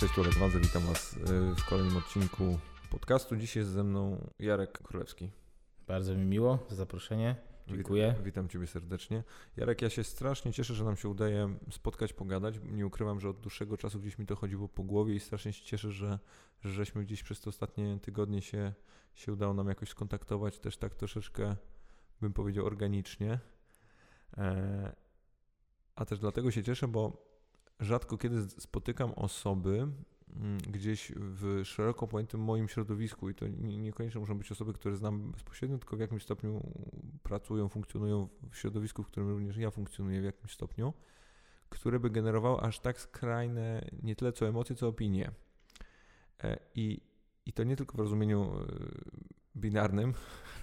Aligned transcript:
Cześć, 0.00 0.14
tu 0.14 0.20
Olek 0.20 0.34
Wadze, 0.34 0.60
witam 0.60 0.82
Was 0.82 1.16
y, 1.16 1.54
w 1.54 1.64
kolejnym 1.64 1.96
odcinku 1.96 2.58
podcastu. 2.90 3.36
Dzisiaj 3.36 3.60
jest 3.60 3.72
ze 3.72 3.84
mną 3.84 4.30
Jarek 4.38 4.78
Królewski. 4.78 5.30
Bardzo 5.86 6.14
mi 6.14 6.24
miło 6.24 6.66
za 6.68 6.76
zaproszenie. 6.76 7.36
Dziękuję. 7.66 8.08
Witam, 8.08 8.24
witam 8.24 8.48
Ciebie 8.48 8.66
serdecznie. 8.66 9.24
Jarek, 9.56 9.82
ja 9.82 9.90
się 9.90 10.04
strasznie 10.04 10.52
cieszę, 10.52 10.74
że 10.74 10.84
nam 10.84 10.96
się 10.96 11.08
udaje 11.08 11.58
spotkać, 11.70 12.12
pogadać. 12.12 12.54
Nie 12.62 12.86
ukrywam, 12.86 13.20
że 13.20 13.28
od 13.28 13.40
dłuższego 13.40 13.76
czasu 13.76 14.00
gdzieś 14.00 14.18
mi 14.18 14.26
to 14.26 14.36
chodziło 14.36 14.68
po 14.68 14.82
głowie 14.82 15.14
i 15.14 15.20
strasznie 15.20 15.52
się 15.52 15.64
cieszę, 15.64 15.92
że, 15.92 16.18
że 16.60 16.70
żeśmy 16.70 17.04
gdzieś 17.04 17.22
przez 17.22 17.40
te 17.40 17.50
ostatnie 17.50 17.98
tygodnie 18.02 18.42
się, 18.42 18.72
się 19.14 19.32
udało 19.32 19.54
nam 19.54 19.68
jakoś 19.68 19.88
skontaktować, 19.88 20.58
też 20.58 20.76
tak 20.76 20.94
troszeczkę, 20.94 21.56
bym 22.20 22.32
powiedział, 22.32 22.66
organicznie. 22.66 23.38
E, 24.36 24.96
a 25.94 26.04
też 26.04 26.18
dlatego 26.18 26.50
się 26.50 26.62
cieszę, 26.62 26.88
bo 26.88 27.27
rzadko 27.80 28.18
kiedy 28.18 28.42
spotykam 28.48 29.12
osoby 29.12 29.88
mm, 30.36 30.58
gdzieś 30.58 31.12
w 31.16 31.60
szeroko 31.64 32.08
pojętym 32.08 32.40
moim 32.40 32.68
środowisku 32.68 33.30
i 33.30 33.34
to 33.34 33.46
niekoniecznie 33.58 34.20
muszą 34.20 34.38
być 34.38 34.52
osoby, 34.52 34.72
które 34.72 34.96
znam 34.96 35.32
bezpośrednio, 35.32 35.78
tylko 35.78 35.96
w 35.96 36.00
jakimś 36.00 36.22
stopniu 36.22 36.72
pracują, 37.22 37.68
funkcjonują 37.68 38.28
w 38.50 38.56
środowisku, 38.56 39.02
w 39.02 39.06
którym 39.06 39.28
również 39.28 39.56
ja 39.56 39.70
funkcjonuję 39.70 40.20
w 40.20 40.24
jakimś 40.24 40.52
stopniu, 40.52 40.92
które 41.68 42.00
by 42.00 42.10
generowało 42.10 42.62
aż 42.62 42.80
tak 42.80 43.00
skrajne 43.00 43.90
nie 44.02 44.16
tyle 44.16 44.32
co 44.32 44.48
emocje, 44.48 44.76
co 44.76 44.88
opinie. 44.88 45.30
E, 46.44 46.58
I, 46.74 47.00
i 47.46 47.52
to 47.52 47.64
nie 47.64 47.76
tylko 47.76 47.96
w 47.96 48.00
rozumieniu 48.00 48.42
e, 48.42 48.66
binarnym, 49.56 50.14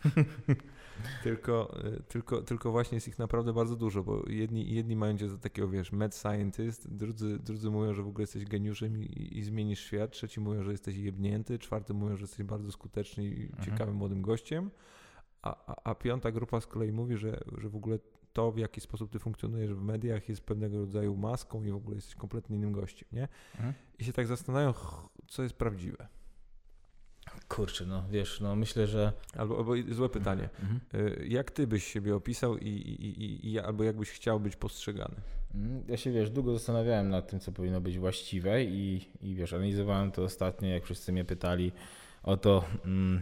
tylko, 1.23 1.83
e, 1.83 2.03
tylko, 2.03 2.41
tylko 2.41 2.71
właśnie 2.71 2.95
jest 2.95 3.07
ich 3.07 3.19
naprawdę 3.19 3.53
bardzo 3.53 3.75
dużo, 3.75 4.03
bo 4.03 4.23
jedni, 4.27 4.73
jedni 4.73 4.95
mają 4.95 5.17
cię 5.17 5.29
za 5.29 5.37
takiego, 5.37 5.69
wiesz, 5.69 5.91
mad 5.91 6.15
scientist, 6.15 6.95
drudzy, 6.95 7.39
drudzy 7.39 7.69
mówią, 7.69 7.93
że 7.93 8.03
w 8.03 8.07
ogóle 8.07 8.23
jesteś 8.23 8.45
geniuszem 8.45 9.03
i, 9.03 9.37
i 9.37 9.43
zmienisz 9.43 9.79
świat, 9.79 10.11
trzeci 10.11 10.39
mówią, 10.39 10.63
że 10.63 10.71
jesteś 10.71 10.97
jebnięty, 10.97 11.59
czwarty 11.59 11.93
mówią, 11.93 12.15
że 12.15 12.23
jesteś 12.23 12.45
bardzo 12.45 12.71
skuteczny 12.71 13.25
i 13.25 13.43
mhm. 13.43 13.65
ciekawym 13.65 13.95
młodym 13.95 14.21
gościem, 14.21 14.71
a, 15.41 15.71
a, 15.71 15.75
a 15.83 15.95
piąta 15.95 16.31
grupa 16.31 16.61
z 16.61 16.67
kolei 16.67 16.91
mówi, 16.91 17.17
że, 17.17 17.39
że 17.57 17.69
w 17.69 17.75
ogóle 17.75 17.99
to, 18.33 18.51
w 18.51 18.57
jaki 18.57 18.81
sposób 18.81 19.11
ty 19.11 19.19
funkcjonujesz 19.19 19.73
w 19.73 19.81
mediach 19.81 20.29
jest 20.29 20.41
pewnego 20.41 20.77
rodzaju 20.77 21.17
maską 21.17 21.63
i 21.63 21.71
w 21.71 21.75
ogóle 21.75 21.95
jesteś 21.95 22.15
kompletnie 22.15 22.55
innym 22.55 22.71
gościem, 22.71 23.09
nie? 23.11 23.27
Mhm. 23.55 23.73
I 23.99 24.03
się 24.03 24.13
tak 24.13 24.27
zastanawiam, 24.27 24.73
co 25.27 25.43
jest 25.43 25.55
prawdziwe. 25.55 26.07
Kurczę, 27.47 27.85
no 27.85 28.03
wiesz, 28.11 28.39
no 28.41 28.55
myślę, 28.55 28.87
że... 28.87 29.13
Albo, 29.37 29.57
albo 29.57 29.73
złe 29.91 30.09
pytanie. 30.09 30.49
Mhm. 30.61 30.79
Y, 31.07 31.27
jak 31.27 31.51
ty 31.51 31.67
byś 31.67 31.83
siebie 31.83 32.15
opisał 32.15 32.57
i, 32.57 32.67
i, 32.67 33.23
i, 33.23 33.51
i, 33.51 33.59
albo 33.59 33.83
jak 33.83 33.97
byś 33.97 34.11
chciał 34.11 34.39
być 34.39 34.55
postrzegany? 34.55 35.15
Mhm. 35.55 35.83
Ja 35.87 35.97
się, 35.97 36.11
wiesz, 36.11 36.29
długo 36.29 36.53
zastanawiałem 36.53 37.09
nad 37.09 37.27
tym, 37.27 37.39
co 37.39 37.51
powinno 37.51 37.81
być 37.81 37.99
właściwe 37.99 38.63
i, 38.63 39.09
i 39.21 39.35
wiesz, 39.35 39.53
analizowałem 39.53 40.11
to 40.11 40.23
ostatnio, 40.23 40.69
jak 40.69 40.83
wszyscy 40.83 41.11
mnie 41.11 41.25
pytali 41.25 41.71
o 42.23 42.37
to, 42.37 42.65
mm, 42.85 43.21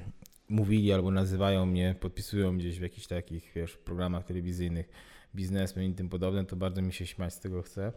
mówili 0.49 0.93
albo 0.93 1.11
nazywają 1.11 1.65
mnie, 1.65 1.95
podpisują 1.99 2.57
gdzieś 2.57 2.79
w 2.79 2.81
jakichś 2.81 3.07
takich, 3.07 3.51
wiesz, 3.55 3.77
programach 3.77 4.23
telewizyjnych, 4.23 4.89
biznesmen 5.35 5.91
i 5.91 5.93
tym 5.93 6.09
podobne, 6.09 6.45
to 6.45 6.55
bardzo 6.55 6.81
mi 6.81 6.93
się 6.93 7.05
śmiać 7.05 7.33
z 7.33 7.39
tego 7.39 7.61
chce. 7.61 7.91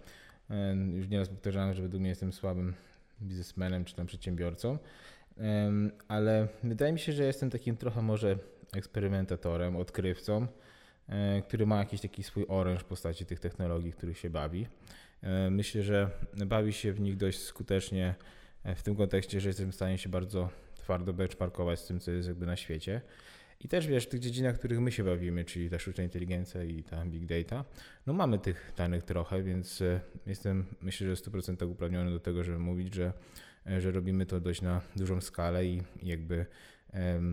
Już 0.95 1.09
nieraz 1.09 1.29
powtarzałem, 1.29 1.75
że 1.75 1.83
według 1.83 2.01
mnie 2.01 2.11
jestem 2.11 2.33
słabym 2.33 2.75
biznesmenem 3.23 3.85
czy 3.85 3.95
tam 3.95 4.07
przedsiębiorcą 4.07 4.79
ale 6.09 6.49
wydaje 6.63 6.93
mi 6.93 6.99
się, 6.99 7.13
że 7.13 7.25
jestem 7.25 7.51
takim 7.51 7.77
trochę 7.77 8.03
może 8.03 8.39
eksperymentatorem, 8.77 9.77
odkrywcą, 9.77 10.47
e, 11.09 11.43
który 11.43 11.67
ma 11.67 11.79
jakiś 11.79 12.01
taki 12.01 12.23
swój 12.23 12.45
oręż 12.49 12.81
w 12.81 12.85
postaci 12.85 13.27
tych 13.27 13.41
technologii, 13.41 13.93
których 13.93 14.19
się 14.19 14.31
bawi. 14.31 14.67
E, 15.23 15.51
myślę, 15.51 15.83
że 15.83 16.11
bawi 16.47 16.73
się 16.73 16.93
w 16.93 17.01
nich 17.01 17.17
dość 17.17 17.39
skutecznie 17.39 18.15
e, 18.65 18.75
w 18.75 18.83
tym 18.83 18.97
kontekście, 18.97 19.41
że 19.41 19.49
jestem 19.49 19.73
w 19.73 19.75
stanie 19.75 19.99
się 19.99 20.09
bardzo 20.09 20.49
twardo 20.75 21.13
benchmarkować 21.13 21.81
z 21.81 21.87
tym, 21.87 22.01
co 22.01 22.11
jest 22.11 22.29
jakby 22.29 22.47
na 22.47 22.57
świecie. 22.57 23.01
I 23.61 23.69
też 23.69 23.87
wiesz, 23.87 24.05
w 24.05 24.09
tych 24.09 24.21
dziedzinach, 24.21 24.57
w 24.57 24.59
których 24.59 24.81
my 24.81 24.93
się 24.93 25.05
bawimy, 25.05 25.45
czyli 25.45 25.71
ta 25.71 25.79
sztuczna 25.79 26.05
inteligencja 26.05 26.65
i 26.65 26.83
ta 26.83 27.07
big 27.07 27.27
data, 27.27 27.65
no 28.07 28.13
mamy 28.13 28.39
tych 28.39 28.73
danych 28.77 29.03
trochę, 29.03 29.43
więc 29.43 29.83
jestem 30.27 30.65
myślę, 30.83 31.07
że 31.07 31.15
100% 31.15 31.71
uprawniony 31.71 32.11
do 32.11 32.21
tego, 32.21 32.45
żeby 32.45 32.59
mówić, 32.59 32.95
że 32.95 33.13
że 33.79 33.93
robimy 33.93 34.27
to 34.27 34.41
dość 34.41 34.63
na 34.63 34.81
dużą 34.97 35.21
skalę 35.21 35.67
i 35.67 35.83
jakby 36.03 36.47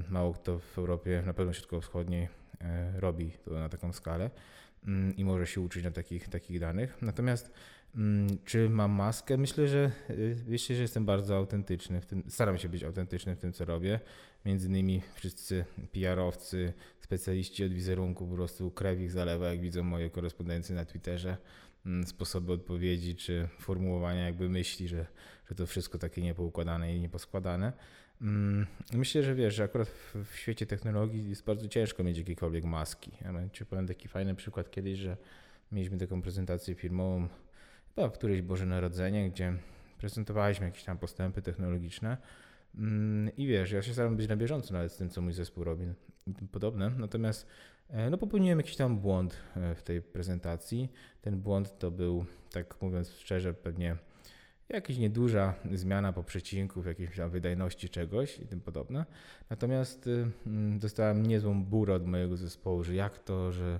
mało 0.09 0.33
kto 0.33 0.59
w 0.59 0.77
Europie, 0.77 1.23
na 1.25 1.33
pewno 1.33 1.53
środkowo-wschodniej 1.53 2.27
e, 2.61 2.99
robi 2.99 3.31
to 3.45 3.51
na 3.51 3.69
taką 3.69 3.93
skalę 3.93 4.29
mm, 4.87 5.15
i 5.15 5.25
może 5.25 5.47
się 5.47 5.61
uczyć 5.61 5.83
na 5.83 5.91
takich, 5.91 6.29
takich 6.29 6.59
danych. 6.59 6.97
Natomiast 7.01 7.51
mm, 7.95 8.27
czy 8.45 8.69
mam 8.69 8.91
maskę? 8.91 9.37
Myślę, 9.37 9.67
że 9.67 9.91
myślę, 10.47 10.75
że 10.75 10.81
jestem 10.81 11.05
bardzo 11.05 11.37
autentyczny 11.37 12.01
w 12.01 12.05
tym, 12.05 12.23
staram 12.29 12.57
się 12.57 12.69
być 12.69 12.83
autentyczny 12.83 13.35
w 13.35 13.39
tym, 13.39 13.53
co 13.53 13.65
robię. 13.65 13.99
Między 14.45 14.67
innymi 14.67 15.01
wszyscy 15.13 15.65
PR-owcy, 15.91 16.73
specjaliści 16.99 17.65
od 17.65 17.73
wizerunku 17.73 18.27
po 18.27 18.35
prostu 18.35 18.71
krew 18.71 18.99
ich 18.99 19.11
zalewa, 19.11 19.49
jak 19.49 19.61
widzą 19.61 19.83
moje 19.83 20.09
korespondencje 20.09 20.75
na 20.75 20.85
Twitterze, 20.85 21.37
sposoby 22.05 22.53
odpowiedzi 22.53 23.15
czy 23.15 23.47
formułowania 23.59 24.25
jakby 24.25 24.49
myśli, 24.49 24.87
że 24.87 25.05
że 25.49 25.55
to 25.55 25.67
wszystko 25.67 25.97
takie 25.97 26.21
niepoukładane 26.21 26.95
i 26.95 26.99
nieposkładane. 26.99 27.73
Mm, 28.21 28.67
myślę, 28.93 29.23
że 29.23 29.35
wiesz, 29.35 29.55
że 29.55 29.63
akurat 29.63 29.87
w 30.25 30.35
świecie 30.35 30.65
technologii 30.65 31.29
jest 31.29 31.45
bardzo 31.45 31.67
ciężko 31.67 32.03
mieć 32.03 32.17
jakiekolwiek 32.17 32.63
maski. 32.63 33.11
Ja 33.21 33.49
ci 33.53 33.65
powiem 33.65 33.87
taki 33.87 34.07
fajny 34.07 34.35
przykład 34.35 34.71
kiedyś, 34.71 34.99
że 34.99 35.17
mieliśmy 35.71 35.97
taką 35.97 36.21
prezentację 36.21 36.75
firmową 36.75 37.27
chyba 37.95 38.09
w 38.09 38.13
któreś 38.13 38.41
Boże 38.41 38.65
Narodzenie, 38.65 39.29
gdzie 39.29 39.53
prezentowaliśmy 39.97 40.65
jakieś 40.65 40.83
tam 40.83 40.97
postępy 40.97 41.41
technologiczne 41.41 42.09
mm, 42.09 42.17
i 43.37 43.47
wiesz, 43.47 43.71
ja 43.71 43.81
się 43.81 43.93
staram 43.93 44.15
być 44.15 44.27
na 44.27 44.35
bieżąco 44.35 44.73
nawet 44.73 44.91
z 44.91 44.97
tym, 44.97 45.09
co 45.09 45.21
mój 45.21 45.33
zespół 45.33 45.63
robi 45.63 45.85
i 46.27 46.33
tym 46.33 46.47
podobne. 46.47 46.91
Natomiast 46.97 47.47
e, 47.89 48.09
no, 48.09 48.17
popełniłem 48.17 48.59
jakiś 48.59 48.75
tam 48.75 48.99
błąd 48.99 49.37
e, 49.55 49.75
w 49.75 49.83
tej 49.83 50.01
prezentacji. 50.01 50.89
Ten 51.21 51.41
błąd 51.41 51.79
to 51.79 51.91
był, 51.91 52.25
tak 52.51 52.81
mówiąc 52.81 53.11
szczerze, 53.11 53.53
pewnie 53.53 53.97
jakaś 54.69 54.97
nieduża 54.97 55.53
zmiana 55.71 56.13
po 56.13 56.23
przecinku 56.23 56.81
w 56.81 56.85
jakiejś 56.85 57.15
tam 57.15 57.29
wydajności 57.29 57.89
czegoś 57.89 58.39
i 58.39 58.47
tym 58.47 58.61
podobne. 58.61 59.05
Natomiast 59.49 60.07
y, 60.07 60.27
mm, 60.47 60.79
dostałem 60.79 61.25
niezłą 61.25 61.63
burę 61.63 61.93
od 61.93 62.07
mojego 62.07 62.37
zespołu, 62.37 62.83
że 62.83 62.95
jak 62.95 63.19
to, 63.19 63.51
że, 63.51 63.79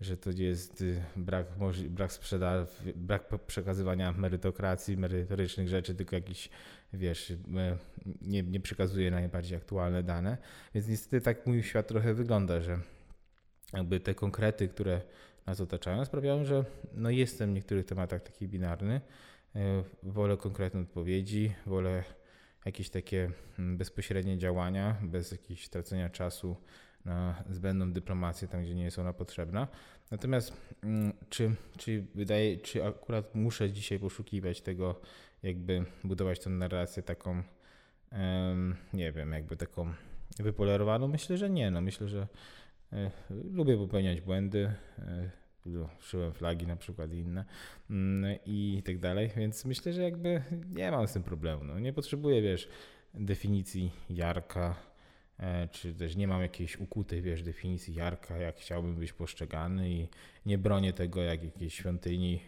że 0.00 0.16
to 0.16 0.30
jest 0.30 0.80
y, 0.80 1.02
brak, 1.16 1.46
brak 1.88 2.12
sprzedaży, 2.12 2.66
brak 2.96 3.28
przekazywania 3.46 4.12
merytokracji, 4.12 4.96
merytorycznych 4.96 5.68
rzeczy, 5.68 5.94
tylko 5.94 6.16
jakiś, 6.16 6.50
wiesz, 6.96 7.30
y, 7.30 7.38
nie, 8.22 8.42
nie 8.42 8.60
przekazuje 8.60 9.10
najbardziej 9.10 9.56
aktualne 9.56 10.02
dane. 10.02 10.38
Więc 10.74 10.88
niestety 10.88 11.20
tak 11.20 11.46
mój 11.46 11.62
świat 11.62 11.86
trochę 11.86 12.14
wygląda, 12.14 12.60
że 12.60 12.78
jakby 13.72 14.00
te 14.00 14.14
konkrety, 14.14 14.68
które 14.68 15.00
nas 15.46 15.60
otaczają, 15.60 16.04
sprawiają, 16.04 16.44
że 16.44 16.64
no 16.94 17.10
jestem 17.10 17.50
w 17.50 17.54
niektórych 17.54 17.86
tematach 17.86 18.22
taki 18.22 18.48
binarny, 18.48 19.00
E, 19.56 19.84
wolę 20.02 20.36
konkretne 20.36 20.80
odpowiedzi, 20.80 21.54
wolę 21.66 22.04
jakieś 22.64 22.90
takie 22.90 23.30
mm, 23.58 23.76
bezpośrednie 23.76 24.38
działania, 24.38 24.96
bez 25.02 25.32
jakiegoś 25.32 25.68
tracenia 25.68 26.10
czasu 26.10 26.56
na 27.04 27.44
zbędną 27.50 27.92
dyplomację 27.92 28.48
tam, 28.48 28.62
gdzie 28.62 28.74
nie 28.74 28.84
jest 28.84 28.98
ona 28.98 29.12
potrzebna. 29.12 29.68
Natomiast 30.10 30.52
mm, 30.82 31.12
czy, 31.28 31.50
czy 31.78 32.06
wydaje, 32.14 32.56
czy 32.56 32.84
akurat 32.84 33.34
muszę 33.34 33.70
dzisiaj 33.70 33.98
poszukiwać 33.98 34.60
tego, 34.60 35.00
jakby 35.44 35.84
budować 36.04 36.40
tę 36.40 36.50
narrację 36.50 37.02
taką, 37.02 37.42
nie 38.92 39.12
wiem, 39.12 39.32
jakby 39.32 39.56
taką 39.56 39.92
wypolerowaną? 40.38 41.08
Myślę, 41.08 41.36
że 41.36 41.50
nie. 41.50 41.70
No, 41.70 41.80
myślę, 41.80 42.08
że 42.08 42.28
e, 42.92 43.10
lubię 43.30 43.76
popełniać 43.76 44.20
błędy 44.20 44.72
e, 44.98 45.30
szyłem 46.00 46.32
flagi 46.32 46.66
na 46.66 46.76
przykład 46.76 47.12
i 47.12 47.16
inne 47.16 47.44
mm, 47.90 48.38
i 48.46 48.82
tak 48.84 48.98
dalej, 48.98 49.30
więc 49.36 49.64
myślę, 49.64 49.92
że 49.92 50.02
jakby 50.02 50.42
nie 50.70 50.90
mam 50.90 51.08
z 51.08 51.12
tym 51.12 51.22
problemu. 51.22 51.64
No, 51.64 51.78
nie 51.78 51.92
potrzebuję, 51.92 52.42
wiesz, 52.42 52.68
definicji 53.14 53.90
Jarka, 54.10 54.76
e, 55.38 55.68
czy 55.68 55.94
też 55.94 56.16
nie 56.16 56.28
mam 56.28 56.42
jakiejś 56.42 56.76
ukutej, 56.76 57.22
wiesz, 57.22 57.42
definicji 57.42 57.94
Jarka, 57.94 58.36
jak 58.36 58.56
chciałbym 58.56 58.96
być 58.96 59.12
postrzegany 59.12 59.90
i 59.90 60.08
nie 60.46 60.58
bronię 60.58 60.92
tego 60.92 61.22
jak 61.22 61.44
jakiejś 61.44 61.74
świątyni 61.74 62.40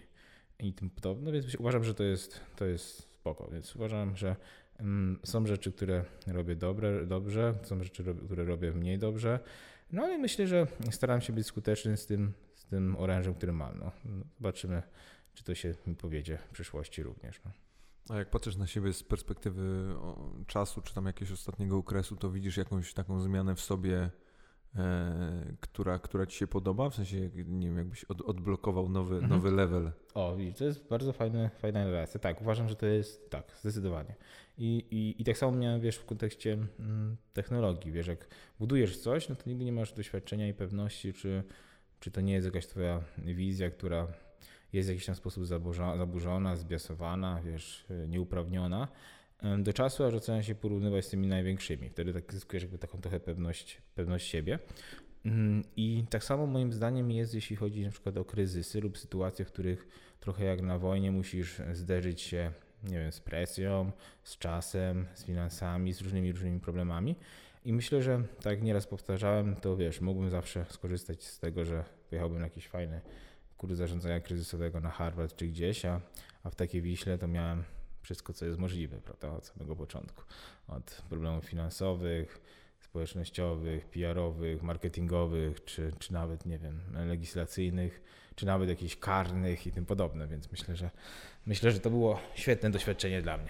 i 0.58 0.72
tym 0.72 0.90
podobne, 0.90 1.24
no 1.24 1.32
więc 1.32 1.54
uważam, 1.54 1.84
że 1.84 1.94
to 1.94 2.04
jest, 2.04 2.40
to 2.56 2.64
jest 2.64 2.98
spoko, 3.14 3.48
więc 3.52 3.76
uważam, 3.76 4.16
że 4.16 4.36
mm, 4.78 5.18
są 5.24 5.46
rzeczy, 5.46 5.72
które 5.72 6.04
robię 6.26 6.56
dobre, 6.56 7.06
dobrze, 7.06 7.54
są 7.62 7.82
rzeczy, 7.82 8.04
które 8.24 8.44
robię 8.44 8.72
mniej 8.72 8.98
dobrze, 8.98 9.40
no 9.92 10.02
ale 10.02 10.18
myślę, 10.18 10.46
że 10.46 10.66
staram 10.90 11.20
się 11.20 11.32
być 11.32 11.46
skuteczny 11.46 11.96
z 11.96 12.06
tym, 12.06 12.32
z 12.54 12.64
tym 12.64 12.96
orężem, 12.96 13.34
który 13.34 13.52
mam. 13.52 13.78
No. 13.78 13.92
Zobaczymy, 14.38 14.82
czy 15.34 15.44
to 15.44 15.54
się 15.54 15.74
mi 15.86 15.96
powiedzie 15.96 16.38
w 16.38 16.48
przyszłości 16.48 17.02
również. 17.02 17.40
No. 17.44 17.50
A 18.08 18.18
jak 18.18 18.30
patrzysz 18.30 18.56
na 18.56 18.66
siebie 18.66 18.92
z 18.92 19.02
perspektywy 19.02 19.94
czasu, 20.46 20.82
czy 20.82 20.94
tam 20.94 21.06
jakiegoś 21.06 21.32
ostatniego 21.32 21.76
okresu, 21.76 22.16
to 22.16 22.30
widzisz 22.30 22.56
jakąś 22.56 22.94
taką 22.94 23.20
zmianę 23.20 23.54
w 23.54 23.60
sobie 23.60 24.10
która, 25.60 25.98
która 25.98 26.26
ci 26.26 26.38
się 26.38 26.46
podoba? 26.46 26.90
W 26.90 26.94
sensie, 26.94 27.30
nie 27.46 27.66
wiem, 27.68 27.78
jakbyś 27.78 28.04
od, 28.04 28.20
odblokował 28.20 28.88
nowy, 28.88 29.14
Mhm. 29.14 29.32
nowy 29.32 29.50
level. 29.50 29.92
O, 30.14 30.36
to 30.58 30.64
jest 30.64 30.88
bardzo 30.88 31.12
fajne, 31.12 31.50
fajna 31.58 31.84
relacja. 31.84 32.20
Tak, 32.20 32.40
uważam, 32.40 32.68
że 32.68 32.76
to 32.76 32.86
jest 32.86 33.30
tak, 33.30 33.52
zdecydowanie. 33.60 34.14
I, 34.58 34.84
i, 34.90 35.22
i 35.22 35.24
tak 35.24 35.38
samo 35.38 35.58
miałem, 35.58 35.80
wiesz, 35.80 35.96
w 35.96 36.04
kontekście 36.04 36.52
mm, 36.80 37.16
technologii, 37.32 37.92
wiesz, 37.92 38.06
jak 38.06 38.28
budujesz 38.58 38.98
coś, 38.98 39.28
no 39.28 39.36
to 39.36 39.42
nigdy 39.46 39.64
nie 39.64 39.72
masz 39.72 39.92
doświadczenia 39.92 40.48
i 40.48 40.54
pewności, 40.54 41.12
czy, 41.12 41.42
czy 42.00 42.10
to 42.10 42.20
nie 42.20 42.32
jest 42.32 42.46
jakaś 42.46 42.66
twoja 42.66 43.00
wizja, 43.18 43.70
która 43.70 44.06
jest 44.72 44.88
w 44.88 44.92
jakiś 44.92 45.06
tam 45.06 45.14
sposób 45.14 45.46
zaburzona, 45.96 46.56
zbiasowana, 46.56 47.40
wiesz, 47.44 47.86
nieuprawniona, 48.08 48.82
em, 48.82 48.88
do 49.58 49.72
czasu, 49.72 50.04
aż 50.04 50.14
zaczyna 50.14 50.42
się 50.42 50.54
porównywać 50.54 51.04
z 51.04 51.08
tymi 51.08 51.26
największymi. 51.26 51.90
Wtedy 51.90 52.12
tak 52.12 52.32
zyskujesz 52.32 52.62
jakby 52.62 52.78
taką 52.78 53.00
trochę 53.00 53.20
pewność, 53.20 53.82
pewność 53.94 54.28
siebie. 54.28 54.58
Mm, 55.24 55.64
I 55.76 56.04
tak 56.10 56.24
samo 56.24 56.46
moim 56.46 56.72
zdaniem 56.72 57.10
jest, 57.10 57.34
jeśli 57.34 57.56
chodzi 57.56 57.84
na 57.84 57.90
przykład 57.90 58.16
o 58.16 58.24
kryzysy 58.24 58.80
lub 58.80 58.98
sytuacje, 58.98 59.44
w 59.44 59.48
których 59.48 59.88
trochę 60.20 60.44
jak 60.44 60.62
na 60.62 60.78
wojnie 60.78 61.12
musisz 61.12 61.60
zderzyć 61.72 62.20
się, 62.20 62.52
nie 62.82 62.98
wiem, 62.98 63.12
z 63.12 63.20
presją, 63.20 63.92
z 64.24 64.38
czasem, 64.38 65.06
z 65.14 65.24
finansami, 65.24 65.92
z 65.92 66.00
różnymi, 66.00 66.32
różnymi 66.32 66.60
problemami. 66.60 67.16
I 67.64 67.72
myślę, 67.72 68.02
że 68.02 68.22
tak 68.42 68.62
nieraz 68.62 68.86
powtarzałem, 68.86 69.56
to 69.56 69.76
wiesz, 69.76 70.00
mógłbym 70.00 70.30
zawsze 70.30 70.66
skorzystać 70.70 71.24
z 71.24 71.38
tego, 71.38 71.64
że 71.64 71.84
pojechałbym 72.10 72.38
na 72.38 72.44
jakiś 72.44 72.68
fajny 72.68 73.00
kurs 73.56 73.76
zarządzania 73.76 74.20
kryzysowego 74.20 74.80
na 74.80 74.90
Harvard 74.90 75.36
czy 75.36 75.46
gdzieś, 75.46 75.84
a, 75.84 76.00
a 76.42 76.50
w 76.50 76.54
takiej 76.54 76.82
Wiśle 76.82 77.18
to 77.18 77.28
miałem 77.28 77.64
wszystko, 78.06 78.32
co 78.32 78.46
jest 78.46 78.58
możliwe, 78.58 78.96
prawda, 79.00 79.30
od 79.30 79.46
samego 79.46 79.76
początku. 79.76 80.22
Od 80.68 81.02
problemów 81.08 81.44
finansowych, 81.44 82.40
społecznościowych, 82.80 83.86
PR-owych, 83.86 84.62
marketingowych, 84.62 85.64
czy, 85.64 85.92
czy 85.98 86.12
nawet, 86.12 86.46
nie 86.46 86.58
wiem, 86.58 86.80
legislacyjnych, 87.06 88.02
czy 88.34 88.46
nawet 88.46 88.68
jakichś 88.68 88.96
karnych 88.96 89.66
i 89.66 89.72
tym 89.72 89.86
podobne, 89.86 90.28
więc 90.28 90.52
myślę, 90.52 90.76
że 90.76 90.90
myślę, 91.46 91.70
że 91.70 91.80
to 91.80 91.90
było 91.90 92.20
świetne 92.34 92.70
doświadczenie 92.70 93.22
dla 93.22 93.38
mnie. 93.38 93.48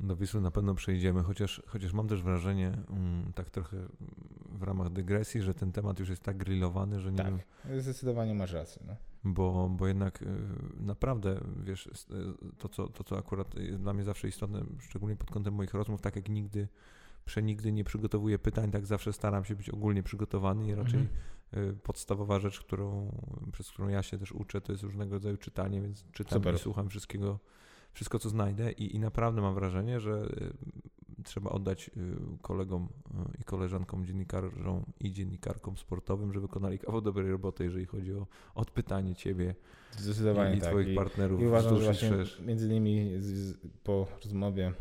Do 0.00 0.16
Wisły 0.16 0.40
na 0.40 0.50
pewno 0.50 0.74
przejdziemy, 0.74 1.22
chociaż, 1.22 1.62
chociaż 1.66 1.92
mam 1.92 2.08
też 2.08 2.22
wrażenie, 2.22 2.72
mm, 2.90 3.32
tak 3.32 3.50
trochę 3.50 3.76
w 4.52 4.62
ramach 4.62 4.90
dygresji, 4.90 5.42
że 5.42 5.54
ten 5.54 5.72
temat 5.72 5.98
już 6.00 6.08
jest 6.08 6.22
tak 6.22 6.36
grillowany, 6.36 7.00
że 7.00 7.12
nie 7.12 7.18
Tak. 7.18 7.26
wiem, 7.66 7.80
Zdecydowanie 7.80 8.34
masz 8.34 8.52
rację. 8.52 8.82
No. 8.86 8.96
bo, 9.24 9.68
bo 9.68 9.86
jednak 9.86 10.22
y, 10.22 10.26
naprawdę, 10.80 11.40
wiesz, 11.62 11.86
y, 11.86 11.92
to 12.58 12.68
co, 12.68 12.88
to, 12.88 13.04
co 13.04 13.18
akurat 13.18 13.54
jest 13.54 13.80
dla 13.80 13.92
mnie 13.94 14.04
zawsze 14.04 14.28
istotne, 14.28 14.64
szczególnie 14.80 15.16
pod 15.16 15.30
kątem 15.30 15.54
moich 15.54 15.74
rozmów, 15.74 16.00
tak 16.00 16.16
jak 16.16 16.28
nigdy, 16.28 16.68
przenigdy 17.24 17.72
nie 17.72 17.84
przygotowuję 17.84 18.38
pytań, 18.38 18.70
tak 18.70 18.86
zawsze 18.86 19.12
staram 19.12 19.44
się 19.44 19.56
być 19.56 19.70
ogólnie 19.70 20.02
przygotowany 20.02 20.66
i 20.68 20.74
raczej 20.74 21.00
Mhm. 21.00 21.70
y, 21.70 21.74
podstawowa 21.82 22.38
rzecz, 22.40 22.60
którą, 22.60 23.12
przez 23.52 23.70
którą 23.70 23.88
ja 23.88 24.02
się 24.02 24.18
też 24.18 24.32
uczę, 24.32 24.60
to 24.60 24.72
jest 24.72 24.84
różnego 24.84 25.14
rodzaju 25.14 25.36
czytanie, 25.36 25.80
więc 25.80 26.04
czytam 26.12 26.38
Super. 26.38 26.54
i 26.54 26.58
słucham 26.58 26.88
wszystkiego, 26.88 27.38
wszystko 27.98 28.18
co 28.18 28.28
znajdę 28.28 28.72
i, 28.72 28.96
i 28.96 28.98
naprawdę 28.98 29.40
mam 29.40 29.54
wrażenie, 29.54 30.00
że 30.00 30.28
y, 31.18 31.22
trzeba 31.24 31.50
oddać 31.50 31.88
y, 31.88 31.90
kolegom 32.42 32.88
y, 33.34 33.40
i 33.40 33.44
koleżankom 33.44 34.06
dziennikarzom 34.06 34.84
i 35.00 35.12
dziennikarkom 35.12 35.76
sportowym, 35.76 36.32
że 36.32 36.40
wykonali 36.40 36.78
kawał 36.78 37.00
dobrej 37.00 37.30
roboty, 37.30 37.64
jeżeli 37.64 37.86
chodzi 37.86 38.14
o 38.14 38.26
odpytanie 38.54 39.14
ciebie 39.14 39.54
Zdecydowanie 39.96 40.54
i, 40.54 40.58
i 40.58 40.60
tak. 40.60 40.70
twoich 40.70 40.88
I- 40.88 40.94
partnerów 40.94 41.40
I 41.40 41.46
uważam, 41.46 41.78
że 41.78 41.84
właśnie 41.84 42.10
między 42.46 42.66
innymi 42.66 43.10
z, 43.18 43.24
z, 43.24 43.56
po 43.84 44.06
rozmowie, 44.24 44.72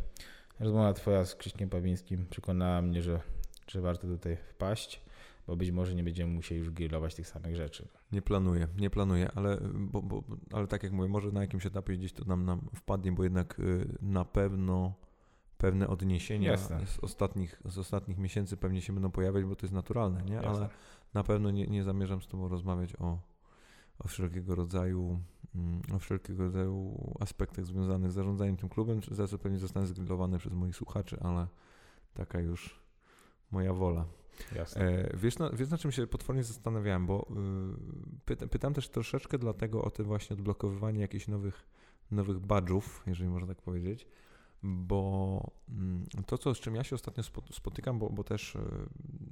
rozmowa 0.59 0.93
twoja 0.93 1.25
z 1.25 1.35
Krzyśkiem 1.35 1.69
Pawińskim 1.69 2.25
przekonała 2.29 2.81
mnie, 2.81 3.01
że, 3.01 3.21
że 3.67 3.81
warto 3.81 4.07
tutaj 4.07 4.37
wpaść, 4.37 5.01
bo 5.47 5.55
być 5.55 5.71
może 5.71 5.95
nie 5.95 6.03
będziemy 6.03 6.33
musieli 6.33 6.59
już 6.59 6.69
grillować 6.69 7.15
tych 7.15 7.27
samych 7.27 7.55
rzeczy. 7.55 7.87
Nie 8.11 8.21
planuję, 8.21 8.67
nie 8.77 8.89
planuję, 8.89 9.31
ale, 9.35 9.57
bo, 9.73 10.01
bo, 10.01 10.23
ale 10.53 10.67
tak 10.67 10.83
jak 10.83 10.91
mówię, 10.91 11.09
może 11.09 11.31
na 11.31 11.41
jakimś 11.41 11.65
etapie 11.65 11.97
gdzieś 11.97 12.13
to 12.13 12.25
nam, 12.25 12.45
nam 12.45 12.61
wpadnie, 12.75 13.11
bo 13.11 13.23
jednak 13.23 13.59
y, 13.59 13.97
na 14.01 14.25
pewno 14.25 14.93
pewne 15.57 15.87
odniesienia 15.87 16.51
Jasne. 16.51 16.85
z 16.85 16.99
ostatnich, 16.99 17.61
z 17.65 17.77
ostatnich 17.77 18.17
miesięcy 18.17 18.57
pewnie 18.57 18.81
się 18.81 18.93
będą 18.93 19.11
pojawiać, 19.11 19.45
bo 19.45 19.55
to 19.55 19.65
jest 19.65 19.73
naturalne, 19.73 20.23
nie? 20.23 20.33
Jasne. 20.33 20.49
Ale 20.49 20.69
na 21.13 21.23
pewno 21.23 21.51
nie, 21.51 21.67
nie 21.67 21.83
zamierzam 21.83 22.21
z 22.21 22.27
Tobą 22.27 22.47
rozmawiać 22.47 22.95
o, 22.99 23.19
o 23.99 24.07
wszelkiego 24.07 24.55
rodzaju 24.55 25.19
mm, 25.55 25.81
o 25.93 25.99
wszelkiego 25.99 26.43
rodzaju 26.43 26.97
aspektach 27.19 27.65
związanych 27.65 28.11
z 28.11 28.13
zarządzaniem 28.13 28.57
tym 28.57 28.69
klubem, 28.69 29.01
za 29.11 29.27
co 29.27 29.37
pewnie 29.37 29.57
zostanę 29.57 29.87
zgrillowany 29.87 30.37
przez 30.37 30.53
moich 30.53 30.75
słuchaczy, 30.75 31.17
ale 31.21 31.47
taka 32.13 32.39
już 32.39 32.79
moja 33.51 33.73
wola. 33.73 34.05
Jasne. 34.55 34.81
E, 34.81 35.17
wiesz, 35.17 35.37
na, 35.39 35.49
wiesz, 35.49 35.69
na 35.69 35.77
czym 35.77 35.91
się 35.91 36.07
potwornie 36.07 36.43
zastanawiałem, 36.43 37.05
bo 37.07 37.27
y, 37.29 38.19
pyta, 38.25 38.47
pytam 38.47 38.73
też 38.73 38.89
troszeczkę 38.89 39.37
dlatego 39.37 39.83
o 39.83 39.89
tym 39.91 40.05
właśnie 40.05 40.33
odblokowywanie 40.33 41.01
jakichś 41.01 41.27
nowych, 41.27 41.67
nowych 42.11 42.39
badżów, 42.39 43.03
jeżeli 43.07 43.29
można 43.29 43.47
tak 43.47 43.61
powiedzieć, 43.61 44.07
bo 44.63 45.41
mm, 45.69 46.03
to, 46.25 46.37
co, 46.37 46.55
z 46.55 46.59
czym 46.59 46.75
ja 46.75 46.83
się 46.83 46.95
ostatnio 46.95 47.23
spo- 47.23 47.53
spotykam, 47.53 47.99
bo, 47.99 48.09
bo 48.09 48.23
też 48.23 48.55
y, 48.55 48.59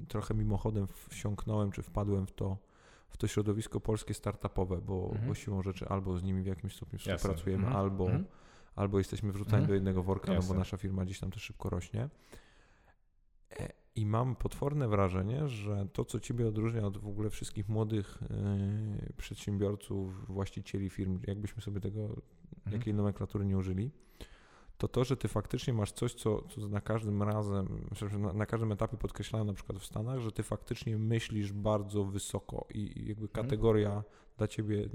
trochę 0.07 0.33
mimochodem 0.33 0.87
wsiąknąłem, 1.09 1.71
czy 1.71 1.81
wpadłem 1.81 2.27
w 2.27 2.31
to, 2.31 2.57
w 3.09 3.17
to 3.17 3.27
środowisko 3.27 3.79
polskie 3.79 4.13
startupowe, 4.13 4.81
bo, 4.81 5.05
Mhm. 5.09 5.27
bo 5.27 5.35
siłą 5.35 5.61
rzeczy 5.61 5.87
albo 5.87 6.17
z 6.17 6.23
nimi 6.23 6.43
w 6.43 6.45
jakimś 6.45 6.75
stopniu 6.75 6.99
współpracujemy, 6.99 7.63
Mhm. 7.67 7.83
albo, 7.83 8.03
Mhm. 8.05 8.25
albo 8.75 8.97
jesteśmy 8.97 9.31
wrzucani 9.31 9.55
Mhm. 9.55 9.67
do 9.67 9.73
jednego 9.73 10.03
worka, 10.03 10.33
no 10.33 10.39
bo 10.47 10.53
nasza 10.53 10.77
firma 10.77 11.05
gdzieś 11.05 11.19
tam 11.19 11.31
też 11.31 11.43
szybko 11.43 11.69
rośnie. 11.69 12.09
I 13.95 14.05
mam 14.05 14.35
potworne 14.35 14.87
wrażenie, 14.87 15.47
że 15.47 15.87
to, 15.93 16.05
co 16.05 16.19
Ciebie 16.19 16.47
odróżnia 16.47 16.85
od 16.85 16.97
w 16.97 17.07
ogóle 17.07 17.29
wszystkich 17.29 17.69
młodych 17.69 18.19
e, 18.23 19.13
przedsiębiorców, 19.17 20.27
właścicieli 20.27 20.89
firm, 20.89 21.19
jakbyśmy 21.27 21.61
sobie 21.61 21.79
tego, 21.79 22.01
Mhm. 22.55 22.79
jakiej 22.79 22.93
nomenklatury 22.93 23.45
nie 23.45 23.57
użyli, 23.57 23.91
to 24.77 24.87
to, 24.87 25.03
że 25.03 25.17
Ty 25.17 25.27
faktycznie 25.27 25.73
masz 25.73 25.91
coś, 25.91 26.13
co, 26.13 26.41
co 26.41 26.69
na 26.69 26.81
każdym 26.81 27.23
razem, 27.23 27.85
na, 28.19 28.33
na 28.33 28.45
każdym 28.45 28.71
etapie 28.71 28.97
podkreślają 28.97 29.45
na 29.45 29.53
przykład 29.53 29.79
w 29.79 29.85
Stanach, 29.85 30.19
że 30.19 30.31
Ty 30.31 30.43
faktycznie 30.43 30.97
myślisz 30.97 31.53
bardzo 31.53 32.03
wysoko 32.03 32.65
i 32.73 32.85
jakby 33.07 33.25
Mhm. 33.25 33.29
kategoria 33.29 34.03
dla 34.37 34.47
Ciebie 34.47 34.89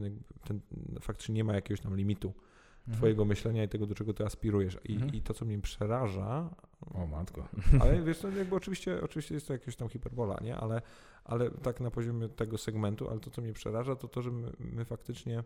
ten, 0.45 0.61
faktycznie 1.01 1.35
nie 1.35 1.45
ma 1.45 1.55
jakiegoś 1.55 1.81
tam 1.81 1.97
limitu 1.97 2.33
Mhm. 2.81 2.97
Twojego 2.99 3.25
myślenia 3.25 3.65
i 3.65 3.69
tego, 3.69 3.87
do 3.87 3.95
czego 3.95 4.15
Ty 4.15 4.25
aspirujesz. 4.25 4.79
I, 4.85 4.93
Mhm. 4.95 5.15
i 5.15 5.23
to, 5.23 5.35
co 5.35 5.45
mnie 5.45 5.59
przeraża, 5.59 6.51
O 6.95 7.07
matko. 7.07 7.49
ale 7.83 8.03
wiesz, 8.03 8.19
to 8.19 8.31
jakby 8.39 8.57
oczywiście, 8.57 9.03
oczywiście 9.03 9.35
jest 9.35 9.47
to 9.47 9.53
jakaś 9.53 9.77
tam 9.77 9.89
hiperbola, 9.89 10.39
nie? 10.43 10.57
Ale, 10.57 10.83
ale 11.25 11.51
tak 11.51 11.81
na 11.81 11.91
poziomie 11.91 12.29
tego 12.29 12.59
segmentu, 12.59 13.11
ale 13.11 13.21
to, 13.21 13.31
co 13.31 13.43
mnie 13.43 13.53
przeraża, 13.53 13.97
to 13.97 14.09
to, 14.09 14.23
że 14.23 14.31
my, 14.31 14.53
my 14.59 14.85
faktycznie 14.85 15.45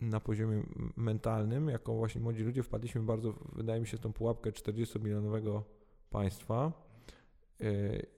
na 0.00 0.20
poziomie 0.20 0.62
mentalnym, 0.96 1.68
jako 1.68 1.94
właśnie 1.94 2.20
młodzi 2.20 2.42
ludzie, 2.42 2.62
wpadliśmy 2.62 3.02
bardzo, 3.02 3.34
wydaje 3.52 3.80
mi 3.80 3.86
się, 3.86 3.96
w 3.96 4.00
tą 4.00 4.12
pułapkę 4.12 4.50
40-milionowego 4.50 5.62
państwa 6.10 6.72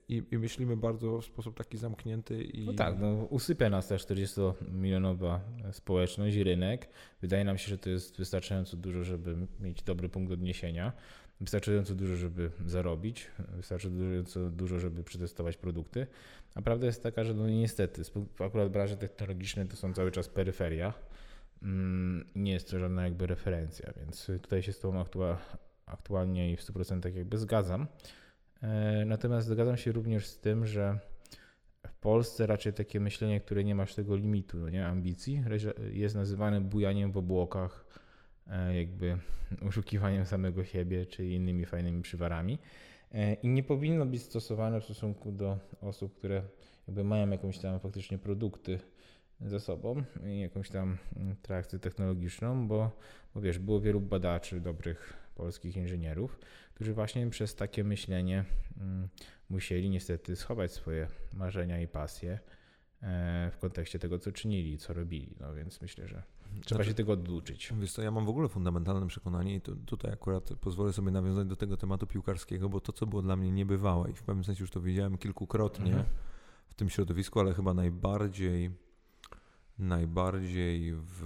i, 0.09 0.23
i 0.31 0.37
myślimy 0.37 0.77
bardzo 0.77 1.21
w 1.21 1.25
sposób 1.25 1.57
taki 1.57 1.77
zamknięty 1.77 2.43
i... 2.43 2.65
No 2.65 2.73
tak, 2.73 2.99
no, 2.99 3.13
usypia 3.29 3.69
nas 3.69 3.87
ta 3.87 3.95
40-milionowa 3.95 5.39
społeczność 5.71 6.37
rynek. 6.37 6.89
Wydaje 7.21 7.43
nam 7.43 7.57
się, 7.57 7.69
że 7.69 7.77
to 7.77 7.89
jest 7.89 8.17
wystarczająco 8.17 8.77
dużo, 8.77 9.03
żeby 9.03 9.35
mieć 9.59 9.83
dobry 9.83 10.09
punkt 10.09 10.31
odniesienia, 10.31 10.93
wystarczająco 11.41 11.95
dużo, 11.95 12.15
żeby 12.15 12.51
zarobić, 12.65 13.27
wystarczająco 13.49 14.49
dużo, 14.49 14.79
żeby 14.79 15.03
przetestować 15.03 15.57
produkty. 15.57 16.07
A 16.55 16.61
prawda 16.61 16.85
jest 16.85 17.03
taka, 17.03 17.23
że 17.23 17.33
no 17.33 17.47
niestety, 17.49 18.01
akurat 18.39 18.69
branże 18.71 18.97
technologiczne 18.97 19.65
to 19.65 19.75
są 19.75 19.93
cały 19.93 20.11
czas 20.11 20.27
peryferia. 20.29 20.93
Mm, 21.63 22.25
Nie 22.35 22.51
jest 22.51 22.71
to 22.71 22.79
żadna 22.79 23.03
jakby 23.03 23.27
referencja, 23.27 23.93
więc 23.97 24.25
tutaj 24.41 24.63
się 24.63 24.73
z 24.73 24.79
Tobą 24.79 25.03
aktua- 25.03 25.37
aktualnie 25.85 26.51
i 26.51 26.55
w 26.57 26.61
100% 26.61 27.15
jakby 27.15 27.37
zgadzam. 27.37 27.87
E, 28.63 29.05
Natomiast 29.05 29.47
zgadzam 29.47 29.77
się 29.77 29.91
również 29.91 30.27
z 30.27 30.39
tym, 30.39 30.65
że 30.65 30.99
w 31.87 31.93
Polsce 31.93 32.47
raczej 32.47 32.73
takie 32.73 32.99
myślenie, 32.99 33.39
które 33.39 33.63
nie 33.63 33.75
masz 33.75 33.95
tego 33.95 34.15
limitu, 34.15 34.57
no 34.59 34.69
nie, 34.69 34.87
ambicji, 34.87 35.43
jest 35.91 36.15
nazywane 36.15 36.61
bujaniem 36.61 37.11
w 37.11 37.17
obłokach, 37.17 37.85
e, 38.47 38.75
jakby 38.75 39.17
oszukiwaniem 39.67 40.25
samego 40.25 40.63
siebie, 40.63 41.05
czy 41.05 41.25
innymi 41.25 41.65
fajnymi 41.65 42.01
przywarami. 42.01 42.59
E, 43.11 43.33
I 43.33 43.49
nie 43.49 43.63
powinno 43.63 44.05
być 44.05 44.23
stosowane 44.23 44.81
w 44.81 44.83
stosunku 44.83 45.31
do 45.31 45.57
osób, 45.81 46.15
które 46.15 46.43
jakby 46.87 47.03
mają 47.03 47.29
jakąś 47.29 47.59
tam 47.59 47.79
faktycznie 47.79 48.17
produkty 48.17 48.79
ze 49.41 49.59
sobą 49.59 50.03
i 50.25 50.39
jakąś 50.39 50.69
tam 50.69 50.97
mm, 51.15 51.35
trakcję 51.41 51.79
technologiczną, 51.79 52.67
bo, 52.67 52.91
bo 53.35 53.41
wiesz, 53.41 53.59
było 53.59 53.81
wielu 53.81 54.01
badaczy, 54.01 54.59
dobrych 54.59 55.22
polskich 55.35 55.75
inżynierów, 55.75 56.39
którzy 56.73 56.93
właśnie 56.93 57.29
przez 57.29 57.55
takie 57.55 57.83
myślenie 57.83 58.45
mm, 58.77 59.09
musieli 59.49 59.89
niestety 59.89 60.35
schować 60.35 60.71
swoje 60.71 61.07
marzenia 61.33 61.81
i 61.81 61.87
pasje 61.87 62.39
e, 63.01 63.51
w 63.53 63.57
kontekście 63.57 63.99
tego, 63.99 64.19
co 64.19 64.31
czynili, 64.31 64.77
co 64.77 64.93
robili. 64.93 65.35
No 65.39 65.53
więc 65.53 65.81
myślę, 65.81 66.07
że 66.07 66.23
Trzeba 66.61 66.77
znaczy, 66.77 66.89
się 66.89 66.95
tego 66.95 67.11
oduczyć. 67.11 67.73
Wiesz 67.79 67.91
co, 67.91 68.01
ja 68.01 68.11
mam 68.11 68.25
w 68.25 68.29
ogóle 68.29 68.49
fundamentalne 68.49 69.07
przekonanie 69.07 69.55
i 69.55 69.61
to, 69.61 69.75
tutaj 69.85 70.11
akurat 70.11 70.53
pozwolę 70.61 70.93
sobie 70.93 71.11
nawiązać 71.11 71.47
do 71.47 71.55
tego 71.55 71.77
tematu 71.77 72.07
piłkarskiego, 72.07 72.69
bo 72.69 72.79
to, 72.79 72.93
co 72.93 73.07
było 73.07 73.21
dla 73.21 73.35
mnie 73.35 73.51
niebywałe 73.51 74.11
i 74.11 74.13
w 74.13 74.23
pewnym 74.23 74.43
sensie 74.43 74.63
już 74.63 74.71
to 74.71 74.81
wiedziałem 74.81 75.17
kilkukrotnie 75.17 75.91
mhm. 75.91 76.05
w 76.67 76.73
tym 76.73 76.89
środowisku, 76.89 77.39
ale 77.39 77.53
chyba 77.53 77.73
najbardziej 77.73 78.71
najbardziej 79.79 80.93
w, 80.93 81.21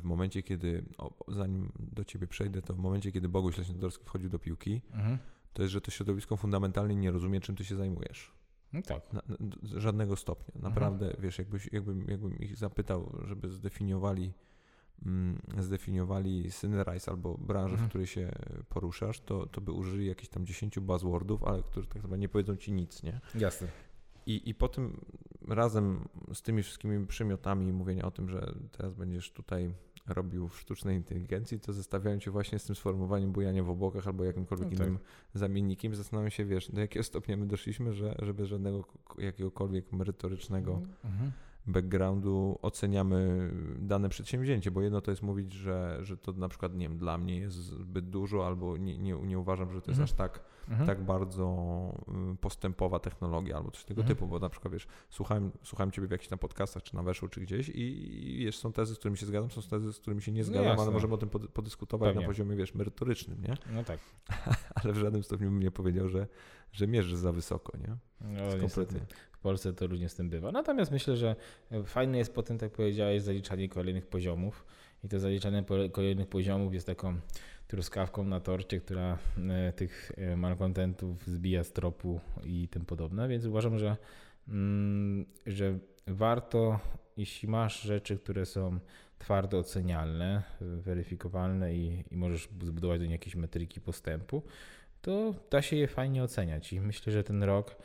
w 0.00 0.04
momencie, 0.04 0.42
kiedy, 0.42 0.84
o, 0.98 1.10
zanim 1.28 1.72
do 1.78 2.04
ciebie 2.04 2.26
przejdę, 2.26 2.62
to 2.62 2.74
w 2.74 2.78
momencie, 2.78 3.12
kiedy 3.12 3.28
Boguś 3.28 3.58
Leśnodorski 3.58 4.04
wchodził 4.04 4.30
do 4.30 4.38
piłki, 4.38 4.82
mhm. 4.92 5.18
to 5.52 5.62
jest, 5.62 5.72
że 5.72 5.80
to 5.80 5.90
środowisko 5.90 6.36
fundamentalnie 6.36 6.96
nie 6.96 7.10
rozumie, 7.10 7.40
czym 7.40 7.56
ty 7.56 7.64
się 7.64 7.76
zajmujesz. 7.76 8.32
No 8.72 8.82
tak. 8.82 9.12
Na, 9.12 9.22
żadnego 9.62 10.16
stopnia. 10.16 10.54
Mhm. 10.54 10.74
Naprawdę, 10.74 11.06
mhm. 11.06 11.22
wiesz, 11.22 11.38
jakbyś, 11.38 11.68
jakbym, 11.72 12.08
jakbym 12.08 12.38
ich 12.38 12.56
zapytał, 12.56 13.12
żeby 13.24 13.50
zdefiniowali 13.50 14.32
mm, 15.06 15.42
zdefiniowali 15.58 16.50
Synrise 16.50 17.10
albo 17.10 17.38
branżę, 17.38 17.72
mhm. 17.72 17.86
w 17.86 17.88
której 17.88 18.06
się 18.06 18.32
poruszasz, 18.68 19.20
to, 19.20 19.46
to 19.46 19.60
by 19.60 19.72
użyli 19.72 20.06
jakichś 20.06 20.28
tam 20.28 20.46
10 20.46 20.78
buzzwordów, 20.78 21.44
ale 21.44 21.62
które 21.62 21.86
tak 21.86 21.94
naprawdę 21.94 22.18
nie 22.18 22.28
powiedzą 22.28 22.56
ci 22.56 22.72
nic, 22.72 23.02
nie? 23.02 23.20
Jasne. 23.34 23.68
I, 24.26 24.50
I 24.50 24.54
po 24.54 24.68
tym 24.68 25.00
razem 25.48 26.08
z 26.34 26.42
tymi 26.42 26.62
wszystkimi 26.62 27.06
przymiotami 27.06 27.72
mówienia 27.72 28.04
o 28.04 28.10
tym, 28.10 28.28
że 28.28 28.54
teraz 28.72 28.94
będziesz 28.94 29.32
tutaj 29.32 29.74
robił 30.06 30.48
w 30.48 30.60
sztucznej 30.60 30.96
inteligencji, 30.96 31.60
to 31.60 31.72
zestawiają 31.72 32.18
cię 32.18 32.30
właśnie 32.30 32.58
z 32.58 32.64
tym 32.64 32.76
sformułowaniem 32.76 33.32
bujania 33.32 33.62
w 33.62 33.70
obłokach 33.70 34.06
albo 34.06 34.24
jakimkolwiek 34.24 34.70
no 34.70 34.78
tak. 34.78 34.86
innym 34.86 34.98
zamiennikiem. 35.34 35.94
Zastanawiam 35.94 36.30
się, 36.30 36.44
wiesz, 36.44 36.70
do 36.70 36.80
jakiego 36.80 37.02
stopnia 37.02 37.36
my 37.36 37.46
doszliśmy, 37.46 37.92
że, 37.92 38.14
że 38.22 38.34
bez 38.34 38.48
żadnego 38.48 38.84
jakiegokolwiek 39.18 39.92
merytorycznego 39.92 40.82
mhm 41.04 41.32
backgroundu 41.66 42.58
oceniamy 42.62 43.50
dane 43.78 44.08
przedsięwzięcie, 44.08 44.70
bo 44.70 44.82
jedno 44.82 45.00
to 45.00 45.10
jest 45.10 45.22
mówić, 45.22 45.52
że, 45.52 45.98
że 46.00 46.16
to 46.16 46.32
na 46.32 46.48
przykład, 46.48 46.74
nie 46.74 46.88
wiem, 46.88 46.98
dla 46.98 47.18
mnie 47.18 47.38
jest 47.38 47.56
zbyt 47.56 48.10
dużo 48.10 48.46
albo 48.46 48.76
nie, 48.76 48.98
nie, 48.98 49.14
nie 49.14 49.38
uważam, 49.38 49.72
że 49.72 49.82
to 49.82 49.90
jest 49.90 50.00
mhm. 50.00 50.04
aż 50.04 50.12
tak, 50.12 50.40
mhm. 50.68 50.86
tak 50.86 51.04
bardzo 51.04 51.94
y, 52.32 52.36
postępowa 52.36 52.98
technologia 52.98 53.56
albo 53.56 53.70
coś 53.70 53.84
tego 53.84 54.00
mhm. 54.00 54.16
typu, 54.16 54.26
bo 54.26 54.38
na 54.38 54.48
przykład, 54.48 54.72
wiesz, 54.72 54.86
słuchałem, 55.10 55.50
słuchałem 55.62 55.90
ciebie 55.90 56.08
w 56.08 56.10
jakichś 56.10 56.28
tam 56.28 56.38
podcastach, 56.38 56.82
czy 56.82 56.94
na 56.94 57.02
Weszu, 57.02 57.28
czy 57.28 57.40
gdzieś 57.40 57.68
i, 57.68 58.36
wiesz, 58.44 58.58
są 58.58 58.72
tezy, 58.72 58.94
z 58.94 58.98
którymi 58.98 59.18
się 59.18 59.26
zgadzam, 59.26 59.50
są 59.50 59.62
tezy, 59.62 59.92
z 59.92 59.98
którymi 59.98 60.22
się 60.22 60.32
nie 60.32 60.40
no 60.40 60.46
zgadzam, 60.46 60.76
no 60.76 60.82
ale 60.82 60.90
możemy 60.90 61.14
o 61.14 61.18
tym 61.18 61.28
podyskutować 61.28 62.08
Pewnie. 62.08 62.20
na 62.20 62.26
poziomie, 62.26 62.56
wiesz, 62.56 62.74
merytorycznym, 62.74 63.42
nie? 63.42 63.56
No 63.74 63.84
tak. 63.84 64.00
ale 64.84 64.92
w 64.92 64.96
żadnym 64.96 65.22
stopniu 65.22 65.50
bym 65.50 65.60
nie 65.60 65.70
powiedział, 65.70 66.08
że, 66.08 66.26
że 66.72 66.86
mierzy 66.86 67.16
za 67.16 67.32
wysoko, 67.32 67.78
nie? 67.78 67.96
No, 68.20 68.60
kompletnie. 68.60 69.00
Polsce 69.46 69.72
to 69.72 69.86
różnie 69.86 70.08
z 70.08 70.14
tym 70.14 70.30
bywa. 70.30 70.52
Natomiast 70.52 70.90
myślę, 70.90 71.16
że 71.16 71.36
fajne 71.84 72.18
jest 72.18 72.34
potem, 72.34 72.58
tak 72.58 72.72
powiedziałeś, 72.72 73.22
zaliczanie 73.22 73.68
kolejnych 73.68 74.06
poziomów. 74.06 74.66
I 75.04 75.08
to 75.08 75.20
zaliczanie 75.20 75.64
kolejnych 75.92 76.28
poziomów 76.28 76.74
jest 76.74 76.86
taką 76.86 77.20
truskawką 77.66 78.24
na 78.24 78.40
torcie, 78.40 78.80
która 78.80 79.18
e, 79.50 79.72
tych 79.72 80.12
e, 80.16 80.36
malkontentów 80.36 81.26
zbija 81.26 81.64
z 81.64 81.72
tropu 81.72 82.20
i 82.44 82.68
tym 82.68 82.84
podobne. 82.84 83.28
Więc 83.28 83.44
uważam, 83.44 83.78
że, 83.78 83.96
mm, 84.48 85.26
że 85.46 85.78
warto, 86.06 86.80
jeśli 87.16 87.48
masz 87.48 87.82
rzeczy, 87.82 88.18
które 88.18 88.46
są 88.46 88.78
twardo 89.18 89.58
ocenialne, 89.58 90.42
weryfikowalne 90.60 91.74
i, 91.74 92.04
i 92.10 92.16
możesz 92.16 92.48
zbudować 92.62 92.98
do 92.98 93.04
nich 93.04 93.12
jakieś 93.12 93.34
metryki 93.34 93.80
postępu, 93.80 94.42
to 95.02 95.34
da 95.50 95.62
się 95.62 95.76
je 95.76 95.88
fajnie 95.88 96.22
oceniać. 96.22 96.72
I 96.72 96.80
myślę, 96.80 97.12
że 97.12 97.24
ten 97.24 97.42
rok 97.42 97.76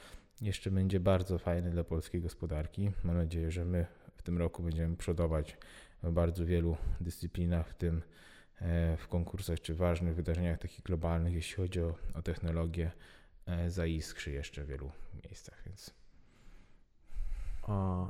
jeszcze 0.41 0.71
będzie 0.71 1.00
bardzo 1.00 1.38
fajny 1.38 1.69
dla 1.69 1.83
polskiej 1.83 2.21
gospodarki. 2.21 2.91
Mam 3.03 3.17
nadzieję, 3.17 3.51
że 3.51 3.65
my 3.65 3.85
w 4.15 4.23
tym 4.23 4.38
roku 4.38 4.63
będziemy 4.63 4.97
przodować 4.97 5.57
w 6.03 6.11
bardzo 6.11 6.45
wielu 6.45 6.77
dyscyplinach, 7.01 7.69
w 7.69 7.73
tym 7.73 8.01
w 8.97 9.07
konkursach 9.09 9.61
czy 9.61 9.75
ważnych 9.75 10.15
wydarzeniach 10.15 10.59
takich 10.59 10.83
globalnych, 10.83 11.33
jeśli 11.33 11.55
chodzi 11.55 11.81
o, 11.81 11.95
o 12.13 12.21
technologię, 12.21 12.91
e, 13.45 13.71
zaiskrzy 13.71 14.31
jeszcze 14.31 14.63
w 14.63 14.67
wielu 14.67 14.91
miejscach, 15.23 15.63
więc. 15.65 15.93
A, 17.63 18.05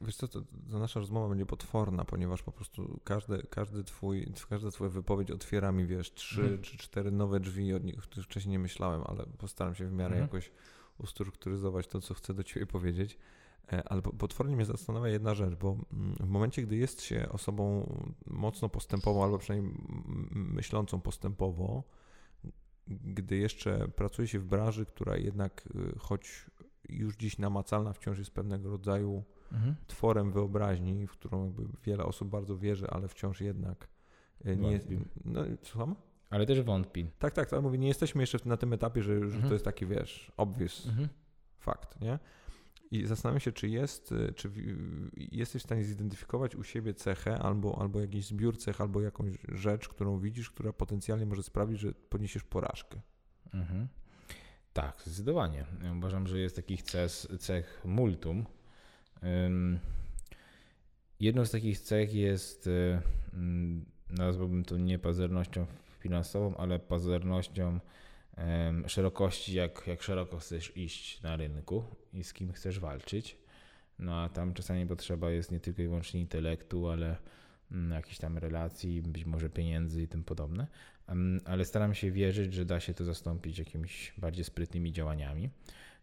wiesz 0.00 0.16
co, 0.16 0.28
to, 0.28 0.40
to 0.70 0.78
nasza 0.78 1.00
rozmowa 1.00 1.28
będzie 1.28 1.46
potworna, 1.46 2.04
ponieważ 2.04 2.42
po 2.42 2.52
prostu 2.52 3.00
każdy, 3.04 3.46
każdy 3.50 3.84
twój, 3.84 4.32
każda 4.48 4.70
twoja 4.70 4.90
wypowiedź 4.90 5.30
otwiera 5.30 5.72
mi, 5.72 5.86
wiesz, 5.86 6.14
trzy 6.14 6.40
hmm. 6.40 6.62
czy 6.62 6.78
cztery 6.78 7.10
nowe 7.10 7.40
drzwi, 7.40 7.74
o 7.74 7.80
których 8.02 8.26
wcześniej 8.26 8.52
nie 8.52 8.58
myślałem, 8.58 9.02
ale 9.06 9.26
postaram 9.38 9.74
się 9.74 9.86
w 9.86 9.92
miarę 9.92 10.14
hmm. 10.14 10.22
jakoś 10.22 10.50
ustrukturyzować 10.98 11.86
to, 11.86 12.00
co 12.00 12.14
chcę 12.14 12.34
do 12.34 12.44
Ciebie 12.44 12.66
powiedzieć. 12.66 13.18
E, 13.72 13.88
ale 13.88 14.02
potwornie 14.02 14.56
mnie 14.56 14.64
zastanawia 14.64 15.08
jedna 15.08 15.34
rzecz, 15.34 15.54
bo 15.54 15.76
mm, 15.92 16.14
w 16.20 16.28
momencie, 16.28 16.62
gdy 16.62 16.76
jest 16.76 17.02
się 17.02 17.28
osobą 17.28 17.92
mocno 18.26 18.68
postępową, 18.68 19.24
albo 19.24 19.38
przynajmniej 19.38 19.74
myślącą 20.30 21.00
postępowo, 21.00 21.82
gdy 22.86 23.36
jeszcze 23.36 23.88
pracuje 23.88 24.28
się 24.28 24.38
w 24.38 24.44
branży, 24.44 24.86
która 24.86 25.16
jednak, 25.16 25.68
y, 25.76 25.98
choć 25.98 26.46
już 26.88 27.16
dziś 27.16 27.38
namacalna, 27.38 27.92
wciąż 27.92 28.18
jest 28.18 28.30
pewnego 28.30 28.70
rodzaju 28.70 29.24
mhm. 29.52 29.76
tworem 29.86 30.32
wyobraźni, 30.32 31.06
w 31.06 31.12
którą 31.12 31.44
jakby 31.44 31.62
wiele 31.84 32.04
osób 32.04 32.28
bardzo 32.28 32.58
wierzy, 32.58 32.86
ale 32.90 33.08
wciąż 33.08 33.40
jednak 33.40 33.88
y, 34.46 34.56
nie 34.56 34.72
jest. 34.72 34.88
No, 35.24 35.40
słucham? 35.62 35.96
Ale 36.30 36.46
też 36.46 36.62
wątpi. 36.62 37.10
Tak, 37.18 37.34
tak, 37.34 37.52
ale 37.52 37.62
mówię, 37.62 37.78
nie 37.78 37.88
jesteśmy 37.88 38.22
jeszcze 38.22 38.38
na 38.44 38.56
tym 38.56 38.72
etapie, 38.72 39.02
że, 39.02 39.18
że 39.18 39.24
mhm. 39.24 39.48
to 39.48 39.52
jest 39.52 39.64
taki, 39.64 39.86
wiesz, 39.86 40.32
obvious 40.36 40.86
mhm. 40.86 41.08
fakt, 41.58 42.00
nie? 42.00 42.18
I 42.90 43.06
zastanawiam 43.06 43.40
się, 43.40 43.52
czy 43.52 43.68
jest, 43.68 44.14
czy 44.34 44.50
jesteś 45.16 45.62
w 45.62 45.64
stanie 45.64 45.84
zidentyfikować 45.84 46.56
u 46.56 46.64
siebie 46.64 46.94
cechę 46.94 47.38
albo, 47.38 47.78
albo 47.80 48.00
jakiś 48.00 48.26
zbiór 48.26 48.58
cech, 48.58 48.80
albo 48.80 49.00
jakąś 49.00 49.32
rzecz, 49.48 49.88
którą 49.88 50.18
widzisz, 50.18 50.50
która 50.50 50.72
potencjalnie 50.72 51.26
może 51.26 51.42
sprawić, 51.42 51.80
że 51.80 51.92
poniesiesz 51.92 52.44
porażkę. 52.44 53.00
Mhm. 53.54 53.88
Tak, 54.72 55.02
zdecydowanie. 55.06 55.66
Uważam, 55.98 56.26
że 56.26 56.38
jest 56.38 56.56
takich 56.56 56.82
cech, 56.82 57.10
cech 57.38 57.82
multum. 57.84 58.46
Um, 59.22 59.78
jedną 61.20 61.44
z 61.44 61.50
takich 61.50 61.80
cech 61.80 62.14
jest, 62.14 62.68
um, 63.32 63.84
nazwałbym 64.10 64.64
to 64.64 64.76
niepazernością 64.76 65.66
finansową, 65.98 66.56
ale 66.56 66.78
pazernością 66.78 67.80
szerokości, 68.86 69.54
jak, 69.54 69.86
jak 69.86 70.02
szeroko 70.02 70.38
chcesz 70.38 70.76
iść 70.76 71.22
na 71.22 71.36
rynku 71.36 71.84
i 72.12 72.24
z 72.24 72.32
kim 72.32 72.52
chcesz 72.52 72.80
walczyć. 72.80 73.38
No 73.98 74.22
a 74.22 74.28
tam 74.28 74.54
czasami 74.54 74.86
potrzeba 74.86 75.30
jest 75.30 75.52
nie 75.52 75.60
tylko 75.60 75.82
i 75.82 75.86
wyłącznie 75.86 76.20
intelektu, 76.20 76.88
ale 76.88 77.16
mm, 77.72 77.90
jakichś 77.90 78.18
tam 78.18 78.38
relacji, 78.38 79.02
być 79.02 79.24
może 79.24 79.50
pieniędzy 79.50 80.02
i 80.02 80.08
tym 80.08 80.24
podobne. 80.24 80.66
Ale 81.44 81.64
staram 81.64 81.94
się 81.94 82.10
wierzyć, 82.10 82.54
że 82.54 82.64
da 82.64 82.80
się 82.80 82.94
to 82.94 83.04
zastąpić 83.04 83.58
jakimiś 83.58 84.12
bardziej 84.18 84.44
sprytnymi 84.44 84.92
działaniami. 84.92 85.50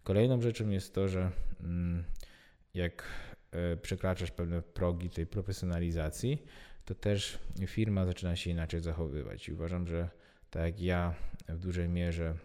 Kolejną 0.03 0.41
rzeczą 0.41 0.69
jest 0.69 0.93
to, 0.93 1.07
że 1.07 1.31
mm, 1.59 2.03
jak 2.73 3.03
e, 3.51 3.77
przekraczasz 3.77 4.31
pewne 4.31 4.61
progi 4.61 5.09
tej 5.09 5.27
profesjonalizacji, 5.27 6.43
to 6.85 6.95
też 6.95 7.39
firma 7.67 8.05
zaczyna 8.05 8.35
się 8.35 8.51
inaczej 8.51 8.79
zachowywać. 8.79 9.49
I 9.49 9.53
uważam, 9.53 9.87
że 9.87 10.09
tak 10.53 10.63
jak 10.63 10.81
ja 10.81 11.13
w 11.49 11.59
dużej 11.59 11.89
mierze 11.89 12.35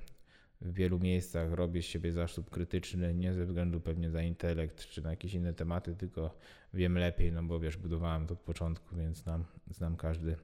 w 0.61 0.75
wielu 0.75 0.99
miejscach 0.99 1.53
robię 1.53 1.83
z 1.83 1.85
siebie 1.85 2.13
zaszczep 2.13 2.51
krytyczny, 2.51 3.15
nie 3.15 3.35
ze 3.35 3.45
względu 3.45 3.81
pewnie 3.81 4.11
za 4.11 4.23
intelekt 4.23 4.87
czy 4.87 5.03
na 5.03 5.11
jakieś 5.11 5.35
inne 5.35 5.55
tematy, 5.55 5.97
tylko 5.97 6.35
wiem 6.75 6.99
lepiej, 6.99 7.33
no 7.33 7.43
bo 7.43 7.61
wiesz, 7.61 7.77
budowałem 7.77 8.27
to 8.27 8.35
od 8.35 8.41
początku, 8.41 8.97
więc 8.97 9.17
znam, 9.17 9.45
znam 9.71 9.97
każdy, 9.97 10.37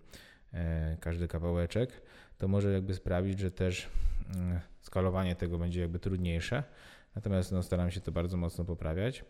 e, 0.52 0.96
każdy 1.00 1.28
kawałeczek, 1.28 2.02
to 2.38 2.48
może 2.48 2.72
jakby 2.72 2.94
sprawić, 2.94 3.38
że 3.38 3.50
też 3.50 3.88
e, 4.36 4.60
skalowanie 4.80 5.36
tego 5.36 5.58
będzie 5.58 5.80
jakby 5.80 5.98
trudniejsze. 5.98 6.62
Natomiast 7.14 7.52
no, 7.52 7.62
staram 7.62 7.90
się 7.90 8.00
to 8.00 8.12
bardzo 8.12 8.36
mocno 8.36 8.64
poprawiać. 8.64 9.24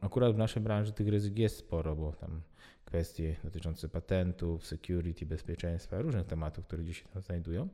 Akurat 0.00 0.34
w 0.34 0.38
naszej 0.38 0.62
branży 0.62 0.92
tych 0.92 1.08
ryzyk 1.08 1.38
jest 1.38 1.56
sporo, 1.56 1.96
bo 1.96 2.12
tam 2.12 2.40
kwestie 2.86 3.36
dotyczące 3.44 3.88
patentów, 3.88 4.66
security, 4.66 5.26
bezpieczeństwa, 5.26 6.02
różnych 6.02 6.26
tematów, 6.26 6.66
które 6.66 6.82
gdzieś 6.82 7.02
się 7.02 7.08
tam 7.08 7.22
znajdują. 7.22 7.68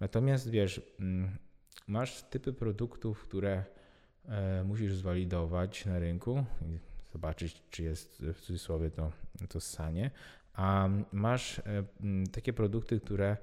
Natomiast 0.00 0.50
wiesz, 0.50 0.80
mm, 1.00 1.36
masz 1.86 2.22
typy 2.22 2.52
produktów, 2.52 3.22
które 3.22 3.64
e, 4.24 4.64
musisz 4.64 4.94
zwalidować 4.94 5.86
na 5.86 5.98
rynku 5.98 6.44
i 6.62 6.78
zobaczyć, 7.12 7.62
czy 7.70 7.82
jest 7.82 8.22
w 8.34 8.40
cudzysłowie 8.40 8.90
to, 8.90 9.12
to 9.48 9.60
ssanie, 9.60 10.10
a 10.54 10.88
masz 11.12 11.58
e, 11.58 11.62
mm, 12.00 12.26
takie 12.26 12.52
produkty, 12.52 13.00
które 13.00 13.36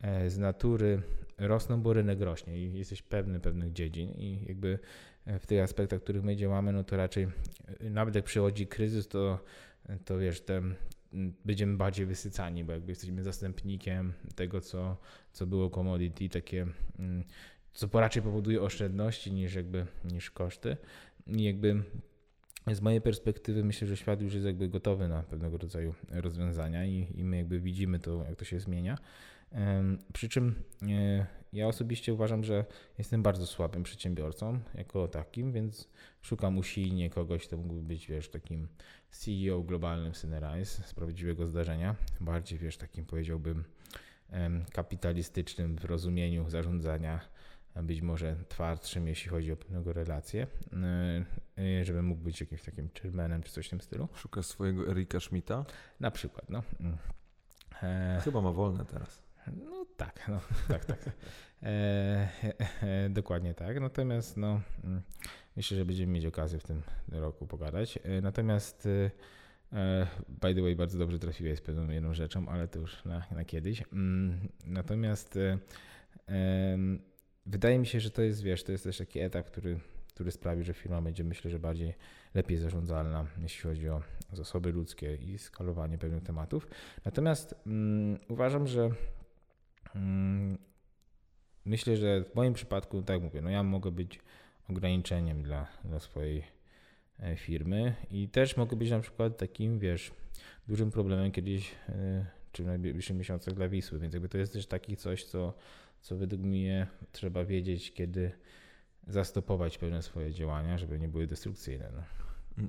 e, 0.00 0.30
z 0.30 0.38
natury 0.38 1.02
rosną, 1.38 1.82
bo 1.82 1.92
rynek 1.92 2.20
rośnie 2.20 2.58
i 2.58 2.78
jesteś 2.78 3.02
pewny 3.02 3.40
pewnych 3.40 3.72
dziedzin 3.72 4.10
i 4.10 4.44
jakby 4.48 4.78
w 5.26 5.46
tych 5.46 5.62
aspektach, 5.62 6.00
w 6.00 6.02
których 6.02 6.22
my 6.22 6.36
działamy, 6.36 6.72
no 6.72 6.84
to 6.84 6.96
raczej 6.96 7.28
nawet 7.80 8.14
jak 8.14 8.24
przychodzi 8.24 8.66
kryzys, 8.66 9.08
to 9.08 9.38
to 10.04 10.18
wiesz, 10.18 10.40
te, 10.40 10.62
będziemy 11.44 11.76
bardziej 11.76 12.06
wysycani, 12.06 12.64
bo 12.64 12.72
jakby 12.72 12.92
jesteśmy 12.92 13.22
zastępnikiem 13.22 14.12
tego, 14.34 14.60
co, 14.60 14.96
co 15.32 15.46
było 15.46 15.70
commodity, 15.70 16.28
takie, 16.28 16.66
co 17.72 17.88
raczej 17.92 18.22
powoduje 18.22 18.62
oszczędności 18.62 19.32
niż 19.32 19.54
jakby 19.54 19.86
niż 20.04 20.30
koszty. 20.30 20.76
I 21.26 21.44
jakby 21.44 21.82
z 22.72 22.80
mojej 22.80 23.00
perspektywy 23.00 23.64
myślę, 23.64 23.88
że 23.88 23.96
świat 23.96 24.22
już 24.22 24.34
jest 24.34 24.46
jakby 24.46 24.68
gotowy 24.68 25.08
na 25.08 25.22
pewnego 25.22 25.58
rodzaju 25.58 25.94
rozwiązania 26.10 26.84
i, 26.84 27.06
i 27.14 27.24
my 27.24 27.36
jakby 27.36 27.60
widzimy 27.60 27.98
to, 27.98 28.24
jak 28.28 28.36
to 28.36 28.44
się 28.44 28.60
zmienia. 28.60 28.98
Przy 30.12 30.28
czym 30.28 30.54
e, 30.82 31.26
ja 31.54 31.68
osobiście 31.68 32.14
uważam, 32.14 32.44
że 32.44 32.64
jestem 32.98 33.22
bardzo 33.22 33.46
słabym 33.46 33.82
przedsiębiorcą 33.82 34.60
jako 34.74 35.08
takim, 35.08 35.52
więc 35.52 35.88
szukam 36.22 36.58
usilnie 36.58 37.10
kogoś, 37.10 37.46
kto 37.46 37.56
mógłby 37.56 37.82
być, 37.82 38.06
wiesz, 38.06 38.28
takim 38.28 38.68
CEO 39.10 39.62
globalnym 39.62 40.14
Synerize 40.14 40.82
z 40.82 40.94
prawdziwego 40.94 41.46
zdarzenia. 41.46 41.96
Bardziej, 42.20 42.58
wiesz, 42.58 42.76
takim 42.76 43.06
powiedziałbym 43.06 43.64
kapitalistycznym 44.72 45.76
w 45.78 45.84
rozumieniu 45.84 46.50
zarządzania, 46.50 47.20
być 47.82 48.00
może 48.00 48.36
twardszym, 48.48 49.08
jeśli 49.08 49.30
chodzi 49.30 49.52
o 49.52 49.56
pewnego 49.56 49.92
relacje, 49.92 50.46
e, 50.72 51.24
e, 51.80 51.84
żeby 51.84 52.02
mógł 52.02 52.22
być 52.22 52.40
jakimś 52.40 52.62
takim 52.62 52.88
chairmanem 53.02 53.42
czy 53.42 53.52
coś 53.52 53.66
w 53.66 53.70
tym 53.70 53.80
stylu. 53.80 54.08
Szukasz 54.14 54.46
swojego 54.46 54.90
Erika 54.90 55.20
Schmidta? 55.20 55.64
Na 56.00 56.10
przykład, 56.10 56.50
no. 56.50 56.62
Mm. 56.80 56.98
Chyba 58.20 58.40
ma 58.40 58.52
wolne 58.52 58.84
teraz. 58.84 59.23
No 59.52 59.86
tak, 59.96 60.28
no, 60.28 60.40
tak, 60.68 60.84
tak. 60.84 60.98
E, 61.62 62.28
e, 62.82 63.10
dokładnie 63.10 63.54
tak. 63.54 63.80
Natomiast 63.80 64.36
no, 64.36 64.60
mm, 64.84 65.02
myślę, 65.56 65.76
że 65.76 65.84
będziemy 65.84 66.12
mieć 66.12 66.26
okazję 66.26 66.58
w 66.58 66.64
tym 66.64 66.82
roku 67.08 67.46
pogadać. 67.46 67.98
E, 68.02 68.20
natomiast 68.20 68.88
e, 69.72 70.06
by 70.28 70.54
the 70.54 70.62
way, 70.62 70.76
bardzo 70.76 70.98
dobrze 70.98 71.18
trafiłeś 71.18 71.58
z 71.58 71.62
pewną 71.62 71.90
jedną 71.90 72.14
rzeczą, 72.14 72.48
ale 72.48 72.68
to 72.68 72.78
już 72.78 73.04
na, 73.04 73.26
na 73.30 73.44
kiedyś. 73.44 73.82
Mm, 73.92 74.48
natomiast 74.66 75.36
e, 75.36 75.58
wydaje 77.46 77.78
mi 77.78 77.86
się, 77.86 78.00
że 78.00 78.10
to 78.10 78.22
jest, 78.22 78.42
wiesz, 78.42 78.64
to 78.64 78.72
jest 78.72 78.84
też 78.84 78.98
taki 78.98 79.20
etap, 79.20 79.46
który, 79.46 79.80
który 80.14 80.30
sprawi, 80.30 80.64
że 80.64 80.74
firma 80.74 81.02
będzie, 81.02 81.24
myślę, 81.24 81.50
że 81.50 81.58
bardziej 81.58 81.94
lepiej 82.34 82.58
zarządzalna, 82.58 83.26
jeśli 83.42 83.62
chodzi 83.62 83.88
o 83.88 84.02
zasoby 84.32 84.72
ludzkie 84.72 85.14
i 85.14 85.38
skalowanie 85.38 85.98
pewnych 85.98 86.22
tematów. 86.22 86.68
Natomiast 87.04 87.54
mm, 87.66 88.18
uważam, 88.28 88.66
że 88.66 88.90
myślę, 91.64 91.96
że 91.96 92.24
w 92.24 92.34
moim 92.34 92.54
przypadku, 92.54 93.02
tak 93.02 93.22
mówię, 93.22 93.40
no 93.42 93.50
ja 93.50 93.62
mogę 93.62 93.90
być 93.90 94.20
ograniczeniem 94.70 95.42
dla, 95.42 95.66
dla 95.84 96.00
swojej 96.00 96.44
e, 97.20 97.36
firmy 97.36 97.94
i 98.10 98.28
też 98.28 98.56
mogę 98.56 98.76
być 98.76 98.90
na 98.90 99.00
przykład 99.00 99.36
takim, 99.36 99.78
wiesz, 99.78 100.12
dużym 100.68 100.90
problemem 100.90 101.32
kiedyś, 101.32 101.72
e, 101.88 102.26
czy 102.52 102.62
w 102.62 102.66
najbliższych 102.66 103.16
miesiącach 103.16 103.54
dla 103.54 103.68
Wisły, 103.68 103.98
więc 103.98 104.14
jakby 104.14 104.28
to 104.28 104.38
jest 104.38 104.52
też 104.52 104.66
taki 104.66 104.96
coś, 104.96 105.24
co, 105.24 105.54
co 106.00 106.16
według 106.16 106.42
mnie 106.42 106.86
trzeba 107.12 107.44
wiedzieć, 107.44 107.92
kiedy 107.92 108.32
zastopować 109.06 109.78
pewne 109.78 110.02
swoje 110.02 110.32
działania, 110.32 110.78
żeby 110.78 110.98
nie 110.98 111.08
były 111.08 111.26
destrukcyjne. 111.26 111.90
No. 111.94 112.02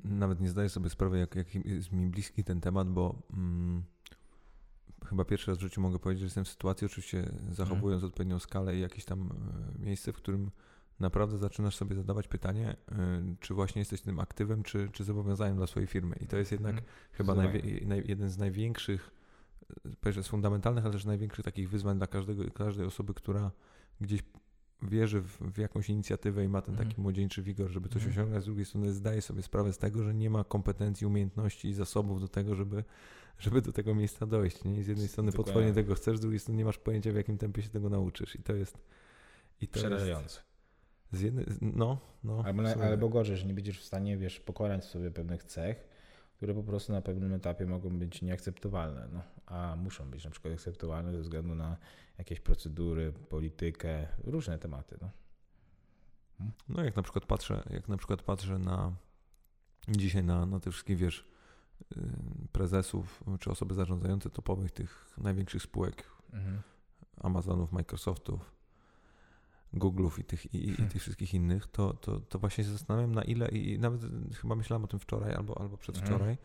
Nawet 0.04 0.40
nie 0.40 0.48
zdaję 0.48 0.68
sobie 0.68 0.90
sprawy, 0.90 1.18
jak, 1.18 1.34
jak 1.34 1.54
jest 1.54 1.92
mi 1.92 2.06
bliski 2.06 2.44
ten 2.44 2.60
temat, 2.60 2.88
bo 2.88 3.22
mm, 3.32 3.82
chyba 5.04 5.24
pierwszy 5.24 5.50
raz 5.50 5.58
w 5.58 5.60
życiu 5.60 5.80
mogę 5.80 5.98
powiedzieć, 5.98 6.20
że 6.20 6.26
jestem 6.26 6.44
w 6.44 6.48
sytuacji, 6.48 6.86
oczywiście 6.86 7.32
zachowując 7.52 8.02
mhm. 8.02 8.08
odpowiednią 8.08 8.38
skalę 8.38 8.76
i 8.76 8.80
jakieś 8.80 9.04
tam 9.04 9.30
e, 9.78 9.84
miejsce, 9.84 10.12
w 10.12 10.16
którym 10.16 10.50
naprawdę 11.00 11.38
zaczynasz 11.38 11.76
sobie 11.76 11.96
zadawać 11.96 12.28
pytanie, 12.28 12.76
e, 12.92 13.22
czy 13.40 13.54
właśnie 13.54 13.80
jesteś 13.80 14.00
tym 14.00 14.20
aktywem, 14.20 14.62
czy, 14.62 14.88
czy 14.92 15.04
zobowiązaniem 15.04 15.56
dla 15.56 15.66
swojej 15.66 15.86
firmy. 15.86 16.16
I 16.20 16.26
to 16.26 16.36
jest 16.36 16.52
jednak 16.52 16.74
mhm. 16.74 16.92
chyba 17.12 17.34
naj, 17.34 18.04
jeden 18.04 18.30
z 18.30 18.38
największych, 18.38 19.10
e, 20.06 20.22
z 20.22 20.28
fundamentalnych, 20.28 20.84
ale 20.84 20.92
też 20.92 21.04
największych 21.04 21.44
takich 21.44 21.70
wyzwań 21.70 21.98
dla 21.98 22.06
każdego, 22.06 22.50
każdej 22.50 22.86
osoby, 22.86 23.14
która 23.14 23.50
gdzieś 24.00 24.22
wierzy 24.82 25.20
w, 25.20 25.38
w, 25.38 25.58
jakąś 25.58 25.88
inicjatywę 25.88 26.44
i 26.44 26.48
ma 26.48 26.62
ten 26.62 26.76
taki 26.76 26.90
mm. 26.90 27.02
młodzieńczy 27.02 27.42
wigor, 27.42 27.70
żeby 27.70 27.88
coś 27.88 28.02
mm. 28.02 28.14
osiągać, 28.14 28.42
z 28.42 28.46
drugiej 28.46 28.64
strony 28.64 28.92
zdaje 28.92 29.22
sobie 29.22 29.42
sprawę 29.42 29.72
z 29.72 29.78
tego, 29.78 30.02
że 30.02 30.14
nie 30.14 30.30
ma 30.30 30.44
kompetencji, 30.44 31.06
umiejętności 31.06 31.68
i 31.68 31.74
zasobów 31.74 32.20
do 32.20 32.28
tego, 32.28 32.54
żeby 32.54 32.84
żeby 33.38 33.62
do 33.62 33.72
tego 33.72 33.94
miejsca 33.94 34.26
dojść. 34.26 34.64
Nie? 34.64 34.76
I 34.76 34.82
z 34.82 34.88
jednej 34.88 35.08
strony 35.08 35.30
Dokładnie. 35.30 35.52
potwornie 35.52 35.74
tego 35.74 35.94
chcesz, 35.94 36.16
z 36.16 36.20
drugiej 36.20 36.38
strony 36.40 36.58
nie 36.58 36.64
masz 36.64 36.78
pojęcia, 36.78 37.12
w 37.12 37.16
jakim 37.16 37.38
tempie 37.38 37.62
się 37.62 37.68
tego 37.68 37.88
nauczysz. 37.88 38.36
I 38.36 38.42
to 38.42 38.54
jest. 38.54 38.78
I 39.60 39.68
to 39.68 39.78
Przerażające. 39.78 40.40
z 41.12 41.20
jednej, 41.20 41.46
no, 41.60 41.98
no. 42.24 42.42
Albo, 42.44 42.62
albo 42.82 43.08
gorzej, 43.08 43.36
że 43.36 43.46
nie 43.46 43.54
będziesz 43.54 43.80
w 43.80 43.84
stanie, 43.84 44.16
wiesz, 44.16 44.40
pokonać 44.40 44.84
sobie 44.84 45.10
pewnych 45.10 45.44
cech, 45.44 45.88
które 46.36 46.54
po 46.54 46.62
prostu 46.62 46.92
na 46.92 47.02
pewnym 47.02 47.32
etapie 47.32 47.66
mogą 47.66 47.98
być 47.98 48.22
nieakceptowalne, 48.22 49.08
no, 49.12 49.22
a 49.46 49.76
muszą 49.76 50.10
być 50.10 50.24
na 50.24 50.30
przykład 50.30 50.54
akceptowalne 50.54 51.12
ze 51.12 51.20
względu 51.20 51.54
na 51.54 51.76
jakieś 52.18 52.40
procedury, 52.40 53.12
politykę, 53.12 54.08
różne 54.24 54.58
tematy. 54.58 54.98
No, 55.00 55.10
no 56.68 56.84
jak 56.84 56.96
na 56.96 57.02
przykład 57.02 57.26
patrzę, 57.26 57.62
jak 57.70 57.88
na 57.88 57.96
przykład 57.96 58.22
patrzę 58.22 58.58
na 58.58 58.92
dzisiaj 59.88 60.24
na, 60.24 60.46
na 60.46 60.60
te 60.60 60.70
wszystkie, 60.70 60.96
wiesz, 60.96 61.24
prezesów 62.52 63.24
czy 63.40 63.50
osoby 63.50 63.74
zarządzające 63.74 64.30
topowych 64.30 64.70
tych 64.70 65.14
największych 65.18 65.62
spółek 65.62 66.04
mhm. 66.32 66.62
Amazonów, 67.20 67.72
Microsoftów, 67.72 68.52
Google'ów 69.74 70.20
i 70.20 70.24
tych, 70.24 70.54
i, 70.54 70.68
i 70.68 70.72
hmm. 70.72 70.90
tych 70.90 71.02
wszystkich 71.02 71.34
innych, 71.34 71.66
to, 71.66 71.94
to, 71.94 72.20
to 72.20 72.38
właśnie 72.38 72.64
się 72.64 72.70
zastanawiam 72.70 73.14
na 73.14 73.22
ile 73.22 73.48
i 73.48 73.78
nawet 73.78 74.00
chyba 74.34 74.54
myślałem 74.54 74.84
o 74.84 74.86
tym 74.86 74.98
wczoraj 74.98 75.34
albo, 75.34 75.60
albo 75.60 75.76
przedwczoraj, 75.76 76.30
mhm. 76.30 76.36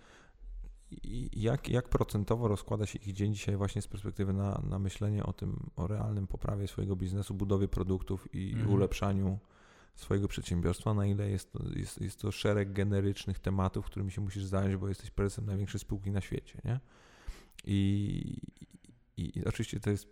I 0.91 1.29
jak, 1.41 1.69
jak 1.69 1.89
procentowo 1.89 2.47
rozkłada 2.47 2.85
się 2.85 2.99
ich 2.99 3.13
dzień 3.13 3.33
dzisiaj 3.33 3.57
właśnie 3.57 3.81
z 3.81 3.87
perspektywy 3.87 4.33
na, 4.33 4.61
na 4.69 4.79
myślenie 4.79 5.23
o 5.23 5.33
tym, 5.33 5.69
o 5.75 5.87
realnym 5.87 6.27
poprawie 6.27 6.67
swojego 6.67 6.95
biznesu, 6.95 7.33
budowie 7.33 7.67
produktów 7.67 8.35
i 8.35 8.53
mhm. 8.53 8.73
ulepszaniu 8.73 9.39
swojego 9.95 10.27
przedsiębiorstwa, 10.27 10.93
na 10.93 11.05
ile 11.05 11.29
jest 11.29 11.51
to, 11.51 11.59
jest, 11.75 12.01
jest 12.01 12.19
to 12.19 12.31
szereg 12.31 12.73
generycznych 12.73 13.39
tematów, 13.39 13.85
którymi 13.85 14.11
się 14.11 14.21
musisz 14.21 14.43
zająć, 14.43 14.75
bo 14.75 14.89
jesteś 14.89 15.11
prezesem 15.11 15.45
największej 15.45 15.79
spółki 15.79 16.11
na 16.11 16.21
świecie, 16.21 16.61
nie? 16.65 16.79
I, 17.65 18.37
i, 19.17 19.39
i 19.39 19.45
oczywiście 19.45 19.79
to 19.79 19.89
jest 19.89 20.07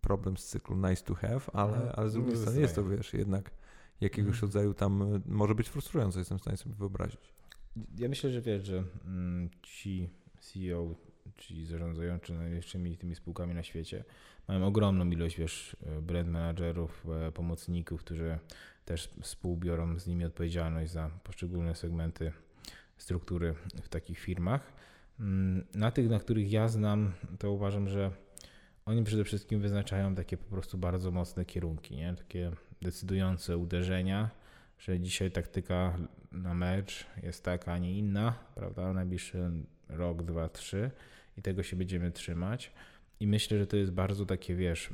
problem 0.00 0.36
z 0.36 0.44
cyklu 0.44 0.76
nice 0.76 1.04
to 1.04 1.14
have, 1.14 1.40
ale, 1.52 1.74
mhm. 1.74 1.92
ale 1.96 2.10
z 2.10 2.12
drugiej 2.12 2.36
strony 2.36 2.60
jest 2.60 2.74
to, 2.74 2.84
wiesz, 2.84 3.14
jednak 3.14 3.50
jakiegoś 4.00 4.34
mhm. 4.34 4.42
rodzaju 4.42 4.74
tam 4.74 5.22
może 5.26 5.54
być 5.54 5.68
frustrujące, 5.68 6.18
jestem 6.18 6.38
w 6.38 6.40
stanie 6.40 6.56
sobie 6.56 6.74
wyobrazić. 6.74 7.34
Ja 7.98 8.08
myślę, 8.08 8.30
że 8.30 8.40
wiesz, 8.40 8.66
że 8.66 8.84
mm, 9.06 9.50
ci 9.62 10.08
CEO, 10.40 10.94
ci 11.36 11.66
zarządzający 11.66 12.32
największymi 12.32 12.96
tymi 12.96 13.14
spółkami 13.14 13.54
na 13.54 13.62
świecie, 13.62 14.04
mają 14.48 14.66
ogromną 14.66 15.10
ilość, 15.10 15.36
wiesz, 15.36 15.76
brand 16.02 16.28
managerów, 16.28 17.06
e, 17.26 17.32
pomocników, 17.32 18.00
którzy 18.00 18.38
też 18.90 19.10
współbiorą 19.22 19.98
z 19.98 20.06
nimi 20.06 20.24
odpowiedzialność 20.24 20.92
za 20.92 21.10
poszczególne 21.24 21.74
segmenty 21.74 22.32
struktury 22.96 23.54
w 23.82 23.88
takich 23.88 24.18
firmach. 24.18 24.72
Mm, 25.20 25.66
na 25.74 25.90
tych, 25.90 26.08
na 26.08 26.18
których 26.18 26.52
ja 26.52 26.68
znam, 26.68 27.12
to 27.38 27.52
uważam, 27.52 27.88
że 27.88 28.10
oni 28.86 29.04
przede 29.04 29.24
wszystkim 29.24 29.60
wyznaczają 29.60 30.14
takie 30.14 30.36
po 30.36 30.44
prostu 30.44 30.78
bardzo 30.78 31.10
mocne 31.10 31.44
kierunki, 31.44 31.96
nie? 31.96 32.14
takie 32.14 32.50
decydujące 32.82 33.56
uderzenia, 33.56 34.30
że 34.78 35.00
dzisiaj 35.00 35.30
taktyka 35.30 35.98
na 36.32 36.54
mecz 36.54 37.06
jest 37.22 37.44
taka, 37.44 37.72
a 37.72 37.78
nie 37.78 37.98
inna, 37.98 38.34
prawda? 38.54 38.92
Najbliższy 38.92 39.50
rok, 39.88 40.22
dwa, 40.22 40.48
trzy 40.48 40.90
i 41.38 41.42
tego 41.42 41.62
się 41.62 41.76
będziemy 41.76 42.10
trzymać. 42.10 42.72
I 43.20 43.26
myślę, 43.26 43.58
że 43.58 43.66
to 43.66 43.76
jest 43.76 43.92
bardzo 43.92 44.26
takie, 44.26 44.54
wiesz, 44.54 44.90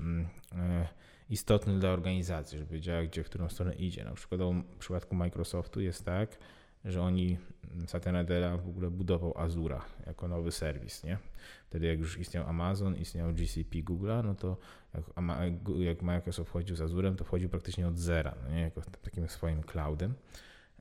e, 0.53 0.89
istotny 1.31 1.79
dla 1.79 1.91
organizacji, 1.91 2.59
żeby 2.59 2.73
wiedziała, 2.73 3.03
gdzie, 3.03 3.25
w 3.25 3.27
którą 3.27 3.49
stronę 3.49 3.75
idzie. 3.75 4.05
Na 4.05 4.15
przykład 4.15 4.41
w 4.41 4.79
przypadku 4.79 5.15
Microsoftu 5.15 5.81
jest 5.81 6.05
tak, 6.05 6.39
że 6.85 7.03
oni, 7.03 7.39
mm, 7.75 7.89
Satya 7.89 8.12
Nadella 8.12 8.57
w 8.57 8.69
ogóle 8.69 8.91
budował 8.91 9.39
Azura 9.39 9.85
jako 10.07 10.29
nowy 10.29 10.53
serwis, 10.53 11.05
nie? 11.05 11.19
Wtedy 11.67 11.87
jak 11.87 11.99
już 11.99 12.19
istniał 12.19 12.47
Amazon, 12.49 12.97
istniał 12.97 13.33
GCP 13.33 13.79
Google'a, 13.79 14.25
no 14.25 14.35
to 14.35 14.57
jak, 14.95 15.79
jak 15.79 16.03
Microsoft 16.03 16.51
wchodził 16.51 16.77
z 16.77 16.81
Azurem, 16.81 17.17
to 17.17 17.25
wchodził 17.25 17.49
praktycznie 17.49 17.89
od 17.89 17.99
zera, 17.99 18.35
no 18.45 18.55
nie? 18.55 18.61
Jako 18.61 18.81
takim 19.03 19.29
swoim 19.29 19.62
cloudem. 19.62 20.15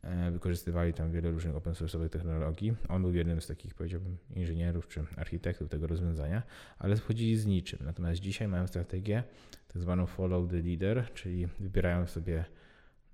E, 0.06 0.32
wykorzystywali 0.32 0.94
tam 0.94 1.12
wiele 1.12 1.32
różnych 1.32 1.56
open 1.56 1.74
source'owych 1.74 2.10
technologii. 2.10 2.76
On 2.90 3.02
był 3.02 3.14
jednym 3.14 3.42
z 3.42 3.48
takich, 3.48 3.74
powiedziałbym, 3.74 4.18
inżynierów 4.36 4.88
czy 4.88 5.04
architektów 5.16 5.70
tego 5.70 5.88
rozwiązania, 5.88 6.44
ale 6.80 6.96
wchodzili 6.96 7.38
z 7.38 7.46
niczym. 7.46 7.80
Natomiast 7.86 8.22
dzisiaj 8.22 8.48
mają 8.48 8.68
strategię 8.68 9.24
tak 9.68 9.82
zwaną 9.82 10.06
follow 10.06 10.50
the 10.50 10.62
leader, 10.62 11.14
czyli 11.14 11.48
wybierają 11.60 12.08
sobie 12.08 12.46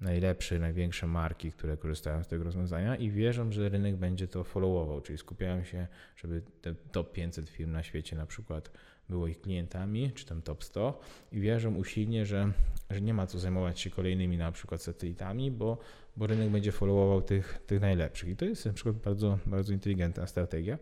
najlepsze, 0.01 0.59
największe 0.59 1.07
marki, 1.07 1.51
które 1.51 1.77
korzystają 1.77 2.23
z 2.23 2.27
tego 2.27 2.43
rozwiązania 2.43 2.95
i 2.95 3.09
wierzą, 3.09 3.51
że 3.51 3.69
rynek 3.69 3.95
będzie 3.95 4.27
to 4.27 4.43
followował, 4.43 5.01
czyli 5.01 5.17
skupiają 5.17 5.63
się, 5.63 5.87
żeby 6.15 6.41
te 6.61 6.75
top 6.91 7.13
500 7.13 7.49
firm 7.49 7.71
na 7.71 7.83
świecie 7.83 8.15
na 8.15 8.25
przykład 8.25 8.71
było 9.09 9.27
ich 9.27 9.41
klientami, 9.41 10.11
czy 10.15 10.25
tam 10.25 10.41
top 10.41 10.63
100 10.63 10.99
i 11.31 11.39
wierzą 11.39 11.75
usilnie, 11.75 12.25
że, 12.25 12.51
że 12.89 13.01
nie 13.01 13.13
ma 13.13 13.27
co 13.27 13.39
zajmować 13.39 13.79
się 13.79 13.89
kolejnymi 13.89 14.37
na 14.37 14.51
przykład 14.51 14.81
satelitami, 14.81 15.51
bo, 15.51 15.77
bo 16.17 16.27
rynek 16.27 16.49
będzie 16.49 16.71
followował 16.71 17.21
tych, 17.21 17.59
tych 17.67 17.81
najlepszych 17.81 18.29
i 18.29 18.35
to 18.35 18.45
jest 18.45 18.65
na 18.65 18.73
przykład 18.73 18.95
bardzo, 18.95 19.39
bardzo 19.45 19.73
inteligentna 19.73 20.27
strategia. 20.27 20.77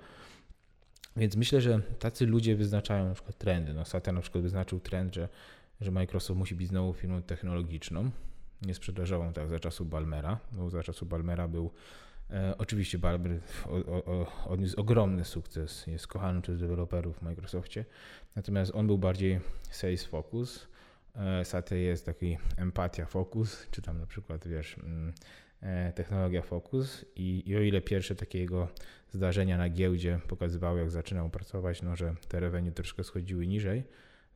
Więc 1.17 1.35
myślę, 1.35 1.61
że 1.61 1.81
tacy 1.99 2.25
ludzie 2.25 2.55
wyznaczają 2.55 3.07
na 3.07 3.13
przykład 3.13 3.37
trendy. 3.37 3.73
No, 3.73 3.85
Satya 3.85 4.11
na 4.11 4.21
przykład 4.21 4.43
wyznaczył 4.43 4.79
trend, 4.79 5.15
że, 5.15 5.29
że 5.81 5.91
Microsoft 5.91 6.37
musi 6.37 6.55
być 6.55 6.67
znowu 6.67 6.93
firmą 6.93 7.21
technologiczną, 7.21 8.11
nie 8.61 8.73
sprzedażową 8.73 9.33
tak 9.33 9.49
za 9.49 9.59
czasów 9.59 9.89
Balmera, 9.89 10.39
bo 10.51 10.69
za 10.69 10.83
czasów 10.83 11.09
Balmera 11.09 11.47
był 11.47 11.71
E, 12.31 12.57
oczywiście 12.57 12.97
Barber 12.97 13.39
odniósł 14.47 14.79
ogromny 14.79 15.25
sukces, 15.25 15.87
jest 15.87 16.07
kochany 16.07 16.41
przez 16.41 16.59
deweloperów 16.59 17.17
w 17.17 17.21
Microsoftie, 17.21 17.85
natomiast 18.35 18.75
on 18.75 18.87
był 18.87 18.97
bardziej 18.97 19.39
sales 19.71 20.05
focus. 20.05 20.67
E, 21.71 21.75
jest 21.75 22.05
taki 22.05 22.37
empatia 22.57 23.05
focus, 23.05 23.67
czy 23.71 23.81
tam 23.81 23.99
na 23.99 24.05
przykład 24.05 24.47
wiesz, 24.47 24.77
mm, 24.77 25.13
e, 25.61 25.93
technologia 25.93 26.41
focus 26.41 27.05
i, 27.15 27.43
i 27.49 27.57
o 27.57 27.59
ile 27.59 27.81
pierwsze 27.81 28.15
takiego 28.15 28.67
zdarzenia 29.11 29.57
na 29.57 29.69
giełdzie 29.69 30.19
pokazywały, 30.27 30.79
jak 30.79 30.91
zaczynał 30.91 31.29
pracować, 31.29 31.81
no, 31.81 31.95
że 31.95 32.15
te 32.27 32.39
revenue 32.39 32.71
troszkę 32.71 33.03
schodziły 33.03 33.47
niżej, 33.47 33.83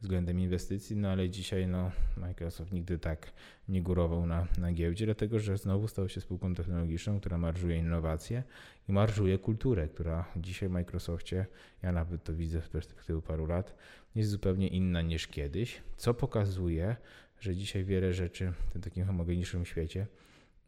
względem 0.04 0.40
inwestycji, 0.40 0.96
no 0.96 1.10
ale 1.10 1.30
dzisiaj 1.30 1.68
no, 1.68 1.92
Microsoft 2.18 2.72
nigdy 2.72 3.00
tak 3.00 3.32
nie 3.70 3.82
górował 3.82 4.26
na, 4.26 4.48
na 4.58 4.74
giełdzie, 4.74 5.06
dlatego 5.06 5.40
że 5.40 5.58
znowu 5.58 5.88
stał 5.88 6.10
się 6.10 6.22
spółką 6.22 6.56
technologiczną, 6.56 7.20
która 7.20 7.38
marżuje 7.38 7.78
innowacje 7.78 8.44
i 8.90 8.92
marżuje 8.92 9.38
kulturę, 9.38 9.88
która 9.88 10.26
dzisiaj 10.36 10.70
w 10.70 10.72
Microsoftie, 10.72 11.46
ja 11.84 11.92
nawet 11.92 12.24
to 12.24 12.34
widzę 12.34 12.62
w 12.62 12.70
perspektywie 12.70 13.22
paru 13.22 13.46
lat, 13.46 13.76
jest 14.16 14.30
zupełnie 14.30 14.68
inna 14.68 15.02
niż 15.02 15.28
kiedyś, 15.28 15.82
co 15.98 16.14
pokazuje, 16.14 16.96
że 17.40 17.56
dzisiaj 17.56 17.84
wiele 17.84 18.14
rzeczy 18.14 18.54
w 18.68 18.72
tym 18.72 18.82
takim 18.82 19.06
homogenicznym 19.06 19.66
świecie 19.66 20.08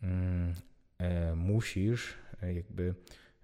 mm, 0.04 0.54
e, 0.98 1.36
musisz 1.36 2.13
e, 2.41 2.54
jakby 2.54 2.95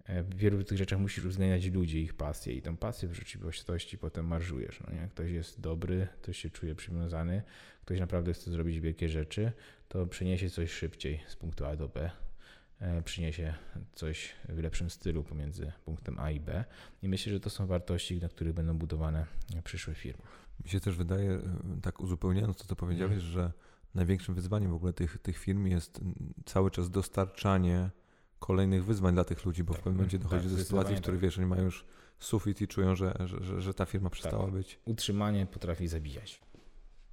w 0.07 0.35
wielu 0.35 0.63
tych 0.63 0.77
rzeczach 0.77 0.99
musisz 0.99 1.25
uwzględniać 1.25 1.65
ludzi, 1.65 1.97
ich 1.97 2.13
pasję 2.13 2.53
i 2.53 2.61
tę 2.61 2.77
pasję 2.77 3.09
w 3.09 3.13
rzeczywistości 3.13 3.97
potem 3.97 4.27
marżujesz. 4.27 4.79
No 4.87 4.95
nie? 4.95 5.07
Ktoś 5.07 5.31
jest 5.31 5.61
dobry, 5.61 6.07
ktoś 6.21 6.37
się 6.37 6.49
czuje 6.49 6.75
przywiązany, 6.75 7.41
ktoś 7.81 7.99
naprawdę 7.99 8.33
chce 8.33 8.51
zrobić 8.51 8.79
wielkie 8.79 9.09
rzeczy, 9.09 9.51
to 9.87 10.07
przyniesie 10.07 10.49
coś 10.49 10.71
szybciej 10.71 11.23
z 11.27 11.35
punktu 11.35 11.65
A 11.65 11.75
do 11.75 11.89
B, 11.89 12.11
e, 12.79 13.01
przyniesie 13.01 13.53
coś 13.93 14.29
w 14.49 14.59
lepszym 14.59 14.89
stylu 14.89 15.23
pomiędzy 15.23 15.71
punktem 15.85 16.19
A 16.19 16.31
i 16.31 16.39
B 16.39 16.65
i 17.01 17.09
myślę, 17.09 17.33
że 17.33 17.39
to 17.39 17.49
są 17.49 17.67
wartości, 17.67 18.21
na 18.21 18.29
których 18.29 18.53
będą 18.53 18.77
budowane 18.77 19.25
przyszłe 19.63 19.95
firmy. 19.95 20.23
Mi 20.63 20.69
się 20.69 20.79
też 20.79 20.97
wydaje, 20.97 21.31
e, 21.31 21.41
tak 21.81 21.99
uzupełniając 21.99 22.57
to, 22.57 22.63
co 22.63 22.75
powiedziałeś, 22.75 23.19
mm. 23.19 23.25
że 23.25 23.51
największym 23.95 24.35
wyzwaniem 24.35 24.71
w 24.71 24.75
ogóle 24.75 24.93
tych, 24.93 25.17
tych 25.17 25.37
firm 25.37 25.65
jest 25.67 25.99
cały 26.45 26.71
czas 26.71 26.89
dostarczanie 26.89 27.89
kolejnych 28.41 28.85
wyzwań 28.85 29.13
dla 29.13 29.23
tych 29.23 29.45
ludzi, 29.45 29.63
bo 29.63 29.73
w 29.73 29.77
pewnym 29.77 29.95
momencie 29.95 30.17
tak, 30.17 30.23
dochodzi 30.23 30.47
tak, 30.47 30.57
do 30.57 30.63
sytuacji, 30.63 30.95
w 30.95 31.01
której 31.01 31.19
tak. 31.19 31.23
wiesz, 31.23 31.37
oni 31.37 31.47
mają 31.47 31.63
już 31.63 31.85
sufit 32.19 32.61
i 32.61 32.67
czują, 32.67 32.95
że, 32.95 33.13
że, 33.25 33.43
że, 33.43 33.61
że 33.61 33.73
ta 33.73 33.85
firma 33.85 34.09
przestała 34.09 34.45
tak. 34.45 34.53
być. 34.53 34.79
Utrzymanie 34.85 35.45
potrafi 35.45 35.87
zabijać. 35.87 36.41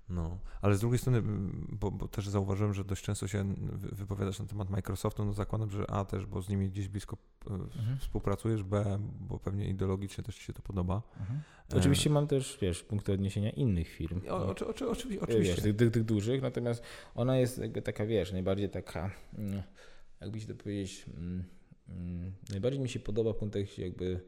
No, 0.09 0.38
ale 0.62 0.77
z 0.77 0.81
drugiej 0.81 0.99
strony, 0.99 1.23
bo, 1.69 1.91
bo, 1.91 2.09
też 2.09 2.29
zauważyłem, 2.29 2.75
że 2.75 2.85
dość 2.85 3.05
często 3.05 3.29
się 3.29 3.55
wypowiadasz 3.73 4.38
na 4.38 4.47
temat 4.47 4.71
Microsoftu, 4.71 5.25
no 5.25 5.33
zakładam, 5.33 5.71
że 5.71 5.91
A 5.91 6.05
też, 6.05 6.27
bo 6.27 6.43
z 6.43 6.49
nimi 6.49 6.71
gdzieś 6.71 6.88
blisko 6.88 7.17
e, 7.51 7.55
mhm. 7.55 7.99
współpracujesz, 7.99 8.62
B, 8.62 8.99
bo 9.21 9.38
pewnie 9.38 9.69
ideologicznie 9.69 10.25
też 10.25 10.37
ci 10.37 10.45
się 10.45 10.53
to 10.53 10.62
podoba. 10.62 11.03
Mhm. 11.21 11.41
E... 11.73 11.77
Oczywiście 11.77 12.11
mam 12.11 12.27
też, 12.27 12.59
wiesz, 12.61 12.83
punkty 12.83 13.12
odniesienia 13.12 13.51
innych 13.51 13.88
firm. 13.88 14.21
O, 14.29 14.37
o, 14.37 14.51
o, 14.51 14.91
oczywiście. 14.91 15.41
Wiesz, 15.41 15.61
tych, 15.61 15.77
tych, 15.77 15.91
tych, 15.91 16.05
dużych, 16.05 16.43
natomiast 16.43 16.83
ona 17.14 17.38
jest 17.38 17.61
taka, 17.85 18.07
wiesz, 18.07 18.33
najbardziej 18.33 18.71
taka... 18.71 19.11
Mm, 19.38 19.62
jakby 20.20 20.40
się 20.40 20.46
to 20.46 20.54
powiedzieć, 20.54 21.04
mm, 21.16 21.44
mm, 21.88 22.33
najbardziej 22.50 22.81
mi 22.81 22.88
się 22.88 23.00
podoba 23.00 23.33
w 23.33 23.38
kontekście 23.38 23.83
jakby 23.83 24.20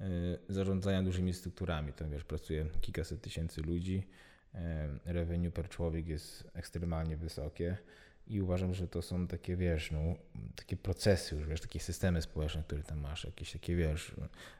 e, 0.00 0.04
zarządzania 0.48 1.02
dużymi 1.02 1.32
strukturami. 1.32 1.92
Tam 1.92 2.10
wiesz, 2.10 2.24
pracuje 2.24 2.66
kilkaset 2.80 3.20
tysięcy 3.20 3.62
ludzi, 3.62 4.02
e, 4.54 4.88
revenue 5.04 5.50
per 5.50 5.68
człowiek 5.68 6.08
jest 6.08 6.50
ekstremalnie 6.54 7.16
wysokie 7.16 7.76
i 8.26 8.40
uważam, 8.40 8.74
że 8.74 8.88
to 8.88 9.02
są 9.02 9.26
takie, 9.26 9.56
wiesz, 9.56 9.90
no, 9.90 10.00
takie 10.56 10.76
procesy 10.76 11.36
już, 11.36 11.46
wiesz, 11.46 11.60
takie 11.60 11.80
systemy 11.80 12.22
społeczne, 12.22 12.62
które 12.62 12.82
tam 12.82 13.00
masz, 13.00 13.24
jakieś 13.24 13.52
takie, 13.52 13.76
wiesz, 13.76 14.12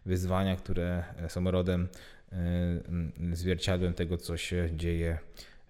wyzwania, 0.06 0.56
które 0.56 1.04
są 1.28 1.50
rodem, 1.50 1.88
e, 2.32 3.36
zwierciadłem 3.36 3.94
tego, 3.94 4.16
co 4.16 4.36
się 4.36 4.68
dzieje 4.76 5.18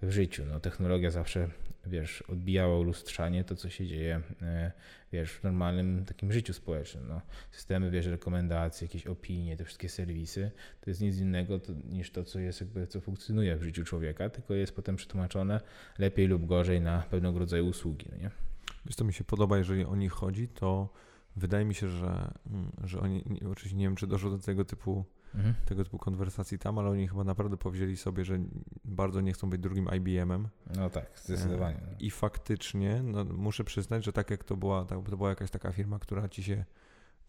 w 0.02 0.10
życiu. 0.10 0.44
No, 0.46 0.60
technologia 0.60 1.10
zawsze 1.10 1.48
wiesz, 1.86 2.22
odbijało 2.22 2.82
lustrzanie 2.82 3.44
to, 3.44 3.56
co 3.56 3.70
się 3.70 3.86
dzieje, 3.86 4.20
e, 4.42 4.72
wiesz, 5.12 5.32
w 5.32 5.42
normalnym 5.42 6.04
takim 6.04 6.32
życiu 6.32 6.52
społecznym. 6.52 7.08
No. 7.08 7.20
Systemy, 7.50 7.90
wiesz, 7.90 8.06
rekomendacje, 8.06 8.84
jakieś 8.84 9.06
opinie, 9.06 9.56
te 9.56 9.64
wszystkie 9.64 9.88
serwisy, 9.88 10.50
to 10.80 10.90
jest 10.90 11.00
nic 11.00 11.18
innego 11.18 11.58
to, 11.58 11.72
niż 11.72 12.10
to, 12.10 12.24
co 12.24 12.38
jest 12.38 12.60
jakby, 12.60 12.86
co 12.86 13.00
funkcjonuje 13.00 13.56
w 13.56 13.62
życiu 13.62 13.84
człowieka, 13.84 14.30
tylko 14.30 14.54
jest 14.54 14.76
potem 14.76 14.96
przetłumaczone 14.96 15.60
lepiej 15.98 16.26
lub 16.26 16.46
gorzej 16.46 16.80
na 16.80 17.02
pewnego 17.10 17.38
rodzaju 17.38 17.66
usługi, 17.66 18.06
no 18.12 18.16
nie? 18.16 18.30
Wiesz, 18.86 18.96
to 18.96 19.04
mi 19.04 19.12
się 19.12 19.24
podoba, 19.24 19.58
jeżeli 19.58 19.84
o 19.84 19.96
nich 19.96 20.12
chodzi, 20.12 20.48
to 20.48 20.88
wydaje 21.36 21.64
mi 21.64 21.74
się, 21.74 21.88
że, 21.88 22.30
mm, 22.46 22.70
że 22.84 23.00
oni, 23.00 23.24
oczywiście 23.52 23.78
nie 23.78 23.84
wiem, 23.84 23.96
czy 23.96 24.06
doszło 24.06 24.30
do 24.30 24.38
tego 24.38 24.64
typu 24.64 25.04
mhm. 25.34 25.54
tego 25.64 25.84
typu 25.84 25.98
konwersacji 25.98 26.58
tam, 26.58 26.78
ale 26.78 26.90
oni 26.90 27.08
chyba 27.08 27.24
naprawdę 27.24 27.56
powiedzieli 27.56 27.96
sobie, 27.96 28.24
że 28.24 28.38
bardzo 28.84 29.20
nie 29.20 29.32
chcą 29.32 29.50
być 29.50 29.60
drugim 29.60 29.88
IBM-em. 29.96 30.48
No 30.76 30.90
tak, 30.90 31.06
zdecydowanie. 31.24 31.76
E, 31.76 31.96
I 32.00 32.10
faktycznie, 32.10 33.02
no, 33.04 33.24
muszę 33.24 33.64
przyznać, 33.64 34.04
że 34.04 34.12
tak 34.12 34.30
jak 34.30 34.44
to 34.44 34.56
była, 34.56 34.84
tak, 34.84 34.98
to 35.10 35.16
była 35.16 35.28
jakaś 35.28 35.50
taka 35.50 35.72
firma, 35.72 35.98
która 35.98 36.28
ci 36.28 36.42
się 36.42 36.64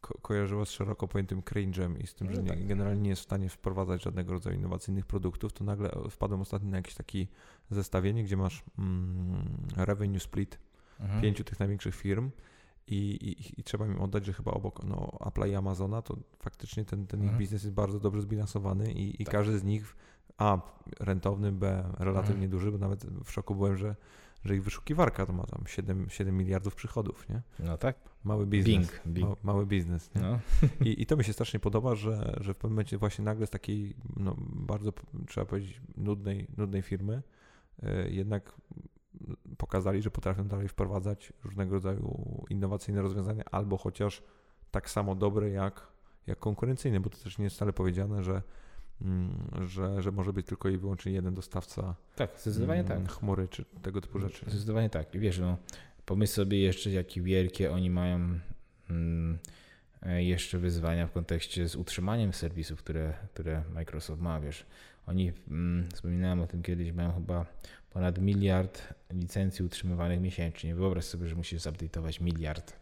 ko 0.01 0.17
kojarzyła 0.21 0.65
z 0.65 0.71
szeroko 0.71 1.07
pojętym 1.07 1.41
cringe'em 1.41 2.01
i 2.01 2.07
z 2.07 2.15
tym, 2.15 2.27
no 2.27 2.35
że 2.35 2.43
nie, 2.43 2.49
tak. 2.49 2.67
generalnie 2.67 3.01
nie 3.01 3.09
jest 3.09 3.21
w 3.21 3.25
stanie 3.25 3.49
wprowadzać 3.49 4.03
żadnego 4.03 4.33
rodzaju 4.33 4.55
innowacyjnych 4.55 5.05
produktów, 5.05 5.53
to 5.53 5.63
nagle 5.63 5.91
wpadłem 6.09 6.41
ostatnio 6.41 6.69
na 6.69 6.77
jakieś 6.77 6.95
takie 6.95 7.27
zestawienie, 7.69 8.23
gdzie 8.23 8.37
masz 8.37 8.63
mm, 8.77 9.67
revenue 9.75 10.19
split 10.19 10.59
mhm. 10.99 11.21
pięciu 11.21 11.43
tych 11.43 11.59
największych 11.59 11.95
firm 11.95 12.31
i, 12.87 12.95
i, 12.95 13.59
i, 13.59 13.63
trzeba 13.63 13.85
im 13.85 14.01
oddać, 14.01 14.25
że 14.25 14.33
chyba 14.33 14.51
obok 14.51 14.83
no, 14.83 15.17
Apple'a 15.19 15.49
i 15.49 15.55
Amazona 15.55 16.01
to 16.01 16.17
faktycznie 16.39 16.85
ten, 16.85 17.07
ten 17.07 17.19
mhm. 17.19 17.35
ich 17.35 17.39
biznes 17.39 17.63
jest 17.63 17.75
bardzo 17.75 17.99
dobrze 17.99 18.21
zbilansowany 18.21 18.93
i, 18.93 19.21
i 19.21 19.25
tak. 19.25 19.31
każdy 19.33 19.59
z 19.59 19.63
nich 19.63 19.95
A 20.37 20.61
rentowny, 20.99 21.51
B 21.51 21.83
relatywnie 21.99 22.45
mhm. 22.45 22.51
duży, 22.51 22.71
bo 22.71 22.77
nawet 22.77 23.05
w 23.23 23.31
szoku 23.31 23.55
byłem, 23.55 23.77
że, 23.77 23.95
że 24.43 24.55
ich 24.55 24.63
wyszukiwarka 24.63 25.25
to 25.25 25.33
ma 25.33 25.43
tam 25.43 25.63
7, 25.67 26.09
7 26.09 26.37
miliardów 26.37 26.75
przychodów, 26.75 27.29
nie? 27.29 27.41
No 27.59 27.77
tak. 27.77 27.95
Mały 28.23 28.45
biznes. 28.45 28.75
Bing, 28.75 29.01
Bing. 29.05 29.29
Ma, 29.29 29.35
mały 29.43 29.65
biznes. 29.65 30.15
Nie? 30.15 30.21
No. 30.21 30.39
I, 30.85 31.01
I 31.01 31.05
to 31.05 31.17
mi 31.17 31.23
się 31.23 31.33
strasznie 31.33 31.59
podoba, 31.59 31.95
że, 31.95 32.37
że 32.41 32.53
w 32.53 32.57
pewnym 32.57 32.73
momencie 32.73 32.97
właśnie 32.97 33.25
nagle 33.25 33.47
z 33.47 33.49
takiej 33.49 33.95
no, 34.17 34.35
bardzo, 34.39 34.93
trzeba 35.27 35.45
powiedzieć, 35.45 35.81
nudnej, 35.97 36.47
nudnej 36.57 36.81
firmy 36.81 37.21
yy, 37.83 38.09
jednak 38.09 38.53
pokazali, 39.57 40.01
że 40.01 40.11
potrafią 40.11 40.47
dalej 40.47 40.67
wprowadzać 40.67 41.33
różnego 41.43 41.75
rodzaju 41.75 42.25
innowacyjne 42.49 43.01
rozwiązania, 43.01 43.43
albo 43.51 43.77
chociaż 43.77 44.23
tak 44.71 44.89
samo 44.89 45.15
dobre 45.15 45.49
jak, 45.49 45.87
jak 46.27 46.39
konkurencyjne, 46.39 46.99
bo 46.99 47.09
to 47.09 47.17
też 47.17 47.37
nie 47.37 47.43
jest 47.43 47.55
wcale 47.55 47.73
powiedziane, 47.73 48.23
że, 48.23 48.41
mm, 49.01 49.51
że, 49.61 50.01
że 50.01 50.11
może 50.11 50.33
być 50.33 50.45
tylko 50.45 50.69
i 50.69 50.77
wyłącznie 50.77 51.11
jeden 51.11 51.33
dostawca 51.33 51.95
tak, 52.15 52.39
zdecydowanie 52.39 52.81
mm, 52.81 53.05
tak. 53.05 53.11
chmury 53.11 53.47
czy 53.47 53.65
tego 53.81 54.01
typu 54.01 54.19
rzeczy. 54.19 54.45
Zdecydowanie 54.49 54.89
tak. 54.89 55.15
I 55.15 55.19
wiesz, 55.19 55.39
no, 55.39 55.57
pomyśl 56.05 56.33
sobie 56.33 56.61
jeszcze, 56.61 56.89
jakie 56.89 57.21
wielkie 57.21 57.71
oni 57.71 57.89
mają 57.89 58.39
mm, 58.89 59.39
e, 60.01 60.23
jeszcze 60.23 60.57
wyzwania 60.57 61.07
w 61.07 61.11
kontekście 61.11 61.69
z 61.69 61.75
utrzymaniem 61.75 62.33
serwisów, 62.33 62.79
które, 62.79 63.13
które 63.33 63.63
Microsoft 63.73 64.21
ma, 64.21 64.39
wiesz. 64.39 64.65
Oni, 65.07 65.31
mm, 65.47 65.89
wspominałem 65.93 66.41
o 66.41 66.47
tym 66.47 66.63
kiedyś, 66.63 66.91
mają 66.91 67.13
chyba 67.13 67.45
ponad 67.89 68.19
miliard 68.19 68.93
licencji 69.13 69.65
utrzymywanych 69.65 70.21
miesięcznie. 70.21 70.75
Wyobraź 70.75 71.05
sobie, 71.05 71.27
że 71.27 71.35
musisz 71.35 71.61
zupdate'ować 71.61 72.21
miliard, 72.21 72.73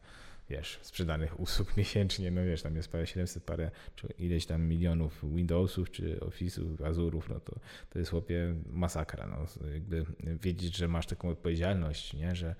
wiesz, 0.49 0.79
sprzedanych 0.82 1.39
usług 1.39 1.75
miesięcznie, 1.77 2.32
no 2.32 2.43
wiesz, 2.43 2.62
tam 2.62 2.75
jest 2.75 2.91
parę 2.91 3.08
700, 3.08 3.43
parę, 3.43 3.71
czy 3.95 4.08
ileś 4.19 4.45
tam 4.45 4.62
milionów 4.62 5.36
Windowsów, 5.36 5.91
czy 5.91 6.17
Office'ów, 6.17 6.86
Azurów, 6.86 7.29
no 7.29 7.39
to, 7.39 7.55
to 7.89 7.99
jest 7.99 8.12
chłopie 8.12 8.55
masakra, 8.65 9.27
no, 9.27 9.69
jakby 9.73 10.05
wiedzieć, 10.41 10.77
że 10.77 10.88
masz 10.88 11.08
taką 11.08 11.29
odpowiedzialność, 11.29 12.13
nie, 12.13 12.36
że 12.36 12.55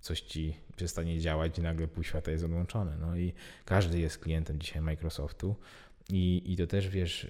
coś 0.00 0.20
ci 0.20 0.56
przestanie 0.76 1.20
działać 1.20 1.58
i 1.58 1.62
nagle 1.62 1.88
pół 1.88 2.04
świata 2.04 2.30
jest 2.30 2.44
odłączone, 2.44 2.96
no 3.00 3.16
i 3.16 3.32
każdy 3.64 4.00
jest 4.00 4.18
klientem 4.18 4.60
dzisiaj 4.60 4.82
Microsoftu, 4.82 5.56
i, 6.10 6.52
I 6.52 6.56
to 6.56 6.66
też 6.66 6.88
wiesz, 6.88 7.24
y, 7.24 7.28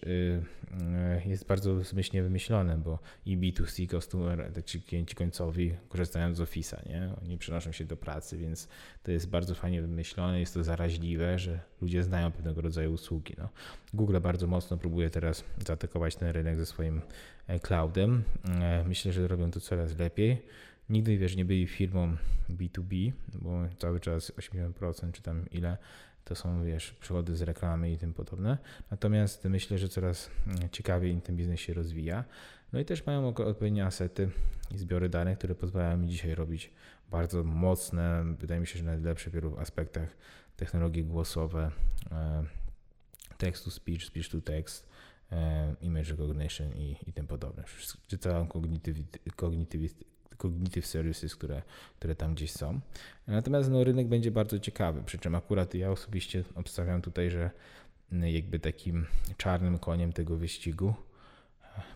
y, 1.27 1.29
jest 1.29 1.47
bardzo 1.47 1.85
zmyślnie 1.85 2.23
wymyślone, 2.23 2.79
bo 2.79 2.99
i 3.27 3.39
B2C 3.39 3.91
customer, 3.91 4.65
ci 4.65 4.83
klienci 4.83 5.15
końcowi 5.15 5.75
korzystają 5.89 6.35
z 6.35 6.41
Office'a, 6.41 6.89
nie? 6.89 7.11
Oni 7.23 7.39
przenoszą 7.39 7.73
się 7.73 7.85
do 7.85 7.97
pracy, 7.97 8.39
więc 8.39 8.69
to 9.03 9.13
jest 9.13 9.29
bardzo 9.29 9.55
fajnie 9.55 9.83
wymyślone, 9.83 10.41
jest 10.41 10.55
to 10.55 10.65
zaraźliwe, 10.65 11.39
że 11.39 11.61
ludzie 11.81 12.03
znają 12.03 12.33
pewnego 12.33 12.61
rodzaju 12.61 12.93
usługi. 12.93 13.35
No. 13.39 13.49
Google 13.95 14.21
bardzo 14.21 14.47
mocno 14.47 14.77
próbuje 14.79 15.11
teraz 15.11 15.45
zaatakować 15.67 16.17
ten 16.17 16.29
rynek 16.29 16.59
ze 16.59 16.67
swoim 16.67 17.01
e, 17.47 17.61
cloudem. 17.61 18.23
E, 18.61 18.85
myślę, 18.87 19.13
że 19.13 19.29
robią 19.29 19.51
to 19.51 19.61
coraz 19.61 19.99
lepiej. 19.99 20.43
Nigdy 20.91 21.19
wiesz, 21.19 21.37
nie 21.37 21.45
byli 21.45 21.67
firmą 21.67 22.17
B2B, 22.51 23.13
bo 23.35 23.63
cały 23.79 24.01
czas 24.01 24.33
80% 24.33 25.13
czy 25.13 25.23
tam 25.23 25.51
ile 25.51 25.77
to 26.25 26.35
są, 26.35 26.65
wiesz, 26.65 26.93
przychody 26.93 27.37
z 27.37 27.43
reklamy 27.43 27.93
i 27.93 27.99
tym 27.99 28.15
podobne. 28.15 28.59
Natomiast 28.91 29.45
myślę, 29.45 29.79
że 29.79 29.89
coraz 29.89 30.31
mm, 30.47 30.71
ciekawiej 30.71 31.21
ten 31.21 31.37
biznes 31.37 31.61
się 31.61 31.75
rozwija. 31.75 32.25
No 32.73 32.81
i 32.81 32.85
też 32.85 33.07
mają 33.07 33.29
odpowiednie 33.29 33.87
asety 33.87 34.31
i 34.71 34.79
zbiory 34.79 35.09
danych, 35.09 35.39
które 35.39 35.55
pozwalają 35.55 35.97
mi 35.97 36.09
dzisiaj 36.09 36.35
robić 36.35 36.71
bardzo 37.11 37.45
mocne, 37.45 38.25
wydaje 38.39 38.61
mi 38.61 38.67
się, 38.67 38.79
że 38.79 38.85
najlepsze 38.85 39.31
w 39.31 39.33
wielu 39.33 39.59
aspektach 39.59 40.17
technologie 40.57 41.05
głosowe, 41.05 41.71
text 43.39 43.65
to 43.65 43.71
speech, 43.71 44.05
speech 44.05 44.29
to 44.29 44.41
text, 44.41 44.89
image 45.81 46.11
recognition 46.11 46.73
i, 46.73 46.97
i 47.07 47.13
tym 47.13 47.27
podobne. 47.27 47.65
Czy 48.07 48.19
całą 48.19 48.47
cognitive, 48.47 48.99
cognitive, 49.37 49.95
cognitive 50.49 50.87
services, 50.87 51.37
które, 51.37 51.63
które 51.99 52.15
tam 52.15 52.35
gdzieś 52.35 52.53
są. 52.53 52.81
Natomiast 53.27 53.71
no, 53.71 53.85
rynek 53.85 54.09
będzie 54.09 54.31
bardzo 54.31 54.59
ciekawy, 54.59 55.03
przy 55.03 55.19
czym 55.19 55.35
akurat 55.35 55.75
ja 55.75 55.91
osobiście 55.91 56.45
obstawiam 56.55 57.03
tutaj, 57.03 57.31
że 57.31 57.51
jakby 58.13 58.59
takim 58.59 59.07
czarnym 59.37 59.79
koniem 59.79 60.13
tego 60.13 60.37
wyścigu 60.37 60.95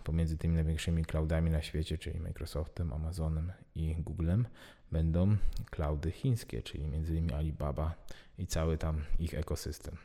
pomiędzy 0.04 0.38
tymi 0.38 0.54
największymi 0.54 1.04
cloudami 1.04 1.50
na 1.50 1.62
świecie, 1.62 1.98
czyli 1.98 2.20
Microsoftem, 2.20 2.92
Amazonem 2.92 3.52
i 3.74 3.96
Googlem, 3.98 4.46
będą 4.92 5.36
cloudy 5.70 6.10
chińskie, 6.10 6.62
czyli 6.62 6.84
innymi 6.84 7.32
Alibaba 7.32 7.94
i 8.38 8.46
cały 8.46 8.78
tam 8.78 9.04
ich 9.18 9.34
ekosystem. 9.34 9.96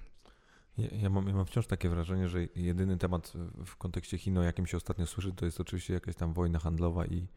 Ja, 0.77 0.87
ja, 1.01 1.09
mam, 1.09 1.27
ja 1.27 1.33
mam 1.33 1.45
wciąż 1.45 1.67
takie 1.67 1.89
wrażenie, 1.89 2.29
że 2.29 2.39
jedyny 2.55 2.97
temat 2.97 3.33
w 3.65 3.75
kontekście 3.75 4.17
Chin, 4.17 4.37
o 4.37 4.43
jakim 4.43 4.67
się 4.67 4.77
ostatnio 4.77 5.05
słyszy, 5.05 5.31
to 5.31 5.45
jest 5.45 5.61
oczywiście 5.61 5.93
jakaś 5.93 6.15
tam 6.15 6.33
wojna 6.33 6.59
handlowa 6.59 7.05
i, 7.05 7.27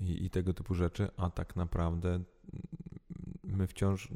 i, 0.00 0.24
i 0.24 0.30
tego 0.30 0.52
typu 0.54 0.74
rzeczy, 0.74 1.08
a 1.16 1.30
tak 1.30 1.56
naprawdę 1.56 2.20
my 3.44 3.66
wciąż 3.66 4.08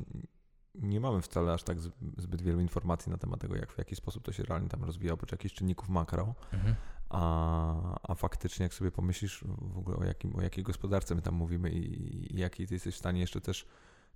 nie 0.75 1.01
mamy 1.01 1.23
wcale 1.23 1.53
aż 1.53 1.63
tak 1.63 1.79
zbyt 2.17 2.43
wielu 2.43 2.61
informacji 2.61 3.13
na 3.13 3.19
temat 3.19 3.41
tego, 3.41 3.57
jak 3.57 3.73
w 3.73 3.79
jaki 3.79 3.97
sposób 3.97 4.25
to 4.25 4.33
się 4.33 4.43
realnie 4.43 4.69
tam 4.69 4.85
rozwija, 4.85 5.13
oprócz 5.13 5.33
jakichś 5.33 5.55
czynników 5.55 5.89
makro. 5.89 6.35
Mhm. 6.53 6.75
A, 7.11 7.99
a 8.11 8.15
faktycznie, 8.15 8.63
jak 8.63 8.75
sobie 8.75 8.91
pomyślisz 8.91 9.45
w 9.45 9.79
ogóle 9.79 9.97
o, 9.97 10.05
jakim, 10.05 10.37
o 10.37 10.43
jakiej 10.43 10.65
gospodarce 10.65 11.15
my 11.15 11.23
tam 11.23 11.35
mówimy 11.35 11.71
i, 11.71 12.35
i 12.35 12.39
jakiej 12.39 12.67
ty 12.67 12.75
jesteś 12.75 12.95
w 12.95 12.99
stanie 12.99 13.21
jeszcze 13.21 13.41
też 13.41 13.67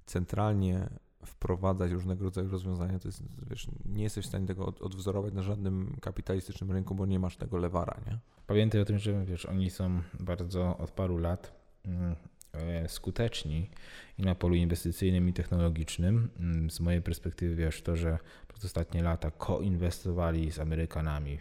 centralnie 0.06 0.88
wprowadzać 1.24 1.92
różnego 1.92 2.24
rodzaju 2.24 2.48
rozwiązania, 2.48 2.98
to 2.98 3.08
jest, 3.08 3.22
wiesz, 3.50 3.66
nie 3.84 4.02
jesteś 4.02 4.24
w 4.24 4.28
stanie 4.28 4.46
tego 4.46 4.66
od, 4.66 4.82
odwzorować 4.82 5.34
na 5.34 5.42
żadnym 5.42 5.96
kapitalistycznym 6.00 6.72
rynku, 6.72 6.94
bo 6.94 7.06
nie 7.06 7.18
masz 7.18 7.36
tego 7.36 7.56
lewara, 7.56 8.00
nie? 8.06 8.18
Pamiętaj 8.46 8.80
o 8.80 8.84
tym, 8.84 8.98
że 8.98 9.24
wiesz, 9.24 9.46
oni 9.46 9.70
są 9.70 10.02
bardzo 10.20 10.78
od 10.78 10.90
paru 10.90 11.18
lat 11.18 11.52
mm, 11.84 12.16
e, 12.52 12.88
skuteczni 12.88 13.70
i 14.18 14.22
na 14.22 14.34
polu 14.34 14.54
inwestycyjnym 14.54 15.28
i 15.28 15.32
technologicznym. 15.32 16.30
Mm, 16.40 16.70
z 16.70 16.80
mojej 16.80 17.02
perspektywy 17.02 17.54
wiesz 17.54 17.82
to, 17.82 17.96
że 17.96 18.18
przez 18.48 18.64
ostatnie 18.64 19.02
lata 19.02 19.30
koinwestowali 19.30 20.52
z 20.52 20.58
Amerykanami, 20.58 21.38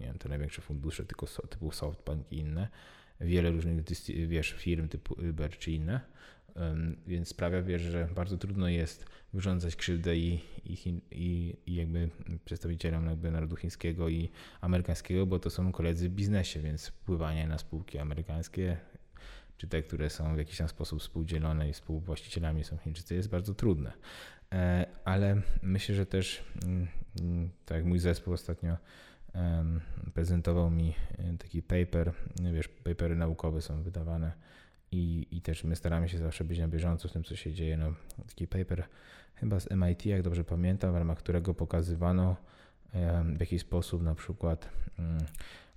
nie 0.00 0.06
wiem, 0.06 0.18
te 0.18 0.28
największe 0.28 0.62
fundusze 0.62 1.04
tylko 1.04 1.26
typu 1.26 1.70
SoftBank 1.70 2.32
i 2.32 2.38
inne, 2.38 2.68
wiele 3.20 3.50
różnych 3.50 3.84
wiesz, 4.28 4.52
firm 4.52 4.88
typu 4.88 5.14
Uber 5.30 5.58
czy 5.58 5.72
inne, 5.72 6.00
więc 7.06 7.28
sprawia, 7.28 7.62
wiesz, 7.62 7.82
że 7.82 8.08
bardzo 8.14 8.38
trudno 8.38 8.68
jest 8.68 9.06
wyrządzać 9.32 9.76
krzywdę 9.76 10.16
i, 10.16 10.40
i, 10.64 11.00
i, 11.10 11.56
i 11.66 11.74
jakby 11.74 12.10
przedstawicielom 12.44 13.06
jakby 13.06 13.30
narodu 13.30 13.56
chińskiego 13.56 14.08
i 14.08 14.30
amerykańskiego, 14.60 15.26
bo 15.26 15.38
to 15.38 15.50
są 15.50 15.72
koledzy 15.72 16.08
w 16.08 16.12
biznesie, 16.12 16.60
więc 16.60 16.86
wpływanie 16.86 17.46
na 17.46 17.58
spółki 17.58 17.98
amerykańskie 17.98 18.76
czy 19.56 19.68
te, 19.68 19.82
które 19.82 20.10
są 20.10 20.34
w 20.34 20.38
jakiś 20.38 20.58
tam 20.58 20.68
sposób 20.68 21.00
współdzielone 21.00 21.68
i 21.68 21.72
współwłaścicielami 21.72 22.64
są 22.64 22.76
Chińczycy, 22.76 23.14
jest 23.14 23.28
bardzo 23.28 23.54
trudne. 23.54 23.92
E, 24.52 24.86
ale 25.04 25.42
myślę, 25.62 25.94
że 25.94 26.06
też, 26.06 26.44
mm, 26.64 26.88
mm, 27.20 27.50
tak 27.64 27.76
jak 27.76 27.86
mój 27.86 27.98
zespół 27.98 28.34
ostatnio 28.34 28.76
prezentował 30.14 30.70
mi 30.70 30.94
e, 31.18 31.38
taki 31.38 31.62
paper, 31.62 32.12
wiesz, 32.52 32.68
papery 32.68 33.16
naukowe 33.16 33.62
są 33.62 33.82
wydawane 33.82 34.32
i, 34.94 35.36
i 35.36 35.40
też 35.40 35.64
my 35.64 35.76
staramy 35.76 36.08
się 36.08 36.18
zawsze 36.18 36.44
być 36.44 36.58
na 36.58 36.68
bieżąco 36.68 37.08
z 37.08 37.12
tym, 37.12 37.24
co 37.24 37.36
się 37.36 37.52
dzieje. 37.52 37.76
No, 37.76 37.94
taki 38.26 38.46
paper 38.46 38.84
chyba 39.34 39.60
z 39.60 39.70
MIT, 39.70 40.06
jak 40.06 40.22
dobrze 40.22 40.44
pamiętam, 40.44 40.92
w 40.92 40.96
ramach 40.96 41.18
którego 41.18 41.54
pokazywano 41.54 42.36
w 43.36 43.40
jaki 43.40 43.58
sposób 43.58 44.02
na 44.02 44.14
przykład 44.14 44.68
mm, 44.98 45.18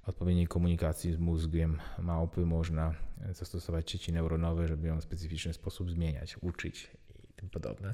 odpowiedniej 0.05 0.47
komunikacji 0.47 1.13
z 1.13 1.17
mózgiem 1.17 1.77
małpy 1.99 2.45
można 2.45 2.93
zastosować 3.31 3.91
sieci 3.91 4.13
neuronowe, 4.13 4.67
żeby 4.67 4.87
ją 4.87 4.99
w 4.99 5.03
specyficzny 5.03 5.53
sposób 5.53 5.91
zmieniać, 5.91 6.37
uczyć 6.41 6.91
i 7.29 7.33
tym 7.33 7.49
podobne 7.49 7.93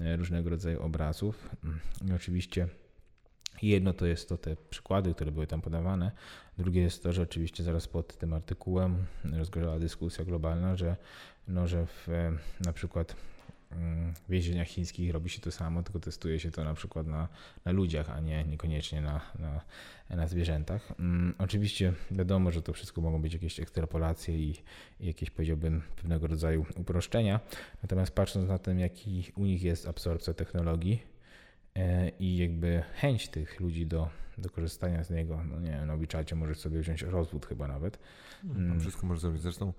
e, 0.00 0.16
różnego 0.16 0.50
rodzaju 0.50 0.82
obrazów. 0.82 1.50
Mm, 1.64 1.80
I 2.08 2.12
oczywiście 2.12 2.68
jedno 3.62 3.92
to 3.92 4.06
jest 4.06 4.28
to 4.28 4.36
te 4.36 4.56
przykłady, 4.70 5.14
które 5.14 5.32
były 5.32 5.46
tam 5.46 5.60
podawane. 5.60 6.12
Drugie 6.58 6.82
jest 6.82 7.02
to, 7.02 7.12
że 7.12 7.22
oczywiście 7.22 7.64
zaraz 7.64 7.88
pod 7.88 8.18
tym 8.18 8.32
artykułem 8.32 9.06
rozgorzała 9.32 9.78
dyskusja 9.78 10.24
globalna, 10.24 10.76
że, 10.76 10.96
no, 11.48 11.68
że 11.68 11.86
w, 11.86 12.08
na 12.60 12.72
przykład 12.72 13.16
mm, 13.72 14.14
w 14.14 14.30
więzieniach 14.30 14.66
chińskich 14.66 15.12
robi 15.12 15.30
się 15.30 15.40
to 15.40 15.50
samo, 15.50 15.82
tylko 15.82 16.00
testuje 16.00 16.40
się 16.40 16.50
to 16.50 16.64
na 16.64 16.74
przykład 16.74 17.06
na, 17.06 17.28
na 17.64 17.72
ludziach, 17.72 18.10
a 18.10 18.20
nie 18.20 18.44
niekoniecznie 18.44 19.00
na, 19.00 19.20
na, 19.38 19.60
na 20.16 20.26
zwierzętach. 20.26 20.90
Um, 20.90 21.34
oczywiście 21.38 21.92
wiadomo, 22.10 22.50
że 22.50 22.62
to 22.62 22.72
wszystko 22.72 23.00
mogą 23.00 23.22
być 23.22 23.32
jakieś 23.32 23.60
ekstrapolacje 23.60 24.38
i, 24.38 24.54
i 25.00 25.06
jakieś 25.06 25.30
powiedziałbym 25.30 25.82
pewnego 25.96 26.26
rodzaju 26.26 26.66
uproszczenia. 26.76 27.40
Natomiast 27.82 28.14
patrząc 28.14 28.48
na 28.48 28.58
to, 28.58 28.72
jaki 28.72 29.32
u 29.36 29.44
nich 29.44 29.62
jest 29.62 29.88
absorpcja 29.88 30.34
technologii, 30.34 31.02
E, 31.02 31.17
i 32.18 32.36
jakby 32.36 32.82
chęć 32.94 33.28
tych 33.28 33.60
ludzi 33.60 33.86
do, 33.86 34.08
do 34.38 34.50
korzystania 34.50 35.04
z 35.04 35.10
niego, 35.10 35.44
no 35.44 35.60
nie 35.60 35.70
wiem, 35.70 35.86
na 35.86 35.94
obliczacie 35.94 36.36
możesz 36.36 36.58
sobie 36.58 36.80
wziąć 36.80 37.02
rozwód 37.02 37.46
chyba 37.46 37.68
nawet. 37.68 37.98
No, 38.44 38.54
mm. 38.54 38.80
Wszystko 38.80 39.06
możesz 39.06 39.22
zrobić. 39.22 39.42
Zresztą 39.42 39.72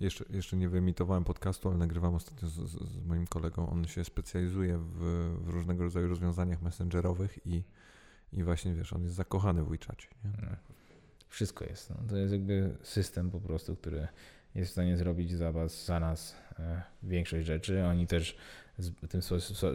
jeszcze, 0.00 0.24
jeszcze 0.30 0.56
nie 0.56 0.68
wyemitowałem 0.68 1.24
podcastu, 1.24 1.68
ale 1.68 1.78
nagrywam 1.78 2.14
ostatnio 2.14 2.48
z, 2.48 2.54
z, 2.54 3.06
moim 3.06 3.26
kolegą. 3.26 3.70
On 3.70 3.84
się 3.84 4.04
specjalizuje 4.04 4.78
w, 4.78 4.98
w, 5.44 5.48
różnego 5.48 5.84
rodzaju 5.84 6.08
rozwiązaniach 6.08 6.62
messengerowych 6.62 7.38
i, 7.46 7.62
i 8.32 8.44
właśnie 8.44 8.74
wiesz, 8.74 8.92
on 8.92 9.02
jest 9.02 9.14
zakochany 9.14 9.64
w 9.64 9.68
WeChacie. 9.68 10.08
No. 10.24 10.56
Wszystko 11.28 11.64
jest. 11.64 11.90
No. 11.90 11.96
To 12.08 12.16
jest 12.16 12.32
jakby 12.32 12.76
system 12.82 13.30
po 13.30 13.40
prostu, 13.40 13.76
który 13.76 14.08
jest 14.54 14.70
w 14.70 14.72
stanie 14.72 14.96
zrobić 14.96 15.32
za 15.32 15.52
was, 15.52 15.84
za 15.84 16.00
nas 16.00 16.36
e, 16.58 16.82
większość 17.02 17.46
rzeczy. 17.46 17.84
Oni 17.84 18.06
też 18.06 18.36
z 18.78 18.92
tym 19.08 19.22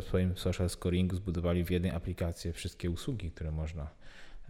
swoim 0.01 0.37
social 0.37 0.69
scoringu 0.69 1.15
zbudowali 1.15 1.65
w 1.65 1.71
jednej 1.71 1.91
aplikacji 1.91 2.53
wszystkie 2.53 2.89
usługi, 2.91 3.31
które 3.31 3.51
można. 3.51 3.89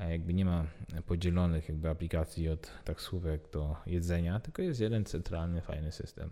Jakby 0.10 0.34
nie 0.34 0.46
ma 0.46 0.66
podzielonych 1.06 1.70
jakby 1.70 1.90
aplikacji 1.90 2.50
od 2.50 2.72
taksówek 2.84 3.52
do 3.52 3.76
jedzenia, 3.86 4.40
tylko 4.40 4.62
jest 4.62 4.80
jeden 4.80 5.06
centralny, 5.06 5.62
fajny 5.62 5.92
system 5.92 6.30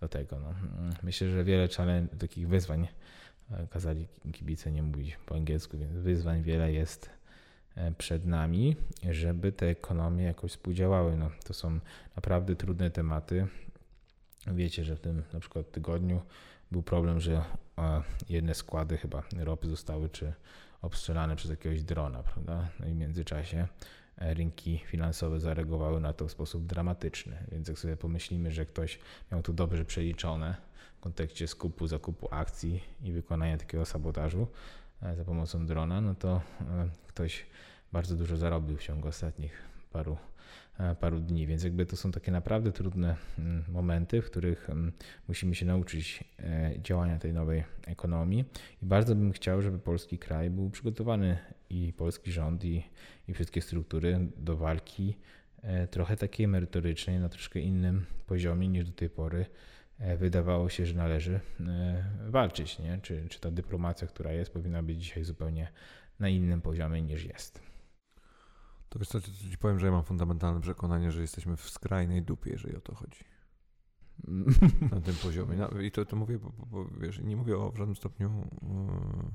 do 0.00 0.08
tego. 0.08 0.40
No. 0.40 0.54
Myślę, 1.02 1.30
że 1.30 1.44
wiele 1.44 1.68
takich 2.18 2.48
wyzwań, 2.48 2.88
e, 3.50 3.66
kazali 3.66 4.06
kibice 4.32 4.72
nie 4.72 4.82
mówić 4.82 5.16
po 5.26 5.34
angielsku, 5.34 5.78
więc 5.78 5.92
wyzwań 5.92 6.42
wiele 6.42 6.72
jest 6.72 7.10
e, 7.74 7.92
przed 7.92 8.26
nami, 8.26 8.76
żeby 9.10 9.52
te 9.52 9.66
ekonomie 9.66 10.24
jakoś 10.24 10.50
współdziałały. 10.50 11.16
No, 11.16 11.30
to 11.44 11.54
są 11.54 11.80
naprawdę 12.16 12.56
trudne 12.56 12.90
tematy. 12.90 13.46
Wiecie, 14.46 14.84
że 14.84 14.96
w 14.96 15.00
tym 15.00 15.22
na 15.32 15.40
przykład 15.40 15.70
tygodniu 15.70 16.22
był 16.70 16.82
problem, 16.82 17.20
że 17.20 17.44
jedne 18.28 18.54
składy 18.54 18.96
chyba 18.96 19.22
ropy 19.36 19.68
zostały 19.68 20.08
czy 20.08 20.32
obstrzelane 20.82 21.36
przez 21.36 21.50
jakiegoś 21.50 21.82
drona, 21.82 22.22
prawda? 22.22 22.68
No 22.80 22.86
i 22.86 22.92
w 22.92 22.96
międzyczasie 22.96 23.68
e, 24.18 24.34
rynki 24.34 24.82
finansowe 24.86 25.40
zareagowały 25.40 26.00
na 26.00 26.12
to 26.12 26.28
w 26.28 26.32
sposób 26.32 26.66
dramatyczny. 26.66 27.46
Więc 27.52 27.68
jak 27.68 27.78
sobie 27.78 27.96
pomyślimy, 27.96 28.50
że 28.50 28.66
ktoś 28.66 28.98
miał 29.32 29.42
to 29.42 29.52
dobrze 29.52 29.84
przeliczone 29.84 30.56
w 30.98 31.00
kontekście 31.00 31.48
skupu, 31.48 31.86
zakupu 31.86 32.28
akcji 32.30 32.82
i 33.02 33.12
wykonania 33.12 33.58
takiego 33.58 33.86
sabotażu 33.86 34.46
e, 35.02 35.16
za 35.16 35.24
pomocą 35.24 35.66
drona, 35.66 36.00
no 36.00 36.14
to 36.14 36.40
e, 36.60 36.88
ktoś 37.06 37.46
bardzo 37.92 38.16
dużo 38.16 38.36
zarobił 38.36 38.76
w 38.76 38.82
ciągu 38.82 39.08
ostatnich 39.08 39.62
paru 39.92 40.16
E, 40.16 40.35
paru 41.00 41.20
dni, 41.20 41.46
więc 41.46 41.64
jakby 41.64 41.86
to 41.86 41.96
są 41.96 42.12
takie 42.12 42.32
naprawdę 42.32 42.72
trudne 42.72 43.16
mm, 43.38 43.64
momenty, 43.68 44.22
w 44.22 44.26
których 44.26 44.70
mm, 44.70 44.92
musimy 45.28 45.54
się 45.54 45.66
nauczyć 45.66 46.24
e, 46.38 46.72
działania 46.82 47.18
tej 47.18 47.32
nowej 47.32 47.64
ekonomii 47.86 48.44
i 48.82 48.86
bardzo 48.86 49.14
bym 49.14 49.32
chciał, 49.32 49.62
żeby 49.62 49.78
polski 49.78 50.18
kraj 50.18 50.50
był 50.50 50.70
przygotowany 50.70 51.38
i 51.70 51.92
polski 51.92 52.32
rząd 52.32 52.64
i, 52.64 52.82
i 53.28 53.34
wszystkie 53.34 53.62
struktury 53.62 54.26
do 54.36 54.56
walki 54.56 55.16
e, 55.62 55.86
trochę 55.86 56.16
takiej 56.16 56.48
merytorycznej, 56.48 57.18
na 57.18 57.28
troszkę 57.28 57.60
innym 57.60 58.04
poziomie 58.26 58.68
niż 58.68 58.84
do 58.84 58.92
tej 58.92 59.10
pory 59.10 59.46
wydawało 60.18 60.68
się, 60.68 60.86
że 60.86 60.94
należy 60.94 61.40
walczyć, 62.28 62.78
nie? 62.78 62.98
Czy, 63.02 63.26
czy 63.28 63.40
ta 63.40 63.50
dyplomacja, 63.50 64.08
która 64.08 64.32
jest, 64.32 64.52
powinna 64.52 64.82
być 64.82 65.02
dzisiaj 65.02 65.24
zupełnie 65.24 65.68
na 66.20 66.28
innym 66.28 66.60
poziomie 66.60 67.02
niż 67.02 67.24
jest. 67.24 67.75
To 68.96 69.00
wiesz 69.00 69.08
co, 69.08 69.20
ci 69.20 69.58
powiem, 69.60 69.78
że 69.78 69.86
ja 69.86 69.92
mam 69.92 70.04
fundamentalne 70.04 70.60
przekonanie, 70.60 71.12
że 71.12 71.20
jesteśmy 71.20 71.56
w 71.56 71.70
skrajnej 71.70 72.22
dupie, 72.22 72.50
jeżeli 72.50 72.76
o 72.76 72.80
to 72.80 72.94
chodzi. 72.94 73.24
Na 74.92 75.00
tym 75.00 75.14
poziomie. 75.14 75.56
No, 75.56 75.80
I 75.80 75.90
to, 75.90 76.04
to 76.04 76.16
mówię, 76.16 76.38
bo, 76.38 76.52
bo, 76.66 76.84
wiesz, 77.00 77.18
nie 77.18 77.36
mówię 77.36 77.58
o 77.58 77.70
w 77.70 77.76
żadnym 77.76 77.96
stopniu 77.96 78.30
yy, 78.62 79.30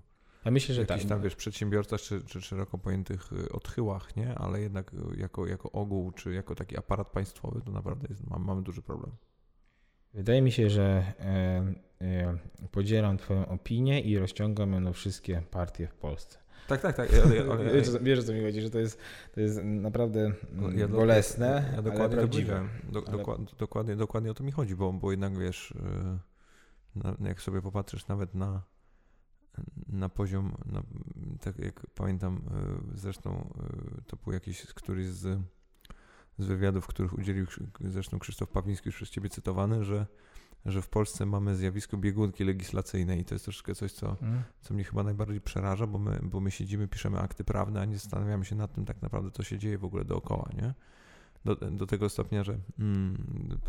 ja 0.45 0.51
myślę, 0.51 0.75
że 0.75 0.81
jakichś 0.81 1.01
tak. 1.01 1.09
tam, 1.09 1.21
wiesz, 1.21 1.35
przedsiębiorcach 1.35 2.01
czy, 2.01 2.23
czy 2.23 2.41
szeroko 2.41 2.77
pojętych 2.77 3.33
y, 3.33 3.51
odchyłach, 3.51 4.15
nie? 4.15 4.35
Ale 4.35 4.61
jednak 4.61 4.91
jako, 5.17 5.47
jako 5.47 5.71
ogół, 5.71 6.11
czy 6.11 6.33
jako 6.33 6.55
taki 6.55 6.77
aparat 6.77 7.07
państwowy, 7.07 7.61
to 7.61 7.71
naprawdę 7.71 8.07
jest, 8.09 8.27
mamy, 8.27 8.45
mamy 8.45 8.63
duży 8.63 8.81
problem. 8.81 9.11
Wydaje 10.13 10.41
mi 10.41 10.51
się, 10.51 10.69
że 10.69 11.13
e, 11.19 11.73
e, 12.01 12.37
podzielam 12.71 13.17
Twoją 13.17 13.47
opinię 13.47 14.01
i 14.01 14.17
rozciągam 14.17 14.73
ją 14.73 14.79
na 14.79 14.91
wszystkie 14.91 15.43
partie 15.51 15.87
w 15.87 15.95
Polsce. 15.95 16.39
Tak, 16.71 16.81
tak, 16.81 16.95
tak. 16.95 17.09
Ale, 17.25 17.53
ale, 17.53 17.73
wiesz, 17.73 17.89
wiesz, 18.01 18.19
o 18.19 18.23
co 18.23 18.33
mi 18.33 18.41
chodzi, 18.41 18.61
że 18.61 18.69
to 18.69 18.79
jest, 18.79 18.99
to 19.33 19.41
jest 19.41 19.63
naprawdę 19.63 20.31
ja 20.75 20.87
bolesne, 20.87 21.65
ja, 21.69 21.75
ja 21.75 21.81
dokładnie 21.81 22.05
ale 22.05 22.15
prawdziwe. 22.15 22.67
Do, 22.89 23.03
ale... 23.07 23.17
dokładnie, 23.17 23.45
dokładnie, 23.59 23.95
dokładnie 23.95 24.31
o 24.31 24.33
to 24.33 24.43
mi 24.43 24.51
chodzi, 24.51 24.75
bo, 24.75 24.93
bo 24.93 25.11
jednak 25.11 25.37
wiesz, 25.37 25.71
y, 26.95 27.27
jak 27.27 27.41
sobie 27.41 27.61
popatrzysz 27.61 28.07
nawet 28.07 28.35
na, 28.35 28.61
na 29.87 30.09
poziom, 30.09 30.55
na, 30.65 30.83
tak 31.41 31.59
jak 31.59 31.87
pamiętam, 31.95 32.41
y, 32.93 32.97
zresztą 32.97 33.53
y, 33.99 34.01
to 34.07 34.17
był 34.23 34.33
jakiś 34.33 34.65
któryś 34.65 35.07
z, 35.07 35.39
z 36.37 36.45
wywiadów, 36.45 36.87
których 36.87 37.13
udzielił 37.13 37.45
zresztą 37.81 38.19
Krzysztof 38.19 38.49
Pawiński, 38.49 38.89
już 38.89 38.95
przez 38.95 39.09
ciebie 39.09 39.29
cytowany, 39.29 39.83
że 39.83 40.05
że 40.65 40.81
w 40.81 40.89
Polsce 40.89 41.25
mamy 41.25 41.55
zjawisko 41.55 41.97
biegunki 41.97 42.43
legislacyjnej 42.43 43.19
i 43.19 43.25
to 43.25 43.35
jest 43.35 43.45
troszkę 43.45 43.75
coś, 43.75 43.91
co, 43.91 44.17
mm. 44.21 44.43
co 44.61 44.73
mnie 44.73 44.83
chyba 44.83 45.03
najbardziej 45.03 45.41
przeraża, 45.41 45.87
bo 45.87 45.97
my, 45.97 46.19
bo 46.23 46.39
my 46.39 46.51
siedzimy, 46.51 46.87
piszemy 46.87 47.19
akty 47.19 47.43
prawne, 47.43 47.81
a 47.81 47.85
nie 47.85 47.97
zastanawiamy 47.97 48.45
się 48.45 48.55
nad 48.55 48.73
tym 48.73 48.85
tak 48.85 49.01
naprawdę, 49.01 49.31
co 49.31 49.43
się 49.43 49.59
dzieje 49.59 49.77
w 49.77 49.85
ogóle 49.85 50.05
dookoła, 50.05 50.49
nie? 50.61 50.73
Do, 51.45 51.55
do 51.55 51.87
tego 51.87 52.09
stopnia, 52.09 52.43
że 52.43 52.57
mm, 52.79 53.17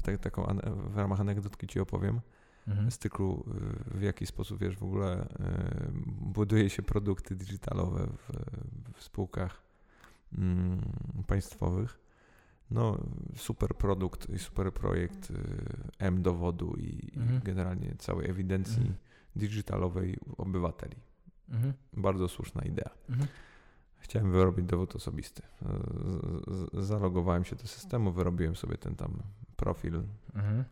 tak, 0.02 0.18
taką 0.18 0.56
w 0.86 0.96
ramach 0.96 1.20
anegdotki 1.20 1.66
ci 1.66 1.80
opowiem, 1.80 2.20
mhm. 2.68 2.90
z 2.90 2.98
cyklu 2.98 3.44
w 3.94 4.02
jaki 4.02 4.26
sposób, 4.26 4.58
wiesz, 4.58 4.76
w 4.76 4.82
ogóle 4.82 5.24
y, 5.24 5.28
buduje 6.06 6.70
się 6.70 6.82
produkty 6.82 7.36
digitalowe 7.36 8.06
w, 8.06 8.30
w 8.98 9.02
spółkach 9.02 9.62
y, 10.32 10.36
państwowych 11.26 12.01
no, 12.70 12.98
super 13.36 13.74
produkt 13.74 14.30
i 14.30 14.38
super 14.38 14.72
projekt 14.72 15.30
y, 15.30 15.34
M 15.98 16.22
dowodu 16.22 16.74
i, 16.78 17.12
mhm. 17.16 17.40
generalnie 17.44 17.94
całej 17.98 18.30
ewidencji 18.30 18.80
mhm. 18.80 18.94
digitalowej 19.36 20.16
obywateli. 20.36 20.96
Mhm. 21.48 21.72
Bardzo 21.92 22.28
słuszna 22.28 22.62
idea. 22.62 22.90
Mhm. 23.08 23.28
Chciałem 23.98 24.32
wyrobić 24.32 24.66
dowód 24.66 24.96
osobisty. 24.96 25.42
Zalogowałem 26.72 27.44
się 27.44 27.56
do 27.56 27.66
systemu, 27.66 28.12
wyrobiłem 28.12 28.56
sobie 28.56 28.78
ten 28.78 28.96
tam 28.96 29.22
profil. 29.56 30.02
Mhm. 30.34 30.64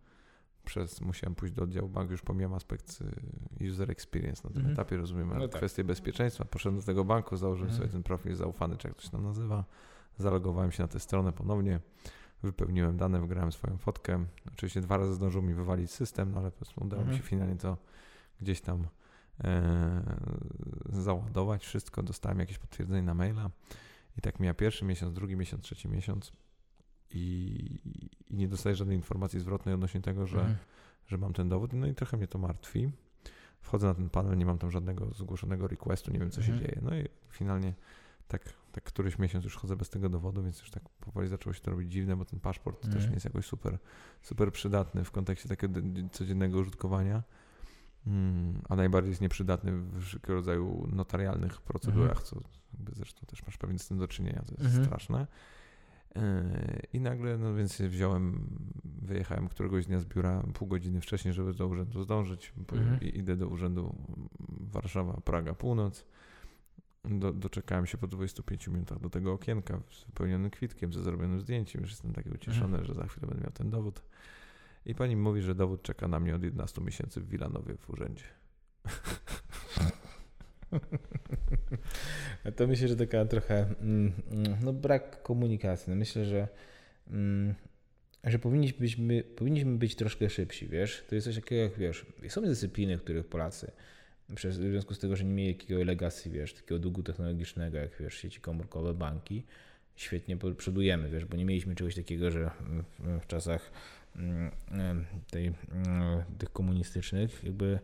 Przez, 0.64 1.00
musiałem 1.00 1.34
pójść 1.34 1.54
do 1.54 1.62
oddziału 1.62 1.88
banku, 1.88 2.12
już 2.12 2.22
pomijam 2.22 2.54
aspekt 2.54 2.98
y, 3.60 3.68
user 3.68 3.90
experience 3.90 4.42
na 4.44 4.50
tym 4.50 4.58
mhm. 4.58 4.72
etapie, 4.72 4.96
rozumiem, 4.96 5.30
ale 5.30 5.40
no 5.40 5.48
tak. 5.48 5.60
kwestie 5.60 5.84
bezpieczeństwa. 5.84 6.44
Poszedłem 6.44 6.80
do 6.80 6.86
tego 6.86 7.04
banku, 7.04 7.36
założyłem 7.36 7.72
sobie 7.72 7.88
ten 7.88 8.02
profil 8.02 8.34
zaufany, 8.34 8.76
czy 8.76 8.88
jak 8.88 8.96
to 8.96 9.02
się 9.02 9.10
tam 9.10 9.22
nazywa 9.22 9.64
Zalogowałem 10.18 10.72
się 10.72 10.82
na 10.82 10.88
tę 10.88 11.00
stronę 11.00 11.32
ponownie, 11.32 11.80
wypełniłem 12.42 12.96
dane, 12.96 13.20
wygrałem 13.20 13.52
swoją 13.52 13.78
fotkę. 13.78 14.24
Oczywiście 14.52 14.80
dwa 14.80 14.96
razy 14.96 15.14
zdążył 15.14 15.42
mi 15.42 15.54
wywalić 15.54 15.90
system, 15.90 16.32
no 16.32 16.40
ale 16.40 16.52
udało 16.76 17.02
mhm. 17.02 17.08
mi 17.08 17.16
się 17.16 17.22
finalnie 17.22 17.56
to 17.56 17.76
gdzieś 18.40 18.60
tam 18.60 18.86
e, 19.44 20.02
załadować 20.88 21.64
wszystko. 21.64 22.02
Dostałem 22.02 22.38
jakieś 22.38 22.58
potwierdzenie 22.58 23.02
na 23.02 23.14
maila 23.14 23.50
i 24.18 24.20
tak 24.20 24.40
mija 24.40 24.54
pierwszy 24.54 24.84
miesiąc, 24.84 25.14
drugi 25.14 25.36
miesiąc, 25.36 25.64
trzeci 25.64 25.88
miesiąc 25.88 26.32
i, 27.10 27.20
i 28.30 28.36
nie 28.36 28.48
dostaję 28.48 28.76
żadnej 28.76 28.96
informacji 28.96 29.40
zwrotnej 29.40 29.74
odnośnie 29.74 30.00
tego, 30.00 30.26
że, 30.26 30.38
mhm. 30.38 30.56
że 31.06 31.18
mam 31.18 31.32
ten 31.32 31.48
dowód. 31.48 31.72
No 31.72 31.86
i 31.86 31.94
trochę 31.94 32.16
mnie 32.16 32.26
to 32.26 32.38
martwi. 32.38 32.92
Wchodzę 33.60 33.86
na 33.86 33.94
ten 33.94 34.10
panel, 34.10 34.38
nie 34.38 34.46
mam 34.46 34.58
tam 34.58 34.70
żadnego 34.70 35.14
zgłoszonego 35.14 35.68
requestu, 35.68 36.12
nie 36.12 36.18
wiem 36.18 36.30
co 36.30 36.40
mhm. 36.40 36.58
się 36.58 36.64
dzieje. 36.64 36.80
No 36.82 36.96
i 36.96 37.08
finalnie 37.30 37.74
tak, 38.28 38.52
tak 38.72 38.84
któryś 38.84 39.18
miesiąc 39.18 39.44
już 39.44 39.56
chodzę 39.56 39.76
bez 39.76 39.90
tego 39.90 40.08
dowodu, 40.08 40.42
więc 40.42 40.60
już 40.60 40.70
tak 40.70 40.88
powoli 40.88 41.28
zaczęło 41.28 41.54
się 41.54 41.60
to 41.60 41.70
robić 41.70 41.92
dziwne, 41.92 42.16
bo 42.16 42.24
ten 42.24 42.40
paszport 42.40 42.84
mm. 42.84 42.96
też 42.96 43.06
nie 43.06 43.14
jest 43.14 43.24
jakoś 43.24 43.46
super, 43.46 43.78
super 44.22 44.52
przydatny 44.52 45.04
w 45.04 45.10
kontekście 45.10 45.48
takiego 45.48 45.80
codziennego 46.12 46.58
użytkowania. 46.58 47.22
Mm, 48.06 48.62
a 48.68 48.76
najbardziej 48.76 49.10
jest 49.10 49.20
nieprzydatny 49.20 49.72
w 49.72 50.02
wszelkiego 50.04 50.34
rodzaju 50.34 50.86
notarialnych 50.92 51.60
procedurach, 51.60 52.16
mm. 52.16 52.24
co 52.24 52.40
zresztą 52.92 53.26
też 53.26 53.46
masz 53.46 53.58
pewnie 53.58 53.78
z 53.78 53.88
tym 53.88 53.98
do 53.98 54.08
czynienia, 54.08 54.42
to 54.46 54.62
jest 54.62 54.74
mm. 54.74 54.86
straszne. 54.86 55.26
E, 56.16 56.82
I 56.92 57.00
nagle, 57.00 57.38
no 57.38 57.54
więc 57.54 57.82
wziąłem, 57.82 58.46
wyjechałem 58.84 59.48
któregoś 59.48 59.86
dnia 59.86 59.98
z 59.98 60.04
biura 60.04 60.42
pół 60.54 60.68
godziny 60.68 61.00
wcześniej, 61.00 61.34
żeby 61.34 61.54
do 61.54 61.66
urzędu 61.66 62.02
zdążyć. 62.02 62.52
Mm. 62.72 63.00
Idę 63.00 63.36
do 63.36 63.48
urzędu 63.48 63.94
Warszawa, 64.48 65.20
Praga, 65.24 65.54
Północ 65.54 66.06
do, 67.04 67.32
doczekałem 67.32 67.86
się 67.86 67.98
po 67.98 68.06
25 68.06 68.68
minutach 68.68 69.00
do 69.00 69.10
tego 69.10 69.32
okienka 69.32 69.80
z 69.90 70.04
wypełnionym 70.04 70.50
kwitkiem, 70.50 70.92
ze 70.92 71.02
zrobionym 71.02 71.40
zdjęciem. 71.40 71.80
Już 71.80 71.90
jestem 71.90 72.12
taki 72.12 72.30
ucieszony, 72.30 72.78
mhm. 72.78 72.84
że 72.84 72.94
za 72.94 73.06
chwilę 73.06 73.26
będę 73.26 73.42
miał 73.42 73.52
ten 73.52 73.70
dowód. 73.70 74.02
I 74.86 74.94
pani 74.94 75.16
mówi, 75.16 75.42
że 75.42 75.54
dowód 75.54 75.82
czeka 75.82 76.08
na 76.08 76.20
mnie 76.20 76.34
od 76.34 76.42
11 76.42 76.80
miesięcy 76.80 77.20
w 77.20 77.28
Wilanowie 77.28 77.76
w 77.76 77.90
urzędzie. 77.90 78.24
to 82.56 82.66
myślę, 82.66 82.88
że 82.88 82.96
taka 82.96 83.24
trochę 83.24 83.74
mm, 83.80 84.12
no 84.62 84.72
brak 84.72 85.22
komunikacji. 85.22 85.90
No 85.90 85.96
myślę, 85.96 86.24
że, 86.24 86.48
mm, 87.10 87.54
że 88.24 88.38
powinniśmy, 88.38 89.22
powinniśmy 89.22 89.78
być 89.78 89.96
troszkę 89.96 90.30
szybsi, 90.30 90.68
wiesz? 90.68 91.04
To 91.08 91.14
jest 91.14 91.26
coś 91.26 91.34
takiego 91.34 91.62
jak, 91.62 91.78
wiesz, 91.78 92.06
są 92.28 92.42
dyscypliny, 92.42 92.98
których 92.98 93.26
Polacy 93.26 93.72
w 94.30 94.70
związku 94.70 94.94
z 94.94 94.98
tym, 94.98 95.16
że 95.16 95.24
nie 95.24 95.32
mieli 95.34 95.48
jakiego 95.48 95.84
legacji, 95.84 96.30
wiesz, 96.30 96.54
takiego 96.54 96.78
długu 96.78 97.02
technologicznego, 97.02 97.78
jak 97.78 97.90
wiesz, 98.00 98.14
sieci 98.14 98.40
komórkowe, 98.40 98.94
banki, 98.94 99.44
świetnie 99.96 100.36
przodujemy, 100.56 101.10
wiesz, 101.10 101.24
bo 101.24 101.36
nie 101.36 101.44
mieliśmy 101.44 101.74
czegoś 101.74 101.94
takiego, 101.94 102.30
że 102.30 102.50
w, 102.98 103.22
w 103.22 103.26
czasach 103.26 103.70
mm, 104.16 105.04
tej, 105.30 105.46
mm, 105.46 106.24
tych 106.38 106.52
komunistycznych. 106.52 107.44
Jakby 107.44 107.78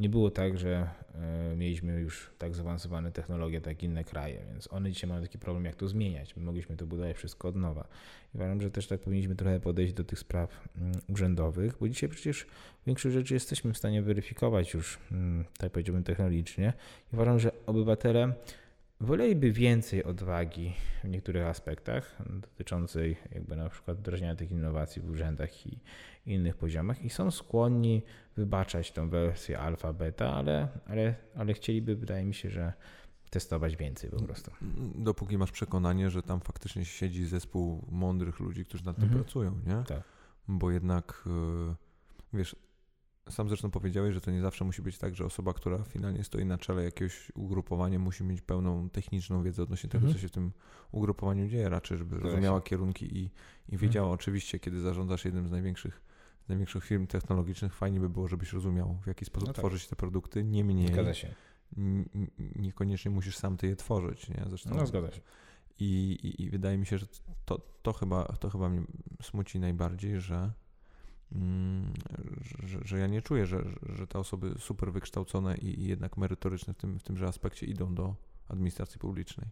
nie 0.00 0.08
było 0.08 0.30
tak, 0.30 0.58
że 0.58 0.88
e, 1.14 1.56
mieliśmy 1.56 2.00
już 2.00 2.30
tak 2.38 2.54
zaawansowane 2.54 3.12
technologie, 3.12 3.60
tak 3.60 3.82
inne 3.82 4.04
kraje, 4.04 4.42
więc 4.52 4.72
one 4.72 4.90
dzisiaj 4.92 5.10
mają 5.10 5.22
taki 5.22 5.38
problem, 5.38 5.64
jak 5.64 5.74
to 5.74 5.88
zmieniać. 5.88 6.36
My 6.36 6.42
mogliśmy 6.42 6.76
to 6.76 6.86
budować 6.86 7.16
wszystko 7.16 7.48
od 7.48 7.56
nowa. 7.56 7.88
I 8.34 8.36
uważam, 8.36 8.60
że 8.60 8.70
też 8.70 8.86
tak 8.86 9.00
powinniśmy 9.00 9.36
trochę 9.36 9.60
podejść 9.60 9.92
do 9.92 10.04
tych 10.04 10.18
spraw 10.18 10.68
mm, 10.76 10.92
urzędowych, 11.08 11.76
bo 11.80 11.88
dzisiaj 11.88 12.08
przecież 12.08 12.46
większość 12.86 13.14
rzeczy 13.14 13.34
jesteśmy 13.34 13.72
w 13.72 13.78
stanie 13.78 14.02
weryfikować 14.02 14.74
już, 14.74 14.98
mm, 15.12 15.44
tak 15.58 15.72
powiedziałbym, 15.72 16.04
technologicznie. 16.04 16.72
I 17.12 17.16
uważam, 17.16 17.38
że 17.38 17.50
obywatele 17.66 18.34
woleliby 19.00 19.52
więcej 19.52 20.04
odwagi 20.04 20.72
w 21.04 21.08
niektórych 21.08 21.46
aspektach 21.46 22.16
dotyczącej 22.40 23.16
jakby 23.32 23.56
na 23.56 23.68
przykład 23.68 23.98
wdrażania 23.98 24.36
tych 24.36 24.50
innowacji 24.50 25.02
w 25.02 25.10
urzędach 25.10 25.66
i 25.66 25.78
innych 26.26 26.56
poziomach 26.56 27.04
i 27.04 27.10
są 27.10 27.30
skłonni 27.30 28.02
wybaczać 28.36 28.92
tą 28.92 29.10
wersję 29.10 29.58
alfa, 29.58 29.92
beta, 29.92 30.34
ale, 30.34 30.68
ale, 30.86 31.14
ale 31.36 31.54
chcieliby, 31.54 31.96
wydaje 31.96 32.24
mi 32.24 32.34
się, 32.34 32.50
że 32.50 32.72
testować 33.30 33.76
więcej 33.76 34.10
po 34.10 34.22
prostu. 34.22 34.50
Dopóki 34.94 35.38
masz 35.38 35.52
przekonanie, 35.52 36.10
że 36.10 36.22
tam 36.22 36.40
faktycznie 36.40 36.84
siedzi 36.84 37.26
zespół 37.26 37.86
mądrych 37.90 38.40
ludzi, 38.40 38.64
którzy 38.64 38.84
nad 38.84 38.96
tym 38.96 39.04
mhm. 39.04 39.22
pracują, 39.22 39.58
nie? 39.66 39.84
Tak. 39.84 40.02
Bo 40.48 40.70
jednak, 40.70 41.24
y, 41.26 42.36
wiesz, 42.36 42.56
sam 43.28 43.48
zresztą 43.48 43.70
powiedziałeś, 43.70 44.14
że 44.14 44.20
to 44.20 44.30
nie 44.30 44.40
zawsze 44.40 44.64
musi 44.64 44.82
być 44.82 44.98
tak, 44.98 45.14
że 45.14 45.24
osoba, 45.24 45.52
która 45.52 45.78
finalnie 45.78 46.24
stoi 46.24 46.44
na 46.44 46.58
czele 46.58 46.84
jakiegoś 46.84 47.32
ugrupowania, 47.34 47.98
musi 47.98 48.24
mieć 48.24 48.40
pełną 48.40 48.90
techniczną 48.90 49.42
wiedzę 49.42 49.62
odnośnie 49.62 49.90
tego, 49.90 50.06
mhm. 50.06 50.14
co 50.14 50.20
się 50.20 50.28
w 50.28 50.30
tym 50.30 50.52
ugrupowaniu 50.92 51.48
dzieje, 51.48 51.68
raczej, 51.68 51.98
żeby 51.98 52.18
rozumiała 52.18 52.60
kierunki 52.60 53.18
i, 53.18 53.30
i 53.68 53.76
wiedziała 53.76 54.06
mhm. 54.06 54.14
oczywiście, 54.14 54.58
kiedy 54.58 54.80
zarządzasz 54.80 55.24
jednym 55.24 55.48
z 55.48 55.50
największych 55.50 56.10
największych 56.48 56.84
firm 56.84 57.06
technologicznych, 57.06 57.74
fajnie 57.74 58.00
by 58.00 58.08
było, 58.08 58.28
żebyś 58.28 58.52
rozumiał, 58.52 58.98
w 59.02 59.06
jaki 59.06 59.24
sposób 59.24 59.48
no 59.48 59.52
tak. 59.52 59.62
tworzyć 59.62 59.86
te 59.86 59.96
produkty. 59.96 60.44
Niemniej 60.44 60.88
zgadza 60.88 61.14
się. 61.14 61.34
niekoniecznie 62.56 63.10
musisz 63.10 63.36
sam 63.36 63.56
ty 63.56 63.66
je 63.66 63.76
tworzyć. 63.76 64.28
Nie? 64.28 64.44
Zresztą, 64.48 64.74
no, 64.74 64.86
zgadza 64.86 65.10
się. 65.10 65.20
I, 65.78 66.18
i, 66.22 66.42
I, 66.42 66.50
wydaje 66.50 66.78
mi 66.78 66.86
się, 66.86 66.98
że 66.98 67.06
to, 67.44 67.60
to, 67.82 67.92
chyba, 67.92 68.24
to 68.24 68.50
chyba 68.50 68.68
mnie 68.68 68.82
smuci 69.22 69.60
najbardziej, 69.60 70.20
że, 70.20 70.52
że, 72.64 72.78
że, 72.84 72.98
ja 72.98 73.06
nie 73.06 73.22
czuję, 73.22 73.46
że, 73.46 73.64
że 73.88 74.06
te 74.06 74.18
osoby 74.18 74.54
super 74.58 74.92
wykształcone 74.92 75.56
i, 75.56 75.80
i 75.80 75.84
jednak 75.84 76.16
merytoryczne 76.16 76.74
w, 76.74 76.76
tym, 76.76 76.98
w 76.98 77.02
tymże 77.02 77.26
aspekcie 77.26 77.66
idą 77.66 77.94
do 77.94 78.14
administracji 78.48 78.98
publicznej. 78.98 79.46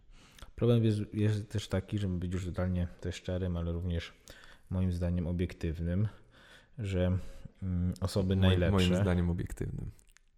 Problem 0.55 0.83
jest, 0.83 1.13
jest 1.13 1.49
też 1.49 1.67
taki, 1.67 1.97
żeby 1.97 2.17
być 2.17 2.33
już 2.33 2.45
totalnie 2.45 2.87
też 3.01 3.15
szczerym, 3.15 3.57
ale 3.57 3.71
również 3.71 4.13
moim 4.69 4.91
zdaniem 4.91 5.27
obiektywnym, 5.27 6.07
że 6.79 7.17
mm, 7.63 7.93
osoby 8.01 8.35
moim, 8.35 8.39
najlepsze. 8.39 8.89
Moim 8.89 8.95
zdaniem 9.01 9.29
obiektywnym. 9.29 9.91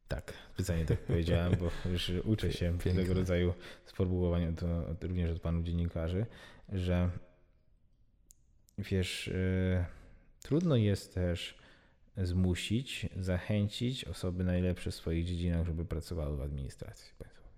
Tak, 0.08 0.34
specjalnie 0.54 0.86
tak 0.86 1.00
powiedziałem, 1.00 1.56
bo 1.60 1.72
już 1.92 2.12
uczę 2.24 2.52
się 2.52 2.78
Piękne. 2.78 3.02
tego 3.02 3.14
rodzaju 3.14 3.54
sformułowania 3.86 4.52
to 4.52 4.68
również 5.02 5.32
od 5.32 5.39
panów 5.39 5.64
dziennikarzy, 5.64 6.26
że 6.70 7.10
wiesz, 8.78 9.28
yy, 9.28 9.86
trudno 10.42 10.76
jest 10.76 11.14
też 11.14 11.58
zmusić, 12.18 13.10
zachęcić 13.16 14.06
osoby 14.06 14.44
najlepsze 14.44 14.92
w 14.92 14.96
swoich 14.96 15.26
dziedzinach, 15.26 15.66
żeby 15.66 15.86
pracowały 15.86 16.38
w 16.38 16.42
administracji 16.42 17.14
państwowej. 17.18 17.52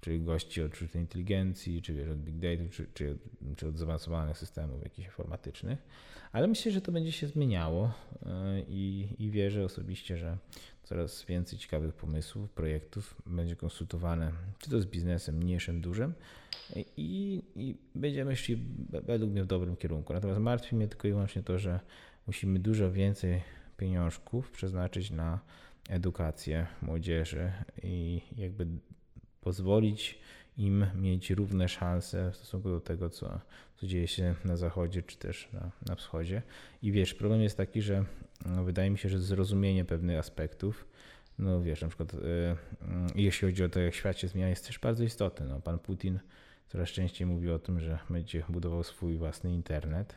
czy 0.00 0.18
gości 0.18 0.62
od 0.62 0.76
sztucznej 0.76 1.02
inteligencji, 1.02 1.82
czy 1.82 1.94
wiesz, 1.94 2.08
od 2.08 2.18
big 2.18 2.36
data, 2.36 2.70
czy, 2.70 2.86
czy, 2.94 3.18
czy 3.56 3.68
od 3.68 3.78
zaawansowanych 3.78 4.38
systemów 4.38 4.82
jakichś 4.82 5.06
informatycznych. 5.06 5.78
Ale 6.32 6.46
myślę, 6.46 6.72
że 6.72 6.80
to 6.80 6.92
będzie 6.92 7.12
się 7.12 7.26
zmieniało 7.26 7.92
i, 8.68 9.08
i 9.18 9.30
wierzę 9.30 9.64
osobiście, 9.64 10.16
że 10.16 10.38
coraz 10.88 11.24
więcej 11.24 11.58
ciekawych 11.58 11.94
pomysłów, 11.94 12.50
projektów 12.50 13.14
będzie 13.26 13.56
konsultowane, 13.56 14.32
czy 14.58 14.70
to 14.70 14.80
z 14.80 14.86
biznesem 14.86 15.36
mniejszym, 15.36 15.80
dużym 15.80 16.14
i, 16.96 17.42
i 17.56 17.76
będziemy 17.94 18.36
szli 18.36 18.58
według 18.88 19.30
mnie 19.30 19.44
w 19.44 19.46
dobrym 19.46 19.76
kierunku. 19.76 20.12
Natomiast 20.12 20.40
martwi 20.40 20.76
mnie 20.76 20.88
tylko 20.88 21.08
i 21.08 21.10
wyłącznie 21.10 21.42
to, 21.42 21.58
że 21.58 21.80
musimy 22.26 22.58
dużo 22.58 22.92
więcej 22.92 23.42
pieniążków 23.76 24.50
przeznaczyć 24.50 25.10
na 25.10 25.40
edukację 25.88 26.66
młodzieży 26.82 27.52
i 27.82 28.20
jakby 28.36 28.66
pozwolić 29.40 30.18
im 30.56 30.86
mieć 30.94 31.30
równe 31.30 31.68
szanse 31.68 32.30
w 32.30 32.36
stosunku 32.36 32.68
do 32.68 32.80
tego, 32.80 33.10
co, 33.10 33.40
co 33.76 33.86
dzieje 33.86 34.08
się 34.08 34.34
na 34.44 34.56
zachodzie 34.56 35.02
czy 35.02 35.18
też 35.18 35.48
na, 35.52 35.70
na 35.86 35.94
wschodzie. 35.94 36.42
I 36.82 36.92
wiesz, 36.92 37.14
problem 37.14 37.42
jest 37.42 37.56
taki, 37.56 37.82
że 37.82 38.04
no, 38.46 38.64
wydaje 38.64 38.90
mi 38.90 38.98
się, 38.98 39.08
że 39.08 39.18
zrozumienie 39.18 39.84
pewnych 39.84 40.18
aspektów, 40.18 40.86
no 41.38 41.62
wiesz, 41.62 41.82
na 41.82 41.88
przykład 41.88 42.14
y, 42.14 42.16
y, 42.16 42.56
jeśli 43.14 43.48
chodzi 43.48 43.64
o 43.64 43.68
to, 43.68 43.80
jak 43.80 43.94
świat 43.94 44.18
się 44.18 44.28
zmienia, 44.28 44.48
jest 44.48 44.66
też 44.66 44.78
bardzo 44.78 45.04
istotny. 45.04 45.46
No, 45.46 45.60
pan 45.60 45.78
Putin 45.78 46.18
coraz 46.68 46.88
częściej 46.88 47.26
mówi 47.26 47.50
o 47.50 47.58
tym, 47.58 47.80
że 47.80 47.98
będzie 48.10 48.44
budował 48.48 48.82
swój 48.82 49.16
własny 49.16 49.52
internet. 49.52 50.16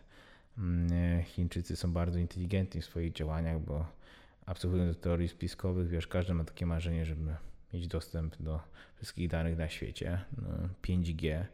Mm, 0.58 1.24
Chińczycy 1.24 1.76
są 1.76 1.94
bardzo 1.94 2.20
inteligentni 2.20 2.82
w 2.82 2.86
swoich 2.86 3.14
działaniach, 3.14 3.60
bo 3.60 3.86
absolutnie 4.46 4.88
do 4.88 4.96
teorii 4.96 5.28
spiskowych, 5.28 5.90
wiesz, 5.90 6.08
każdy 6.08 6.34
ma 6.34 6.44
takie 6.44 6.66
marzenie, 6.66 7.06
żeby 7.06 7.36
mieć 7.74 7.88
dostęp 7.88 8.42
do 8.42 8.60
wszystkich 8.96 9.30
danych 9.30 9.58
na 9.58 9.70
świecie. 9.70 10.22
No, 10.38 10.70
5G, 10.82 11.46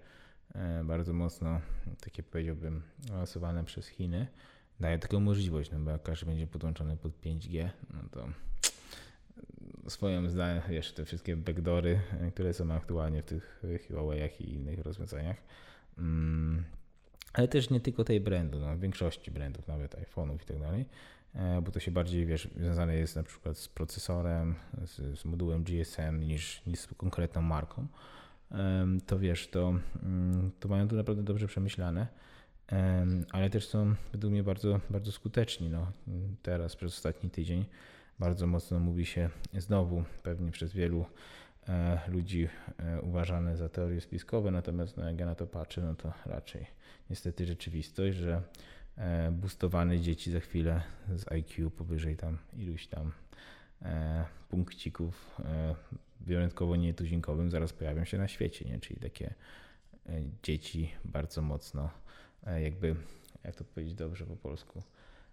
e, 0.55 0.83
bardzo 0.83 1.13
mocno, 1.13 1.61
takie 2.01 2.23
powiedziałbym, 2.23 2.81
awansowane 3.09 3.63
przez 3.63 3.87
Chiny, 3.87 4.27
daje 4.79 4.99
taką 4.99 5.19
możliwość, 5.19 5.71
no 5.71 5.79
bo 5.79 5.91
jak 5.91 6.03
każdy 6.03 6.25
będzie 6.25 6.47
podłączony 6.47 6.97
pod 6.97 7.21
5G, 7.21 7.69
no 7.93 7.99
to 8.11 8.27
swoim 9.89 10.29
zdaniem, 10.29 10.61
wiesz, 10.69 10.93
te 10.93 11.05
wszystkie 11.05 11.35
backdory, 11.35 11.99
które 12.33 12.53
są 12.53 12.73
aktualnie 12.73 13.21
w 13.21 13.25
tych 13.25 13.63
Huawei'ach 13.89 14.41
i 14.41 14.53
innych 14.53 14.79
rozwiązaniach, 14.79 15.37
mm, 15.97 16.63
ale 17.33 17.47
też 17.47 17.69
nie 17.69 17.79
tylko 17.79 18.03
tej 18.03 18.21
brandu, 18.21 18.59
no, 18.59 18.77
większości 18.77 19.31
brandów, 19.31 19.67
nawet 19.67 19.95
iPhone'ów 19.95 20.35
i 20.43 20.45
tak 20.45 20.59
dalej, 20.59 20.85
E, 21.37 21.61
bo 21.61 21.71
to 21.71 21.79
się 21.79 21.91
bardziej, 21.91 22.25
wiesz, 22.25 22.49
związane 22.57 22.95
jest 22.95 23.15
na 23.15 23.23
przykład 23.23 23.57
z 23.57 23.67
procesorem, 23.67 24.55
z, 24.85 25.19
z 25.19 25.25
modułem 25.25 25.63
GSM 25.63 26.19
niż, 26.19 26.65
niż 26.65 26.79
z 26.79 26.87
konkretną 26.87 27.41
marką, 27.41 27.87
to 29.05 29.19
wiesz, 29.19 29.47
to, 29.47 29.73
mm, 30.03 30.51
to 30.59 30.69
mają 30.69 30.87
to 30.87 30.95
naprawdę 30.95 31.23
dobrze 31.23 31.47
przemyślane, 31.47 32.07
ale 33.31 33.49
też 33.49 33.67
są 33.67 33.95
według 34.11 34.31
mnie 34.33 34.43
bardzo, 34.43 34.79
bardzo 34.89 35.11
skuteczni. 35.11 35.69
No, 35.69 35.91
teraz 36.41 36.75
przez 36.75 36.93
ostatni 36.93 37.29
tydzień 37.29 37.65
bardzo 38.19 38.47
mocno 38.47 38.79
mówi 38.79 39.05
się 39.05 39.29
znowu, 39.57 40.03
pewnie 40.23 40.51
przez 40.51 40.73
wielu 40.73 41.05
e, 41.69 41.99
ludzi 42.07 42.47
e, 42.79 43.01
uważane 43.01 43.57
za 43.57 43.69
teorie 43.69 44.01
spiskowe, 44.01 44.51
natomiast 44.51 44.97
no, 44.97 45.09
jak 45.09 45.19
ja 45.19 45.25
na 45.25 45.35
to 45.35 45.47
patrzę, 45.47 45.81
no 45.81 45.95
to 45.95 46.13
raczej 46.25 46.65
niestety 47.09 47.45
rzeczywistość, 47.45 48.17
że 48.17 48.41
E, 48.97 49.31
boostowane 49.31 49.99
dzieci 49.99 50.31
za 50.31 50.39
chwilę 50.39 50.81
z 51.15 51.31
IQ 51.31 51.71
powyżej 51.71 52.15
tam 52.15 52.37
iluś 52.57 52.87
tam 52.87 53.11
punkcików 54.49 55.37
wyjątkowo 56.19 56.75
nietuzinkowym 56.75 57.51
zaraz 57.51 57.73
pojawią 57.73 58.05
się 58.05 58.17
na 58.17 58.27
świecie, 58.27 58.65
nie? 58.65 58.79
czyli 58.79 58.99
takie 58.99 59.33
dzieci 60.43 60.91
bardzo 61.05 61.41
mocno 61.41 61.89
jakby, 62.51 62.95
jak 63.43 63.55
to 63.55 63.63
powiedzieć 63.63 63.95
dobrze 63.95 64.25
po 64.25 64.35
polsku? 64.35 64.83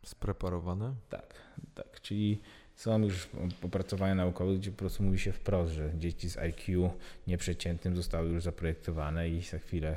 Spreparowane? 0.04 0.94
Tak, 1.08 1.34
tak, 1.74 2.00
czyli 2.00 2.40
są 2.76 3.02
już 3.02 3.28
opracowania 3.62 4.14
naukowe, 4.14 4.54
gdzie 4.54 4.70
po 4.70 4.76
prostu 4.76 5.02
mówi 5.02 5.18
się 5.18 5.32
wprost, 5.32 5.72
że 5.72 5.92
dzieci 5.98 6.30
z 6.30 6.38
IQ 6.38 6.90
nieprzeciętnym 7.26 7.96
zostały 7.96 8.28
już 8.28 8.42
zaprojektowane 8.42 9.28
i 9.28 9.42
za 9.42 9.58
chwilę 9.58 9.96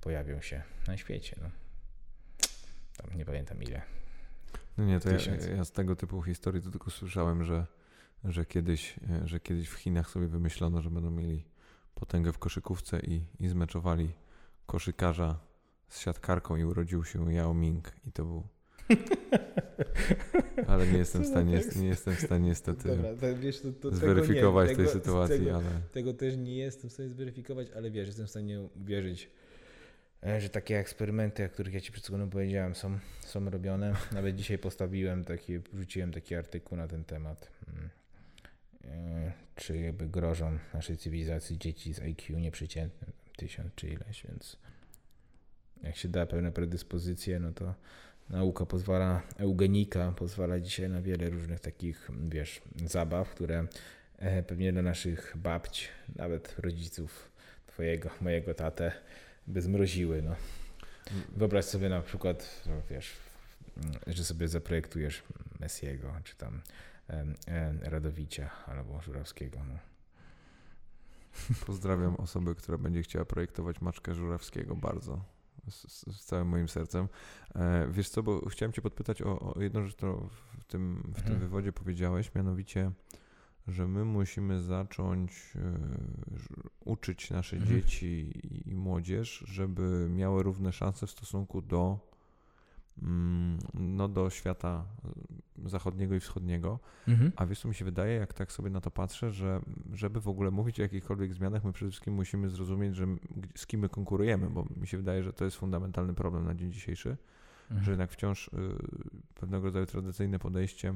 pojawią 0.00 0.40
się 0.40 0.62
na 0.86 0.96
świecie. 0.96 1.36
No 1.42 1.50
tam 2.96 3.18
nie 3.18 3.24
pamiętam 3.24 3.62
ile. 3.62 3.82
No 4.78 4.84
nie, 4.84 5.00
to 5.00 5.10
ja, 5.10 5.18
ja, 5.56 5.64
z 5.64 5.72
tego 5.72 5.96
typu 5.96 6.22
historii 6.22 6.62
to 6.62 6.70
tylko 6.70 6.90
słyszałem, 6.90 7.44
że, 7.44 7.66
że, 8.24 8.46
kiedyś, 8.46 8.96
e, 9.10 9.28
że 9.28 9.40
kiedyś 9.40 9.68
w 9.68 9.74
Chinach 9.74 10.10
sobie 10.10 10.26
wymyślono, 10.26 10.82
że 10.82 10.90
będą 10.90 11.10
mieli 11.10 11.44
potęgę 11.94 12.32
w 12.32 12.38
koszykówce 12.38 13.00
i, 13.00 13.24
i 13.40 13.48
zmeczowali 13.48 14.12
koszykarza 14.66 15.38
z 15.90 15.98
siatkarką 15.98 16.56
i 16.56 16.64
urodził 16.64 17.04
się 17.04 17.32
Yao 17.32 17.54
Ming 17.54 17.92
i 18.06 18.12
to 18.12 18.24
był 18.24 18.42
ale 20.66 20.86
nie 20.86 20.98
jestem 20.98 21.22
w 21.22 21.26
stanie, 21.26 21.60
nie 21.76 21.88
jestem 21.88 22.14
w 22.14 22.20
stanie 22.20 22.48
niestety 22.48 22.88
Dobra, 22.88 23.14
to, 23.14 23.38
wiesz, 23.38 23.60
to, 23.60 23.72
to 23.72 23.90
zweryfikować 23.90 24.68
tej 24.68 24.76
tego, 24.76 24.90
sytuacji. 24.90 25.38
Tego, 25.38 25.56
ale... 25.56 25.80
tego 25.92 26.14
też 26.14 26.36
nie 26.36 26.56
jestem 26.56 26.90
w 26.90 26.92
stanie 26.92 27.08
zweryfikować, 27.08 27.68
ale 27.76 27.90
wiesz, 27.90 28.06
jestem 28.06 28.26
w 28.26 28.30
stanie 28.30 28.60
uwierzyć 28.60 29.30
E, 30.26 30.40
że 30.40 30.48
takie 30.48 30.78
eksperymenty, 30.78 31.44
o 31.44 31.48
których 31.48 31.74
ja 31.74 31.80
Ci 31.80 31.92
przed 31.92 32.04
chwilą 32.04 32.30
powiedziałem, 32.30 32.74
są, 32.74 32.98
są 33.20 33.50
robione. 33.50 33.94
Nawet 34.12 34.36
dzisiaj 34.36 34.58
postawiłem 34.58 35.24
taki, 35.24 35.58
wrzuciłem 35.58 36.12
taki 36.12 36.34
artykuł 36.34 36.78
na 36.78 36.88
ten 36.88 37.04
temat. 37.04 37.50
Mm. 37.68 37.90
E, 38.84 39.32
czy 39.54 39.78
jakby 39.78 40.08
grożą 40.08 40.58
naszej 40.74 40.96
cywilizacji 40.96 41.58
dzieci 41.58 41.94
z 41.94 42.00
IQ 42.00 42.38
nieprzeciętnym, 42.38 43.12
tysiąc 43.36 43.74
czy 43.74 43.88
ileś, 43.88 44.26
więc 44.28 44.56
jak 45.82 45.96
się 45.96 46.08
da 46.08 46.26
pewne 46.26 46.52
predyspozycje, 46.52 47.38
no 47.38 47.52
to 47.52 47.74
nauka 48.30 48.66
pozwala, 48.66 49.22
eugenika 49.36 50.12
pozwala 50.12 50.60
dzisiaj 50.60 50.88
na 50.88 51.02
wiele 51.02 51.30
różnych 51.30 51.60
takich, 51.60 52.10
wiesz, 52.28 52.62
zabaw, 52.86 53.30
które 53.30 53.66
e, 54.18 54.42
pewnie 54.42 54.72
dla 54.72 54.82
naszych 54.82 55.32
babć, 55.36 55.88
nawet 56.16 56.58
rodziców 56.58 57.30
twojego, 57.66 58.10
mojego 58.20 58.54
tatę, 58.54 58.92
by 59.46 59.62
zmroziły. 59.62 60.22
No. 60.22 60.36
Wyobraź 61.36 61.64
sobie 61.64 61.88
na 61.88 62.00
przykład, 62.00 62.64
no, 62.66 62.72
wiesz, 62.90 63.16
że 64.06 64.24
sobie 64.24 64.48
zaprojektujesz 64.48 65.22
Messiego, 65.60 66.12
czy 66.24 66.36
tam 66.36 66.60
Radowicia 67.82 68.50
albo 68.66 69.02
Żurawskiego. 69.02 69.58
No. 69.68 69.78
Pozdrawiam 71.66 72.16
osobę, 72.16 72.54
która 72.54 72.78
będzie 72.78 73.02
chciała 73.02 73.24
projektować 73.24 73.80
Maczkę 73.80 74.14
Żurawskiego 74.14 74.76
bardzo. 74.76 75.24
Z, 75.68 76.06
z, 76.12 76.24
całym 76.24 76.48
moim 76.48 76.68
sercem. 76.68 77.08
E, 77.54 77.88
wiesz 77.90 78.08
co, 78.08 78.22
bo 78.22 78.48
chciałem 78.48 78.72
Cię 78.72 78.82
podpytać 78.82 79.22
o, 79.22 79.54
o 79.54 79.60
jedną 79.62 79.84
rzecz, 79.84 79.96
którą 79.96 80.28
w 80.60 80.64
tym, 80.64 81.02
w 81.02 81.22
tym 81.22 81.32
mhm. 81.32 81.38
wywodzie 81.40 81.72
powiedziałeś, 81.72 82.34
mianowicie 82.34 82.90
że 83.68 83.88
my 83.88 84.04
musimy 84.04 84.62
zacząć 84.62 85.32
e, 85.56 85.60
uczyć 86.84 87.30
nasze 87.30 87.56
mhm. 87.56 87.74
dzieci 87.74 88.32
i 88.66 88.74
młodzież, 88.74 89.44
żeby 89.48 90.08
miały 90.10 90.42
równe 90.42 90.72
szanse 90.72 91.06
w 91.06 91.10
stosunku 91.10 91.62
do, 91.62 91.98
no, 93.74 94.08
do 94.08 94.30
świata 94.30 94.84
zachodniego 95.64 96.14
i 96.14 96.20
wschodniego. 96.20 96.78
Mhm. 97.08 97.32
A 97.36 97.46
wiesz, 97.46 97.60
co 97.60 97.68
mi 97.68 97.74
się 97.74 97.84
wydaje, 97.84 98.14
jak 98.14 98.34
tak 98.34 98.52
sobie 98.52 98.70
na 98.70 98.80
to 98.80 98.90
patrzę, 98.90 99.30
że 99.30 99.60
żeby 99.92 100.20
w 100.20 100.28
ogóle 100.28 100.50
mówić 100.50 100.80
o 100.80 100.82
jakichkolwiek 100.82 101.34
zmianach, 101.34 101.64
my 101.64 101.72
przede 101.72 101.90
wszystkim 101.90 102.14
musimy 102.14 102.48
zrozumieć, 102.48 102.96
że 102.96 103.06
z 103.56 103.66
kim 103.66 103.80
my 103.80 103.88
konkurujemy, 103.88 104.50
bo 104.50 104.66
mi 104.76 104.86
się 104.86 104.96
wydaje, 104.96 105.22
że 105.22 105.32
to 105.32 105.44
jest 105.44 105.56
fundamentalny 105.56 106.14
problem 106.14 106.44
na 106.44 106.54
dzień 106.54 106.72
dzisiejszy, 106.72 107.16
mhm. 107.62 107.84
że 107.84 107.90
jednak 107.90 108.10
wciąż 108.10 108.48
y, 108.48 108.50
pewnego 109.34 109.64
rodzaju 109.64 109.86
tradycyjne 109.86 110.38
podejście 110.38 110.94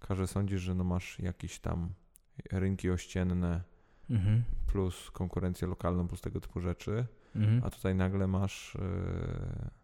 każe 0.00 0.26
sądzić, 0.26 0.60
że 0.60 0.74
no 0.74 0.84
masz 0.84 1.18
jakieś 1.18 1.58
tam 1.58 1.88
rynki 2.52 2.90
ościenne 2.90 3.62
mhm. 4.10 4.42
plus 4.66 5.10
konkurencję 5.10 5.68
lokalną 5.68 6.08
plus 6.08 6.20
tego 6.20 6.40
typu 6.40 6.60
rzeczy, 6.60 7.06
mhm. 7.36 7.62
a 7.64 7.70
tutaj 7.70 7.94
nagle 7.94 8.26
masz 8.26 8.74
yy, 8.74 9.81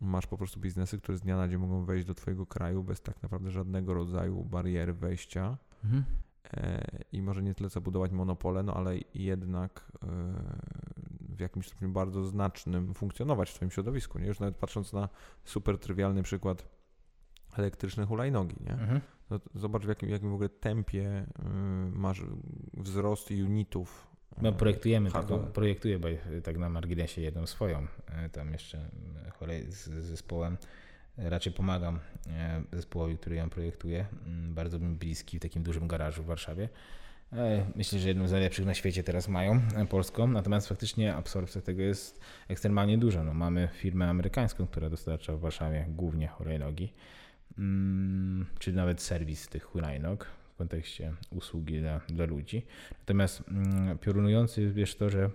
masz 0.00 0.26
po 0.26 0.38
prostu 0.38 0.60
biznesy, 0.60 0.98
które 0.98 1.18
z 1.18 1.20
dnia 1.20 1.36
na 1.36 1.48
dzień 1.48 1.58
mogą 1.58 1.84
wejść 1.84 2.06
do 2.06 2.14
twojego 2.14 2.46
kraju 2.46 2.82
bez 2.82 3.00
tak 3.00 3.22
naprawdę 3.22 3.50
żadnego 3.50 3.94
rodzaju 3.94 4.44
bariery 4.44 4.92
wejścia 4.92 5.58
mhm. 5.84 6.04
E, 6.52 6.86
i 7.12 7.22
może 7.22 7.42
nie 7.42 7.54
tyle 7.54 7.70
co 7.70 7.80
budować 7.80 8.12
monopole, 8.12 8.62
no 8.62 8.74
ale 8.74 8.96
jednak 9.14 9.92
e, 10.02 10.06
w 11.20 11.40
jakimś 11.40 11.66
stopniu 11.66 11.88
bardzo 11.88 12.24
znacznym 12.24 12.94
funkcjonować 12.94 13.50
w 13.50 13.54
twoim 13.54 13.70
środowisku, 13.70 14.18
nie? 14.18 14.26
Już 14.26 14.40
nawet 14.40 14.56
patrząc 14.56 14.92
na 14.92 15.08
super 15.44 15.78
trywialny 15.78 16.22
przykład 16.22 16.68
elektrycznych 17.56 18.08
hulajnogi, 18.08 18.56
nie? 18.60 18.72
Mhm. 18.72 19.00
No, 19.30 19.40
zobacz 19.54 19.84
w 19.84 19.88
jakim, 19.88 20.08
jakim 20.08 20.30
w 20.30 20.34
ogóle 20.34 20.48
tempie 20.48 21.26
y, 21.38 21.42
masz 21.90 22.22
wzrost 22.74 23.30
unitów. 23.30 24.15
No 24.42 24.52
projektujemy 24.52 25.10
taką, 25.10 25.38
projektuję 25.38 25.98
tak 26.44 26.58
na 26.58 26.68
marginesie 26.68 27.22
jedną 27.22 27.46
swoją, 27.46 27.86
y, 28.26 28.30
tam 28.30 28.52
jeszcze 28.52 28.78
y, 29.48 29.72
z 29.72 29.88
zespołem. 29.88 30.56
Raczej 31.18 31.52
pomagam 31.52 31.98
zespołowi, 32.72 33.18
który 33.18 33.36
ją 33.36 33.50
projektuje. 33.50 34.06
Mm, 34.26 34.54
bardzo 34.54 34.78
mi 34.78 34.96
bliski 34.96 35.38
w 35.38 35.42
takim 35.42 35.62
dużym 35.62 35.88
garażu 35.88 36.22
w 36.22 36.26
Warszawie. 36.26 36.68
E, 37.32 37.66
myślę, 37.76 37.98
że 37.98 38.08
jedną 38.08 38.28
z 38.28 38.32
najlepszych 38.32 38.66
na 38.66 38.74
świecie 38.74 39.02
teraz 39.02 39.28
mają 39.28 39.60
e, 39.76 39.86
polską, 39.86 40.26
natomiast 40.26 40.68
faktycznie 40.68 41.14
absorpcja 41.14 41.60
tego 41.60 41.82
jest 41.82 42.20
ekstremalnie 42.48 42.98
duża. 42.98 43.24
No, 43.24 43.34
mamy 43.34 43.68
firmę 43.72 44.08
amerykańską, 44.08 44.66
która 44.66 44.90
dostarcza 44.90 45.36
w 45.36 45.40
Warszawie 45.40 45.86
głównie 45.88 46.28
hulajnogi, 46.28 46.92
mm, 47.58 48.46
czy 48.58 48.72
nawet 48.72 49.02
serwis 49.02 49.48
tych 49.48 49.64
hulajnog 49.64 50.26
kontekście 50.56 51.12
usługi 51.30 51.80
dla, 51.80 52.00
dla 52.08 52.26
ludzi. 52.26 52.62
Natomiast 52.98 53.42
mm, 53.48 53.98
piorunujący 53.98 54.62
jest 54.62 54.74
wiesz 54.74 54.94
to, 54.94 55.10
że 55.10 55.30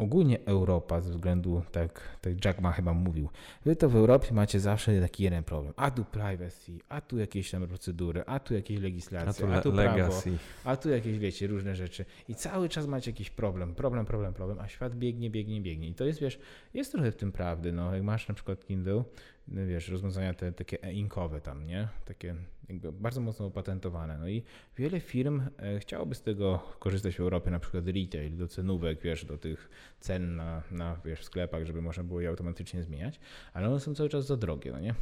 ogólnie 0.00 0.38
Europa 0.46 1.00
ze 1.00 1.10
względu, 1.10 1.62
tak, 1.72 2.18
tak 2.20 2.44
Jack 2.44 2.60
ma 2.60 2.72
chyba 2.72 2.92
mówił, 2.92 3.28
wy 3.64 3.76
to 3.76 3.88
w 3.88 3.96
Europie 3.96 4.34
macie 4.34 4.60
zawsze 4.60 5.00
taki 5.00 5.22
jeden 5.22 5.44
problem, 5.44 5.74
a 5.76 5.90
tu 5.90 6.04
privacy, 6.04 6.78
a 6.88 7.00
tu 7.00 7.18
jakieś 7.18 7.50
tam 7.50 7.68
procedury, 7.68 8.22
a 8.26 8.38
tu 8.38 8.54
jakieś 8.54 8.80
legislacje, 8.80 9.46
a 9.46 9.48
tu, 9.48 9.52
a 9.52 9.60
tu 9.60 9.72
prawo, 9.72 10.22
a 10.64 10.76
tu 10.76 10.90
jakieś, 10.90 11.18
wiecie, 11.18 11.46
różne 11.46 11.74
rzeczy. 11.76 12.04
I 12.28 12.34
cały 12.34 12.68
czas 12.68 12.86
macie 12.86 13.10
jakiś 13.10 13.30
problem, 13.30 13.74
problem, 13.74 14.06
problem, 14.06 14.34
problem, 14.34 14.58
a 14.58 14.68
świat 14.68 14.96
biegnie, 14.96 15.30
biegnie, 15.30 15.60
biegnie. 15.60 15.88
I 15.88 15.94
to 15.94 16.04
jest, 16.04 16.20
wiesz, 16.20 16.38
jest 16.74 16.92
trochę 16.92 17.12
w 17.12 17.16
tym 17.16 17.32
prawdy, 17.32 17.72
no, 17.72 17.94
jak 17.94 18.02
masz 18.02 18.28
na 18.28 18.34
przykład 18.34 18.64
Kindle, 18.66 19.04
wiesz, 19.50 19.88
rozwiązania 19.88 20.34
te 20.34 20.52
takie 20.52 20.82
e-inkowe 20.82 21.40
tam, 21.40 21.66
nie? 21.66 21.88
Takie 22.04 22.34
jakby 22.68 22.92
bardzo 22.92 23.20
mocno 23.20 23.46
opatentowane. 23.46 24.18
No 24.18 24.28
i 24.28 24.42
wiele 24.76 25.00
firm 25.00 25.42
e, 25.58 25.80
chciałoby 25.80 26.14
z 26.14 26.22
tego 26.22 26.58
korzystać 26.78 27.16
w 27.16 27.20
Europie, 27.20 27.50
na 27.50 27.58
przykład 27.58 27.86
retail, 27.86 28.36
do 28.36 28.48
cenówek, 28.48 29.00
wiesz, 29.02 29.24
do 29.24 29.38
tych 29.38 29.70
cen 30.00 30.36
na, 30.36 30.62
na 30.70 31.00
wiesz, 31.04 31.20
w 31.20 31.24
sklepach, 31.24 31.64
żeby 31.64 31.82
można 31.82 32.02
było 32.02 32.20
je 32.20 32.28
automatycznie 32.28 32.82
zmieniać, 32.82 33.20
ale 33.52 33.68
one 33.68 33.80
są 33.80 33.94
cały 33.94 34.08
czas 34.08 34.26
za 34.26 34.36
drogie, 34.36 34.72
no 34.72 34.80
nie? 34.80 34.94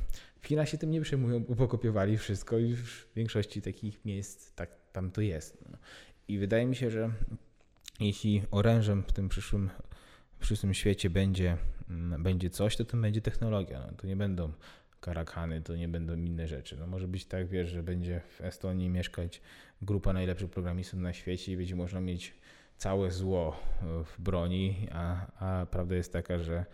Chinach 0.43 0.69
się 0.69 0.79
tym 0.79 0.91
nie 0.91 1.01
przejmują, 1.01 1.45
pokopiowali 1.45 2.19
wszystko 2.19 2.59
i 2.59 2.75
w 2.75 3.09
większości 3.17 3.63
takich 3.63 4.05
miejsc 4.05 4.55
tak 4.55 4.71
tam 4.93 5.11
to 5.11 5.21
jest. 5.21 5.65
No. 5.71 5.79
I 6.29 6.39
wydaje 6.39 6.67
mi 6.67 6.77
się, 6.77 6.91
że 6.91 7.11
jeśli 8.01 8.43
orężem 8.51 9.03
w 9.03 9.13
tym 9.13 9.29
przyszłym, 9.29 9.71
w 10.39 10.41
przyszłym 10.41 10.75
świecie 10.75 11.11
będzie 11.11 11.59
Mm, 11.91 12.23
będzie 12.23 12.51
coś, 12.51 12.77
to 12.77 12.85
to 12.85 12.97
będzie 12.97 13.21
technologia. 13.21 13.81
No, 13.81 13.93
to 13.97 14.07
nie 14.07 14.17
będą 14.17 14.53
karakany, 15.01 15.63
to 15.63 15.77
nie 15.77 15.89
będą 15.89 16.17
inne 16.17 16.49
rzeczy. 16.49 16.77
No 16.77 16.87
może 16.87 17.09
być 17.09 17.27
tak, 17.27 17.49
wiesz, 17.49 17.69
że 17.69 17.83
będzie 17.83 18.21
w 18.21 18.41
Estonii 18.41 18.89
mieszkać 18.89 19.41
grupa 19.83 20.13
najlepszych 20.13 20.51
programistów 20.51 21.01
na 21.01 21.13
świecie 21.13 21.53
i 21.53 21.57
będzie 21.57 21.77
można 21.77 22.01
mieć 22.01 22.35
całe 22.77 23.11
zło 23.11 23.61
w 24.05 24.21
broni, 24.21 24.89
a, 24.93 25.27
a 25.39 25.67
prawda 25.67 25.95
jest 25.95 26.13
taka, 26.13 26.39
że, 26.39 26.65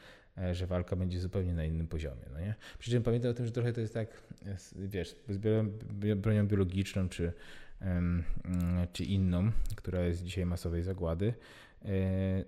że 0.53 0.67
walka 0.67 0.97
będzie 0.97 1.21
zupełnie 1.21 1.55
na 1.55 1.65
innym 1.65 1.87
poziomie. 1.87 2.23
No 2.33 2.41
nie? 2.41 2.55
Przy 2.79 2.91
czym 2.91 3.03
pamiętam 3.03 3.31
o 3.31 3.35
tym, 3.35 3.47
że 3.47 3.53
trochę 3.53 3.73
to 3.73 3.81
jest 3.81 3.95
tak, 3.95 4.23
wiesz, 4.77 5.17
z 5.29 5.39
bronią 6.17 6.47
biologiczną 6.47 7.09
czy, 7.09 7.33
czy 8.93 9.05
inną, 9.05 9.51
która 9.77 10.01
jest 10.01 10.23
dzisiaj 10.23 10.47
masowej 10.47 10.83
zagłady, 10.83 11.35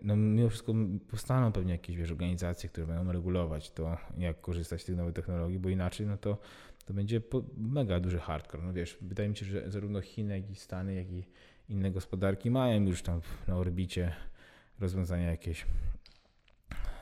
no 0.02 0.16
mimo 0.16 0.48
wszystko 0.48 0.74
powstaną 1.10 1.52
pewnie 1.52 1.72
jakieś 1.72 1.96
wiesz, 1.96 2.10
organizacje, 2.10 2.68
które 2.68 2.86
będą 2.86 3.12
regulować 3.12 3.70
to, 3.70 3.96
jak 4.18 4.40
korzystać 4.40 4.82
z 4.82 4.84
tych 4.84 4.96
nowych 4.96 5.14
technologii, 5.14 5.58
bo 5.58 5.68
inaczej 5.68 6.06
no 6.06 6.16
to, 6.16 6.38
to 6.84 6.94
będzie 6.94 7.20
mega 7.56 8.00
duży 8.00 8.18
hardcore. 8.18 8.62
No 8.62 8.72
wiesz, 8.72 8.98
wydaje 9.00 9.28
mi 9.28 9.36
się, 9.36 9.46
że 9.46 9.70
zarówno 9.70 10.00
Chiny, 10.00 10.38
jak 10.38 10.50
i 10.50 10.54
Stany, 10.54 10.94
jak 10.94 11.10
i 11.10 11.24
inne 11.68 11.90
gospodarki 11.90 12.50
mają 12.50 12.84
już 12.84 13.02
tam 13.02 13.20
na 13.48 13.56
orbicie 13.56 14.12
rozwiązania 14.80 15.30
jakieś 15.30 15.66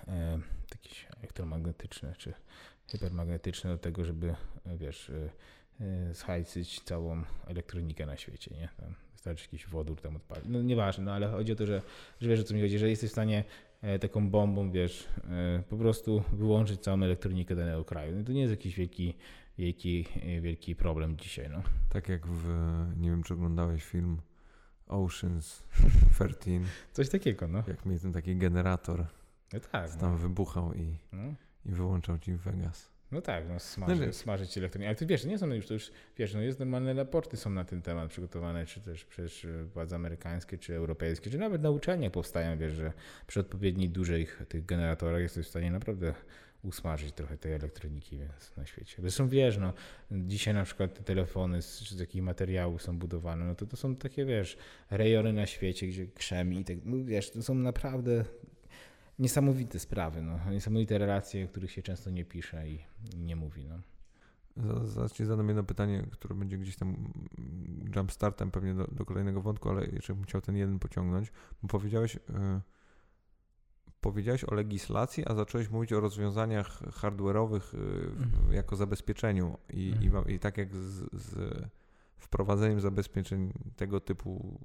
e, 0.08 0.38
jakieś 0.70 1.06
elektromagnetyczne 1.18 2.14
czy 2.18 2.34
hipermagnetyczne 2.86 3.70
do 3.70 3.78
tego, 3.78 4.04
żeby 4.04 4.34
wiesz, 4.66 5.10
e, 5.10 5.30
e 5.80 6.74
całą 6.84 7.22
elektronikę 7.46 8.06
na 8.06 8.16
świecie, 8.16 8.54
nie? 8.54 8.68
Tam 8.76 9.03
wystarczy 9.24 9.44
jakiś 9.44 9.66
wodór 9.66 10.00
tam 10.00 10.16
odpalić. 10.16 10.44
No 10.48 10.62
nieważne, 10.62 11.04
no 11.04 11.12
ale 11.12 11.28
chodzi 11.28 11.52
o 11.52 11.56
to, 11.56 11.66
że, 11.66 11.82
że 12.20 12.28
wiesz 12.28 12.40
o 12.40 12.44
co 12.44 12.54
mi 12.54 12.60
chodzi, 12.60 12.78
że 12.78 12.90
jesteś 12.90 13.10
w 13.10 13.12
stanie 13.12 13.44
e, 13.82 13.98
taką 13.98 14.30
bombą, 14.30 14.70
wiesz, 14.70 15.08
e, 15.30 15.62
po 15.68 15.76
prostu 15.76 16.22
wyłączyć 16.32 16.80
całą 16.80 17.02
elektronikę 17.02 17.56
danego 17.56 17.84
kraju. 17.84 18.16
No 18.16 18.24
to 18.24 18.32
nie 18.32 18.40
jest 18.40 18.50
jakiś 18.50 18.74
wielki, 18.74 19.14
wielki, 19.58 20.06
wielki 20.40 20.76
problem 20.76 21.16
dzisiaj, 21.16 21.50
no. 21.50 21.62
Tak 21.88 22.08
jak 22.08 22.26
w, 22.26 22.48
nie 22.96 23.10
wiem 23.10 23.22
czy 23.22 23.34
oglądałeś 23.34 23.84
film 23.84 24.20
Oceans 24.86 25.62
13. 26.14 26.60
Coś 26.92 27.08
takiego, 27.08 27.48
no. 27.48 27.62
Jak 27.68 27.86
mieli 27.86 28.00
ten 28.00 28.12
taki 28.12 28.36
generator. 28.36 29.06
No 29.52 29.60
tak. 29.60 29.90
Co 29.90 29.98
tam 29.98 30.12
no. 30.12 30.18
wybuchał 30.18 30.74
i, 30.74 30.98
no. 31.12 31.34
i 31.66 31.72
wyłączał 31.72 32.18
ci 32.18 32.32
Vegas. 32.32 32.93
No 33.14 33.20
tak, 33.20 33.44
no 33.48 33.58
smaży, 33.60 34.06
no, 34.06 34.12
smażyć 34.12 34.58
elektronikę. 34.58 34.88
Ale 34.88 34.96
ty 34.96 35.06
wiesz, 35.06 35.24
nie 35.24 35.38
są 35.38 35.46
już 35.46 35.66
to 35.66 35.74
już, 35.74 35.90
wiesz, 36.16 36.34
no 36.34 36.40
jest 36.40 36.58
normalne 36.58 36.94
raporty 36.94 37.36
są 37.36 37.50
na 37.50 37.64
ten 37.64 37.82
temat 37.82 38.10
przygotowane, 38.10 38.66
czy 38.66 38.80
też 38.80 39.04
przez 39.04 39.46
władze 39.74 39.96
amerykańskie, 39.96 40.58
czy 40.58 40.74
europejskie, 40.76 41.30
czy 41.30 41.38
nawet 41.38 41.62
na 41.62 41.70
uczelniach 41.70 42.12
powstają, 42.12 42.58
wiesz, 42.58 42.72
że 42.72 42.92
przy 43.26 43.40
odpowiedniej 43.40 43.88
dużych 43.88 44.42
tych 44.48 44.66
generatorach 44.66 45.20
jesteś 45.20 45.46
w 45.46 45.50
stanie 45.50 45.70
naprawdę 45.70 46.14
usmażyć 46.64 47.14
trochę 47.14 47.38
tej 47.38 47.52
elektroniki 47.52 48.18
więc 48.18 48.56
na 48.56 48.66
świecie. 48.66 48.96
Zresztą 48.98 49.28
wiesz, 49.28 49.58
no, 49.58 49.72
dzisiaj 50.10 50.54
na 50.54 50.64
przykład 50.64 50.94
te 50.94 51.02
telefony 51.02 51.62
z, 51.62 51.80
z 51.80 52.00
jakich 52.00 52.22
materiałów 52.22 52.82
są 52.82 52.98
budowane, 52.98 53.44
no 53.44 53.54
to 53.54 53.66
to 53.66 53.76
są 53.76 53.96
takie, 53.96 54.24
wiesz, 54.24 54.56
rejony 54.90 55.32
na 55.32 55.46
świecie, 55.46 55.86
gdzie 55.86 56.06
krzemi 56.06 56.60
i 56.60 56.64
tak, 56.64 56.76
no 56.84 57.04
wiesz, 57.04 57.30
to 57.30 57.42
są 57.42 57.54
naprawdę 57.54 58.24
niesamowite 59.18 59.78
sprawy, 59.78 60.22
no, 60.22 60.50
niesamowite 60.50 60.98
relacje, 60.98 61.44
o 61.44 61.48
których 61.48 61.70
się 61.70 61.82
często 61.82 62.10
nie 62.10 62.24
pisze 62.24 62.68
i, 62.68 62.78
nie 63.16 63.36
mówi. 63.36 63.66
No. 63.66 63.78
Zaraz 64.84 65.12
ci 65.12 65.24
zadam 65.24 65.48
jedno 65.48 65.64
pytanie, 65.64 66.06
które 66.10 66.34
będzie 66.34 66.58
gdzieś 66.58 66.76
tam 66.76 67.12
jumpstartem 67.96 68.50
pewnie 68.50 68.74
do, 68.74 68.86
do, 68.86 69.04
kolejnego 69.04 69.42
wątku, 69.42 69.70
ale 69.70 69.86
jeszcze 69.86 70.14
bym 70.14 70.24
chciał 70.24 70.40
ten 70.40 70.56
jeden 70.56 70.78
pociągnąć, 70.78 71.32
bo 71.62 71.68
powiedziałeś, 71.68 72.14
yy, 72.14 72.60
powiedziałeś 74.00 74.44
o 74.44 74.54
legislacji, 74.54 75.24
a 75.26 75.34
zacząłeś 75.34 75.70
mówić 75.70 75.92
o 75.92 76.00
rozwiązaniach 76.00 76.82
hardware'owych 76.82 77.74
yy, 77.74 78.24
mhm. 78.24 78.52
jako 78.52 78.76
zabezpieczeniu 78.76 79.58
i, 79.70 79.92
mhm. 79.92 80.28
i, 80.28 80.32
i, 80.32 80.38
tak 80.38 80.58
jak 80.58 80.74
z, 80.76 81.12
z 81.12 81.64
wprowadzeniem 82.16 82.80
zabezpieczeń 82.80 83.52
tego 83.76 84.00
typu 84.00 84.60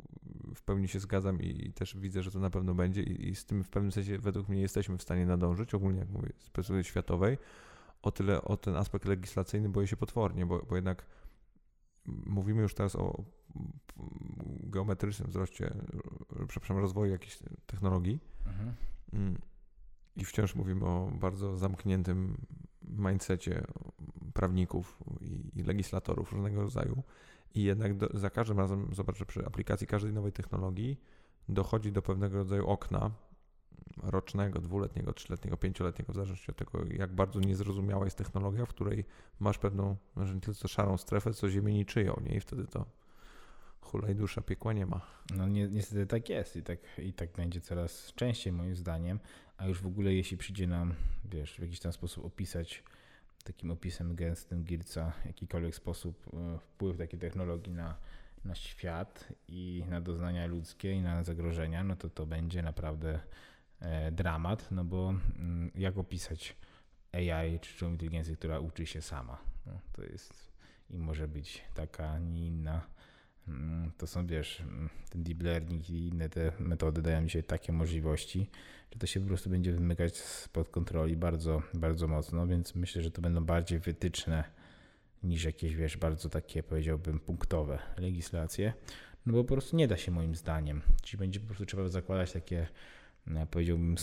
w 0.56 0.62
pełni 0.62 0.88
się 0.88 1.00
zgadzam 1.00 1.41
i, 1.41 1.68
i 1.68 1.74
też 1.74 1.97
widzę, 1.97 2.24
że 2.24 2.32
to 2.32 2.39
na 2.39 2.50
pewno 2.50 2.74
będzie 2.74 3.04
i, 3.04 3.30
i, 3.30 3.36
z 3.36 3.45
tym 3.45 3.64
w 3.64 3.70
pewnym 3.70 3.91
sensie 3.91 4.18
według 4.18 4.50
mnie 4.50 4.62
jesteśmy 4.62 4.97
w 4.97 5.02
stanie 5.02 5.26
nadążyć, 5.26 5.74
ogólnie 5.74 6.00
jak 6.00 6.10
mówię, 6.10 6.30
z 6.38 6.50
perspektywy 6.50 6.84
światowej. 6.84 7.38
O 8.02 8.12
tyle 8.12 8.41
o 8.41 8.58
ten 8.58 8.76
aspekt 8.76 9.06
legislacyjny 9.06 9.70
boję 9.70 9.88
się 9.88 9.97
potwornie, 9.97 10.45
bo, 10.45 10.66
bo 10.70 10.76
jednak 10.76 11.06
mówimy 12.06 12.62
już 12.62 12.74
teraz 12.74 12.95
o 12.95 13.24
geometrycznym 14.64 15.30
wzroście, 15.30 15.74
przepraszam, 16.47 16.78
rozwoju 16.78 17.12
jakichś 17.12 17.39
technologii 17.66 18.20
mhm. 18.45 18.74
Mm, 19.14 19.38
i 20.16 20.26
wciąż 20.26 20.56
mówimy 20.56 20.86
o 20.86 21.12
bardzo 21.20 21.58
zamkniętym 21.58 22.38
mindsetie 22.82 23.64
prawników 24.34 25.00
i, 25.22 25.60
i 25.60 25.64
legislatorów 25.64 26.32
różnego 26.32 26.62
rodzaju. 26.62 27.04
I 27.56 27.64
jednak 27.64 27.97
do, 27.97 28.10
za 28.14 28.30
każdym 28.30 28.60
razem, 28.60 28.89
zobaczę, 28.91 29.26
przy 29.26 29.45
aplikacji 29.45 29.88
każdej 29.88 30.14
nowej 30.14 30.32
technologii 30.32 31.00
dochodzi 31.50 31.91
do 31.91 32.02
pewnego 32.02 32.38
rodzaju 32.38 32.68
okna 32.68 33.12
rocznego, 34.04 34.60
dwuletniego, 34.60 35.14
trzyletniego, 35.14 35.58
pięcioletniego, 35.58 36.14
w 36.14 36.16
zależności 36.16 36.52
od 36.52 36.58
tego, 36.58 36.80
jak 36.89 37.16
bardzo 37.16 37.39
niezrozumiała 37.39 38.06
jest 38.06 38.18
technologia, 38.18 38.66
w 38.66 38.70
której 38.70 39.06
masz 39.39 39.58
pewną, 39.58 39.95
może 40.16 40.36
nie 40.36 40.41
tylko 40.41 40.68
szarą 40.68 40.97
strefę, 40.97 41.34
co 41.34 41.50
ziemię 41.50 41.74
niczyją, 41.74 42.22
nie? 42.24 42.36
I 42.36 42.39
wtedy 42.39 42.68
to 42.68 42.86
hulaj 43.82 44.16
dusza, 44.16 44.41
piekła 44.41 44.74
nie 44.74 44.86
ma. 44.86 45.02
No 45.36 45.47
ni 45.47 45.70
niestety 45.70 46.08
tak 46.08 46.30
jest 46.30 46.56
i 46.56 46.64
tak, 46.64 46.80
i 46.97 47.14
tak 47.14 47.32
będzie 47.32 47.62
coraz 47.62 48.14
częściej 48.16 48.54
moim 48.54 48.76
zdaniem, 48.76 49.20
a 49.58 49.68
już 49.68 49.82
w 49.82 49.88
ogóle 49.88 50.14
jeśli 50.14 50.38
przyjdzie 50.38 50.68
nam, 50.68 50.93
wiesz, 51.26 51.56
w 51.56 51.60
jakiś 51.60 51.80
tam 51.80 51.93
sposób 51.93 52.26
opisać 52.26 52.84
takim 53.44 53.72
opisem 53.72 54.16
gęstym 54.16 54.64
Gilca 54.64 55.12
w 55.12 55.26
jakikolwiek 55.26 55.76
sposób 55.76 56.28
e, 56.34 56.60
wpływ 56.60 56.98
takiej 56.98 57.20
technologii 57.20 57.74
na, 57.74 57.98
na 58.46 58.56
świat 58.56 59.28
i 59.48 59.84
na 59.90 60.02
doznania 60.02 60.46
ludzkie 60.46 60.94
i 60.94 61.02
na 61.02 61.24
zagrożenia, 61.24 61.84
no 61.84 61.96
to 61.96 62.10
to 62.10 62.26
będzie 62.26 62.62
naprawdę 62.62 63.20
e, 63.80 64.12
dramat, 64.12 64.72
no 64.72 64.84
bo 64.84 65.10
mm, 65.10 65.72
jak 65.76 65.98
opisać 65.98 66.56
AI 67.12 67.60
czy 67.60 67.70
sztuczną 67.70 67.90
inteligencję, 67.90 68.36
która 68.36 68.60
uczy 68.60 68.86
się 68.86 69.02
sama? 69.02 69.38
No, 69.66 69.80
to 69.94 70.04
jest 70.04 70.50
i 70.90 70.98
może 70.98 71.28
być 71.28 71.62
taka, 71.74 72.20
nie 72.20 72.48
inna. 72.48 72.82
Mm, 73.50 73.91
to 73.97 74.08
są, 74.08 74.28
wiesz, 74.28 74.62
mm, 74.62 74.89
ten 75.10 75.24
deep 75.24 75.43
learning 75.43 75.89
i 75.89 76.08
inne 76.08 76.30
te 76.30 76.52
metody 76.60 77.02
dają 77.02 77.24
dzisiaj 77.24 77.43
takie 77.43 77.74
możliwości, 77.74 78.50
że 78.93 79.00
to 79.00 79.08
się 79.08 79.20
po 79.20 79.28
prostu 79.28 79.50
będzie 79.50 79.72
wymykać 79.72 80.18
spod 80.18 80.70
kontroli 80.70 81.18
bardzo, 81.18 81.62
bardzo 81.74 82.08
mocno, 82.08 82.47
więc 82.47 82.76
myślę, 82.76 83.02
że 83.02 83.12
to 83.12 83.22
będą 83.22 83.45
bardziej 83.45 83.80
wytyczne 83.80 84.43
niż 85.24 85.43
jakieś, 85.43 85.76
wiesz, 85.76 85.97
bardzo 85.97 86.30
takie, 86.30 86.64
powiedziałbym, 86.64 87.20
punktowe 87.20 87.80
legislacje, 87.97 88.74
no 89.26 89.34
bo 89.34 89.43
po 89.43 89.54
prostu 89.54 89.76
nie 89.78 89.88
da 89.88 89.97
się 89.97 90.12
moim 90.12 90.36
zdaniem. 90.36 90.82
Czyli 91.02 91.20
będzie 91.20 91.39
po 91.39 91.45
prostu 91.45 91.66
trzeba 91.66 91.88
zakładać 91.88 92.32
takie 92.32 92.68
powiedziałbym, 93.52 93.95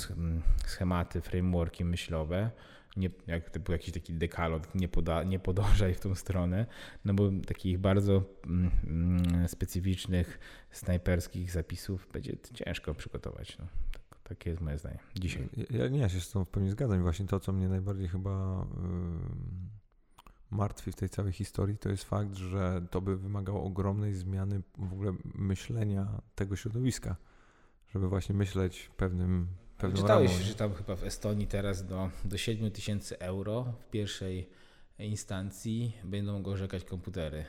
schematy, 0.67 1.21
frameworki 1.21 1.85
myślowe, 1.85 2.51
nie, 2.97 3.11
jak 3.27 3.69
jakiś 3.69 3.95
taki 3.95 4.13
dekalog, 4.15 4.75
nie, 4.75 4.89
poda, 4.89 5.23
nie 5.23 5.39
podążaj 5.39 5.95
w 5.95 6.01
tą 6.01 6.15
stronę, 6.15 6.67
no 7.05 7.15
bo 7.15 7.31
takich 7.47 7.79
bardzo 7.79 8.23
mm, 8.47 8.71
mm, 8.87 9.49
specyficznych, 9.49 10.39
snajperskich 10.71 11.51
zapisów 11.51 12.09
będzie 12.13 12.37
ciężko 12.55 12.95
przygotować. 12.95 13.59
No. 13.59 13.67
Tak, 13.93 14.21
takie 14.23 14.51
jest 14.51 14.63
moje 14.63 14.79
zdanie 14.79 14.99
dzisiaj. 15.15 15.49
Ja, 15.71 15.89
nie, 15.89 15.99
ja 15.99 16.09
się 16.09 16.21
z 16.21 16.31
tą 16.31 16.45
w 16.45 16.49
pełni 16.49 16.71
zgadzam. 16.71 17.03
Właśnie 17.03 17.27
to, 17.27 17.41
co 17.41 17.53
mnie 17.53 17.69
najbardziej 17.69 18.09
chyba 18.09 18.67
yy, 18.83 20.57
martwi 20.57 20.93
w 20.93 20.97
tej 20.97 21.09
całej 21.09 21.33
historii, 21.33 21.79
to 21.79 21.89
jest 21.89 22.05
fakt, 22.05 22.35
że 22.35 22.87
to 22.91 23.01
by 23.01 23.17
wymagało 23.17 23.65
ogromnej 23.65 24.15
zmiany 24.15 24.63
w 24.79 24.93
ogóle 24.93 25.13
myślenia 25.35 26.23
tego 26.35 26.57
środowiska, 26.57 27.17
żeby 27.89 28.09
właśnie 28.09 28.35
myśleć 28.35 28.91
pewnym 28.97 29.49
pewną 29.79 29.97
Czytałeś, 29.97 30.33
ramą. 30.33 30.45
że 30.45 30.55
tam 30.55 30.75
chyba 30.75 30.97
w 30.97 31.05
Estonii 31.05 31.47
teraz 31.47 31.87
do, 31.87 32.11
do 32.25 32.39
7 32.39 32.71
tysięcy 32.71 33.19
euro 33.19 33.65
w 33.81 33.91
pierwszej 33.91 34.49
instancji 34.99 35.97
będą 36.05 36.33
mogły 36.33 36.53
orzekać 36.53 36.85
komputery, 36.85 37.45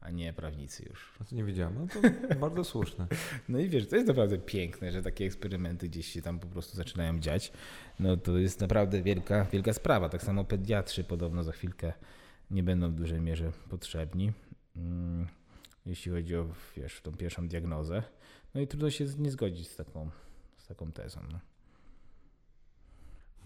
a 0.00 0.10
nie 0.10 0.32
prawnicy 0.32 0.84
już. 0.88 1.12
A 1.20 1.24
to 1.24 1.34
nie 1.34 1.44
wiedziałem, 1.44 1.74
no 1.78 1.86
to 1.86 2.08
bardzo 2.46 2.64
słuszne. 2.64 3.06
No 3.48 3.58
i 3.58 3.68
wiesz, 3.68 3.88
to 3.88 3.96
jest 3.96 4.08
naprawdę 4.08 4.38
piękne, 4.38 4.92
że 4.92 5.02
takie 5.02 5.24
eksperymenty 5.24 5.88
gdzieś 5.88 6.12
się 6.12 6.22
tam 6.22 6.38
po 6.38 6.46
prostu 6.46 6.76
zaczynają 6.76 7.18
dziać. 7.18 7.52
No 8.00 8.16
to 8.16 8.38
jest 8.38 8.60
naprawdę 8.60 9.02
wielka, 9.02 9.44
wielka 9.44 9.72
sprawa. 9.72 10.08
Tak 10.08 10.22
samo 10.22 10.44
pediatrzy 10.44 11.04
podobno 11.04 11.42
za 11.42 11.52
chwilkę 11.52 11.92
nie 12.50 12.62
będą 12.62 12.90
w 12.90 12.94
dużej 12.94 13.20
mierze 13.20 13.52
potrzebni, 13.68 14.32
mm, 14.76 15.26
jeśli 15.86 16.12
chodzi 16.12 16.36
o 16.36 16.46
wiesz, 16.76 17.00
tą 17.00 17.12
pierwszą 17.12 17.48
diagnozę. 17.48 18.02
No 18.54 18.60
i 18.60 18.66
trudno 18.66 18.90
się 18.90 19.04
nie 19.18 19.30
zgodzić 19.30 19.68
z 19.68 19.76
taką, 19.76 20.10
z 20.56 20.66
taką 20.66 20.92
tezą. 20.92 21.20
No. 21.32 21.38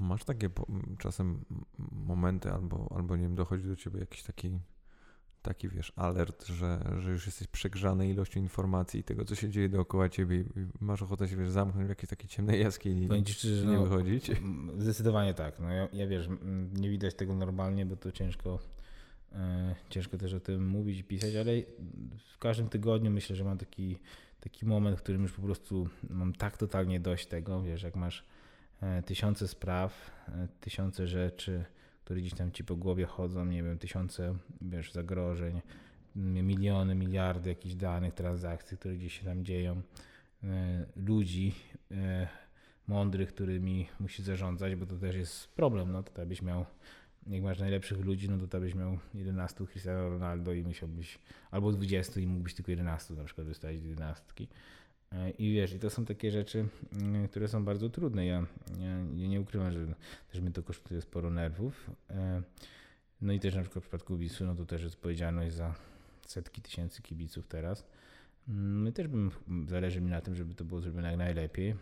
Masz 0.01 0.25
takie 0.25 0.51
czasem 0.99 1.45
momenty, 1.93 2.51
albo, 2.51 2.93
albo 2.97 3.17
nie 3.17 3.23
wiem, 3.23 3.35
dochodzi 3.35 3.69
do 3.69 3.77
ciebie 3.77 4.01
jakiś 4.01 4.23
taki, 4.23 4.59
taki 5.43 5.69
wiesz, 5.69 5.93
alert, 5.97 6.47
że, 6.47 6.97
że 6.99 7.11
już 7.11 7.27
jesteś 7.27 7.49
przegrzany 7.49 8.11
ilością 8.11 8.41
informacji 8.41 9.01
i 9.01 9.05
tego, 9.05 9.25
co 9.25 9.35
się 9.35 9.51
dzieje 9.51 9.69
dookoła 9.69 10.09
ciebie 10.09 10.41
i 10.41 10.45
masz 10.81 11.03
ochotę 11.03 11.29
się, 11.29 11.37
wiesz, 11.37 11.51
zamknąć 11.51 11.87
w 11.87 11.89
jakiejś 11.89 12.11
takiej 12.11 12.29
ciemnej 12.29 12.61
jaskini 12.61 13.03
i 13.03 13.09
nie 13.67 13.73
no, 13.73 13.83
wychodzić? 13.83 14.31
Zdecydowanie 14.79 15.35
tak. 15.35 15.61
No 15.61 15.71
ja, 15.73 15.89
ja, 15.93 16.07
wiesz, 16.07 16.29
nie 16.73 16.91
widać 16.91 17.15
tego 17.15 17.35
normalnie, 17.35 17.87
bo 17.87 17.97
to 17.97 18.13
ciężko, 18.13 18.59
e, 19.33 19.75
ciężko 19.91 20.19
też 20.19 20.35
o 20.35 20.41
tym 20.41 20.69
mówić 20.69 20.99
i 20.99 21.05
pisać, 21.05 21.35
ale 21.35 21.53
w 22.35 22.39
każdym 22.39 22.69
tygodniu 22.69 23.11
myślę, 23.11 23.37
że 23.37 23.45
mam 23.45 23.59
taki, 23.59 23.99
taki 24.41 24.67
moment, 24.67 24.99
w 24.99 25.03
którym 25.03 25.23
już 25.23 25.33
po 25.33 25.43
prostu 25.43 25.89
mam 26.11 26.33
tak 26.33 26.57
totalnie 26.57 27.01
dość 27.01 27.27
tego, 27.27 27.63
wiesz, 27.63 27.83
jak 27.83 27.97
masz 27.97 28.25
tysiące 29.07 29.49
spraw, 29.49 30.11
e, 30.29 30.49
tysiące 30.61 31.07
rzeczy, 31.07 31.65
które 32.05 32.21
gdzieś 32.21 32.35
tam 32.35 32.53
ci 32.53 32.65
po 32.65 32.77
głowie 32.77 33.07
chodzą, 33.07 33.45
nie 33.45 33.63
wiem, 33.63 33.79
tysiące 33.79 34.35
wiesz, 34.63 34.93
zagrożeń, 34.93 35.61
miliony, 36.17 36.95
miliardy 36.95 37.49
jakichś 37.49 37.75
danych, 37.75 38.15
transakcji, 38.15 38.77
które 38.77 38.97
gdzieś 38.97 39.19
się 39.19 39.25
tam 39.25 39.45
dzieją, 39.45 39.83
e, 40.45 40.87
ludzi 40.97 41.55
mądrych, 42.87 43.35
którymi 43.35 43.89
musi 44.01 44.23
zarządzać, 44.23 44.75
bo 44.75 44.87
to 44.87 44.97
też 44.97 45.17
jest 45.17 45.49
problem, 45.49 45.93
no 45.93 46.03
to 46.03 46.27
byś 46.27 46.43
miał 46.43 46.65
jak 47.27 47.43
masz 47.43 47.59
najlepszych 47.59 48.01
ludzi, 48.01 48.31
no 48.31 48.47
to 48.47 48.61
byś 48.61 48.75
miał 48.75 48.99
11 49.15 49.67
Cristiano 49.67 50.09
Ronaldo 50.09 50.53
i 50.53 50.63
musiałbyś, 50.63 51.19
albo 51.51 51.73
20 51.73 52.21
i 52.21 52.27
mógłbyś 52.27 52.55
tylko 52.55 52.71
11 52.71 53.15
na 53.15 53.25
przykład 53.25 53.47
wystawić 53.47 53.85
11. 53.85 54.25
I 55.39 55.53
wiesz, 55.53 55.73
i 55.73 55.79
to 55.79 55.91
są 55.91 56.05
takie 56.05 56.31
rzeczy, 56.31 56.69
mm, 56.93 57.29
które 57.29 57.49
są 57.49 57.65
bardzo 57.65 57.91
trudne. 57.91 58.27
Ja, 58.27 58.47
ja, 58.79 59.29
nie 59.29 59.41
ukrywam, 59.41 59.73
że 59.73 59.87
też 60.33 60.41
mi 60.41 60.53
to 60.53 60.63
kosztuje 60.63 61.01
sporo 61.01 61.31
nerwów. 61.31 61.91
E, 62.11 62.43
no 63.21 63.33
i 63.33 63.41
też 63.41 63.55
na 63.55 63.63
przykład 63.63 63.85
w 63.85 63.89
przypadku 63.89 64.17
Wisły, 64.17 64.47
no 64.47 64.55
to 64.55 64.67
też 64.67 64.85
odpowiedzialność 64.85 65.55
za 65.55 65.75
setki 66.27 66.63
tysięcy 66.63 67.03
kibiców 67.03 67.47
teraz. 67.47 67.87
My 68.47 68.81
mm, 68.81 68.93
też 68.93 69.09
bym, 69.09 69.31
zależy 69.69 70.01
mi 70.01 70.11
na 70.11 70.21
tym, 70.21 70.35
żeby 70.35 70.55
to 70.55 70.65
było 70.65 70.81
zrobione 70.81 71.09
jak 71.09 71.19
najlepiej, 71.19 71.75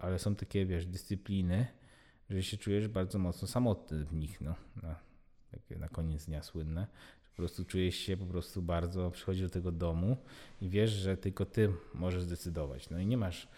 ale 0.00 0.18
są 0.18 0.34
takie, 0.34 0.66
wiesz, 0.66 0.86
dyscypliny, 0.86 1.66
że 2.30 2.42
się 2.42 2.56
czujesz 2.56 2.88
bardzo 2.88 3.18
mocno 3.18 3.48
samotny 3.48 4.04
w 4.04 4.14
nich, 4.14 4.40
no, 4.40 4.54
na, 4.82 4.96
takie 5.50 5.78
na 5.78 5.88
koniec 5.88 6.26
dnia 6.26 6.42
słynne, 6.42 6.86
po 7.34 7.36
prostu 7.36 7.64
czujesz 7.64 7.94
się 7.94 8.16
po 8.16 8.26
prostu 8.26 8.62
bardzo, 8.62 9.10
przychodzisz 9.10 9.42
do 9.42 9.50
tego 9.50 9.72
domu 9.72 10.16
i 10.60 10.68
wiesz, 10.68 10.90
że 10.90 11.16
tylko 11.16 11.44
ty 11.44 11.72
możesz 11.94 12.22
zdecydować. 12.22 12.90
No 12.90 12.98
i 12.98 13.06
nie 13.06 13.16
masz, 13.16 13.48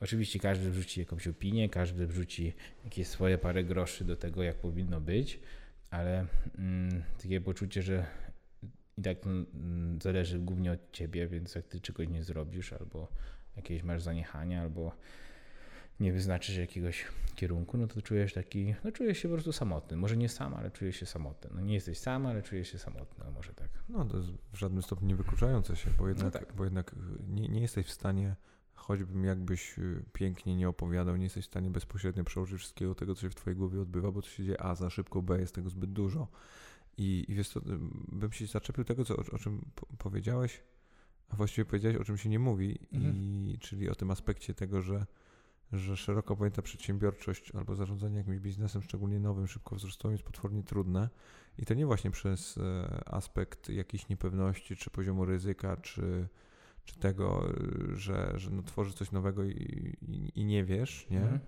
oczywiście 0.00 0.38
każdy 0.38 0.70
wrzuci 0.70 1.00
jakąś 1.00 1.28
opinię, 1.28 1.68
każdy 1.68 2.06
wrzuci 2.06 2.52
jakieś 2.84 3.06
swoje 3.06 3.38
parę 3.38 3.64
groszy 3.64 4.04
do 4.04 4.16
tego, 4.16 4.42
jak 4.42 4.56
powinno 4.56 5.00
być, 5.00 5.40
ale 5.90 6.26
mm, 6.58 7.02
takie 7.22 7.40
poczucie, 7.40 7.82
że 7.82 8.06
i 8.98 9.02
tak 9.02 9.26
mm, 9.26 9.98
zależy 10.02 10.38
głównie 10.38 10.72
od 10.72 10.92
ciebie, 10.92 11.26
więc 11.26 11.54
jak 11.54 11.66
ty 11.66 11.80
czegoś 11.80 12.08
nie 12.08 12.22
zrobisz, 12.22 12.72
albo 12.72 13.08
jakieś 13.56 13.82
masz 13.82 14.02
zaniechania, 14.02 14.62
albo 14.62 14.92
nie 16.00 16.12
wyznaczysz 16.12 16.56
jakiegoś 16.56 17.04
kierunku, 17.34 17.78
no 17.78 17.86
to 17.86 18.02
czujesz 18.02 18.32
taki, 18.32 18.74
no 18.84 18.92
czujesz 18.92 19.18
się 19.18 19.28
po 19.28 19.34
prostu 19.34 19.52
samotny. 19.52 19.96
Może 19.96 20.16
nie 20.16 20.28
sam, 20.28 20.54
ale 20.54 20.70
czujesz 20.70 20.96
się 20.96 21.06
samotny. 21.06 21.50
No 21.54 21.60
nie 21.60 21.74
jesteś 21.74 21.98
sam, 21.98 22.26
ale 22.26 22.42
czujesz 22.42 22.72
się 22.72 22.78
samotny, 22.78 23.24
no 23.24 23.30
może 23.30 23.54
tak. 23.54 23.68
No 23.88 24.04
to 24.04 24.16
jest 24.16 24.28
w 24.52 24.56
żadnym 24.56 24.82
stopniu 24.82 25.08
nie 25.08 25.16
wykluczające 25.16 25.76
się, 25.76 25.90
bo 25.98 26.08
jednak, 26.08 26.34
no 26.34 26.40
tak. 26.40 26.54
bo 26.56 26.64
jednak 26.64 26.94
nie, 27.28 27.48
nie 27.48 27.60
jesteś 27.60 27.86
w 27.86 27.92
stanie, 27.92 28.36
choćbym 28.74 29.24
jakbyś 29.24 29.78
y, 29.78 30.04
pięknie 30.12 30.56
nie 30.56 30.68
opowiadał, 30.68 31.16
nie 31.16 31.24
jesteś 31.24 31.44
w 31.44 31.48
stanie 31.48 31.70
bezpośrednio 31.70 32.24
przełożyć 32.24 32.58
wszystkiego 32.58 32.94
tego, 32.94 33.14
co 33.14 33.20
się 33.20 33.30
w 33.30 33.34
twojej 33.34 33.56
głowie 33.56 33.80
odbywa, 33.80 34.12
bo 34.12 34.22
to 34.22 34.28
się 34.28 34.44
dzieje 34.44 34.60
A 34.60 34.74
za 34.74 34.90
szybko, 34.90 35.22
B 35.22 35.40
jest 35.40 35.54
tego 35.54 35.70
zbyt 35.70 35.92
dużo. 35.92 36.28
I, 36.96 37.24
i 37.28 37.34
wiesz 37.34 37.48
co, 37.48 37.60
bym 38.08 38.32
się 38.32 38.46
zaczepił 38.46 38.84
tego, 38.84 39.04
co, 39.04 39.16
o, 39.16 39.20
o 39.32 39.38
czym 39.38 39.64
powiedziałeś, 39.98 40.62
a 41.28 41.36
właściwie 41.36 41.64
powiedziałeś, 41.64 41.96
o 41.96 42.04
czym 42.04 42.18
się 42.18 42.28
nie 42.28 42.38
mówi, 42.38 42.78
mhm. 42.92 43.14
i, 43.16 43.58
czyli 43.60 43.88
o 43.88 43.94
tym 43.94 44.10
aspekcie 44.10 44.54
tego, 44.54 44.82
że 44.82 45.06
że 45.78 45.96
szeroko 45.96 46.36
pojęta 46.36 46.62
przedsiębiorczość 46.62 47.54
albo 47.54 47.74
zarządzanie 47.74 48.18
jakimś 48.18 48.38
biznesem, 48.38 48.82
szczególnie 48.82 49.20
nowym, 49.20 49.46
szybko 49.46 49.76
wzrostowym, 49.76 50.12
jest 50.12 50.24
potwornie 50.24 50.62
trudne. 50.62 51.08
I 51.58 51.66
to 51.66 51.74
nie 51.74 51.86
właśnie 51.86 52.10
przez 52.10 52.58
e, 52.58 53.08
aspekt 53.08 53.68
jakiejś 53.68 54.08
niepewności, 54.08 54.76
czy 54.76 54.90
poziomu 54.90 55.24
ryzyka, 55.24 55.76
czy, 55.76 56.28
czy 56.84 56.98
tego, 56.98 57.48
e, 57.48 57.96
że, 57.96 58.32
że 58.36 58.50
no 58.50 58.62
tworzy 58.62 58.92
coś 58.92 59.12
nowego 59.12 59.44
i, 59.44 59.96
i, 60.02 60.40
i 60.40 60.44
nie 60.44 60.64
wiesz, 60.64 61.06
nie? 61.10 61.22
Mhm. 61.22 61.40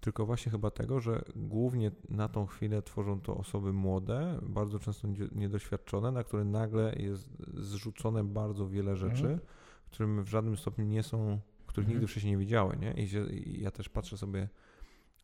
Tylko 0.00 0.26
właśnie 0.26 0.52
chyba 0.52 0.70
tego, 0.70 1.00
że 1.00 1.24
głównie 1.36 1.90
na 2.08 2.28
tą 2.28 2.46
chwilę 2.46 2.82
tworzą 2.82 3.20
to 3.20 3.36
osoby 3.36 3.72
młode, 3.72 4.38
bardzo 4.42 4.78
często 4.78 5.08
niedoświadczone, 5.32 6.12
na 6.12 6.24
które 6.24 6.44
nagle 6.44 6.94
jest 6.96 7.28
zrzucone 7.54 8.24
bardzo 8.24 8.68
wiele 8.68 8.96
rzeczy, 8.96 9.22
mhm. 9.22 9.38
którym 9.86 10.24
w 10.24 10.28
żadnym 10.28 10.56
stopniu 10.56 10.84
nie 10.84 11.02
są 11.02 11.40
których 11.72 11.86
mhm. 11.86 11.98
nigdy 11.98 12.10
wcześniej 12.10 12.32
nie 12.32 12.38
widziały, 12.38 12.76
nie? 12.76 12.92
I, 12.92 13.08
się, 13.08 13.26
I, 13.26 13.62
ja 13.62 13.70
też 13.70 13.88
patrzę 13.88 14.18
sobie, 14.18 14.48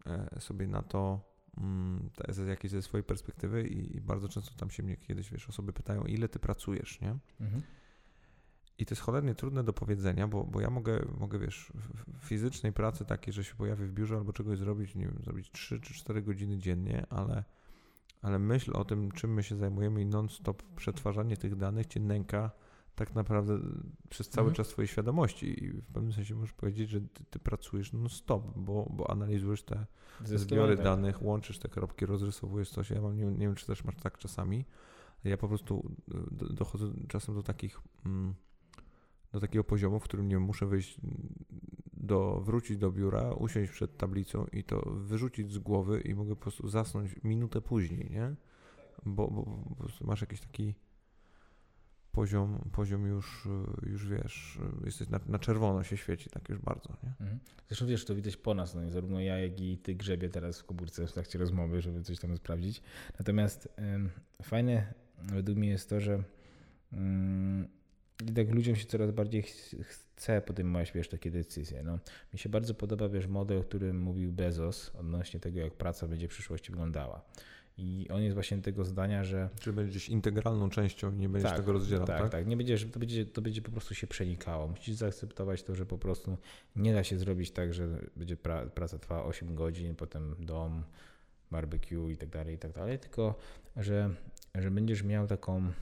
e, 0.07 0.41
sobie 0.41 0.67
na 0.67 0.83
to 0.83 1.21
mm, 1.59 2.11
z 2.29 2.47
jakiejś 2.49 2.73
ze 2.73 2.83
swojej 2.83 3.05
perspektywy 3.05 3.69
i, 3.69 3.97
i, 3.97 4.01
bardzo 4.01 4.29
często 4.29 4.55
tam 4.57 4.71
się 4.71 4.83
mnie 4.83 4.97
kiedyś, 4.97 5.31
wiesz, 5.31 5.49
osoby 5.49 5.73
pytają, 5.73 6.05
ile 6.05 6.29
ty 6.29 6.39
pracujesz, 6.39 7.01
nie? 7.01 7.17
Mhm. 7.41 7.63
I 8.79 8.87
to 8.87 8.93
jest 8.93 9.03
cholernie 9.03 9.35
trudne 9.35 9.65
do 9.65 9.73
powiedzenia, 9.73 10.29
bo, 10.29 10.45
bo 10.45 10.61
ja 10.61 10.71
mogę, 10.71 11.05
mogę, 11.19 11.39
wiesz, 11.39 11.73
w 12.21 12.25
fizycznej 12.27 12.73
pracy 12.73 13.05
takiej, 13.05 13.33
że 13.33 13.45
się 13.45 13.55
pojawię 13.55 13.87
w 13.87 13.93
biurze 13.93 14.17
albo 14.17 14.33
czegoś 14.33 14.59
zrobić, 14.59 14.95
nie 14.95 15.07
wiem, 15.07 15.19
zrobić 15.23 15.51
3 15.51 15.81
czy 15.81 15.95
4 15.95 16.23
godziny 16.23 16.59
dziennie, 16.59 17.07
ale, 17.11 17.45
ale 18.23 18.39
myśl 18.39 18.73
o 18.75 18.85
tym, 18.85 19.13
czym 19.13 19.35
my 19.35 19.43
się 19.43 19.57
zajmujemy 19.57 20.03
i 20.03 20.07
non-stop 20.07 20.63
przetwarzanie 20.77 21.37
tych 21.37 21.57
danych 21.57 21.87
cię 21.87 22.01
nęka 22.01 22.51
tak 22.99 23.15
naprawdę 23.15 23.59
przez 24.09 24.29
cały 24.29 24.49
mhm. 24.49 24.57
czas 24.57 24.69
twojej 24.69 24.89
świadomości 24.89 25.65
i 25.65 25.71
w 25.71 25.87
pewnym 25.87 26.13
sensie 26.13 26.35
możesz 26.35 26.53
powiedzieć, 26.53 26.91
że 26.91 27.01
ty, 27.01 27.25
ty 27.31 27.39
pracujesz 27.39 27.93
non-stop, 27.93 28.43
bo, 28.57 28.87
bo 28.91 29.11
analizujesz 29.11 29.63
te 29.63 29.87
zbiory 30.25 30.77
tak. 30.77 30.85
danych, 30.85 31.23
łączysz 31.23 31.59
te 31.59 31.69
kropki, 31.69 32.07
rozrysowujesz 32.07 32.71
coś. 32.71 32.91
Ja 32.91 33.01
mam, 33.01 33.17
nie, 33.17 33.25
nie 33.25 33.47
wiem, 33.47 33.55
czy 33.55 33.67
też 33.67 33.85
masz 33.85 33.97
tak 33.97 34.19
czasami, 34.19 34.65
ja 35.25 35.37
po 35.37 35.49
prostu 35.49 35.91
e, 36.11 36.55
dochodzę 36.55 36.87
czasem 37.09 37.35
do 37.35 37.43
takich 37.43 37.81
mm, 38.07 38.35
do 39.33 39.41
takiego 39.41 39.65
poziomu, 39.65 40.01
w 40.01 40.05
którym 40.05 40.29
nie 40.29 40.39
muszę 40.39 40.67
wyjść 40.67 41.01
do, 41.93 42.41
wrócić 42.41 42.79
do 42.79 42.93
biura, 42.93 43.33
usiąść 43.33 43.73
przed 43.73 43.97
tablicą 43.97 44.47
i 44.53 44.65
to 44.65 44.81
wyrzucić 44.97 45.53
z 45.53 45.59
głowy 45.59 46.01
i 46.01 46.15
mogę 46.15 46.37
po 46.37 46.43
prostu 46.43 46.69
zasnąć 46.69 47.17
minutę 47.25 47.61
później, 47.61 48.11
nie? 48.11 48.35
Bo, 49.07 49.29
bo, 49.31 49.43
bo 49.43 49.87
masz 50.01 50.21
jakiś 50.21 50.41
taki 50.41 50.75
poziom, 52.19 52.71
poziom 52.73 53.07
już, 53.07 53.49
już 53.87 54.09
wiesz, 54.09 54.59
jesteś 54.85 55.09
na, 55.09 55.21
na 55.27 55.39
czerwono 55.39 55.85
się 55.85 55.97
świeci 55.97 56.31
tak 56.31 56.49
już 56.49 56.59
bardzo. 56.59 56.97
Nie? 57.03 57.09
Mhm. 57.09 57.39
Zresztą 57.69 57.87
wiesz, 57.87 58.05
to 58.05 58.15
widać 58.15 58.37
po 58.37 58.55
nas, 58.55 58.75
no, 58.75 58.91
zarówno 58.91 59.21
ja, 59.21 59.39
jak 59.39 59.61
i 59.61 59.79
ty 59.79 59.95
grzebie 59.95 60.29
teraz 60.29 60.61
w 60.61 60.65
komórce 60.65 61.07
w 61.07 61.13
trakcie 61.13 61.39
rozmowy, 61.39 61.83
żeby 61.83 62.03
coś 62.03 62.19
tam 62.19 62.37
sprawdzić. 62.37 62.83
Natomiast 63.19 63.69
fajne 64.43 64.95
według 65.23 65.59
mnie 65.59 65.69
jest 65.69 65.89
to, 65.89 66.01
że 66.01 66.23
ym, 66.93 67.69
i 68.27 68.33
tak 68.33 68.55
ludziom 68.55 68.77
się 68.77 68.87
coraz 68.87 69.11
bardziej 69.11 69.43
ch- 69.43 69.75
chce 69.83 70.43
podejmować, 70.43 70.93
wiesz, 70.93 71.09
takie 71.09 71.31
decyzje. 71.31 71.83
No. 71.83 71.99
Mi 72.33 72.39
się 72.39 72.49
bardzo 72.49 72.75
podoba, 72.75 73.09
wiesz, 73.09 73.27
model, 73.27 73.59
o 73.59 73.63
którym 73.63 74.01
mówił 74.01 74.33
Bezos 74.33 74.91
odnośnie 74.95 75.41
tego, 75.41 75.61
jak 75.61 75.75
praca 75.75 76.09
będzie 76.09 76.29
w 76.29 76.31
przyszłości 76.31 76.71
wyglądała. 76.71 77.23
I 77.79 78.07
on 78.09 78.23
jest 78.23 78.35
właśnie 78.35 78.59
tego 78.59 78.85
zdania, 78.85 79.25
że 79.25 79.49
Czy 79.61 79.73
będziesz 79.73 80.09
integralną 80.09 80.71
częścią 80.71 81.13
i 81.13 81.17
nie 81.17 81.29
będziesz 81.29 81.53
tego 81.53 81.73
rozdzielał, 81.73 82.07
tak, 82.07 82.23
tak? 82.23 82.31
tak. 82.31 82.47
Nie 82.47 82.57
będziesz, 82.57 82.87
to, 82.93 82.99
będzie, 82.99 83.27
to 83.27 83.43
będzie 83.43 83.63
po 83.63 83.71
prostu 83.71 83.95
się 83.95 84.07
przenikało. 84.07 84.69
Musisz 84.69 84.95
zaakceptować 84.95 85.63
to, 85.63 85.75
że 85.75 85.87
po 85.87 85.99
prostu 85.99 86.37
nie 86.77 86.93
da 86.93 87.05
się 87.05 87.19
zrobić 87.19 87.51
tak, 87.51 87.75
że 87.75 87.89
będzie 88.17 88.37
pra, 88.37 88.67
praca 88.67 88.99
trwała 88.99 89.25
8 89.25 89.55
godzin, 89.55 89.95
potem 89.95 90.35
dom, 90.39 90.83
barbecue 91.51 92.11
i 92.11 92.17
tak 92.17 92.29
dalej, 92.29 92.55
i 92.55 92.59
tak 92.59 92.73
dalej, 92.73 92.99
tylko 92.99 93.35
że, 93.77 94.11
że 94.55 94.71
będziesz 94.71 95.03
miał 95.03 95.27
taką, 95.27 95.73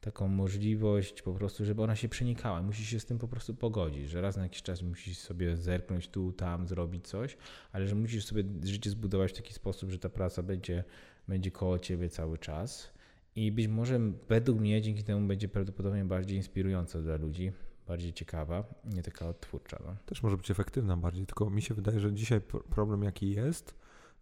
taką 0.00 0.28
możliwość 0.28 1.22
po 1.22 1.32
prostu, 1.32 1.64
żeby 1.64 1.82
ona 1.82 1.96
się 1.96 2.08
przenikała. 2.08 2.62
Musisz 2.62 2.88
się 2.88 3.00
z 3.00 3.04
tym 3.04 3.18
po 3.18 3.28
prostu 3.28 3.54
pogodzić, 3.54 4.08
że 4.08 4.20
raz 4.20 4.36
na 4.36 4.42
jakiś 4.42 4.62
czas 4.62 4.82
musisz 4.82 5.18
sobie 5.18 5.56
zerknąć 5.56 6.08
tu, 6.08 6.32
tam, 6.32 6.66
zrobić 6.66 7.06
coś, 7.06 7.36
ale 7.72 7.86
że 7.86 7.94
musisz 7.94 8.24
sobie 8.24 8.44
życie 8.62 8.90
zbudować 8.90 9.32
w 9.32 9.36
taki 9.36 9.52
sposób, 9.52 9.90
że 9.90 9.98
ta 9.98 10.08
praca 10.08 10.42
będzie, 10.42 10.84
będzie 11.28 11.50
koło 11.50 11.78
ciebie 11.78 12.08
cały 12.08 12.38
czas. 12.38 12.90
I 13.36 13.52
być 13.52 13.68
może 13.68 14.00
według 14.28 14.60
mnie 14.60 14.82
dzięki 14.82 15.04
temu 15.04 15.26
będzie 15.28 15.48
prawdopodobnie 15.48 16.04
bardziej 16.04 16.36
inspirująca 16.36 17.00
dla 17.02 17.16
ludzi, 17.16 17.52
bardziej 17.86 18.12
ciekawa, 18.12 18.64
nie 18.84 19.02
taka 19.02 19.28
odtwórcza. 19.28 19.78
No. 19.86 19.96
Też 20.06 20.22
może 20.22 20.36
być 20.36 20.50
efektywna 20.50 20.96
bardziej, 20.96 21.26
tylko 21.26 21.50
mi 21.50 21.62
się 21.62 21.74
wydaje, 21.74 22.00
że 22.00 22.12
dzisiaj 22.12 22.40
pro- 22.40 22.60
problem 22.60 23.02
jaki 23.02 23.30
jest, 23.30 23.74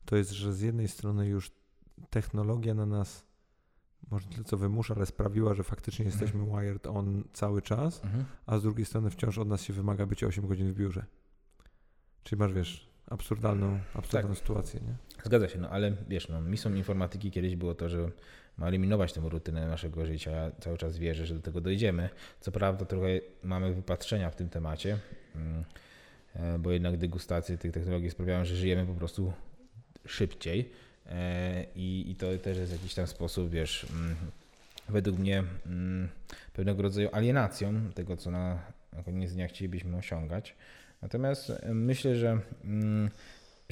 to 0.05 0.17
jest, 0.17 0.31
że 0.31 0.53
z 0.55 0.61
jednej 0.61 0.89
strony 0.89 1.27
już 1.29 1.51
technologia 2.11 2.75
na 2.75 2.87
nas 2.87 3.25
może 4.11 4.29
tyle 4.29 4.45
co 4.45 4.57
wymusza, 4.57 4.95
ale 4.95 5.07
sprawiła, 5.07 5.55
że 5.55 5.63
faktycznie 5.65 6.07
Mhm. 6.07 6.21
jesteśmy 6.23 6.47
wired 6.61 6.87
on 6.87 7.25
cały 7.33 7.63
czas, 7.63 8.03
a 8.47 8.59
z 8.59 8.63
drugiej 8.63 8.87
strony 8.87 9.11
wciąż 9.11 9.39
od 9.39 9.49
nas 9.49 9.63
się 9.63 9.73
wymaga 9.73 10.07
bycie 10.07 10.27
8 10.27 10.47
godzin 10.47 10.69
w 10.73 10.75
biurze. 10.75 11.05
Czyli 12.23 12.39
masz, 12.39 12.53
wiesz, 12.53 12.89
absurdalną, 13.07 13.79
absurdalną 13.95 14.29
Tak. 14.29 14.39
sytuację, 14.39 14.81
nie? 14.81 14.95
Zgadza 15.25 15.49
się, 15.49 15.59
no 15.59 15.71
ale 15.71 15.93
wiesz, 16.09 16.29
no, 16.29 16.41
misją 16.41 16.75
informatyki 16.75 17.31
kiedyś 17.31 17.57
było 17.57 17.75
to, 17.75 17.89
że 17.89 18.11
ma 18.59 18.69
eliminować 18.69 19.13
tę 19.13 19.21
rutynę 19.21 19.67
naszego 19.67 20.07
życia. 20.07 20.31
Ja 20.31 20.51
cały 20.61 20.79
czas 20.79 20.99
wierzę, 20.99 21.27
że 21.27 21.35
do 21.35 21.41
tego 21.41 21.61
dojdziemy. 21.61 22.09
Co 22.41 22.53
prawda 22.53 22.85
trochę 22.85 23.09
mamy 23.43 23.75
wypatrzenia 23.75 24.31
w 24.31 24.37
tym 24.37 24.49
temacie, 24.49 24.99
mm, 25.35 25.65
e, 26.35 26.59
bo 26.59 26.71
jednak 26.71 26.97
degustacje 26.97 27.59
tych 27.59 27.73
technologii 27.73 28.11
sprawiają, 28.11 28.45
że 28.45 28.57
żyjemy 28.57 28.87
po 28.87 28.95
prostu 28.95 29.33
szybciej 30.07 30.71
e, 31.07 31.65
i, 31.77 32.11
i 32.11 32.15
to 32.15 32.39
też 32.39 32.59
jest 32.59 32.73
jakiś 32.73 32.95
tam 32.95 33.07
sposób, 33.07 33.51
wiesz, 33.51 33.87
mm, 33.91 34.17
według 34.89 35.19
mnie 35.19 35.45
mm, 35.67 36.09
pewnego 36.53 36.83
rodzaju 36.83 37.09
alienacją 37.13 37.91
tego, 37.95 38.17
co 38.17 38.31
na, 38.31 38.59
na 38.93 39.03
koniec 39.03 39.33
dnia 39.33 39.49
chcielibyśmy 39.49 39.97
osiągać. 39.97 40.55
Natomiast 41.03 41.51
e, 41.51 41.75
myślę, 41.75 42.17
że 42.17 42.41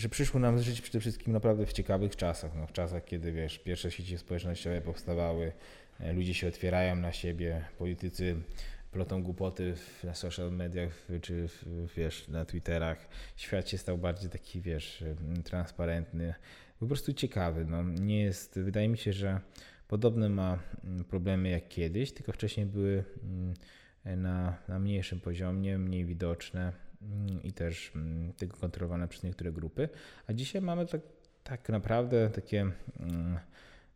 że 0.00 0.08
przyszło 0.08 0.40
nam 0.40 0.62
żyć 0.62 0.80
przede 0.80 1.00
wszystkim 1.00 1.32
naprawdę 1.32 1.66
w 1.66 1.72
ciekawych 1.72 2.16
czasach. 2.16 2.50
No, 2.56 2.66
w 2.66 2.72
czasach, 2.72 3.04
kiedy 3.04 3.32
wiesz, 3.32 3.58
pierwsze 3.58 3.90
sieci 3.90 4.18
społecznościowe 4.18 4.80
powstawały, 4.80 5.52
e, 6.00 6.12
ludzie 6.12 6.34
się 6.34 6.48
otwierają 6.48 6.96
na 6.96 7.12
siebie, 7.12 7.64
politycy 7.78 8.36
plotą 8.90 9.22
głupoty 9.22 9.74
w, 9.76 10.04
na 10.04 10.14
social 10.14 10.52
mediach 10.52 11.06
czy 11.22 11.48
w, 11.48 11.86
wiesz, 11.96 12.28
na 12.28 12.44
Twitterach. 12.44 13.08
Świat 13.36 13.68
się 13.68 13.78
stał 13.78 13.98
bardziej 13.98 14.30
taki, 14.30 14.60
wiesz, 14.60 15.04
transparentny, 15.44 16.34
po 16.78 16.86
prostu 16.86 17.12
ciekawy. 17.12 17.64
No, 17.64 17.82
nie 17.82 18.22
jest, 18.22 18.58
wydaje 18.58 18.88
mi 18.88 18.98
się, 18.98 19.12
że 19.12 19.40
podobne 19.88 20.28
ma 20.28 20.58
mm, 20.84 21.04
problemy 21.04 21.48
jak 21.48 21.68
kiedyś, 21.68 22.12
tylko 22.12 22.32
wcześniej 22.32 22.66
były 22.66 23.04
mm, 23.24 23.54
na, 24.22 24.58
na 24.68 24.78
mniejszym 24.78 25.20
poziomie, 25.20 25.78
mniej 25.78 26.04
widoczne 26.04 26.89
i 27.42 27.52
też 27.52 27.92
mm, 27.94 28.32
tylko 28.32 28.56
kontrolowane 28.56 29.08
przez 29.08 29.22
niektóre 29.22 29.52
grupy. 29.52 29.88
A 30.26 30.32
dzisiaj 30.32 30.62
mamy 30.62 30.86
tak, 30.86 31.00
tak 31.44 31.68
naprawdę 31.68 32.30
takie 32.30 32.60
mm, 32.60 33.38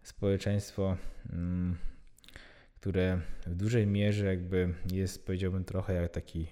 społeczeństwo, 0.02 0.96
mm, 1.32 1.76
które 2.80 3.20
w 3.46 3.55
dużej 3.55 3.86
mierze 3.86 4.26
jakby 4.26 4.74
jest, 4.92 5.26
powiedziałbym, 5.26 5.64
trochę 5.64 5.94
jak 5.94 6.11
taki 6.11 6.46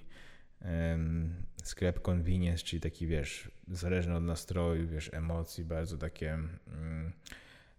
sklep 1.63 2.09
convenience, 2.09 2.65
czyli 2.65 2.81
taki, 2.81 3.07
wiesz, 3.07 3.51
zależny 3.69 4.17
od 4.17 4.25
nastroju, 4.25 4.89
wiesz, 4.89 5.11
emocji, 5.15 5.65
bardzo 5.65 5.99
takie 5.99 6.33
mm, 6.33 7.13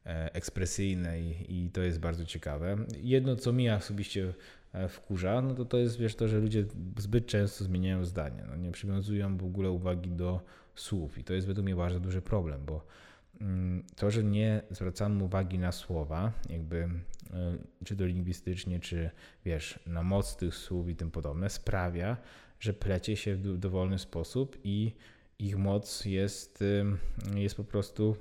e, 0.05 0.33
ekspresyjne 0.33 1.21
i, 1.21 1.65
i 1.65 1.69
to 1.69 1.81
jest 1.81 1.99
bardzo 1.99 2.25
ciekawe. 2.25 2.77
Jedno, 2.97 3.35
co 3.35 3.53
mnie 3.53 3.75
osobiście 3.75 4.33
wkurza, 4.89 5.41
no 5.41 5.53
to 5.53 5.65
to 5.65 5.77
jest, 5.77 5.99
wiesz, 5.99 6.15
to, 6.15 6.27
że 6.27 6.39
ludzie 6.39 6.65
zbyt 6.97 7.25
często 7.25 7.63
zmieniają 7.63 8.05
zdanie, 8.05 8.43
no 8.49 8.55
nie 8.55 8.71
przywiązują 8.71 9.37
w 9.37 9.43
ogóle 9.43 9.71
uwagi 9.71 10.11
do 10.11 10.41
słów 10.75 11.17
i 11.17 11.23
to 11.23 11.33
jest 11.33 11.47
według 11.47 11.65
mnie 11.65 11.75
bardzo 11.75 11.99
duży 11.99 12.21
problem, 12.21 12.65
bo 12.65 12.85
mm, 13.41 13.83
to, 13.95 14.11
że 14.11 14.23
nie 14.23 14.61
zwracamy 14.69 15.23
uwagi 15.23 15.59
na 15.59 15.71
słowa, 15.71 16.31
jakby 16.49 16.77
e, 16.77 17.57
czy 17.85 17.95
to 17.95 18.05
lingwistycznie, 18.05 18.79
czy 18.79 19.09
wiesz, 19.45 19.79
na 19.85 20.03
moc 20.03 20.35
tych 20.37 20.55
słów 20.55 20.89
i 20.89 20.95
tym 20.95 21.11
podobne, 21.11 21.49
sprawia, 21.49 22.17
że 22.59 22.73
plecie 22.73 23.15
się 23.15 23.35
w 23.35 23.41
do- 23.41 23.57
dowolny 23.57 23.99
sposób 23.99 24.57
i 24.63 24.91
ich 25.39 25.57
moc 25.57 26.05
jest, 26.05 26.61
ym, 26.61 26.97
jest 27.35 27.55
po 27.55 27.63
prostu 27.63 28.15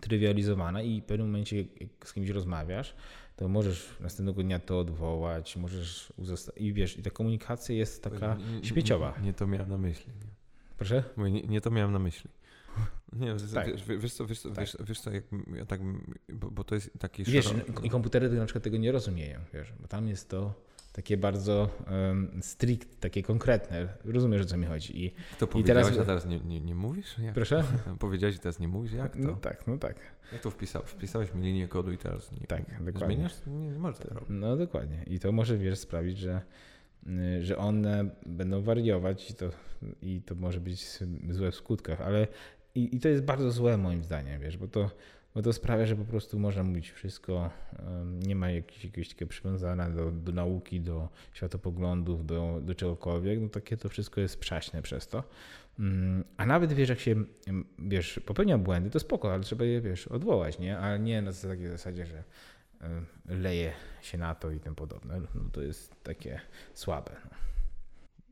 trywializowana 0.00 0.82
i 0.82 1.00
w 1.00 1.04
pewnym 1.04 1.26
momencie, 1.26 1.56
jak 1.56 1.88
z 2.04 2.12
kimś 2.12 2.28
rozmawiasz, 2.28 2.94
to 3.42 3.48
możesz 3.48 3.88
następnego 4.00 4.42
dnia 4.42 4.58
to 4.58 4.78
odwołać, 4.78 5.56
możesz 5.56 6.12
i 6.56 6.72
wiesz, 6.72 6.98
i 6.98 7.02
ta 7.02 7.10
komunikacja 7.10 7.74
jest 7.74 8.02
taka 8.02 8.36
śmieciowa. 8.62 9.14
Nie, 9.18 9.26
nie 9.26 9.32
to 9.32 9.46
miałem 9.46 9.68
na 9.68 9.78
myśli. 9.78 10.06
Nie. 10.06 10.28
Proszę? 10.78 11.04
Nie, 11.16 11.30
nie 11.30 11.60
to 11.60 11.70
miałem 11.70 11.92
na 11.92 11.98
myśli. 11.98 12.30
Nie, 13.12 13.36
Tak. 13.54 13.66
wiesz, 13.66 13.82
wiesz 13.98 14.14
co, 14.14 14.26
wiesz 14.26 14.40
co, 14.40 14.48
Tak. 14.48 14.58
wiesz, 14.58 14.76
wiesz 14.86 15.00
co 15.00 15.10
jak, 15.10 15.24
ja 15.56 15.66
tak, 15.66 15.80
bo, 16.32 16.50
bo 16.50 16.64
to 16.64 16.74
jest 16.74 16.90
taki 16.98 17.24
Wiesz, 17.24 17.54
i 17.82 17.90
komputery 17.90 18.28
na 18.28 18.44
przykład 18.44 18.64
tego 18.64 18.76
nie 18.76 18.92
rozumieją, 18.92 19.40
wiesz, 19.54 19.72
bo 19.80 19.88
tam 19.88 20.08
jest 20.08 20.28
to 20.28 20.54
takie 20.92 21.16
bardzo 21.16 21.68
um, 21.90 22.40
strict, 22.42 23.00
takie 23.00 23.22
konkretne. 23.22 23.88
Rozumiesz, 24.04 24.42
o 24.42 24.44
co 24.44 24.56
mi 24.56 24.66
chodzi. 24.66 25.04
I, 25.04 25.14
To 25.38 25.58
i 25.58 25.64
teraz- 25.64 25.98
a 25.98 26.04
teraz 26.04 26.26
nie, 26.26 26.40
nie, 26.40 26.60
nie 26.60 26.74
mówisz? 26.74 27.18
Jak? 27.18 27.34
proszę? 27.34 27.64
Powiedziałeś, 27.98 28.38
teraz 28.38 28.58
nie 28.58 28.68
mówisz? 28.68 28.92
Jak 28.92 29.12
to? 29.12 29.22
No 29.22 29.32
tak, 29.36 29.66
no 29.66 29.78
tak. 29.78 29.96
Jak 30.32 30.42
to 30.42 30.50
wpisał? 30.50 30.82
Wpisałeś 30.82 31.34
mi 31.34 31.42
linię 31.42 31.68
kodu 31.68 31.92
i 31.92 31.98
teraz 31.98 32.32
nie 32.32 32.46
Tak, 32.46 32.84
dokładnie. 32.84 33.16
Zmieniasz? 33.16 33.32
Nie, 33.46 33.70
nie 33.70 33.78
możesz 33.78 33.98
tak 33.98 34.10
robić. 34.10 34.28
No 34.30 34.56
dokładnie. 34.56 35.04
I 35.06 35.18
to 35.18 35.32
może 35.32 35.58
wiesz 35.58 35.78
sprawić, 35.78 36.18
że, 36.18 36.40
y, 37.06 37.44
że 37.44 37.56
one 37.56 38.10
będą 38.26 38.62
wariować 38.62 39.30
i 39.30 39.34
to, 39.34 39.50
i 40.02 40.22
to 40.22 40.34
może 40.34 40.60
być 40.60 40.98
złe 41.30 41.50
w 41.50 41.54
skutkach, 41.54 42.00
ale 42.00 42.26
i, 42.74 42.96
i 42.96 43.00
to 43.00 43.08
jest 43.08 43.24
bardzo 43.24 43.50
złe 43.50 43.76
moim 43.76 44.04
zdaniem, 44.04 44.40
wiesz, 44.40 44.56
bo 44.56 44.68
to, 44.68 44.90
bo 45.34 45.42
to 45.42 45.52
sprawia, 45.52 45.86
że 45.86 45.96
po 45.96 46.04
prostu 46.04 46.38
można 46.38 46.62
mówić 46.62 46.90
wszystko, 46.90 47.50
nie 48.26 48.36
ma 48.36 48.50
jakiegoś, 48.50 48.84
jakiegoś 48.84 49.08
takiego 49.08 49.28
przywiązania 49.28 49.90
do, 49.90 50.10
do 50.10 50.32
nauki, 50.32 50.80
do 50.80 51.08
światopoglądów, 51.32 52.26
do, 52.26 52.60
do 52.62 52.74
czegokolwiek, 52.74 53.40
no 53.40 53.48
takie 53.48 53.76
to 53.76 53.88
wszystko 53.88 54.20
jest 54.20 54.40
przaśne 54.40 54.82
przez 54.82 55.08
to. 55.08 55.24
Ym, 55.78 56.24
A 56.36 56.46
nawet 56.46 56.72
wiesz, 56.72 56.88
jak 56.88 57.00
się, 57.00 57.14
wiesz, 57.78 58.20
popełnia 58.26 58.58
błędy, 58.58 58.90
to 58.90 59.00
spoko, 59.00 59.32
ale 59.32 59.42
trzeba 59.42 59.64
je, 59.64 59.80
wiesz, 59.80 60.08
odwołać, 60.08 60.58
nie? 60.58 60.78
Ale 60.78 60.98
nie 60.98 61.22
na 61.22 61.32
takiej 61.32 61.68
zasadzie, 61.68 62.06
że 62.06 62.24
leje 63.26 63.72
się 64.02 64.18
na 64.18 64.34
to 64.34 64.50
i 64.50 64.60
tym 64.60 64.74
podobne. 64.74 65.20
No 65.20 65.50
to 65.52 65.62
jest 65.62 66.02
takie 66.04 66.40
słabe. 66.74 67.16
No. 67.24 67.30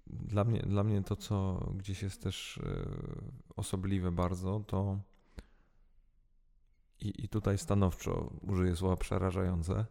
Dla 0.06 0.44
mnie, 0.44 0.60
dla 0.60 0.84
mnie 0.84 1.02
to, 1.02 1.16
co 1.16 1.66
gdzieś 1.76 2.02
jest 2.02 2.22
też 2.22 2.58
e, 2.58 2.62
osobliwe 3.56 4.12
bardzo, 4.12 4.64
to 4.66 4.98
i, 7.00 7.24
i 7.24 7.28
tutaj 7.28 7.58
stanowczo 7.58 8.30
użyję 8.42 8.76
słowa 8.76 8.96
przerażające, 8.96 9.86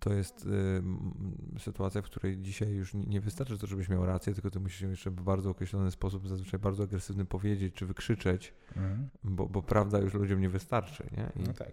to 0.00 0.12
jest 0.12 0.46
y, 0.46 1.58
sytuacja, 1.58 2.02
w 2.02 2.04
której 2.04 2.38
dzisiaj 2.38 2.68
już 2.68 2.94
nie- 2.94 3.20
wystarczy 3.20 3.58
to, 3.58 3.66
żebyś 3.66 3.88
miał 3.88 4.06
rację, 4.06 4.34
tylko 4.34 4.50
ty 4.50 4.60
musisz 4.60 4.80
jeszcze 4.80 5.10
w 5.10 5.14
bardzo 5.22 5.50
określony 5.50 5.90
sposób, 5.90 6.28
zazwyczaj 6.28 6.60
bardzo 6.60 6.82
agresywny 6.82 7.24
powiedzieć 7.24 7.74
czy 7.74 7.86
wykrzyczeć, 7.86 8.54
Mhm. 8.76 9.08
bo, 9.24 9.46
bo 9.48 9.62
prawda 9.62 9.98
już 9.98 10.14
ludziom 10.14 10.40
nie 10.40 10.48
wystarczy, 10.48 11.06
nie? 11.16 11.32
I, 11.42 11.46
No 11.46 11.52
tak. 11.52 11.72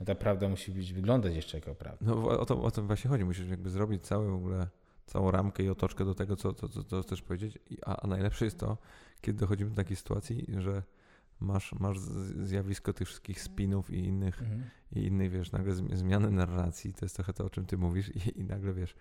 No 0.00 0.06
ta 0.06 0.14
prawda 0.14 0.48
musi 0.48 0.72
być, 0.72 0.92
wyglądać 0.92 1.34
jeszcze 1.34 1.58
jako 1.58 1.74
prawda. 1.74 2.06
No 2.06 2.40
o 2.40 2.46
to, 2.46 2.62
o 2.62 2.70
to 2.70 2.82
właśnie 2.82 3.10
chodzi. 3.10 3.24
Musisz 3.24 3.48
jakby 3.48 3.70
zrobić 3.70 4.02
całą 4.06 4.30
w 4.30 4.34
ogóle 4.34 4.68
całą 5.06 5.30
ramkę 5.30 5.62
i 5.62 5.68
otoczkę 5.68 6.04
do 6.04 6.14
tego, 6.14 6.36
co, 6.36 6.52
co, 6.54 6.68
co, 6.68 6.82
co 6.84 7.02
chcesz 7.02 7.22
powiedzieć. 7.22 7.58
A, 7.86 7.96
a 8.02 8.06
najlepsze 8.06 8.44
jest 8.44 8.58
to, 8.58 8.78
kiedy 9.20 9.38
dochodzimy 9.38 9.70
do 9.70 9.76
takiej 9.76 9.96
sytuacji, 9.96 10.46
że 10.58 10.82
masz, 11.40 11.72
masz 11.72 11.98
zjawisko 12.42 12.92
tych 12.92 13.08
wszystkich 13.08 13.40
spinów 13.42 13.90
i 13.90 13.98
innych, 14.04 14.42
i 14.92 15.06
innych, 15.06 15.30
wiesz, 15.30 15.52
nagle 15.52 15.74
zmi- 15.74 15.96
zmiany 15.96 16.30
narracji. 16.30 16.94
To 16.94 17.04
jest 17.04 17.14
trochę 17.16 17.32
to, 17.32 17.44
o 17.44 17.50
czym 17.50 17.66
ty 17.66 17.76
mówisz 17.76 18.08
i, 18.08 18.40
i 18.40 18.44
nagle, 18.44 18.72
wiesz, 18.74 18.94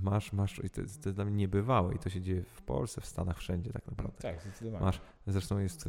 masz, 0.00 0.32
masz, 0.32 0.58
i 0.64 0.70
to, 0.70 0.74
to 0.76 0.80
jest 0.82 1.10
dla 1.10 1.24
mnie 1.24 1.34
niebywałe 1.34 1.94
i 1.94 1.98
to 1.98 2.10
się 2.10 2.20
dzieje 2.20 2.42
w 2.44 2.62
Polsce, 2.62 3.00
w 3.00 3.06
Stanach, 3.06 3.38
wszędzie 3.38 3.72
tak 3.72 3.86
naprawdę. 3.86 4.18
Tak, 4.22 4.42
zdecydowanie. 4.42 4.84
Masz, 4.84 5.00
zresztą 5.26 5.58
jest 5.58 5.88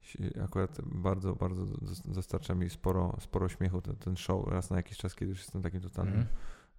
si- 0.00 0.40
akurat 0.42 0.78
bardzo, 0.84 1.34
bardzo 1.36 1.66
dos- 1.66 2.02
dostarcza 2.06 2.54
mi 2.54 2.70
sporo, 2.70 3.16
sporo 3.20 3.48
śmiechu 3.48 3.82
ten, 3.82 3.96
ten 3.96 4.16
show 4.16 4.48
raz 4.48 4.70
na 4.70 4.76
jakiś 4.76 4.98
czas, 4.98 5.14
kiedy 5.14 5.30
już 5.30 5.38
jestem 5.38 5.62
takim 5.62 5.80
totalnym 5.80 6.14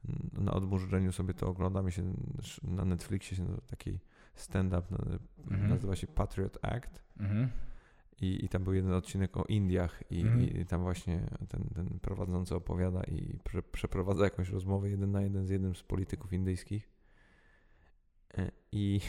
Mhm. 0.06 0.46
na 0.46 0.54
odmurzeniu 0.54 1.12
sobie 1.12 1.34
to 1.34 1.48
oglądam 1.48 1.88
i 1.90 1.92
się 1.92 2.14
na 2.64 2.86
Netflixie 2.86 3.38
się 3.38 3.48
taki 3.68 4.00
stand-up 4.34 4.88
mhm. 5.52 5.70
nazywa 5.70 5.96
się 5.96 6.08
Patriot 6.08 6.58
Act. 6.62 7.04
Mhm. 7.20 7.50
I, 8.22 8.46
I 8.46 8.50
tam 8.50 8.64
był 8.64 8.74
jeden 8.74 8.94
odcinek 8.94 9.38
o 9.38 9.44
Indiach 9.44 10.04
i, 10.10 10.22
mhm. 10.22 10.42
i 10.42 10.66
tam 10.66 10.82
właśnie 10.82 11.24
ten, 11.50 11.70
ten 11.76 12.00
prowadzący 12.00 12.56
opowiada 12.56 13.04
i 13.04 13.40
prze, 13.44 13.64
przeprowadza 13.64 14.24
jakąś 14.24 14.50
rozmowę 14.50 14.90
jeden 14.90 15.12
na 15.12 15.22
jeden 15.22 15.46
z 15.46 15.50
jednym 15.50 15.76
z 15.76 15.84
polityków 15.84 16.34
indyjskich. 16.34 16.90
E, 18.38 18.52
I, 18.72 19.00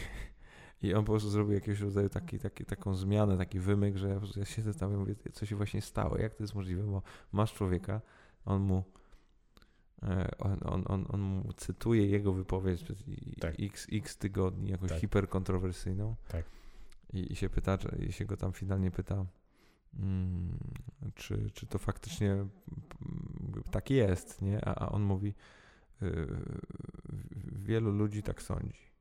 I 0.81 0.93
on 0.93 1.05
po 1.05 1.11
prostu 1.11 1.29
zrobił 1.29 1.53
jakiegoś 1.53 1.79
rodzaju 1.79 2.09
taki, 2.09 2.39
taki, 2.39 2.65
taką 2.65 2.95
zmianę, 2.95 3.37
taki 3.37 3.59
wymyk, 3.59 3.97
że 3.97 4.09
ja, 4.09 4.19
ja 4.35 4.45
siedzę 4.45 4.73
tam 4.73 4.93
i 4.93 4.97
mówię, 4.97 5.15
co 5.33 5.45
się 5.45 5.55
właśnie 5.55 5.81
stało, 5.81 6.17
jak 6.17 6.35
to 6.35 6.43
jest 6.43 6.55
możliwe, 6.55 6.83
bo 6.83 7.01
masz 7.31 7.53
człowieka, 7.53 8.01
on 8.45 8.61
mu 8.61 8.83
on, 10.39 10.59
on, 10.65 10.83
on, 10.87 11.05
on 11.09 11.21
mu 11.21 11.53
cytuje 11.53 12.07
jego 12.07 12.33
wypowiedź 12.33 12.83
przez 12.83 13.03
tak. 13.39 13.55
x, 13.59 13.87
x 13.91 14.17
tygodni, 14.17 14.69
jakąś 14.69 14.89
tak. 14.89 14.99
hiperkontrowersyjną. 14.99 16.15
Tak 16.27 16.45
i, 17.13 17.33
i 17.33 17.35
się 17.35 17.49
pyta, 17.49 17.77
i 18.07 18.11
się 18.11 18.25
go 18.25 18.37
tam 18.37 18.53
finalnie 18.53 18.91
pyta, 18.91 19.25
mm, 19.99 20.57
czy, 21.15 21.51
czy 21.53 21.67
to 21.67 21.77
faktycznie 21.77 22.45
tak 23.71 23.89
jest, 23.89 24.41
nie? 24.41 24.65
A, 24.65 24.75
a 24.75 24.89
on 24.89 25.03
mówi, 25.03 25.33
y, 26.01 26.27
wielu 27.51 27.91
ludzi 27.91 28.23
tak 28.23 28.41
sądzi. 28.41 28.93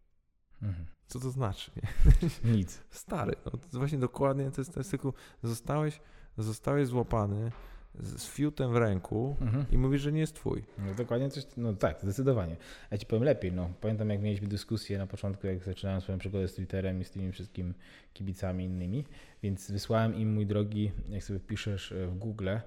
Mhm. 0.63 0.87
Co 1.07 1.21
to 1.21 1.31
znaczy? 1.31 1.71
Nie? 1.77 1.89
Nic. 2.57 2.85
Stary, 2.91 3.35
no, 3.45 3.51
to 3.51 3.79
właśnie 3.79 3.99
dokładnie 3.99 4.51
to 4.51 4.61
jest, 4.61 4.77
jest 4.77 4.91
tylko, 4.91 5.13
zostałeś, 5.43 6.01
zostałeś 6.39 6.89
złapany, 6.89 7.53
z 7.95 8.27
fiutem 8.27 8.73
w 8.73 8.77
ręku 8.77 9.37
mhm. 9.41 9.65
i 9.73 9.79
mówisz, 9.79 10.03
że 10.03 10.13
nie 10.13 10.21
jest 10.21 10.35
twój. 10.35 10.65
No 10.79 10.95
dokładnie 10.95 11.31
coś, 11.31 11.47
no 11.57 11.73
tak, 11.73 12.01
zdecydowanie. 12.03 12.57
Ja 12.91 12.99
ci 12.99 13.07
powiem 13.07 13.25
lepiej, 13.25 13.53
no. 13.53 13.71
Pamiętam 13.81 14.11
jak 14.11 14.21
mieliśmy 14.21 14.49
dyskusję 14.49 14.99
na 14.99 15.07
początku, 15.07 15.47
jak 15.47 15.65
zaczynałem 15.65 16.01
swoją 16.01 16.19
przygodę 16.19 16.49
z 16.49 16.55
Twitterem 16.55 17.01
i 17.01 17.05
z 17.05 17.11
tymi 17.11 17.33
wszystkimi 17.33 17.75
kibicami 18.13 18.65
innymi, 18.65 19.05
więc 19.43 19.71
wysłałem 19.71 20.15
im, 20.15 20.35
mój 20.35 20.47
drogi, 20.47 20.93
jak 21.09 21.25
sobie 21.25 21.39
wpiszesz 21.39 21.93
e, 21.93 22.07
w 22.07 22.19
Google, 22.19 22.49
e, 22.49 22.63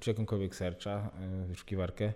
czy 0.00 0.10
jakąkolwiek 0.10 0.54
searcha, 0.54 1.10
e, 1.20 1.46
wyszukiwarkę, 1.46 2.12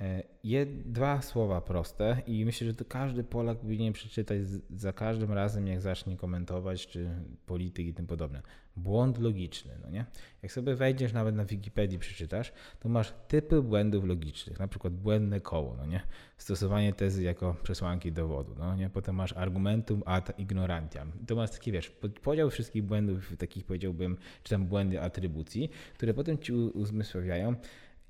E, 0.00 0.22
je, 0.44 0.66
dwa 0.66 1.22
słowa 1.22 1.60
proste 1.60 2.22
i 2.26 2.44
myślę, 2.44 2.66
że 2.66 2.74
to 2.74 2.84
każdy 2.84 3.24
Polak 3.24 3.58
powinien 3.58 3.92
przeczytać 3.92 4.40
za 4.70 4.92
każdym 4.92 5.32
razem, 5.32 5.66
jak 5.66 5.80
zacznie 5.80 6.16
komentować, 6.16 6.86
czy 6.86 7.10
polityk 7.46 7.86
i 7.86 7.94
tym 7.94 8.06
podobne. 8.06 8.42
Błąd 8.76 9.18
logiczny, 9.18 9.72
no 9.82 9.90
nie? 9.90 10.06
Jak 10.42 10.52
sobie 10.52 10.74
wejdziesz 10.74 11.12
nawet 11.12 11.34
na 11.34 11.44
Wikipedii, 11.44 11.98
przeczytasz, 11.98 12.52
to 12.80 12.88
masz 12.88 13.12
typy 13.28 13.62
błędów 13.62 14.04
logicznych, 14.04 14.58
na 14.58 14.68
przykład 14.68 14.94
błędne 14.94 15.40
koło, 15.40 15.76
no 15.76 15.86
nie? 15.86 16.00
Stosowanie 16.38 16.92
tezy 16.92 17.22
jako 17.22 17.56
przesłanki 17.62 18.12
dowodu, 18.12 18.54
no 18.58 18.76
nie? 18.76 18.90
Potem 18.90 19.14
masz 19.14 19.32
argumentum 19.32 20.02
ad 20.06 20.38
ignorantiam. 20.38 21.12
To 21.26 21.36
masz 21.36 21.50
taki, 21.50 21.72
wiesz, 21.72 21.90
podział 22.22 22.50
wszystkich 22.50 22.82
błędów, 22.82 23.36
takich 23.36 23.64
powiedziałbym, 23.64 24.16
czy 24.42 24.50
tam 24.50 24.66
błędy 24.66 25.00
atrybucji, 25.00 25.70
które 25.94 26.14
potem 26.14 26.38
ci 26.38 26.52
uzmysławiają, 26.52 27.54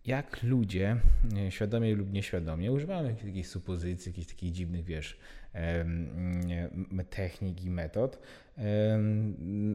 jak 0.07 0.43
ludzie, 0.43 0.97
świadomie 1.51 1.95
lub 1.95 2.13
nieświadomie, 2.13 2.73
używają 2.73 3.05
jakichś 3.05 3.25
takich 3.25 3.49
supozycji, 3.49 4.11
jakichś 4.11 4.27
takich 4.27 4.53
dziwnych, 4.53 4.85
wiesz, 4.85 5.19
technik 7.11 7.65
i 7.65 7.71
metod 7.71 8.19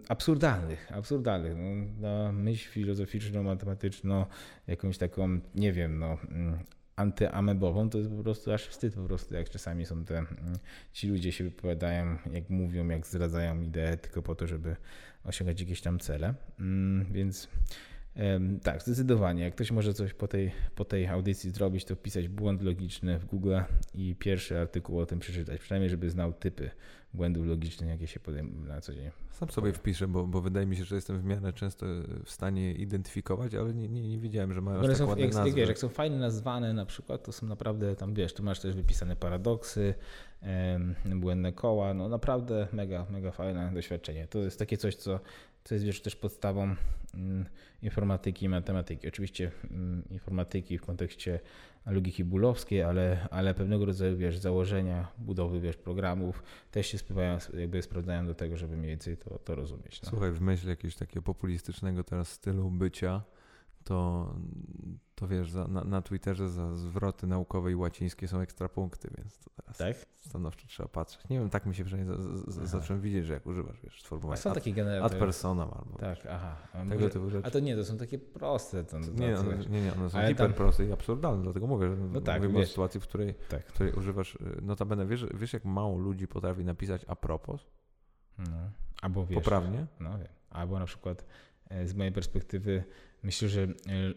absurdalnych, 0.10 0.92
absurdalnych. 0.92 1.54
No, 2.00 2.32
myśl 2.32 2.70
filozoficzną, 2.70 3.44
matematyczną, 3.44 4.26
jakąś 4.68 4.98
taką, 4.98 5.40
nie 5.56 5.74
wiem, 5.74 6.00
no, 6.00 6.18
mm, 6.30 6.60
antyamebową, 6.96 7.90
to 7.90 7.98
jest 7.98 8.10
po 8.10 8.24
prostu 8.24 8.52
aż 8.52 8.68
wstyd 8.68 8.96
po 8.96 9.02
prostu, 9.02 9.36
jak 9.36 9.50
czasami 9.50 9.86
są 9.86 10.06
te, 10.06 10.18
mm, 10.18 10.30
ci 10.94 11.08
ludzie 11.08 11.32
się 11.32 11.44
wypowiadają, 11.44 12.18
jak 12.34 12.50
mówią, 12.50 12.88
jak 12.88 13.08
zdradzają 13.08 13.62
ideę 13.62 13.98
tylko 13.98 14.22
po 14.22 14.36
to, 14.36 14.48
żeby 14.48 14.76
osiągać 15.24 15.62
jakieś 15.62 15.82
tam 15.82 16.00
cele. 16.00 16.34
Mm, 16.60 17.06
więc 17.14 17.48
tak, 18.64 18.82
zdecydowanie. 18.82 19.44
Jak 19.44 19.56
ktoś 19.56 19.72
może 19.72 19.94
coś 19.94 20.14
po 20.14 20.28
tej, 20.28 20.52
po 20.76 20.86
tej 20.86 21.08
audycji 21.08 21.52
zrobić, 21.52 21.86
to 21.86 21.96
wpisać 21.96 22.28
błąd 22.28 22.62
logiczny 22.62 23.20
w 23.20 23.26
Google 23.26 23.56
i 23.96 24.16
pierwszy 24.16 24.60
artykuł 24.60 25.00
o 25.00 25.06
tym 25.06 25.20
przeczytać. 25.20 25.62
Przynajmniej, 25.62 25.90
żeby 25.90 26.10
znał 26.10 26.34
typy 26.34 26.72
błędów 27.14 27.46
logicznych, 27.46 27.90
jakie 27.90 28.08
się 28.08 28.20
podejmują 28.20 28.66
na 28.66 28.82
co 28.82 28.94
dzień. 28.94 29.10
Sam 29.32 29.50
sobie 29.50 29.74
wpiszę, 29.74 30.08
bo, 30.08 30.28
bo 30.28 30.42
wydaje 30.42 30.66
mi 30.66 30.76
się, 30.76 30.84
że 30.84 30.96
jestem 30.96 31.20
w 31.20 31.24
miarę 31.24 31.54
często 31.54 31.86
w 32.26 32.32
stanie 32.32 32.74
identyfikować, 32.74 33.56
ale 33.56 33.74
nie, 33.74 33.90
nie, 33.90 34.10
nie 34.10 34.18
wiedziałem, 34.18 34.54
że 34.54 34.62
mają 34.62 34.80
aż 34.80 34.98
tak 34.98 35.08
ładne 35.08 35.26
jak, 35.26 35.34
nazwy. 35.34 35.54
Wiesz, 35.54 35.70
jak 35.70 35.78
są 35.78 35.90
fajnie 35.90 36.18
nazwane 36.18 36.74
na 36.74 36.86
przykład, 36.86 37.24
to 37.24 37.32
są 37.32 37.48
naprawdę 37.48 37.96
tam, 37.96 38.14
wiesz, 38.14 38.34
tu 38.34 38.44
masz 38.44 38.60
też 38.60 38.76
wypisane 38.76 39.16
paradoksy, 39.16 39.94
błędne 41.06 41.54
koła, 41.54 41.94
no 41.94 42.10
naprawdę 42.10 42.68
mega, 42.74 43.06
mega 43.10 43.32
fajne 43.32 43.72
doświadczenie. 43.74 44.28
To 44.28 44.40
jest 44.40 44.60
takie 44.60 44.78
coś, 44.78 44.96
co 44.96 45.20
co 45.64 45.76
jest 45.76 45.86
wiesz, 45.86 46.02
też 46.02 46.16
podstawą 46.16 46.76
mm, 47.14 47.46
informatyki 47.82 48.46
i 48.46 48.50
matematyki. 48.50 49.08
Oczywiście 49.08 49.52
mm, 49.72 50.04
informatyki 50.10 50.78
w 50.78 50.82
kontekście 50.82 51.40
logiki 51.86 52.24
bulowskiej, 52.24 52.84
ale, 52.84 53.28
ale 53.32 53.54
pewnego 53.54 53.86
rodzaju 53.86 54.18
wiesz, 54.18 54.38
założenia 54.38 55.08
budowy 55.18 55.60
wiesz, 55.60 55.78
programów 55.78 56.44
też 56.72 56.88
się 56.88 56.98
spływają, 56.98 57.38
jakby 57.54 57.82
sprawdzają 57.82 58.28
do 58.28 58.36
tego, 58.36 58.58
żeby 58.58 58.78
mniej 58.78 58.90
więcej 58.90 59.18
to, 59.18 59.40
to 59.40 59.56
rozumieć. 59.56 60.02
No. 60.02 60.10
Słuchaj, 60.10 60.32
w 60.32 60.42
myśl 60.42 60.70
jakiegoś 60.70 60.96
takiego 60.96 61.22
populistycznego 61.22 62.04
teraz 62.04 62.32
stylu 62.32 62.72
bycia, 62.72 63.22
to, 63.90 64.34
to 65.16 65.28
wiesz, 65.28 65.52
za, 65.52 65.68
na, 65.68 65.84
na 65.84 66.02
Twitterze 66.02 66.50
za 66.50 66.76
zwroty 66.76 67.28
naukowe 67.28 67.72
i 67.72 67.76
łacińskie 67.76 68.28
są 68.28 68.40
ekstra 68.40 68.70
punkty, 68.70 69.10
więc 69.18 69.40
to 69.40 69.50
teraz 69.50 69.78
tak? 69.78 69.96
stanowczo 70.16 70.68
trzeba 70.68 70.90
patrzeć. 70.90 71.30
Nie 71.30 71.40
wiem, 71.40 71.50
tak 71.50 71.66
mi 71.66 71.76
się 71.76 71.84
przynajmniej 71.84 72.18
zacząłem 72.48 73.02
widzieć, 73.02 73.26
że 73.26 73.34
jak 73.34 73.46
używasz, 73.46 73.82
wiesz, 73.84 74.02
sformułowania 74.02 74.42
są 74.42 74.54
takie 74.54 74.74
generatory. 74.74 75.16
Ad 75.16 75.20
personam 75.20 75.70
albo 75.74 75.98
Tak, 76.00 76.18
aha. 76.30 76.56
A, 76.74 76.84
może, 76.86 77.42
a 77.44 77.52
to 77.52 77.60
nie, 77.60 77.76
to 77.76 77.86
są 77.86 77.98
takie 77.98 78.20
proste. 78.20 78.84
To, 78.84 79.00
to 79.00 79.00
nie, 79.00 79.40
one, 79.40 79.58
nie, 79.58 79.82
nie, 79.82 79.94
one 79.94 80.10
są 80.10 80.28
hiperproste 80.28 80.84
tam... 80.84 80.90
i 80.90 80.94
absurdalne, 80.94 81.44
dlatego 81.44 81.68
mówię, 81.68 81.90
że 81.90 81.96
no 81.96 82.22
tak, 82.22 82.42
mówimy 82.42 82.60
wiesz, 82.60 82.68
o 82.68 82.70
sytuacji, 82.70 83.00
w 83.00 83.04
której, 83.04 83.34
tak. 83.50 83.66
w 83.66 83.74
której 83.74 83.94
używasz, 83.94 84.36
y, 84.36 84.62
notabene, 84.62 85.06
wiesz, 85.06 85.26
wiesz 85.34 85.54
jak 85.54 85.66
mało 85.66 85.98
ludzi 85.98 86.28
potrafi 86.28 86.66
napisać 86.66 87.06
a 87.08 87.16
propos? 87.16 87.66
No. 88.38 88.72
Albo 89.02 89.26
wiesz, 89.26 89.36
Poprawnie? 89.36 89.86
No 90.00 90.18
wiem. 90.18 90.28
Albo 90.50 90.80
na 90.80 90.86
przykład 90.86 91.26
e, 91.70 91.88
z 91.88 91.94
mojej 91.94 92.14
perspektywy 92.14 92.84
myślę, 93.24 93.50
że 93.50 93.62
e, 93.64 93.68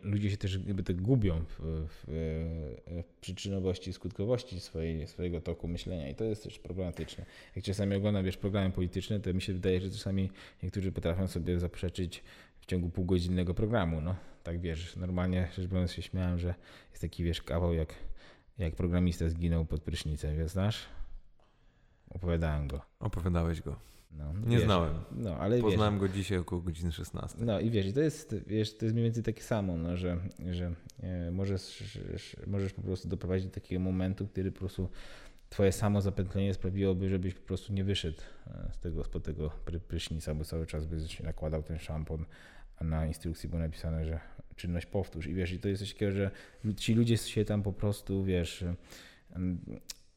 ludzie 0.03 0.31
się 0.31 0.37
też 0.37 0.55
jakby 0.67 0.83
tak 0.83 1.03
gubią 1.03 1.45
w, 1.49 1.87
w, 1.89 2.09
e, 2.09 3.03
w 3.03 3.15
przyczynowości 3.21 3.91
i 3.91 3.93
skutkowości 3.93 4.61
swojej, 4.61 5.07
swojego 5.07 5.41
toku 5.41 5.69
myślenia 5.69 6.09
i 6.09 6.15
to 6.15 6.25
jest 6.25 6.43
też 6.43 6.59
problematyczne. 6.59 7.27
Jak 7.57 7.65
czasami 7.65 7.97
oglądam 7.97 8.25
wiesz, 8.25 8.37
programy 8.37 8.71
polityczne, 8.71 9.21
to 9.21 9.35
mi 9.35 9.43
się 9.43 9.53
wydaje, 9.53 9.81
że 9.81 9.91
czasami 9.91 10.31
niektórzy 10.63 10.93
potrafią 10.93 11.29
sobie 11.29 11.59
zaprzeczyć 11.59 12.23
w 12.61 12.67
ciągu 12.67 12.91
półgodzinnego 12.91 13.55
programu. 13.55 14.01
No, 14.01 14.17
tak 14.43 14.61
wiesz, 14.61 14.97
normalnie 14.97 15.49
rzecz 15.57 15.67
biorąc 15.67 15.93
się 15.93 16.03
śmiałem, 16.03 16.39
że 16.39 16.55
jest 16.91 17.03
taki 17.03 17.25
wiesz 17.25 17.43
kawał 17.43 17.75
jak, 17.75 17.95
jak 18.59 18.75
programista 18.75 19.29
zginął 19.29 19.65
pod 19.65 19.83
prysznicem, 19.83 20.37
wiesz, 20.37 20.51
znasz? 20.51 20.87
Opowiadałem 22.11 22.69
go. 22.69 22.81
Opowiadałeś 23.01 23.61
go. 23.61 23.77
No, 24.19 24.33
nie 24.47 24.57
wiesz, 24.57 24.65
znałem. 24.65 24.95
No, 25.13 25.37
ale 25.37 25.61
Poznałem 25.61 25.95
wiesz, 25.95 26.01
go 26.01 26.09
dzisiaj 26.09 26.39
około 26.39 26.63
godziny 26.63 26.93
16. 26.93 27.39
No 27.45 27.61
i 27.61 27.71
wiesz, 27.71 27.93
to 27.93 28.01
jest, 28.01 28.35
wiesz, 28.47 28.77
to 28.77 28.85
jest 28.85 28.95
mniej 28.95 29.05
więcej 29.05 29.23
takie 29.23 29.43
samo, 29.43 29.77
no, 29.77 29.97
że, 29.97 30.17
że 30.51 30.73
e, 31.03 31.31
możesz, 31.31 31.85
możesz 32.47 32.73
po 32.73 32.83
prostu 32.83 33.09
doprowadzić 33.09 33.47
do 33.47 33.55
takiego 33.55 33.81
momentu, 33.81 34.27
który 34.27 34.53
po 34.53 34.59
prostu 34.59 34.89
twoje 35.51 35.73
samo 35.73 36.01
zapętlenie 36.01 36.55
sprawiłoby, 36.55 37.09
żebyś 37.09 37.35
po 37.35 37.47
prostu 37.47 37.73
nie 37.73 37.85
wyszedł 37.85 38.23
e, 38.47 38.71
z 38.73 38.79
tego, 38.79 39.05
spod 39.05 39.25
tego 39.25 39.51
prysznica, 39.89 40.35
bo 40.35 40.45
cały 40.45 40.67
czas 40.67 40.87
byś 40.87 41.21
nakładał 41.21 41.63
ten 41.63 41.79
szampon, 41.79 42.25
a 42.77 42.85
na 42.85 43.07
instrukcji 43.07 43.49
było 43.49 43.63
napisane, 43.63 44.05
że 44.05 44.21
czynność 44.57 44.87
powtórz. 44.87 45.27
I 45.27 45.35
wiesz, 45.35 45.53
i 45.53 45.59
to 45.59 45.69
jest 45.69 45.83
coś 45.83 45.93
takiego, 45.93 46.13
że 46.13 46.31
ci 46.77 46.95
ludzie 46.95 47.17
się 47.17 47.45
tam 47.45 47.63
po 47.63 47.73
prostu, 47.73 48.25
wiesz, 48.25 48.65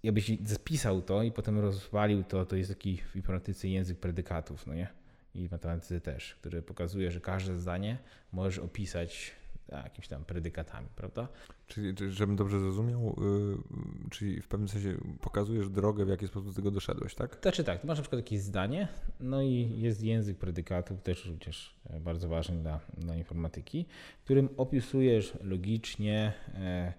jakbyś 0.05 0.31
zapisał 0.45 1.01
to 1.01 1.23
i 1.23 1.31
potem 1.31 1.59
rozwalił 1.59 2.23
to, 2.23 2.45
to 2.45 2.55
jest 2.55 2.69
taki 2.69 2.97
w 2.97 3.15
informatyce 3.15 3.67
język 3.67 3.99
predykatów, 3.99 4.67
no 4.67 4.73
nie? 4.73 4.87
I 5.35 5.47
w 5.47 5.51
matematyce 5.51 6.01
też, 6.01 6.35
który 6.35 6.61
pokazuje, 6.61 7.11
że 7.11 7.19
każde 7.19 7.59
zdanie 7.59 7.97
możesz 8.31 8.59
opisać 8.59 9.31
jakimiś 9.71 10.07
tam 10.07 10.25
predykatami, 10.25 10.87
prawda? 10.95 11.27
Czyli, 11.67 11.93
żebym 12.11 12.35
dobrze 12.35 12.59
zrozumiał, 12.59 13.15
yy, 13.19 14.09
czyli 14.09 14.41
w 14.41 14.47
pewnym 14.47 14.69
sensie 14.69 14.97
pokazujesz 15.21 15.69
drogę, 15.69 16.05
w 16.05 16.09
jaki 16.09 16.27
sposób 16.27 16.49
do 16.49 16.53
tego 16.53 16.71
doszedłeś, 16.71 17.15
tak? 17.15 17.37
Znaczy 17.41 17.63
tak, 17.63 17.83
masz 17.83 17.97
na 17.97 18.01
przykład 18.01 18.19
jakieś 18.19 18.41
zdanie, 18.41 18.87
no 19.19 19.41
i 19.41 19.73
jest 19.77 20.03
język 20.03 20.37
predykatów, 20.37 21.01
też 21.01 21.25
również 21.25 21.75
bardzo 21.99 22.27
ważny 22.27 22.61
dla, 22.61 22.79
dla 22.97 23.15
informatyki, 23.15 23.85
którym 24.23 24.49
opisujesz 24.57 25.33
logicznie, 25.41 26.33
Mm, 26.53 26.93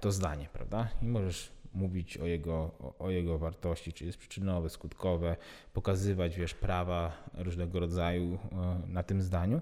to 0.00 0.12
zdanie, 0.12 0.48
prawda? 0.52 0.88
I 1.02 1.06
możesz 1.06 1.52
mówić 1.74 2.18
o 2.18 2.26
jego, 2.26 2.70
o, 2.98 3.10
jego 3.10 3.38
wartości, 3.38 3.92
czy 3.92 4.04
jest 4.04 4.18
przyczynowe, 4.18 4.70
skutkowe, 4.70 5.36
pokazywać, 5.72 6.36
wiesz, 6.36 6.54
prawa 6.54 7.12
różnego 7.34 7.80
rodzaju 7.80 8.38
e, 8.52 8.88
na 8.88 9.02
tym 9.02 9.22
zdaniu, 9.22 9.60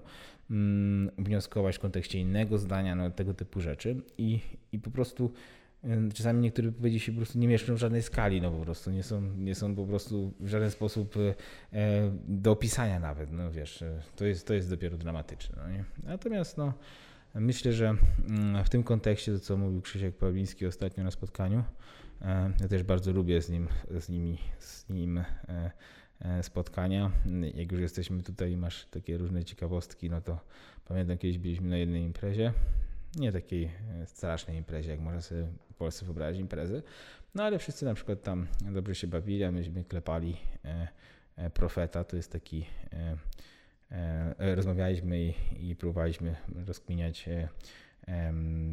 mm, 0.51 1.11
wnioskować 1.17 1.75
w 1.75 1.79
kontekście 1.79 2.19
innego 2.19 2.57
zdania, 2.57 2.95
no, 2.95 3.11
tego 3.11 3.33
typu 3.33 3.61
rzeczy 3.61 4.01
i, 4.17 4.39
i 4.71 4.79
po 4.79 4.91
prostu 4.91 5.31
Czasami 6.13 6.41
niektóre 6.41 6.67
wypowiedzi 6.67 6.99
się 6.99 7.11
po 7.11 7.17
prostu 7.17 7.39
nie 7.39 7.47
mieszczą 7.47 7.75
w 7.75 7.77
żadnej 7.77 8.01
skali, 8.01 8.41
no 8.41 8.51
po 8.51 8.65
prostu 8.65 8.91
nie 8.91 9.03
są, 9.03 9.21
nie 9.21 9.55
są 9.55 9.75
po 9.75 9.85
prostu 9.85 10.33
w 10.39 10.47
żaden 10.47 10.71
sposób 10.71 11.15
e, 11.73 12.11
do 12.27 12.51
opisania 12.51 12.99
nawet, 12.99 13.31
no 13.31 13.51
wiesz, 13.51 13.81
e, 13.81 14.01
to 14.15 14.25
jest, 14.25 14.47
to 14.47 14.53
jest 14.53 14.69
dopiero 14.69 14.97
dramatyczne. 14.97 15.55
No 15.63 15.69
nie? 15.69 15.83
Natomiast 16.03 16.57
no, 16.57 16.73
myślę, 17.35 17.73
że 17.73 17.95
mm, 18.27 18.63
w 18.65 18.69
tym 18.69 18.83
kontekście 18.83 19.33
to, 19.33 19.39
co 19.39 19.57
mówił 19.57 19.81
Krzysiek 19.81 20.17
Pawliński 20.17 20.65
ostatnio 20.65 21.03
na 21.03 21.11
spotkaniu, 21.11 21.63
e, 22.21 22.51
ja 22.59 22.67
też 22.67 22.83
bardzo 22.83 23.11
lubię 23.11 23.41
z 23.41 23.49
nim, 23.49 23.67
z 23.99 24.09
nimi, 24.09 24.37
z 24.59 24.89
nim 24.89 25.23
spotkania. 26.41 27.11
Jak 27.55 27.71
już 27.71 27.81
jesteśmy 27.81 28.23
tutaj 28.23 28.51
i 28.51 28.57
masz 28.57 28.85
takie 28.85 29.17
różne 29.17 29.43
ciekawostki, 29.43 30.09
no 30.09 30.21
to 30.21 30.39
pamiętam 30.85 31.17
kiedyś 31.17 31.37
byliśmy 31.37 31.69
na 31.69 31.77
jednej 31.77 32.03
imprezie, 32.03 32.53
nie 33.15 33.31
takiej 33.31 33.71
strasznej 34.05 34.57
imprezie, 34.57 34.91
jak 34.91 34.99
można 34.99 35.21
sobie 35.21 35.47
Polsce 35.77 36.05
wyobrazić 36.05 36.41
imprezy. 36.41 36.83
No 37.35 37.43
ale 37.43 37.59
wszyscy 37.59 37.85
na 37.85 37.93
przykład 37.93 38.23
tam 38.23 38.47
dobrze 38.71 38.95
się 38.95 39.07
bawili, 39.07 39.43
a 39.43 39.51
myśmy 39.51 39.83
klepali 39.83 40.37
e, 40.65 40.87
e, 41.35 41.49
Profeta, 41.49 42.03
to 42.03 42.15
jest 42.15 42.31
taki, 42.31 42.65
e, 42.93 43.17
rozmawialiśmy 44.37 45.21
i, 45.21 45.33
i 45.69 45.75
próbowaliśmy 45.75 46.35
rozkminiać 46.67 47.29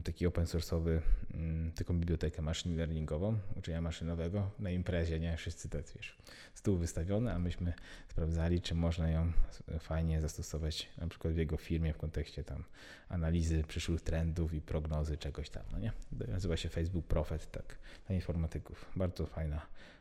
taki 0.05 0.27
open 0.27 0.45
source'owy, 0.45 1.01
mm, 1.35 1.73
taką 1.73 1.99
bibliotekę 1.99 2.43
machine 2.43 2.77
learningową, 2.77 3.39
uczenia 3.57 3.81
maszynowego 3.81 4.51
na 4.59 4.71
imprezie, 4.71 5.21
nie? 5.21 5.37
Wszyscy 5.37 5.69
te, 5.69 5.83
wiesz, 5.97 6.17
stół 6.55 6.77
wystawiony, 6.77 7.33
a 7.33 7.39
myśmy 7.39 7.73
sprawdzali, 8.09 8.61
czy 8.61 8.75
można 8.75 9.11
ją 9.11 9.33
fajnie 9.79 10.21
zastosować 10.21 10.89
na 10.99 11.09
przykład 11.09 11.35
w 11.35 11.37
jego 11.37 11.57
firmie 11.57 11.93
w 11.93 11.99
kontekście 11.99 12.45
tam 12.45 12.65
analizy 13.09 13.65
przyszłych 13.69 14.01
trendów 14.01 14.55
i 14.55 14.61
prognozy 14.61 15.17
czegoś 15.17 15.51
tam, 15.51 15.63
no 15.73 15.79
nie? 15.79 15.93
Nazywa 16.29 16.57
się 16.57 16.69
Facebook 16.69 17.07
Prophet, 17.07 17.51
tak, 17.51 17.79
dla 18.07 18.15
informatyków. 18.15 18.93
Bardzo 18.97 19.27
fajna 19.27 19.67
E, 19.67 19.94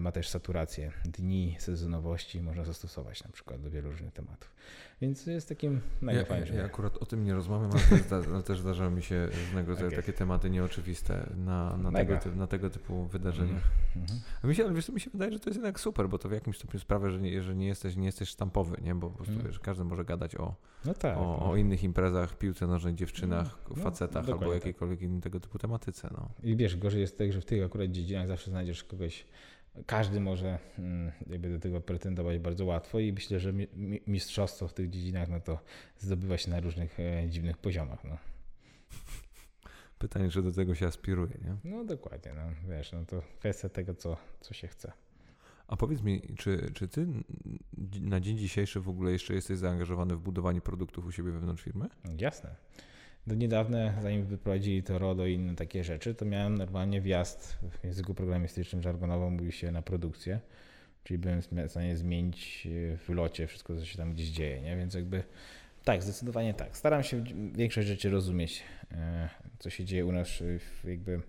ma 0.00 0.12
też 0.12 0.28
saturację 0.28 0.92
dni, 1.04 1.56
sezonowości, 1.58 2.42
można 2.42 2.64
zastosować 2.64 3.24
na 3.24 3.30
przykład 3.30 3.60
do 3.60 3.70
wielu 3.70 3.90
różnych 3.90 4.12
tematów. 4.12 4.50
Więc 5.00 5.26
jest 5.26 5.48
takim 5.48 5.80
mega 6.00 6.20
ja, 6.30 6.38
ja, 6.38 6.54
ja 6.54 6.64
akurat 6.64 6.96
o 6.96 7.06
tym 7.06 7.24
nie 7.24 7.34
rozmawiam, 7.34 7.70
ale 7.70 8.00
też, 8.00 8.26
ale 8.32 8.42
też 8.42 8.60
zdarzają 8.60 8.90
mi 8.90 9.02
się 9.02 9.26
różnego 9.26 9.70
rodzaju 9.70 9.88
okay. 9.88 10.02
takie 10.02 10.12
tematy 10.12 10.50
nieoczywiste 10.50 11.30
na, 11.36 11.76
na, 11.76 11.92
tego, 11.92 12.16
typu, 12.16 12.36
na 12.36 12.46
tego 12.46 12.70
typu 12.70 13.04
wydarzeniach. 13.04 13.62
Mm 13.96 14.06
-hmm. 14.06 14.48
mi 14.48 14.54
się, 14.54 14.64
ale 14.64 14.74
wiesz, 14.74 14.88
mi 14.88 15.00
się 15.00 15.10
wydaje, 15.10 15.32
że 15.32 15.40
to 15.40 15.50
jest 15.50 15.56
jednak 15.56 15.80
super, 15.80 16.08
bo 16.08 16.18
to 16.18 16.28
w 16.28 16.32
jakimś 16.32 16.56
stopniu 16.56 16.80
sprawia, 16.80 17.10
że 17.10 17.20
nie, 17.20 17.42
że 17.42 17.54
nie, 17.54 17.66
jesteś, 17.66 17.96
nie 17.96 18.06
jesteś 18.06 18.28
sztampowy, 18.28 18.76
nie? 18.82 18.94
bo 18.94 19.10
po 19.10 19.16
prostu 19.16 19.34
mm. 19.34 19.46
wiesz, 19.46 19.58
każdy 19.58 19.84
może 19.84 20.04
gadać 20.04 20.36
o, 20.36 20.54
no 20.84 20.94
tak, 20.94 21.16
o, 21.16 21.20
no. 21.20 21.50
o, 21.50 21.56
innych 21.56 21.84
imprezach, 21.84 22.38
piłce 22.38 22.66
nożnej, 22.66 22.94
dziewczynach, 22.94 23.58
no, 23.70 23.76
facetach 23.76 24.28
albo 24.28 24.54
jakiejkolwiek 24.54 24.98
tak. 24.98 25.08
innej 25.08 25.20
tego 25.20 25.40
typu 25.40 25.58
tematyce. 25.58 26.08
No. 26.12 26.28
I 26.42 26.56
wiesz, 26.56 26.76
gorzej 26.76 27.00
jest 27.00 27.18
tak, 27.18 27.32
że 27.32 27.40
w 27.40 27.44
tych 27.44 27.64
akurat 27.64 27.90
dziedzinach 27.90 28.28
zawsze 28.28 28.50
znajdziesz 28.50 28.84
kogoś 28.84 29.26
każdy 29.86 30.20
może 30.20 30.58
mm, 30.78 31.12
jakby 31.26 31.50
do 31.50 31.58
tego 31.58 31.80
pretendować 31.80 32.38
bardzo 32.38 32.64
łatwo 32.64 32.98
i 32.98 33.12
myślę, 33.12 33.40
że 33.40 33.52
mistrzostwo 34.06 34.68
w 34.68 34.74
tych 34.74 34.90
dziedzinach 34.90 35.28
no 35.28 35.40
to 35.40 35.58
zdobywa 35.98 36.38
się 36.38 36.50
na 36.50 36.60
różnych 36.60 37.00
e, 37.00 37.28
dziwnych 37.28 37.58
poziomach. 37.58 38.04
No. 38.04 38.18
Pytanie, 39.98 40.30
czy 40.30 40.42
do 40.42 40.52
tego 40.52 40.74
się 40.74 40.86
aspiruje, 40.86 41.38
nie? 41.44 41.56
No 41.64 41.84
dokładnie, 41.84 42.32
no 42.34 42.70
wiesz, 42.76 42.92
no 42.92 43.04
to 43.04 43.22
kwestia 43.38 43.68
tego, 43.68 43.94
co, 43.94 44.16
co 44.40 44.54
się 44.54 44.68
chce. 44.68 44.92
A 45.66 45.76
powiedz 45.76 46.02
mi, 46.02 46.22
czy, 46.38 46.70
czy 46.74 46.88
ty 46.88 47.06
na 48.00 48.20
dzień 48.20 48.38
dzisiejszy 48.38 48.80
w 48.80 48.88
ogóle 48.88 49.12
jeszcze 49.12 49.34
jesteś 49.34 49.58
zaangażowany 49.58 50.16
w 50.16 50.20
budowanie 50.20 50.60
produktów 50.60 51.06
u 51.06 51.12
siebie 51.12 51.30
wewnątrz 51.32 51.62
firmy? 51.62 51.88
Jasne 52.18 52.56
do 53.26 53.34
niedawna, 53.34 54.02
zanim 54.02 54.24
wyprowadzili 54.24 54.82
to 54.82 54.98
RODO 54.98 55.26
i 55.26 55.34
inne 55.34 55.56
takie 55.56 55.84
rzeczy, 55.84 56.14
to 56.14 56.24
miałem 56.24 56.58
normalnie 56.58 57.00
wjazd 57.00 57.58
w 57.80 57.84
języku 57.84 58.14
programistycznym, 58.14 58.82
żargonowo 58.82 59.30
mówi 59.30 59.52
się 59.52 59.72
na 59.72 59.82
produkcję, 59.82 60.40
czyli 61.04 61.18
byłem 61.18 61.42
w 61.42 61.46
stanie 61.68 61.96
zmienić 61.96 62.66
e, 62.66 62.96
w 62.96 63.08
locie 63.08 63.46
wszystko, 63.46 63.76
co 63.76 63.84
się 63.84 63.98
tam 63.98 64.12
gdzieś 64.12 64.28
dzieje, 64.28 64.62
nie? 64.62 64.76
więc 64.76 64.94
jakby 64.94 65.22
tak, 65.84 66.02
zdecydowanie 66.02 66.54
tak. 66.54 66.76
Staram 66.76 67.02
się 67.02 67.24
większość 67.52 67.88
rzeczy 67.88 68.10
rozumieć, 68.10 68.62
e, 68.92 69.28
co 69.58 69.70
się 69.70 69.84
dzieje 69.84 70.06
u 70.06 70.12
nas 70.12 70.28
w 70.58 70.88
jakby 70.88 71.20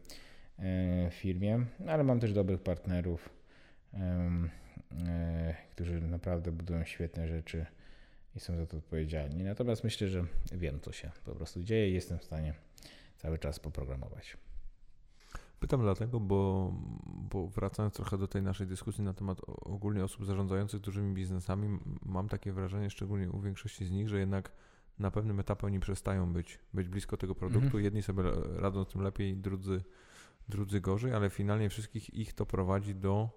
e, 0.59 1.09
firmie, 1.11 1.65
ale 1.87 2.03
mam 2.03 2.19
też 2.19 2.33
dobrych 2.33 2.61
partnerów, 2.61 3.29
którzy 5.71 6.01
naprawdę 6.01 6.51
budują 6.51 6.83
świetne 6.85 7.27
rzeczy 7.27 7.65
i 8.35 8.39
są 8.39 8.57
za 8.57 8.65
to 8.65 8.77
odpowiedzialni. 8.77 9.43
Natomiast 9.43 9.83
myślę, 9.83 10.07
że 10.07 10.25
wiem, 10.51 10.79
co 10.79 10.91
się 10.91 11.11
po 11.25 11.35
prostu 11.35 11.63
dzieje 11.63 11.89
i 11.89 11.93
jestem 11.93 12.19
w 12.19 12.23
stanie 12.23 12.53
cały 13.17 13.39
czas 13.39 13.59
poprogramować. 13.59 14.37
Pytam 15.59 15.81
dlatego, 15.81 16.19
bo, 16.19 16.73
bo 17.05 17.47
wracając 17.47 17.93
trochę 17.93 18.17
do 18.17 18.27
tej 18.27 18.41
naszej 18.41 18.67
dyskusji 18.67 19.03
na 19.03 19.13
temat 19.13 19.41
ogólnie 19.47 20.03
osób 20.03 20.25
zarządzających 20.25 20.79
dużymi 20.79 21.13
biznesami, 21.13 21.79
mam 22.05 22.29
takie 22.29 22.51
wrażenie, 22.51 22.89
szczególnie 22.89 23.31
u 23.31 23.39
większości 23.39 23.85
z 23.85 23.91
nich, 23.91 24.09
że 24.09 24.19
jednak 24.19 24.51
na 24.99 25.11
pewnym 25.11 25.39
etapie 25.39 25.67
oni 25.67 25.79
przestają 25.79 26.33
być, 26.33 26.59
być 26.73 26.87
blisko 26.87 27.17
tego 27.17 27.35
produktu. 27.35 27.65
Mhm. 27.65 27.83
Jedni 27.83 28.01
sobie 28.01 28.23
radzą 28.55 28.83
z 28.83 28.87
tym 28.87 29.01
lepiej, 29.01 29.37
drudzy, 29.37 29.83
drudzy 30.49 30.81
gorzej, 30.81 31.13
ale 31.13 31.29
finalnie 31.29 31.69
wszystkich 31.69 32.13
ich 32.13 32.33
to 32.33 32.45
prowadzi 32.45 32.95
do, 32.95 33.29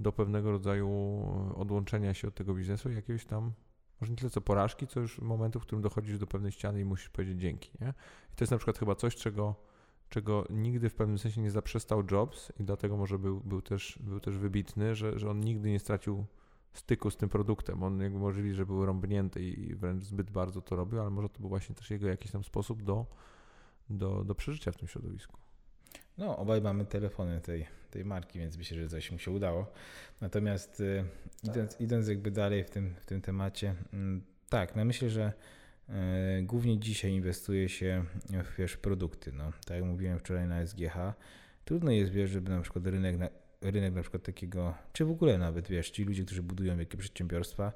do 0.00 0.12
pewnego 0.12 0.50
rodzaju 0.50 0.88
odłączenia 1.56 2.14
się 2.14 2.28
od 2.28 2.34
tego 2.34 2.54
biznesu 2.54 2.90
i 2.90 2.94
jakiegoś 2.94 3.24
tam 3.24 3.52
może 4.00 4.12
nie 4.12 4.16
tyle 4.16 4.30
co 4.30 4.40
porażki, 4.40 4.86
co 4.86 5.00
już 5.00 5.18
momentu, 5.18 5.60
w 5.60 5.62
którym 5.62 5.82
dochodzisz 5.82 6.18
do 6.18 6.26
pewnej 6.26 6.52
ściany 6.52 6.80
i 6.80 6.84
musisz 6.84 7.08
powiedzieć 7.08 7.40
dzięki. 7.40 7.70
Nie? 7.80 7.88
I 8.32 8.36
to 8.36 8.44
jest 8.44 8.50
na 8.50 8.58
przykład 8.58 8.78
chyba 8.78 8.94
coś, 8.94 9.16
czego, 9.16 9.54
czego 10.08 10.46
nigdy 10.50 10.90
w 10.90 10.94
pewnym 10.94 11.18
sensie 11.18 11.40
nie 11.40 11.50
zaprzestał 11.50 12.02
Jobs 12.10 12.52
i 12.60 12.64
dlatego 12.64 12.96
może 12.96 13.18
był, 13.18 13.40
był, 13.40 13.62
też, 13.62 13.98
był 14.02 14.20
też 14.20 14.38
wybitny, 14.38 14.94
że, 14.94 15.18
że 15.18 15.30
on 15.30 15.40
nigdy 15.40 15.70
nie 15.70 15.78
stracił 15.78 16.26
styku 16.72 17.10
z 17.10 17.16
tym 17.16 17.28
produktem. 17.28 17.82
On 17.82 18.00
jakby 18.00 18.18
możliwe, 18.18 18.54
że 18.54 18.66
był 18.66 18.86
rąbnięty 18.86 19.42
i 19.42 19.74
wręcz 19.74 20.04
zbyt 20.04 20.30
bardzo 20.30 20.62
to 20.62 20.76
robił, 20.76 21.00
ale 21.00 21.10
może 21.10 21.28
to 21.28 21.40
był 21.40 21.48
właśnie 21.48 21.74
też 21.74 21.90
jego 21.90 22.08
jakiś 22.08 22.32
tam 22.32 22.44
sposób 22.44 22.82
do, 22.82 23.06
do, 23.90 24.24
do 24.24 24.34
przeżycia 24.34 24.72
w 24.72 24.76
tym 24.76 24.88
środowisku. 24.88 25.38
No, 26.18 26.38
obaj 26.38 26.60
mamy 26.60 26.84
telefony 26.84 27.40
tej, 27.40 27.66
tej 27.90 28.04
marki, 28.04 28.38
więc 28.38 28.56
myślę, 28.56 28.78
że 28.78 28.88
coś 28.88 29.12
mu 29.12 29.18
się 29.18 29.30
udało. 29.30 29.72
Natomiast 30.20 30.80
y, 30.80 31.04
tak. 31.46 31.56
idąc, 31.56 31.80
idąc 31.80 32.08
jakby 32.08 32.30
dalej 32.30 32.64
w 32.64 32.70
tym, 32.70 32.94
w 33.00 33.06
tym 33.06 33.20
temacie, 33.20 33.74
mm, 33.92 34.22
tak, 34.48 34.76
no 34.76 34.84
myślę, 34.84 35.10
że 35.10 35.32
y, 35.88 35.92
głównie 36.42 36.78
dzisiaj 36.78 37.12
inwestuje 37.12 37.68
się 37.68 38.04
w 38.44 38.56
wiesz, 38.58 38.76
produkty. 38.76 39.32
No. 39.32 39.52
Tak 39.66 39.76
jak 39.76 39.84
mówiłem 39.84 40.18
wczoraj 40.18 40.46
na 40.46 40.66
SGH, 40.66 40.96
trudno 41.64 41.90
jest, 41.90 42.12
wiesz, 42.12 42.30
żeby 42.30 42.50
na 42.50 42.60
przykład 42.60 42.86
rynek 42.86 43.18
na, 43.18 43.28
rynek 43.60 43.94
na 43.94 44.02
przykład 44.02 44.22
takiego, 44.22 44.74
czy 44.92 45.04
w 45.04 45.10
ogóle 45.10 45.38
nawet, 45.38 45.68
wiesz, 45.68 45.90
ci 45.90 46.04
ludzie, 46.04 46.24
którzy 46.24 46.42
budują 46.42 46.78
jakieś 46.78 47.00
przedsiębiorstwa, 47.00 47.72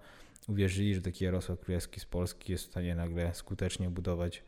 uwierzyli, 0.48 0.94
że 0.94 1.02
taki 1.02 1.24
Jarosław 1.24 1.60
Królewski 1.60 2.00
z 2.00 2.04
Polski 2.04 2.52
jest 2.52 2.64
w 2.64 2.66
stanie 2.70 2.94
nagle 2.94 3.34
skutecznie 3.34 3.90
budować 3.90 4.42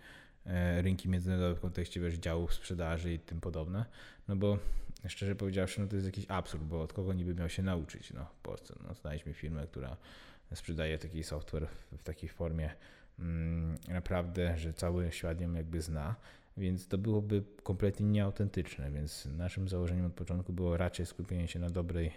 rynki 0.82 1.08
międzynarodowe 1.08 1.54
w 1.54 1.60
kontekście 1.60 2.00
wiesz, 2.00 2.14
działów 2.14 2.54
sprzedaży 2.54 3.14
i 3.14 3.18
tym 3.18 3.40
podobne. 3.40 3.84
No 4.28 4.36
bo 4.36 4.58
szczerze 5.08 5.34
powiedziawszy, 5.34 5.80
no 5.80 5.86
to 5.86 5.96
jest 5.96 6.06
jakiś 6.06 6.24
absurd, 6.28 6.64
bo 6.64 6.82
od 6.82 6.92
kogo 6.92 7.12
niby 7.12 7.34
miał 7.34 7.48
się 7.48 7.62
nauczyć 7.62 8.12
no, 8.12 8.24
w 8.24 8.40
Polsce. 8.40 8.74
No, 8.88 8.94
znaleźliśmy 8.94 9.34
firmę, 9.34 9.66
która 9.66 9.96
sprzedaje 10.54 10.98
taki 10.98 11.22
software 11.22 11.66
w, 11.66 11.96
w 11.98 12.02
takiej 12.02 12.28
formie 12.28 12.70
mm, 13.18 13.78
naprawdę, 13.88 14.58
że 14.58 14.72
cały 14.72 15.12
świat 15.12 15.40
ją 15.40 15.52
jakby 15.52 15.82
zna, 15.82 16.14
więc 16.56 16.88
to 16.88 16.98
byłoby 16.98 17.42
kompletnie 17.62 18.06
nieautentyczne, 18.06 18.90
więc 18.90 19.26
naszym 19.26 19.68
założeniem 19.68 20.06
od 20.06 20.12
początku 20.12 20.52
było 20.52 20.76
raczej 20.76 21.06
skupienie 21.06 21.48
się 21.48 21.58
na 21.58 21.70
dobrej 21.70 22.12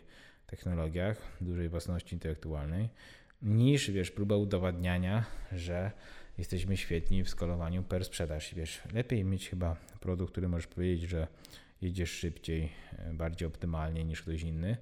technologiach, 0.47 1.17
dużej 1.41 1.69
własności 1.69 2.15
intelektualnej, 2.15 2.89
niż 3.41 3.91
wiesz, 3.91 4.11
próba 4.11 4.35
udowadniania, 4.35 5.25
że 5.51 5.91
jesteśmy 6.37 6.77
świetni 6.77 7.23
w 7.23 7.29
skalowaniu 7.29 7.83
per 7.83 8.05
sprzedaż. 8.05 8.55
Wiesz, 8.55 8.81
lepiej 8.93 9.25
mieć 9.25 9.49
chyba 9.49 9.75
produkt, 9.99 10.31
który 10.31 10.47
możesz 10.47 10.67
powiedzieć, 10.67 11.09
że 11.09 11.27
jedziesz 11.81 12.11
szybciej, 12.11 12.69
e, 12.97 13.13
bardziej 13.13 13.47
optymalnie 13.47 14.03
niż 14.03 14.21
ktoś 14.21 14.41
inny 14.41 14.77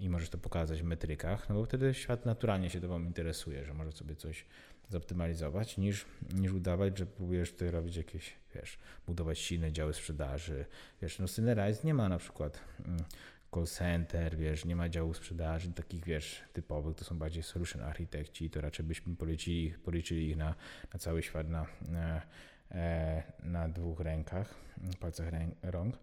i 0.00 0.08
możesz 0.08 0.28
to 0.28 0.38
pokazać 0.38 0.82
w 0.82 0.84
metrykach, 0.84 1.48
no 1.48 1.54
bo 1.54 1.64
wtedy 1.64 1.94
świat 1.94 2.26
naturalnie 2.26 2.70
się 2.70 2.80
Tobą 2.80 3.00
interesuje, 3.00 3.64
że 3.64 3.74
może 3.74 3.92
sobie 3.92 4.16
coś 4.16 4.44
zoptymalizować, 4.88 5.76
niż, 5.78 6.04
niż 6.34 6.52
udawać, 6.52 6.98
że 6.98 7.06
próbujesz 7.06 7.52
tutaj 7.52 7.70
robić 7.70 7.96
jakieś, 7.96 8.32
wiesz, 8.54 8.78
budować 9.06 9.38
silne 9.38 9.72
działy 9.72 9.94
sprzedaży. 9.94 10.64
Wiesz, 11.02 11.18
no 11.18 11.28
Synerize 11.28 11.80
nie 11.84 11.94
ma 11.94 12.08
na 12.08 12.18
przykład 12.18 12.60
mm, 12.86 13.04
call 13.54 13.66
center, 13.66 14.36
wiesz, 14.36 14.64
nie 14.64 14.76
ma 14.76 14.88
działu 14.88 15.14
sprzedaży, 15.14 15.72
takich, 15.72 16.04
wiesz, 16.04 16.42
typowych, 16.52 16.96
to 16.96 17.04
są 17.04 17.18
bardziej 17.18 17.42
solution 17.42 17.82
architekci, 17.82 18.50
to 18.50 18.60
raczej 18.60 18.86
byśmy 18.86 19.16
policzyli, 19.16 19.74
policzyli 19.84 20.28
ich 20.28 20.36
na, 20.36 20.54
na 20.94 20.98
cały 20.98 21.22
świat 21.22 21.48
na, 21.48 21.66
na, 21.88 22.22
e, 22.70 23.22
na 23.42 23.68
dwóch 23.68 24.00
rękach, 24.00 24.54
palcach 25.00 25.28
rąk. 25.62 25.98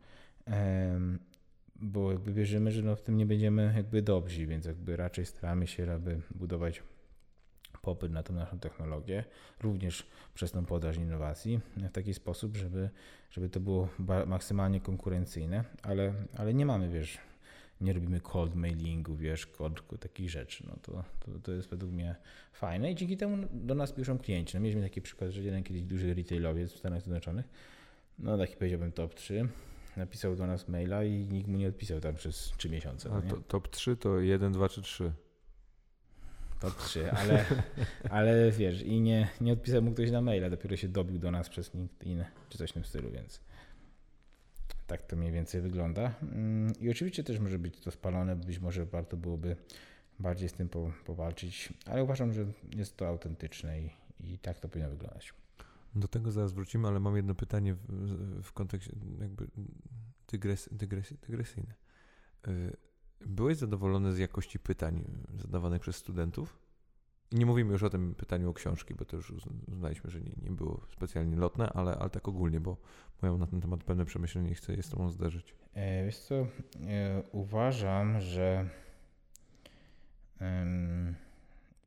bo 1.76 2.12
jakby 2.12 2.34
wierzymy, 2.34 2.72
że 2.72 2.82
no 2.82 2.95
w 2.95 3.02
tym 3.02 3.18
nie 3.18 3.26
będziemy 3.26 3.74
jakby 3.76 4.02
dobrzy, 4.02 4.47
więc 4.47 4.66
jakby 4.66 4.97
raczej 4.97 5.26
staramy 5.26 5.68
się, 5.68 5.91
aby 5.91 6.22
budować 6.36 6.84
popyt 7.82 8.12
na 8.12 8.24
tą 8.24 8.34
naszą 8.34 8.60
technologię, 8.60 9.24
również 9.62 10.08
przez 10.34 10.52
tą 10.52 10.66
podaż 10.66 10.97
innowacji 10.97 11.60
w 11.78 11.91
taki 11.91 12.14
sposób, 12.14 12.58
żeby, 12.58 12.89
żeby 13.32 13.50
to 13.50 13.60
było 13.60 13.89
maksymalnie 14.26 14.82
konkurencyjne, 14.82 15.64
ale, 15.84 16.14
ale 16.38 16.54
nie 16.54 16.66
mamy, 16.66 16.89
wiesz, 16.89 17.18
nie 17.82 17.93
robimy 17.93 18.19
cold 18.19 18.55
mailingu, 18.55 19.15
wiesz, 19.15 19.47
kod, 19.47 19.99
takich 19.99 20.30
rzeczy. 20.30 20.63
No 20.67 20.75
to, 20.82 21.03
to, 21.19 21.39
to 21.43 21.51
jest 21.51 21.69
według 21.69 21.91
mnie 21.91 22.15
fajne 22.53 22.91
i 22.91 22.95
dzięki 22.95 23.17
temu 23.17 23.47
do 23.51 23.75
nas 23.75 23.91
piszą 23.91 24.17
klienci. 24.17 24.57
No 24.57 24.61
mieliśmy 24.61 24.82
taki 24.82 25.01
przykład, 25.01 25.30
że 25.30 25.41
jeden 25.41 25.63
kiedyś 25.63 25.84
duży 25.84 26.13
retailowiec 26.13 26.73
w 26.73 26.77
Stanach 26.77 27.01
Zjednoczonych, 27.01 27.49
no 28.19 28.38
taki 28.38 28.55
powiedziałbym 28.55 28.91
top 28.91 29.13
3, 29.13 29.47
napisał 29.97 30.36
do 30.36 30.47
nas 30.47 30.67
maila 30.67 31.03
i 31.03 31.11
nikt 31.11 31.47
mu 31.47 31.57
nie 31.57 31.67
odpisał 31.67 31.99
tam 31.99 32.15
przez 32.15 32.53
3 32.57 32.69
miesiące. 32.69 33.09
A 33.11 33.15
no 33.15 33.21
to, 33.21 33.38
top 33.38 33.67
3 33.67 33.97
to 33.97 34.19
1, 34.19 34.51
2 34.51 34.69
czy 34.69 34.82
3? 34.82 35.11
Top 36.59 36.77
3, 36.77 37.11
ale, 37.11 37.45
ale 38.09 38.51
wiesz, 38.51 38.82
i 38.82 39.01
nie, 39.01 39.27
nie 39.41 39.53
odpisał 39.53 39.82
mu 39.82 39.91
ktoś 39.91 40.11
na 40.11 40.21
maila, 40.21 40.49
dopiero 40.49 40.77
się 40.77 40.88
dobił 40.88 41.19
do 41.19 41.32
nas 41.32 41.49
przez 41.49 41.73
LinkedIn 41.73 42.23
czy 42.49 42.57
coś 42.57 42.69
w 42.69 42.73
tym 42.73 42.86
stylu, 42.86 43.11
więc 43.11 43.41
tak 44.90 45.04
to 45.04 45.16
mniej 45.16 45.32
więcej 45.32 45.62
wygląda. 45.62 46.14
Mm, 46.22 46.74
I 46.80 46.90
oczywiście 46.90 47.24
też 47.24 47.40
może 47.40 47.60
być 47.60 47.80
to 47.80 47.92
spalone, 47.92 48.36
być 48.36 48.60
może 48.60 48.86
warto 48.86 49.18
byłoby 49.18 49.56
bardziej 50.20 50.50
z 50.50 50.54
tym 50.54 50.70
po, 50.70 50.92
powalczyć, 51.06 51.74
ale 51.86 52.04
uważam, 52.04 52.34
że 52.34 52.46
jest 52.76 52.98
to 52.98 53.08
autentyczne 53.08 53.82
i, 53.82 53.90
i 54.20 54.40
tak 54.40 54.60
to 54.60 54.70
powinno 54.70 54.90
wyglądać. 54.90 55.34
Do 55.96 56.08
tego 56.08 56.32
zaraz 56.32 56.54
wrócimy, 56.54 56.88
ale 56.88 57.00
mam 57.00 57.16
jedno 57.16 57.36
pytanie 57.36 57.74
w, 57.74 58.44
w 58.44 58.54
kontekście 58.54 58.92
jakby 59.22 59.48
dygres, 60.28 60.70
dygres, 60.72 61.14
dygresyjne. 61.28 61.74
Y, 62.48 62.78
byłeś 63.26 63.58
zadowolony 63.58 64.14
z 64.14 64.18
jakości 64.18 64.60
pytań 64.60 65.04
zadawanych 65.38 65.82
przez 65.82 65.96
studentów? 65.96 66.60
I 67.32 67.36
nie 67.36 67.46
mówimy 67.46 67.72
już 67.74 67.84
o 67.84 67.90
tym 67.90 68.16
pytaniu 68.16 68.50
o 68.50 68.54
książki, 68.54 68.94
bo 68.96 69.06
to 69.06 69.16
już 69.16 69.34
uznaliśmy, 69.68 70.10
że 70.10 70.22
nie, 70.22 70.32
nie 70.44 70.52
było 70.52 70.82
specjalnie 70.94 71.38
lotne, 71.38 71.70
ale, 71.70 71.96
ale 71.96 72.10
tak 72.10 72.28
ogólnie, 72.28 72.60
bo 72.60 72.78
mają 73.22 73.38
na 73.38 73.47
ten 73.47 73.61
temat 73.61 73.84
pewne 73.84 74.05
przemyślenie 74.05 74.51
i 74.51 74.55
chcę 74.55 74.74
je 74.74 74.84
z 74.84 74.89
Tobą 74.89 75.09
zderzyć. 75.11 75.55
E, 75.74 76.05
wiesz 76.05 76.17
co, 76.17 76.36
e, 76.36 76.47
uważam, 77.32 78.22
że 78.22 78.70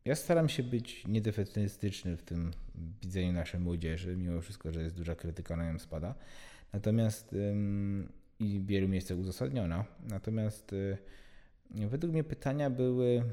ja 0.04 0.14
staram 0.14 0.48
się 0.48 0.62
być 0.62 1.06
niedefetystyczny 1.06 2.16
w 2.16 2.22
tym 2.22 2.50
widzeniu 3.02 3.32
naszej 3.32 3.60
młodzieży, 3.60 4.16
mimo 4.16 4.40
wszystko, 4.40 4.72
że 4.72 4.82
jest 4.82 4.96
duża 4.96 5.14
krytyka 5.14 5.56
na 5.56 5.72
nią 5.72 5.78
spada. 5.78 6.14
Natomiast 6.72 7.34
i 8.38 8.60
w 8.60 8.66
wielu 8.66 8.88
miejscach 8.88 9.18
uzasadniona. 9.18 9.84
Natomiast 10.08 10.72
e, 11.70 11.88
według 11.88 12.12
mnie 12.12 12.24
pytania 12.24 12.70
były 12.70 13.24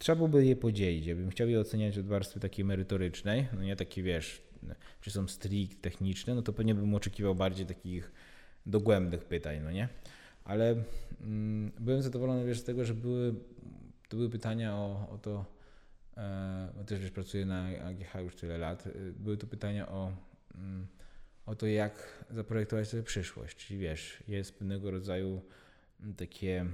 trzeba 0.00 0.16
byłoby 0.16 0.46
je 0.46 0.56
podzielić. 0.56 1.06
Ja 1.06 1.14
bym 1.14 1.30
chciał 1.30 1.48
je 1.48 1.60
oceniać 1.60 1.98
od 1.98 2.06
warstwy 2.06 2.40
takiej 2.40 2.64
merytorycznej, 2.64 3.46
no 3.56 3.62
nie 3.62 3.76
takie 3.76 4.02
wiesz, 4.02 4.42
czy 5.00 5.10
są 5.10 5.28
strict 5.28 5.82
techniczne, 5.82 6.34
no 6.34 6.42
to 6.42 6.52
pewnie 6.52 6.74
bym 6.74 6.94
oczekiwał 6.94 7.34
bardziej 7.34 7.66
takich 7.66 8.12
dogłębnych 8.66 9.24
pytań, 9.24 9.60
no 9.64 9.72
nie? 9.72 9.88
Ale 10.44 10.84
mm, 11.20 11.72
byłem 11.80 12.02
zadowolony 12.02 12.46
wiesz, 12.46 12.60
z 12.60 12.64
tego, 12.64 12.84
że 12.84 12.94
były, 12.94 13.34
to 14.08 14.16
były 14.16 14.30
pytania 14.30 14.74
o, 14.74 15.08
o 15.10 15.18
to, 15.18 15.44
e, 16.16 16.84
też 16.86 17.00
wiesz, 17.00 17.10
pracuję 17.10 17.46
na 17.46 17.64
AGH 17.64 18.14
już 18.24 18.36
tyle 18.36 18.58
lat, 18.58 18.86
e, 18.86 18.92
były 19.18 19.36
to 19.36 19.46
pytania 19.46 19.88
o, 19.88 20.12
mm, 20.54 20.86
o 21.46 21.54
to, 21.54 21.66
jak 21.66 22.24
zaprojektować 22.30 22.88
sobie 22.88 23.02
przyszłość. 23.02 23.56
Czyli 23.56 23.80
wiesz, 23.80 24.22
jest 24.28 24.58
pewnego 24.58 24.90
rodzaju 24.90 25.42
takie 26.16 26.66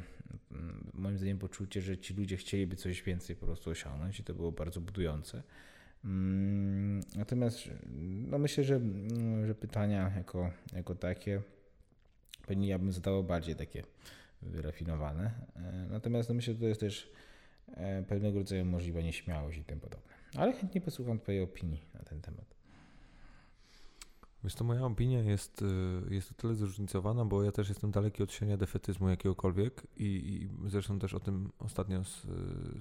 mm, 0.53 0.91
moim 0.95 1.19
zdaniem 1.19 1.39
poczucie, 1.39 1.83
że 1.83 1.99
ci 1.99 2.15
ludzie 2.15 2.37
chcieliby 2.37 2.77
coś 2.77 3.03
więcej 3.03 3.37
po 3.37 3.47
prostu 3.47 3.71
osiągnąć 3.71 4.21
i 4.21 4.25
to 4.25 4.35
było 4.35 4.53
bardzo 4.53 4.81
budujące. 4.81 5.43
Mm, 6.05 7.01
natomiast 7.17 7.69
no 8.31 8.39
myślę, 8.39 8.65
że, 8.65 8.75
mm, 8.75 9.47
że 9.47 9.55
pytania 9.55 10.13
jako, 10.17 10.51
jako 10.73 10.95
takie 10.95 11.43
pewnie 12.47 12.69
ja 12.69 12.79
bym 12.79 12.93
zadawał 12.93 13.25
bardziej 13.25 13.57
takie 13.57 13.83
wyrafinowane. 14.43 15.31
E, 15.57 15.87
natomiast 15.91 16.29
no 16.29 16.35
myślę, 16.35 16.55
że 16.55 16.61
to 16.61 16.67
jest 16.67 16.81
też 16.81 17.11
e, 17.75 18.03
pewnego 18.03 18.39
rodzaju 18.39 18.65
możliwa 18.65 19.01
nieśmiałość 19.01 19.59
i 19.59 19.65
tym 19.65 19.81
podobne. 19.81 20.15
Ale 20.37 20.53
chętnie 20.53 20.81
posłucham 20.81 21.19
Twojej 21.19 21.43
opinii 21.43 21.81
na 21.95 22.01
ten 22.01 22.21
temat. 22.21 22.55
Wiesz, 24.45 24.55
to 24.55 24.65
moja 24.65 24.85
opinia 24.85 25.23
jest, 25.23 25.63
y, 25.63 26.15
jest 26.15 26.31
o 26.31 26.35
tyle 26.35 26.55
zróżnicowana, 26.55 27.25
bo 27.25 27.43
ja 27.43 27.53
też 27.53 27.69
jestem 27.69 27.91
daleki 27.91 28.23
od 28.23 28.33
siania 28.33 28.57
defetyzmu 28.57 29.09
jakiegokolwiek 29.09 29.83
i, 29.97 30.05
i 30.05 30.71
zresztą 30.71 30.99
też 30.99 31.15
o 31.15 31.21
tym 31.21 31.51
ostatnio 31.59 32.05
z, 32.05 32.23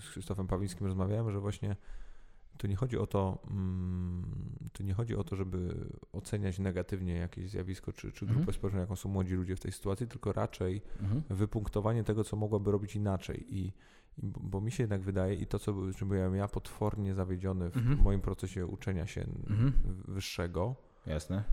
z 0.04 0.10
Krzysztofem 0.10 0.48
Pawlickim 0.48 0.88
rozmawiałem, 0.88 1.32
że 1.32 1.40
właśnie 1.40 1.76
tu 2.64 2.68
nie 2.68 2.76
chodzi 2.76 2.97
o 2.97 3.07
to, 3.07 3.39
mm, 3.51 4.24
tu 4.74 4.84
nie 4.84 4.93
chodzi 4.93 5.16
o 5.16 5.24
to, 5.24 5.36
żeby 5.36 5.89
oceniać 6.11 6.59
negatywnie 6.59 7.14
jakieś 7.14 7.49
zjawisko 7.49 7.93
czy, 7.93 8.11
czy 8.11 8.26
grupę 8.26 8.39
mhm. 8.39 8.53
społeczną, 8.53 8.80
jaką 8.80 8.95
są 8.95 9.09
młodzi 9.09 9.36
ludzie 9.36 9.55
w 9.55 9.59
tej 9.59 9.72
sytuacji, 9.72 10.07
tylko 10.07 10.34
raczej 10.34 10.82
mhm. 11.01 11.22
wypunktowanie 11.30 12.03
tego, 12.03 12.24
co 12.24 12.36
mogłaby 12.36 12.72
robić 12.72 12.95
inaczej. 12.95 13.45
I, 13.49 13.74
bo 14.24 14.61
mi 14.61 14.72
się 14.72 14.84
jednak 14.84 15.01
wydaje, 15.01 15.36
i 15.36 15.47
to, 15.47 15.59
co 15.59 15.76
czym 15.95 16.07
byłem 16.07 16.36
ja 16.36 16.47
potwornie 16.47 17.14
zawiedziony 17.14 17.70
w 17.70 17.78
mhm. 17.78 18.01
moim 18.01 18.22
procesie 18.22 18.66
uczenia 18.66 19.07
się 19.07 19.22
mhm. 19.22 19.74
wyższego, 20.07 20.76
Jasne. 21.05 21.43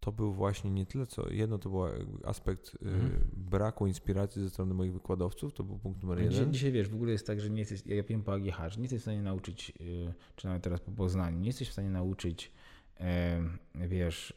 To 0.00 0.12
był 0.12 0.32
właśnie 0.32 0.70
nie 0.70 0.86
tyle 0.86 1.06
co, 1.06 1.32
jedno 1.32 1.58
to 1.58 1.70
był 1.70 1.82
aspekt 2.24 2.74
y, 2.74 2.78
mhm. 2.88 3.30
braku 3.32 3.86
inspiracji 3.86 4.42
ze 4.42 4.50
strony 4.50 4.74
moich 4.74 4.92
wykładowców, 4.92 5.54
to 5.54 5.64
był 5.64 5.78
punkt 5.78 6.02
numer 6.02 6.18
jeden. 6.18 6.32
Dzisiaj, 6.32 6.50
dzisiaj 6.50 6.72
wiesz, 6.72 6.88
w 6.88 6.94
ogóle 6.94 7.12
jest 7.12 7.26
tak, 7.26 7.40
że 7.40 7.50
nie 7.50 7.58
jesteś, 7.58 7.82
ja 7.86 8.02
wiem 8.02 8.22
po 8.22 8.34
AGH, 8.34 8.56
że 8.68 8.76
nie 8.76 8.82
jesteś 8.82 9.00
w 9.00 9.02
stanie 9.02 9.22
nauczyć, 9.22 9.72
y, 9.80 10.14
czy 10.36 10.46
nawet 10.46 10.62
teraz 10.62 10.80
po 10.80 10.92
Poznaniu, 10.92 11.38
nie 11.38 11.46
jesteś 11.46 11.68
w 11.68 11.72
stanie 11.72 11.90
nauczyć, 11.90 12.52
wiesz, 13.74 14.34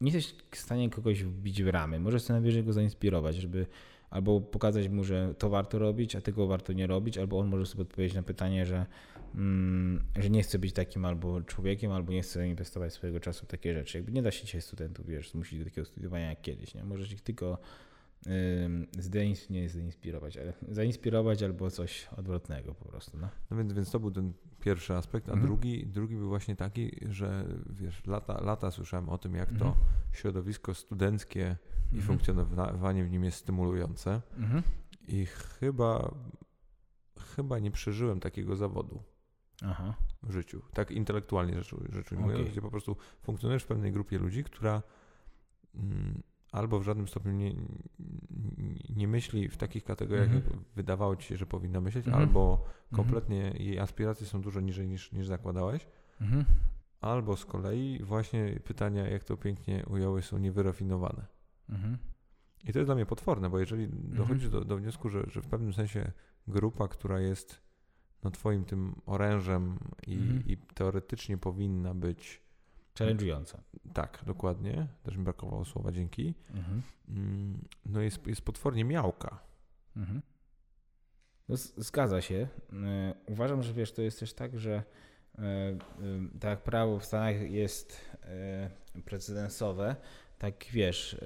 nie 0.00 0.12
jesteś 0.12 0.34
w 0.50 0.56
stanie 0.56 0.90
kogoś 0.90 1.24
wbić 1.24 1.62
w 1.62 1.68
ramy. 1.68 2.00
Możesz 2.00 2.22
co 2.22 2.32
najwyżej 2.32 2.64
go 2.64 2.72
zainspirować, 2.72 3.36
żeby 3.36 3.66
albo 4.10 4.40
pokazać 4.40 4.88
mu, 4.88 5.04
że 5.04 5.34
to 5.38 5.50
warto 5.50 5.78
robić, 5.78 6.16
a 6.16 6.20
tego 6.20 6.46
warto 6.46 6.72
nie 6.72 6.86
robić, 6.86 7.18
albo 7.18 7.38
on 7.38 7.48
może 7.48 7.66
sobie 7.66 7.82
odpowiedzieć 7.82 8.16
na 8.16 8.22
pytanie, 8.22 8.66
że 8.66 8.86
Mm, 9.34 10.04
że 10.16 10.30
nie 10.30 10.42
chce 10.42 10.58
być 10.58 10.72
takim 10.72 11.04
albo 11.04 11.42
człowiekiem, 11.42 11.92
albo 11.92 12.12
nie 12.12 12.22
chce 12.22 12.48
inwestować 12.48 12.92
swojego 12.92 13.20
czasu 13.20 13.46
w 13.46 13.48
takie 13.48 13.74
rzeczy. 13.74 13.98
Jakby 13.98 14.12
nie 14.12 14.22
da 14.22 14.30
się 14.30 14.44
dzisiaj 14.44 14.62
studentów, 14.62 15.06
wiesz, 15.06 15.30
zmusić 15.30 15.58
do 15.58 15.64
takiego 15.64 15.84
studiowania 15.84 16.28
jak 16.28 16.40
kiedyś, 16.40 16.74
nie? 16.74 16.84
Możesz 16.84 17.12
ich 17.12 17.20
tylko 17.20 17.58
zdeinspirować, 18.98 19.50
nie 19.50 19.68
zainspirować, 19.68 20.36
ale 20.36 20.52
zainspirować 20.68 21.42
albo 21.42 21.70
coś 21.70 22.08
odwrotnego 22.16 22.74
po 22.74 22.84
prostu. 22.84 23.18
No, 23.18 23.28
no 23.50 23.56
więc, 23.56 23.72
więc 23.72 23.90
to 23.90 24.00
był 24.00 24.10
ten 24.10 24.32
pierwszy 24.60 24.94
aspekt, 24.94 25.28
a 25.28 25.32
mhm. 25.32 25.46
drugi, 25.46 25.86
drugi 25.86 26.16
był 26.16 26.28
właśnie 26.28 26.56
taki, 26.56 26.96
że 27.08 27.44
wiesz, 27.70 28.06
lata, 28.06 28.40
lata 28.40 28.70
słyszałem 28.70 29.08
o 29.08 29.18
tym, 29.18 29.34
jak 29.34 29.52
mhm. 29.52 29.72
to 29.72 29.76
środowisko 30.12 30.74
studenckie 30.74 31.56
i 31.92 31.96
mhm. 31.96 32.02
funkcjonowanie 32.02 33.04
w 33.04 33.10
nim 33.10 33.24
jest 33.24 33.38
stymulujące 33.38 34.22
mhm. 34.36 34.62
i 35.08 35.26
chyba 35.26 36.14
chyba 37.36 37.58
nie 37.58 37.70
przeżyłem 37.70 38.20
takiego 38.20 38.56
zawodu. 38.56 39.02
Aha. 39.64 39.94
w 40.22 40.30
życiu. 40.32 40.62
Tak 40.72 40.90
intelektualnie 40.90 41.54
rzecz, 41.54 41.74
rzecz 41.92 42.12
ujmując, 42.12 42.40
okay. 42.40 42.52
gdzie 42.52 42.62
po 42.62 42.70
prostu 42.70 42.96
funkcjonujesz 43.22 43.62
w 43.62 43.66
pewnej 43.66 43.92
grupie 43.92 44.18
ludzi, 44.18 44.44
która 44.44 44.82
mm, 45.74 46.22
albo 46.52 46.80
w 46.80 46.82
żadnym 46.82 47.08
stopniu 47.08 47.32
nie, 47.32 47.54
nie 48.96 49.08
myśli 49.08 49.48
w 49.48 49.56
takich 49.56 49.84
kategoriach, 49.84 50.28
mm 50.28 50.40
-hmm. 50.40 50.50
jak 50.50 50.60
wydawało 50.74 51.16
ci 51.16 51.28
się, 51.28 51.36
że 51.36 51.46
powinna 51.46 51.80
myśleć, 51.80 52.06
mm 52.06 52.18
-hmm. 52.18 52.22
albo 52.22 52.52
mhm. 52.52 52.96
kompletnie 52.96 53.52
-hmm. 53.52 53.60
jej 53.60 53.78
aspiracje 53.78 54.26
są 54.26 54.40
dużo 54.40 54.60
niżej 54.60 54.88
niż, 54.88 55.12
niż 55.12 55.26
zakładałeś, 55.26 55.86
mhm. 56.20 56.44
albo 57.00 57.36
z 57.36 57.44
kolei 57.44 58.02
właśnie 58.02 58.60
pytania, 58.64 59.08
jak 59.08 59.24
to 59.24 59.36
pięknie 59.36 59.84
ująłeś, 59.86 60.24
są 60.24 60.38
niewyrafinowane. 60.38 61.26
Mhm. 61.68 61.98
I 62.64 62.72
to 62.72 62.78
jest 62.78 62.88
dla 62.88 62.94
mnie 62.94 63.06
potworne, 63.06 63.50
bo 63.50 63.58
jeżeli 63.58 63.88
dochodzisz 63.92 64.48
do, 64.48 64.64
do 64.64 64.76
wniosku, 64.76 65.08
że, 65.08 65.24
że 65.30 65.42
w 65.42 65.46
pewnym 65.46 65.72
sensie 65.72 66.12
grupa, 66.48 66.88
która 66.88 67.20
jest 67.20 67.60
no, 68.24 68.30
twoim 68.30 68.64
tym 68.64 68.94
orężem 69.06 69.78
i, 70.06 70.14
mhm. 70.14 70.42
i 70.46 70.56
teoretycznie 70.56 71.38
powinna 71.38 71.94
być 71.94 72.42
challenge'ująca. 72.98 73.58
Tak, 73.94 74.22
dokładnie. 74.26 74.86
Też 75.02 75.16
mi 75.16 75.24
brakowało 75.24 75.64
słowa 75.64 75.92
dzięki. 75.92 76.34
Mhm. 76.50 76.82
Mm, 77.08 77.58
no 77.86 78.00
jest, 78.00 78.26
jest 78.26 78.42
potwornie 78.42 78.84
miałka. 78.84 79.38
Mhm. 79.96 80.22
No, 81.48 81.56
zgadza 81.56 82.20
się. 82.20 82.48
E, 82.72 83.14
uważam, 83.26 83.62
że 83.62 83.72
wiesz, 83.72 83.92
to 83.92 84.02
jest 84.02 84.20
też 84.20 84.34
tak, 84.34 84.58
że 84.58 84.82
e, 85.38 85.42
e, 85.42 85.78
tak 86.40 86.50
jak 86.50 86.62
prawo 86.62 86.98
w 86.98 87.04
Stanach 87.04 87.50
jest 87.50 88.00
precedensowe, 89.04 89.96
tak 90.38 90.64
wiesz, 90.72 91.16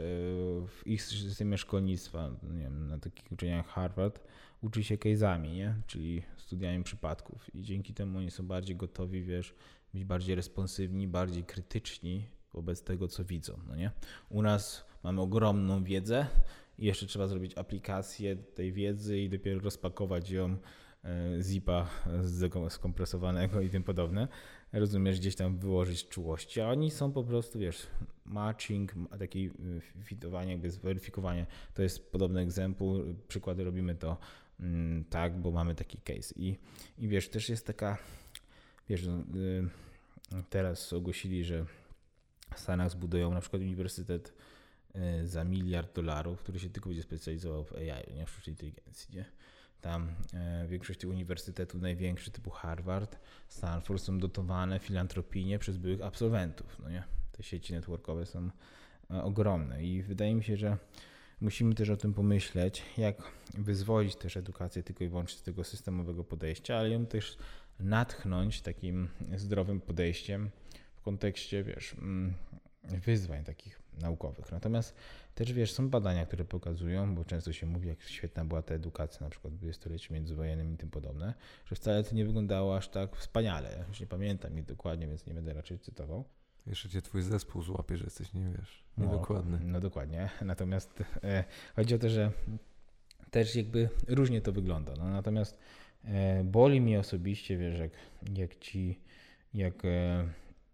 w 0.67 0.83
ich 0.87 1.03
systemie 1.03 1.59
szkolnictwa, 1.59 2.31
nie 2.43 2.63
wiem, 2.63 2.89
na 2.89 2.99
takich 2.99 3.33
uczeniach 3.33 3.67
Harvard, 3.67 4.21
uczy 4.61 4.85
się 4.85 4.97
case'ami, 4.97 5.53
nie? 5.53 5.75
Czyli 5.87 6.23
studiami 6.37 6.85
przypadków 6.85 7.55
i 7.55 7.63
dzięki 7.63 7.95
temu 7.95 8.19
oni 8.19 8.31
są 8.31 8.47
bardziej 8.47 8.77
gotowi, 8.77 9.23
wiesz, 9.23 9.55
być 9.95 10.05
bardziej 10.05 10.35
responsywni, 10.35 11.09
bardziej 11.09 11.45
krytyczni 11.45 12.27
wobec 12.53 12.83
tego, 12.83 13.09
co 13.09 13.25
widzą. 13.25 13.59
No 13.69 13.77
nie? 13.77 13.91
U 14.29 14.43
nas 14.43 14.85
mamy 15.03 15.21
ogromną 15.21 15.85
wiedzę 15.85 16.27
i 16.79 16.87
jeszcze 16.87 17.07
trzeba 17.07 17.27
zrobić 17.27 17.59
aplikację 17.59 18.37
tej 18.37 18.73
wiedzy 18.73 19.19
i 19.19 19.29
dopiero 19.29 19.61
rozpakować 19.61 20.31
ją 20.31 20.57
e, 21.05 21.43
zipa 21.43 21.87
skompresowanego 22.69 23.61
i 23.61 23.71
tym 23.71 23.83
podobne. 23.83 24.29
Rozumiesz, 24.73 25.21
gdzieś 25.21 25.37
tam 25.37 25.59
wyłożyć 25.59 26.09
czułości, 26.09 26.61
a 26.61 26.69
oni 26.69 26.91
są 26.91 27.13
po 27.13 27.25
prostu, 27.25 27.59
wiesz, 27.59 27.87
matching, 28.25 28.95
taki 29.19 29.47
y, 29.47 30.05
fitowanie, 30.05 30.53
jakby 30.53 30.71
zweryfikowanie. 30.71 31.47
To 31.75 31.83
jest 31.83 32.13
podobny 32.13 32.41
egzempł. 32.41 32.99
Przykłady 33.29 33.65
robimy 33.65 33.95
to 33.95 34.17
mm, 34.61 35.05
tak, 35.05 35.41
bo 35.41 35.51
mamy 35.51 35.75
taki 35.75 35.99
case. 35.99 36.35
I, 36.37 36.57
i 36.99 37.09
wiesz, 37.09 37.29
też 37.29 37.49
jest 37.49 37.67
taka, 37.67 37.99
wiesz, 38.89 39.07
no, 39.07 39.19
y, 39.19 39.69
teraz 40.51 40.93
ogłosili, 40.93 41.45
że 41.45 41.65
w 42.55 42.61
Stanach 42.61 42.91
zbudują 42.91 43.35
na 43.35 43.41
przykład 43.41 43.63
uniwersytet 43.63 44.35
y, 45.23 45.29
za 45.29 45.45
miliard 45.45 45.95
dolarów, 45.95 46.43
który 46.43 46.59
się 46.59 46.71
tylko 46.71 46.89
będzie 46.89 47.03
specjalizował 47.03 47.65
w 47.65 47.73
AI, 47.73 48.15
nie 48.15 48.27
w 48.27 48.31
sztucznej 48.31 48.53
inteligencji. 48.53 49.17
Nie? 49.17 49.25
Tam 49.83 50.15
e, 50.35 50.67
większość 50.69 51.01
tych 51.01 51.11
uniwersytetów, 51.11 51.83
największy 51.83 52.31
typu 52.31 52.51
Harvard, 52.51 53.19
Stanford 53.49 54.03
są 54.03 54.19
dotowane 54.19 54.79
filantropijnie 54.79 55.59
przez 55.59 55.77
byłych 55.77 56.03
absolwentów. 56.03 56.77
No 56.83 56.91
nie? 56.91 57.05
Te 57.33 57.43
sieci 57.43 57.73
networkowe 57.73 58.27
są 58.27 58.51
e, 59.11 59.23
ogromne 59.23 59.85
i 59.85 60.03
wydaje 60.03 60.35
mi 60.35 60.45
się, 60.45 60.57
że 60.57 60.77
musimy 61.41 61.75
też 61.75 61.91
o 61.91 61.97
tym 61.97 62.15
pomyśleć, 62.15 62.83
jak 62.99 63.23
wyzwolić 63.55 64.17
też 64.17 64.37
edukację 64.37 64.83
tylko 64.83 65.05
i 65.05 65.09
wyłącznie 65.09 65.39
z 65.39 65.43
tego 65.43 65.65
systemowego 65.65 66.25
podejścia, 66.25 66.77
ale 66.77 66.91
ją 66.91 67.07
też 67.07 67.39
natchnąć 67.81 68.61
takim 68.61 69.09
zdrowym 69.37 69.81
podejściem 69.81 70.51
w 70.95 71.03
kontekście, 71.03 71.65
wiesz, 71.65 71.95
mm, 71.95 72.35
wyzwań 72.85 73.45
takich 73.45 73.83
naukowych. 74.01 74.53
Natomiast 74.53 74.95
też 75.35 75.53
wiesz, 75.53 75.73
są 75.73 75.91
badania, 75.91 76.27
które 76.27 76.45
pokazują, 76.45 77.15
bo 77.15 77.25
często 77.25 77.53
się 77.53 77.67
mówi, 77.67 77.89
jak 77.89 78.03
świetna 78.03 78.45
była 78.45 78.63
ta 78.63 78.75
edukacja, 78.75 79.25
na 79.25 79.31
przykład 79.31 79.55
w 79.55 79.57
dwudziestoleciu 79.57 80.15
międzywojennym 80.15 80.75
i 80.75 80.77
tym 80.77 80.91
podobne, 80.91 81.35
że 81.65 81.77
wcale 81.77 82.05
to 82.05 82.15
nie 82.15 82.25
wyglądało 82.25 82.77
aż 82.77 82.89
tak 82.89 83.17
wspaniale. 83.17 83.85
Już 83.89 84.01
nie 84.01 84.07
pamiętam 84.07 84.59
ich 84.59 84.65
dokładnie, 84.65 85.07
więc 85.07 85.27
nie 85.27 85.35
będę 85.35 85.53
raczej 85.55 85.79
cytował. 85.79 86.25
Jeszcze 86.67 86.89
cię 86.89 87.03
twój 87.03 87.23
zespół 87.23 87.63
złapie, 87.63 87.97
że 87.97 88.05
jesteś, 88.05 88.35
nie 88.35 88.51
wiesz, 88.59 88.85
niedokładny. 88.99 89.59
No, 89.61 89.73
no 89.73 89.81
dokładnie. 89.81 90.31
Natomiast 90.43 91.03
e, 91.25 91.45
chodzi 91.77 91.95
o 91.95 91.99
to, 91.99 92.09
że 92.09 92.33
też 93.31 93.57
jakby 93.57 93.89
różnie 94.09 94.41
to 94.41 94.53
wygląda. 94.53 94.93
No, 94.99 95.11
natomiast 95.11 95.59
e, 96.05 96.45
boli 96.45 96.81
mnie 96.81 97.01
osobiście, 97.01 97.57
wiesz, 97.57 97.79
jak, 97.79 97.93
jak 98.35 98.59
ci, 98.59 99.01
jak 99.55 99.85
e, 99.85 100.29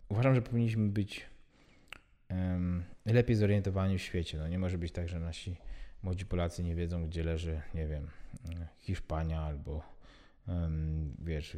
uważam, 0.09 0.35
że 0.35 0.43
powinniśmy 0.43 0.89
być 0.89 1.27
lepiej 3.07 3.37
zorientowani 3.37 3.99
w 3.99 4.03
świecie. 4.03 4.39
No 4.39 4.49
nie 4.49 4.59
może 4.59 4.79
być 4.79 4.93
tak, 4.93 5.09
że 5.09 5.21
nasi 5.21 5.57
młodzi 6.03 6.27
Polacy 6.27 6.63
nie 6.63 6.75
wiedzą, 6.75 7.07
gdzie 7.07 7.23
leży, 7.23 7.61
nie 7.75 7.87
wiem, 7.87 8.11
Hiszpania 8.79 9.41
albo 9.41 9.99
wiesz, 11.19 11.57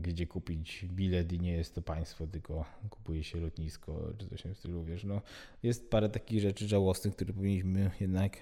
gdzie 0.00 0.26
kupić 0.26 0.86
bilet 0.86 1.32
i 1.32 1.40
nie 1.40 1.52
jest 1.52 1.74
to 1.74 1.82
państwo, 1.82 2.26
tylko 2.26 2.64
kupuje 2.90 3.24
się 3.24 3.40
lotnisko 3.40 4.12
czy 4.18 4.28
coś 4.28 4.40
w 4.40 4.42
tym 4.42 4.54
stylu, 4.54 4.84
wiesz, 4.84 5.04
no 5.04 5.22
jest 5.62 5.90
parę 5.90 6.08
takich 6.08 6.40
rzeczy 6.40 6.68
żałosnych, 6.68 7.16
które 7.16 7.32
powinniśmy 7.32 7.90
jednak 8.00 8.36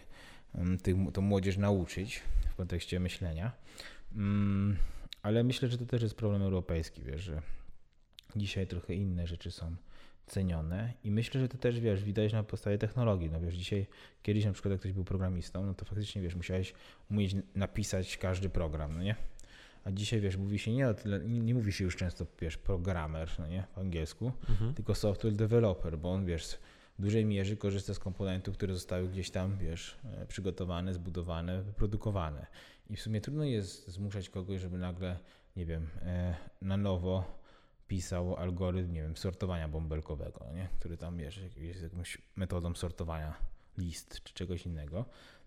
tych, 0.82 0.96
tą 1.12 1.22
młodzież 1.22 1.56
nauczyć 1.56 2.22
w 2.50 2.54
kontekście 2.54 3.00
myślenia, 3.00 3.52
mm, 4.14 4.76
ale 5.22 5.44
myślę, 5.44 5.68
że 5.68 5.78
to 5.78 5.86
też 5.86 6.02
jest 6.02 6.14
problem 6.14 6.42
europejski, 6.42 7.02
wiesz, 7.02 7.20
że 7.20 7.42
dzisiaj 8.36 8.66
trochę 8.66 8.94
inne 8.94 9.26
rzeczy 9.26 9.50
są 9.50 9.76
cenione 10.26 10.92
i 11.04 11.10
myślę, 11.10 11.40
że 11.40 11.48
to 11.48 11.58
też, 11.58 11.80
wiesz, 11.80 12.04
widać 12.04 12.32
na 12.32 12.42
podstawie 12.42 12.78
technologii, 12.78 13.30
no 13.30 13.40
wiesz, 13.40 13.54
dzisiaj, 13.54 13.86
kiedyś 14.22 14.44
na 14.44 14.52
przykład 14.52 14.72
jak 14.72 14.80
ktoś 14.80 14.92
był 14.92 15.04
programistą, 15.04 15.66
no 15.66 15.74
to 15.74 15.84
faktycznie, 15.84 16.22
wiesz, 16.22 16.34
musiałeś 16.34 16.74
umieć 17.10 17.36
napisać 17.54 18.16
każdy 18.16 18.48
program, 18.48 18.94
no 18.96 19.02
nie? 19.02 19.14
A 19.84 19.90
dzisiaj, 19.90 20.20
wiesz, 20.20 20.36
mówi 20.36 20.58
się 20.58 20.72
nie, 20.72 20.94
nie, 21.26 21.40
nie 21.40 21.54
mówi 21.54 21.72
się 21.72 21.84
już 21.84 21.96
często, 21.96 22.26
wiesz, 22.40 22.56
programer, 22.56 23.30
no 23.38 23.46
nie, 23.46 23.64
po 23.74 23.80
angielsku, 23.80 24.32
mhm. 24.50 24.74
tylko 24.74 24.94
software 24.94 25.34
developer, 25.34 25.98
bo 25.98 26.12
on, 26.12 26.24
wiesz, 26.24 26.58
w 26.98 27.02
dużej 27.02 27.24
mierze 27.24 27.56
korzysta 27.56 27.94
z 27.94 27.98
komponentów, 27.98 28.56
które 28.56 28.74
zostały 28.74 29.08
gdzieś 29.08 29.30
tam, 29.30 29.58
wiesz, 29.58 29.98
e, 30.04 30.26
przygotowane, 30.26 30.94
zbudowane, 30.94 31.62
wyprodukowane. 31.62 32.46
I 32.90 32.96
w 32.96 33.00
sumie 33.00 33.20
trudno 33.20 33.44
jest 33.44 33.88
zmuszać 33.88 34.28
kogoś, 34.28 34.60
żeby 34.60 34.78
nagle, 34.78 35.18
nie 35.56 35.66
wiem, 35.66 35.86
e, 36.02 36.34
na 36.62 36.76
nowo 36.76 37.41
pisał 37.88 38.36
algorytm, 38.36 38.92
nie 38.92 39.02
wiem, 39.02 39.16
sortowania 39.16 39.68
bąbelkowego, 39.68 40.46
nie? 40.54 40.68
który 40.78 40.96
tam 40.96 41.18
wiesz, 41.18 41.40
jest 41.56 41.82
jakąś 41.82 42.18
metodą 42.36 42.74
sortowania 42.74 43.34
list 43.78 44.22
czy 44.22 44.34
czegoś 44.34 44.66
innego. 44.66 45.04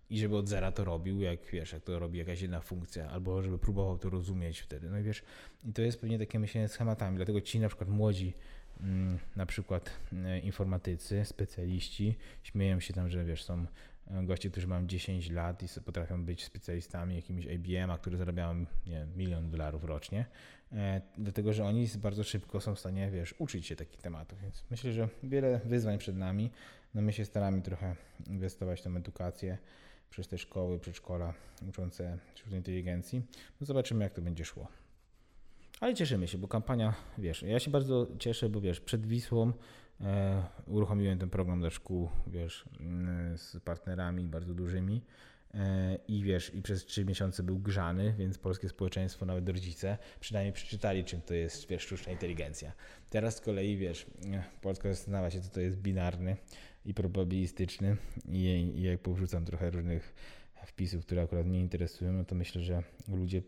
I 0.10 0.20
żeby 0.20 0.38
od 0.38 0.49
zera 0.49 0.72
to 0.72 0.86
robił, 0.86 1.22
jak 1.22 1.45
wiesz, 1.45 1.74
jak 1.74 1.84
to 1.84 1.99
robi 1.99 2.20
jakaś 2.20 2.41
jedna 2.41 2.62
funkcja, 2.62 3.10
albo 3.10 3.41
żeby 3.41 3.60
próbował 3.60 3.98
to 3.98 4.10
rozumieć 4.10 4.60
wtedy. 4.60 4.90
No 4.90 4.99
i 4.99 5.03
wiesz, 5.03 5.24
i 5.64 5.74
to 5.74 5.82
jest 5.82 6.02
pewnie 6.02 6.20
takie 6.20 6.40
myślenie 6.40 6.68
schematami. 6.68 7.16
Dlatego 7.18 7.41
ci 7.41 7.60
na 7.60 7.68
przykład 7.68 7.90
młodzi, 7.90 8.34
mm, 8.82 9.20
na 9.36 9.45
przykład 9.45 9.91
e, 10.14 10.40
informatycy, 10.40 11.26
specjaliści, 11.26 12.16
śmieją 12.44 12.80
się 12.80 12.94
tam, 12.94 13.10
że 13.10 13.26
wiesz, 13.26 13.44
są 13.44 13.66
e, 14.07 14.24
goście, 14.24 14.49
którzy 14.49 14.68
mają 14.68 14.88
10 14.88 15.30
lat 15.30 15.64
i 15.64 15.82
potrafią 15.82 16.26
być 16.26 16.45
specjalistami 16.45 17.16
jakimiś 17.16 17.45
IBM-a, 17.45 17.98
które 17.98 18.18
zarabiają 18.18 18.66
nie 18.88 19.07
milion 19.16 19.49
dolarów 19.49 19.84
rocznie. 19.84 20.26
E, 20.71 21.01
dlatego 21.17 21.53
że 21.53 21.65
oni 21.65 21.87
bardzo 21.97 22.23
szybko 22.23 22.61
są 22.61 22.75
w 22.75 22.79
stanie, 22.79 23.11
wiesz, 23.11 23.35
uczyć 23.39 23.65
się 23.65 23.75
takich 23.75 24.01
tematów. 24.01 24.41
Więc 24.41 24.63
myślę, 24.71 24.91
że 24.91 25.09
wiele 25.23 25.59
wyzwań 25.65 25.97
przed 25.97 26.15
nami. 26.15 26.51
No 26.93 27.01
my 27.01 27.13
się 27.13 27.25
staramy 27.25 27.61
trochę 27.61 27.95
inwestować 28.27 28.79
w 28.79 28.83
tę 28.83 28.89
edukację 28.89 29.57
przez 30.09 30.27
te 30.27 30.37
szkoły, 30.37 30.79
przedszkola 30.79 31.33
uczące 31.69 32.17
sztucznej 32.35 32.59
inteligencji. 32.59 33.21
No 33.61 33.65
zobaczymy, 33.65 34.03
jak 34.03 34.13
to 34.13 34.21
będzie 34.21 34.45
szło. 34.45 34.67
Ale 35.79 35.93
cieszymy 35.93 36.27
się, 36.27 36.37
bo 36.37 36.47
kampania, 36.47 36.93
wiesz, 37.17 37.41
ja 37.41 37.59
się 37.59 37.71
bardzo 37.71 38.07
cieszę, 38.19 38.49
bo 38.49 38.61
wiesz, 38.61 38.79
przed 38.79 39.05
Wisłą 39.05 39.53
e, 40.01 40.43
uruchomiłem 40.67 41.19
ten 41.19 41.29
program 41.29 41.59
dla 41.59 41.69
szkół, 41.69 42.09
wiesz, 42.27 42.65
mm, 42.79 43.37
z 43.37 43.59
partnerami 43.59 44.23
bardzo 44.23 44.53
dużymi. 44.53 45.01
E, 45.56 45.98
i 46.07 46.23
wiesz, 46.23 46.53
i 46.53 46.61
przez 46.61 46.86
trzy 46.86 47.06
miesiące 47.06 47.44
był 47.44 47.60
grzany, 47.60 48.14
więc 48.18 48.38
polskie 48.38 48.69
społeczeństwo, 48.69 49.26
nawet 49.26 49.49
rodzice, 49.49 49.98
przynajmniej 50.19 50.53
przeczytali, 50.53 51.03
czym 51.03 51.22
to 51.22 51.34
jest, 51.34 51.68
wiesz, 51.68 51.84
sztuczna 51.84 52.11
inteligencja. 52.11 52.72
Teraz 53.10 53.36
z 53.36 53.41
kolei, 53.41 53.77
wiesz, 53.77 54.06
Polska 54.61 54.90
zastanawia 54.90 55.32
się, 55.32 55.41
co 55.41 55.49
to 55.49 55.60
jest 55.60 55.77
binarny 55.77 56.38
i 56.86 56.94
probabilistyczny 56.94 57.98
i, 58.26 58.38
i 58.76 58.82
jak 58.82 58.99
powrzucam 58.99 59.45
trochę 59.45 59.69
różnych 59.69 60.14
wpisów, 60.65 61.06
które 61.06 61.22
akurat 61.22 61.45
mnie 61.45 61.60
interesują, 61.60 62.14
no 62.14 62.26
to 62.26 62.36
myślę, 62.36 62.61
że 62.61 62.84
ludzie 63.07 63.41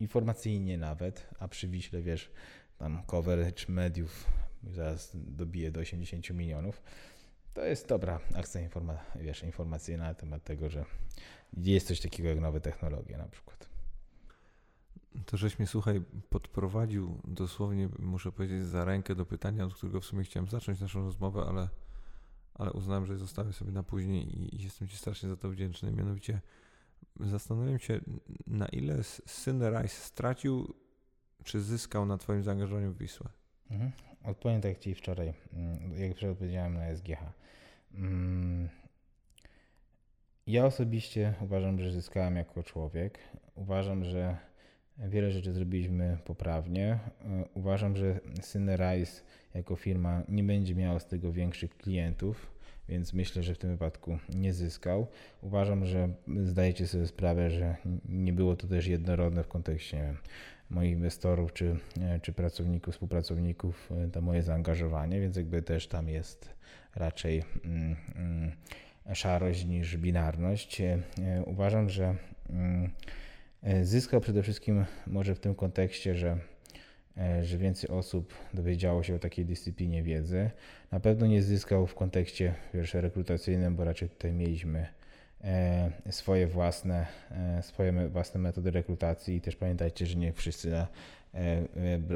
informacyjnie 0.00 0.78
nawet, 0.78 1.28
a 1.38 1.48
przy 1.48 1.68
Wiśle, 1.68 2.02
wiesz, 2.02 2.30
tam 2.78 3.02
coverage 3.06 3.64
mediów 3.68 4.26
zaraz 4.62 5.10
dobije 5.14 5.70
do 5.70 5.80
80 5.80 6.30
milionów, 6.30 6.82
to 7.54 7.64
jest 7.64 7.88
dobra 7.88 8.20
akcja 8.34 8.60
informa 8.60 8.98
wiesz, 9.16 9.42
informacyjna 9.42 10.04
na 10.04 10.14
temat 10.14 10.44
tego, 10.44 10.70
że 10.70 10.84
jest 11.56 11.86
coś 11.86 12.00
takiego 12.00 12.28
jak 12.28 12.40
nowe 12.40 12.60
technologie 12.60 13.16
na 13.16 13.28
przykład. 13.28 13.68
To 15.26 15.36
żeś 15.36 15.58
mnie, 15.58 15.66
słuchaj, 15.66 16.02
podprowadził 16.30 17.20
dosłownie, 17.24 17.88
muszę 17.98 18.32
powiedzieć, 18.32 18.64
za 18.64 18.84
rękę 18.84 19.14
do 19.14 19.26
pytania, 19.26 19.64
od 19.64 19.74
którego 19.74 20.00
w 20.00 20.04
sumie 20.04 20.24
chciałem 20.24 20.48
zacząć 20.48 20.80
naszą 20.80 21.02
rozmowę, 21.02 21.44
ale, 21.48 21.68
ale 22.54 22.72
uznałem, 22.72 23.06
że 23.06 23.18
zostawię 23.18 23.52
sobie 23.52 23.72
na 23.72 23.82
później 23.82 24.38
i, 24.38 24.56
i 24.56 24.62
jestem 24.62 24.88
Ci 24.88 24.96
strasznie 24.96 25.28
za 25.28 25.36
to 25.36 25.50
wdzięczny. 25.50 25.92
Mianowicie 25.92 26.40
zastanawiam 27.20 27.78
się, 27.78 28.00
na 28.46 28.66
ile 28.66 29.02
syn 29.26 29.62
Rice 29.62 29.88
stracił 29.94 30.74
czy 31.44 31.60
zyskał 31.60 32.06
na 32.06 32.18
Twoim 32.18 32.42
zaangażowaniu 32.42 32.92
w 32.92 32.98
Wisłę? 32.98 33.28
Mhm. 33.70 33.92
Odpowiem 34.24 34.60
tak 34.60 34.68
jak 34.68 34.78
Ci 34.78 34.94
wczoraj, 34.94 35.34
mm, 35.52 35.98
jak 35.98 36.16
wczoraj 36.16 36.32
odpowiedziałem 36.32 36.74
na 36.74 36.96
SGH. 36.96 37.43
Mm, 37.94 38.68
ja 40.46 40.66
osobiście 40.66 41.34
uważam, 41.40 41.80
że 41.80 41.92
zyskałem 41.92 42.36
jako 42.36 42.62
człowiek. 42.62 43.18
Uważam, 43.54 44.04
że 44.04 44.36
wiele 44.98 45.30
rzeczy 45.30 45.52
zrobiliśmy 45.52 46.18
poprawnie. 46.24 46.86
E, 46.92 46.98
uważam, 47.54 47.96
że 47.96 48.20
Rice 48.76 49.22
jako 49.54 49.76
firma 49.76 50.22
nie 50.28 50.44
będzie 50.44 50.74
miała 50.74 50.98
z 50.98 51.06
tego 51.06 51.32
większych 51.32 51.76
klientów, 51.76 52.46
więc 52.88 53.12
myślę, 53.12 53.42
że 53.42 53.54
w 53.54 53.58
tym 53.58 53.70
wypadku 53.70 54.18
nie 54.28 54.52
zyskał. 54.52 55.06
Uważam, 55.42 55.86
że 55.86 56.08
zdajecie 56.42 56.86
sobie 56.86 57.06
sprawę, 57.06 57.50
że 57.50 57.76
nie 58.08 58.32
było 58.32 58.56
to 58.56 58.66
też 58.66 58.86
jednorodne 58.86 59.42
w 59.42 59.48
kontekście 59.48 60.14
moich 60.70 60.92
inwestorów 60.92 61.52
czy, 61.52 61.76
e, 62.00 62.20
czy 62.20 62.32
pracowników, 62.32 62.94
współpracowników, 62.94 63.90
e, 64.04 64.08
to 64.08 64.20
moje 64.20 64.42
zaangażowanie, 64.42 65.20
więc 65.20 65.36
jakby 65.36 65.62
też 65.62 65.86
tam 65.88 66.08
jest 66.08 66.54
raczej 66.96 67.42
mm, 67.64 67.96
mm, 68.16 68.52
szarość 69.14 69.64
niż 69.64 69.96
binarność. 69.96 70.80
E, 70.80 70.98
uważam, 71.46 71.88
że 71.90 72.14
mm, 72.50 72.90
zyskał 73.82 74.20
przede 74.20 74.42
wszystkim 74.42 74.84
może 75.06 75.34
w 75.34 75.40
tym 75.40 75.54
kontekście, 75.54 76.14
że 76.14 76.38
e, 77.16 77.44
że 77.44 77.58
więcej 77.58 77.90
osób 77.90 78.34
dowiedziało 78.54 79.02
się 79.02 79.14
o 79.14 79.18
takiej 79.18 79.44
dyscyplinie 79.44 80.02
wiedzy. 80.02 80.50
Na 80.92 81.00
pewno 81.00 81.26
nie 81.26 81.42
zyskał 81.42 81.86
w 81.86 81.94
kontekście 81.94 82.54
wiesz, 82.74 82.94
rekrutacyjnym, 82.94 83.76
bo 83.76 83.84
raczej 83.84 84.08
tutaj 84.08 84.32
mieliśmy 84.32 84.86
e, 85.44 85.90
swoje 86.10 86.46
własne, 86.46 87.06
swoje 87.62 88.08
własne 88.08 88.40
metody 88.40 88.70
rekrutacji 88.70 89.36
i 89.36 89.40
też 89.40 89.56
pamiętajcie, 89.56 90.06
że 90.06 90.16
nie 90.16 90.32
wszyscy 90.32 90.70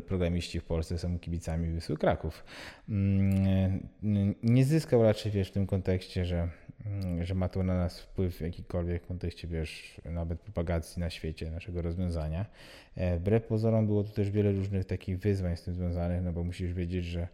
programiści 0.06 0.60
w 0.60 0.64
Polsce 0.64 0.98
są 0.98 1.18
kibicami 1.18 1.74
Wisły 1.74 1.96
Kraków. 1.96 2.44
Mm, 2.88 4.34
nie 4.42 4.64
zyskał 4.64 5.02
raczej 5.02 5.32
wiesz, 5.32 5.48
w 5.48 5.52
tym 5.52 5.66
kontekście, 5.66 6.24
że 6.24 6.48
Mm, 6.86 7.24
że 7.24 7.34
ma 7.34 7.48
to 7.48 7.62
na 7.62 7.74
nas 7.74 8.00
wpływ 8.00 8.36
w 8.36 8.40
jakikolwiek 8.40 9.06
kontekście, 9.06 9.48
wiesz, 9.48 10.00
nawet 10.04 10.40
propagacji 10.40 11.00
na 11.00 11.10
świecie 11.10 11.50
naszego 11.50 11.82
rozwiązania. 11.82 12.46
E, 12.94 13.18
wbrew 13.18 13.46
pozorom 13.46 13.86
było 13.86 14.04
tu 14.04 14.12
też 14.12 14.30
wiele 14.30 14.52
różnych 14.52 14.84
takich 14.84 15.18
wyzwań 15.18 15.56
z 15.56 15.62
tym 15.62 15.74
związanych, 15.74 16.22
no 16.22 16.32
bo 16.32 16.44
musisz 16.44 16.72
wiedzieć, 16.72 17.04
że 17.04 17.28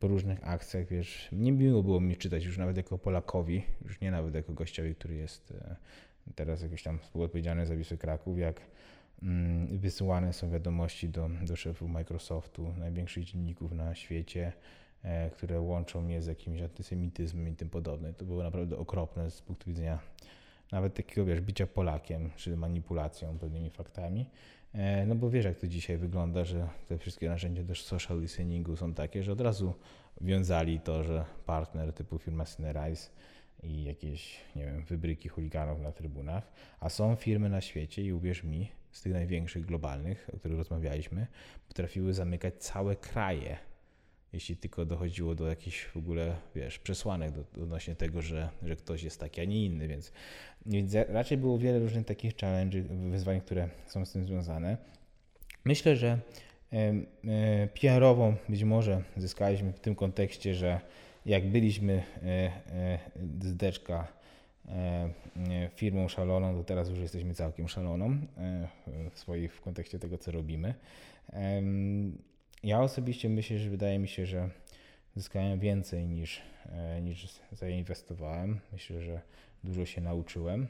po 0.00 0.08
różnych 0.08 0.48
akcjach, 0.48 0.86
wiesz, 0.86 1.28
nie 1.32 1.52
miło 1.52 1.82
było 1.82 2.00
mi 2.00 2.16
czytać 2.16 2.44
już 2.44 2.58
nawet 2.58 2.76
jako 2.76 2.98
Polakowi, 2.98 3.62
już 3.84 4.00
nie 4.00 4.10
nawet 4.10 4.34
jako 4.34 4.52
gościowi, 4.52 4.94
który 4.94 5.14
jest 5.14 5.50
e, 5.50 5.76
teraz 6.34 6.62
jakiś 6.62 6.82
tam 6.82 6.98
współodpowiedzialny 6.98 7.66
za 7.66 7.76
Wisłę 7.76 7.96
Kraków, 7.96 8.38
jak 8.38 8.60
wysyłane 9.68 10.32
są 10.32 10.50
wiadomości 10.50 11.08
do, 11.08 11.30
do 11.46 11.56
szefów 11.56 11.90
Microsoftu, 11.90 12.74
największych 12.78 13.24
dzienników 13.24 13.72
na 13.72 13.94
świecie, 13.94 14.52
E, 15.04 15.30
które 15.30 15.60
łączą 15.60 16.00
mnie 16.00 16.22
z 16.22 16.26
jakimś 16.26 16.60
antysemityzmem 16.60 17.48
i 17.48 17.56
tym 17.56 17.70
podobne. 17.70 18.12
To 18.12 18.24
było 18.24 18.42
naprawdę 18.42 18.78
okropne 18.78 19.30
z 19.30 19.42
punktu 19.42 19.70
widzenia 19.70 19.98
nawet 20.72 20.94
takiego, 20.94 21.24
wiesz, 21.24 21.40
bycia 21.40 21.66
Polakiem, 21.66 22.30
czy 22.36 22.56
manipulacją 22.56 23.38
pewnymi 23.38 23.70
faktami. 23.70 24.30
E, 24.72 25.06
no 25.06 25.14
bo 25.14 25.30
wiesz, 25.30 25.44
jak 25.44 25.58
to 25.58 25.66
dzisiaj 25.66 25.98
wygląda, 25.98 26.44
że 26.44 26.68
te 26.88 26.98
wszystkie 26.98 27.28
narzędzia 27.28 27.64
też 27.64 27.84
social 27.84 28.20
listeningu 28.20 28.76
są 28.76 28.94
takie, 28.94 29.22
że 29.22 29.32
od 29.32 29.40
razu 29.40 29.74
wiązali 30.20 30.80
to, 30.80 31.04
że 31.04 31.24
partner 31.46 31.92
typu 31.92 32.18
firma 32.18 32.44
Cinerize 32.44 33.10
i 33.62 33.84
jakieś, 33.84 34.40
nie 34.56 34.64
wiem, 34.64 34.84
wybryki 34.84 35.28
chuliganów 35.28 35.80
na 35.80 35.92
trybunach, 35.92 36.52
a 36.80 36.88
są 36.88 37.16
firmy 37.16 37.48
na 37.48 37.60
świecie 37.60 38.02
i 38.02 38.12
uwierz 38.12 38.44
mi, 38.44 38.68
z 38.94 39.02
tych 39.02 39.12
największych 39.12 39.66
globalnych, 39.66 40.30
o 40.34 40.36
których 40.36 40.58
rozmawialiśmy, 40.58 41.26
potrafiły 41.68 42.14
zamykać 42.14 42.54
całe 42.54 42.96
kraje 42.96 43.56
jeśli 44.34 44.56
tylko 44.56 44.84
dochodziło 44.84 45.34
do 45.34 45.48
jakichś 45.48 45.84
w 45.84 45.96
ogóle, 45.96 46.36
wiesz, 46.54 46.78
przesłanek 46.78 47.30
do, 47.30 47.62
odnośnie 47.62 47.94
tego, 47.94 48.22
że, 48.22 48.48
że 48.62 48.76
ktoś 48.76 49.02
jest 49.02 49.20
taki, 49.20 49.40
a 49.40 49.44
nie 49.44 49.64
inny, 49.64 49.88
więc, 49.88 50.12
więc 50.66 50.94
raczej 51.08 51.38
było 51.38 51.58
wiele 51.58 51.78
różnych 51.78 52.06
takich 52.06 52.36
challenge, 52.36 52.82
wyzwań, 53.10 53.40
które 53.40 53.68
są 53.86 54.04
z 54.06 54.12
tym 54.12 54.24
związane. 54.24 54.76
Myślę, 55.64 55.96
że 55.96 56.18
e, 56.72 57.68
PR-ową 57.80 58.36
być 58.48 58.64
może 58.64 59.02
zyskaliśmy 59.16 59.72
w 59.72 59.80
tym 59.80 59.94
kontekście, 59.94 60.54
że 60.54 60.80
jak 61.26 61.46
byliśmy 61.46 61.92
e, 61.92 62.26
e, 62.26 62.98
z 63.40 63.56
Deczka 63.56 64.08
firmą 65.74 66.08
szaloną, 66.08 66.54
to 66.54 66.64
teraz 66.64 66.90
już 66.90 66.98
jesteśmy 66.98 67.34
całkiem 67.34 67.68
szaloną 67.68 68.16
w, 69.10 69.18
swojej, 69.18 69.48
w 69.48 69.60
kontekście 69.60 69.98
tego, 69.98 70.18
co 70.18 70.30
robimy. 70.30 70.74
Ja 72.62 72.80
osobiście 72.80 73.28
myślę, 73.28 73.58
że 73.58 73.70
wydaje 73.70 73.98
mi 73.98 74.08
się, 74.08 74.26
że 74.26 74.48
zyskałem 75.16 75.58
więcej 75.58 76.06
niż, 76.06 76.42
e, 76.66 77.02
niż 77.02 77.40
zainwestowałem. 77.52 78.60
Myślę, 78.72 79.02
że 79.02 79.20
dużo 79.64 79.86
się 79.86 80.00
nauczyłem. 80.00 80.66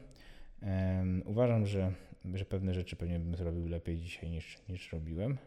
Uważam, 1.25 1.67
że, 1.67 1.93
że 2.35 2.45
pewne 2.45 2.75
rzeczy 2.75 2.97
pewnie 2.97 3.19
bym 3.19 3.37
zrobił 3.37 3.69
lepiej 3.69 3.99
dzisiaj 3.99 4.31
niż, 4.31 4.59
niż 4.69 4.93
robiłem. 4.93 5.39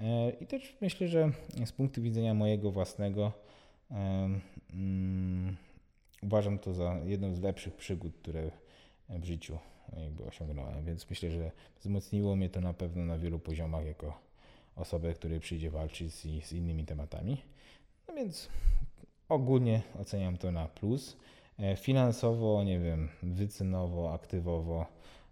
E, 0.00 0.30
I 0.30 0.46
też 0.46 0.76
myślę, 0.80 1.08
że 1.08 1.30
z 1.64 1.72
punktu 1.72 2.02
widzenia 2.02 2.34
mojego 2.34 2.70
własnego 2.70 3.32
um, 3.90 4.40
uważam 6.22 6.58
to 6.58 6.74
za 6.74 6.96
jedną 7.04 7.34
z 7.34 7.40
lepszych 7.40 7.74
przygód, 7.74 8.12
które 8.16 8.50
w 9.08 9.24
życiu 9.24 9.58
jakby 9.96 10.24
osiągnąłem, 10.24 10.84
więc 10.84 11.10
myślę, 11.10 11.30
że 11.30 11.50
wzmocniło 11.80 12.36
mnie 12.36 12.50
to 12.50 12.60
na 12.60 12.74
pewno 12.74 13.04
na 13.04 13.18
wielu 13.18 13.38
poziomach 13.38 13.86
jako 13.86 14.18
osobę, 14.76 15.14
której 15.14 15.40
przyjdzie 15.40 15.70
walczyć 15.70 16.12
z, 16.12 16.22
z 16.46 16.52
innymi 16.52 16.84
tematami. 16.84 17.42
No 18.08 18.14
więc 18.14 18.48
ogólnie 19.28 19.82
oceniam 20.00 20.36
to 20.36 20.52
na 20.52 20.68
plus. 20.68 21.16
E, 21.58 21.76
finansowo, 21.76 22.64
nie 22.64 22.78
wiem, 22.78 23.08
wycenowo, 23.22 24.12
aktywowo, 24.12 24.86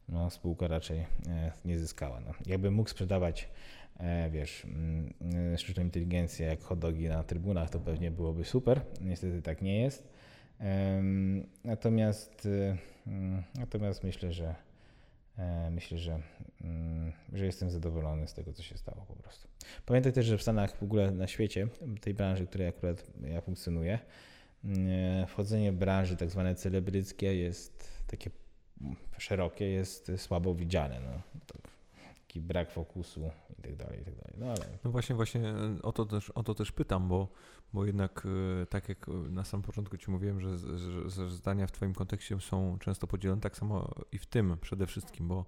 no, 0.09 0.31
spółka 0.31 0.69
raczej 0.69 0.99
e, 0.99 1.53
nie 1.65 1.79
zyskała. 1.79 2.21
No. 2.21 2.33
Jakbym 2.47 2.75
mógł 2.75 2.91
sprzedawać, 2.91 3.49
e, 4.01 4.31
wiesz, 4.31 4.65
mm, 4.65 5.13
sztuczną 5.59 5.83
inteligencję 5.83 6.47
jak 6.47 6.63
hodogi 6.63 7.09
na 7.09 7.25
trybunach, 7.25 7.71
to 7.71 7.81
pewnie 7.81 8.11
byłoby 8.11 8.45
super. 8.45 8.81
Niestety 9.01 9.43
tak 9.43 9.63
nie 9.63 9.81
jest. 9.81 10.10
Natomiast, 11.65 12.49
mm, 13.07 13.43
natomiast 13.55 14.05
myślę, 14.05 14.33
że 14.33 14.55
E, 15.41 15.71
myślę, 15.71 15.99
że, 15.99 16.21
mm, 16.61 17.13
że 17.33 17.47
jestem 17.47 17.71
zadowolony 17.71 18.29
z 18.29 18.35
tego, 18.35 18.53
co 18.53 18.63
się 18.63 18.77
stało 18.77 19.07
po 19.09 19.17
prostu. 19.17 19.49
Pamiętaj 19.87 20.13
też, 20.13 20.27
że 20.27 20.39
w 20.39 20.43
Stanach, 20.43 20.77
w 20.77 20.83
ogóle 20.83 21.11
na 21.11 21.27
świecie, 21.27 21.69
tej 22.01 22.15
branży, 22.15 22.47
w 22.47 22.49
której 22.49 22.69
akurat 22.69 23.07
ja 23.25 23.41
funkcjonuję, 23.41 23.99
mm, 24.65 25.27
wchodzenie 25.27 25.73
w 25.73 25.77
branży 25.77 26.17
tak 26.17 26.31
zwane 26.31 26.55
celebryckie 26.55 27.37
jest 27.37 27.89
takie 28.07 28.31
szerokie, 29.19 29.71
jest 29.71 30.13
słabo 30.17 30.55
widziane. 30.55 31.01
No. 31.01 31.23
Taki 32.31 32.41
brak 32.41 32.71
fokusu 32.71 33.31
i 33.59 33.63
tak 33.63 33.77
dalej, 33.77 34.01
i 34.01 34.05
tak 34.05 34.15
dalej. 34.15 34.35
No, 34.37 34.47
ale... 34.47 34.79
no 34.85 34.91
właśnie, 34.91 35.17
właśnie 35.17 35.43
o 35.83 35.93
to 35.93 36.05
też, 36.05 36.31
o 36.31 36.43
to 36.43 36.55
też 36.55 36.73
pytam, 36.73 37.09
bo, 37.09 37.29
bo 37.73 37.87
jednak 37.87 38.27
e, 38.63 38.67
tak 38.67 38.89
jak 38.89 39.07
na 39.31 39.45
samym 39.45 39.63
początku 39.63 39.97
Ci 39.97 40.11
mówiłem, 40.11 40.41
że, 40.41 40.59
że, 40.59 41.11
że 41.11 41.31
zdania 41.31 41.67
w 41.67 41.73
Twoim 41.73 41.95
kontekście 41.95 42.41
są 42.41 42.79
często 42.79 43.07
podzielone, 43.07 43.41
tak 43.41 43.57
samo 43.57 43.95
i 44.13 44.19
w 44.19 44.27
tym 44.27 44.57
przede 44.61 44.87
wszystkim, 44.87 45.29
bo, 45.29 45.47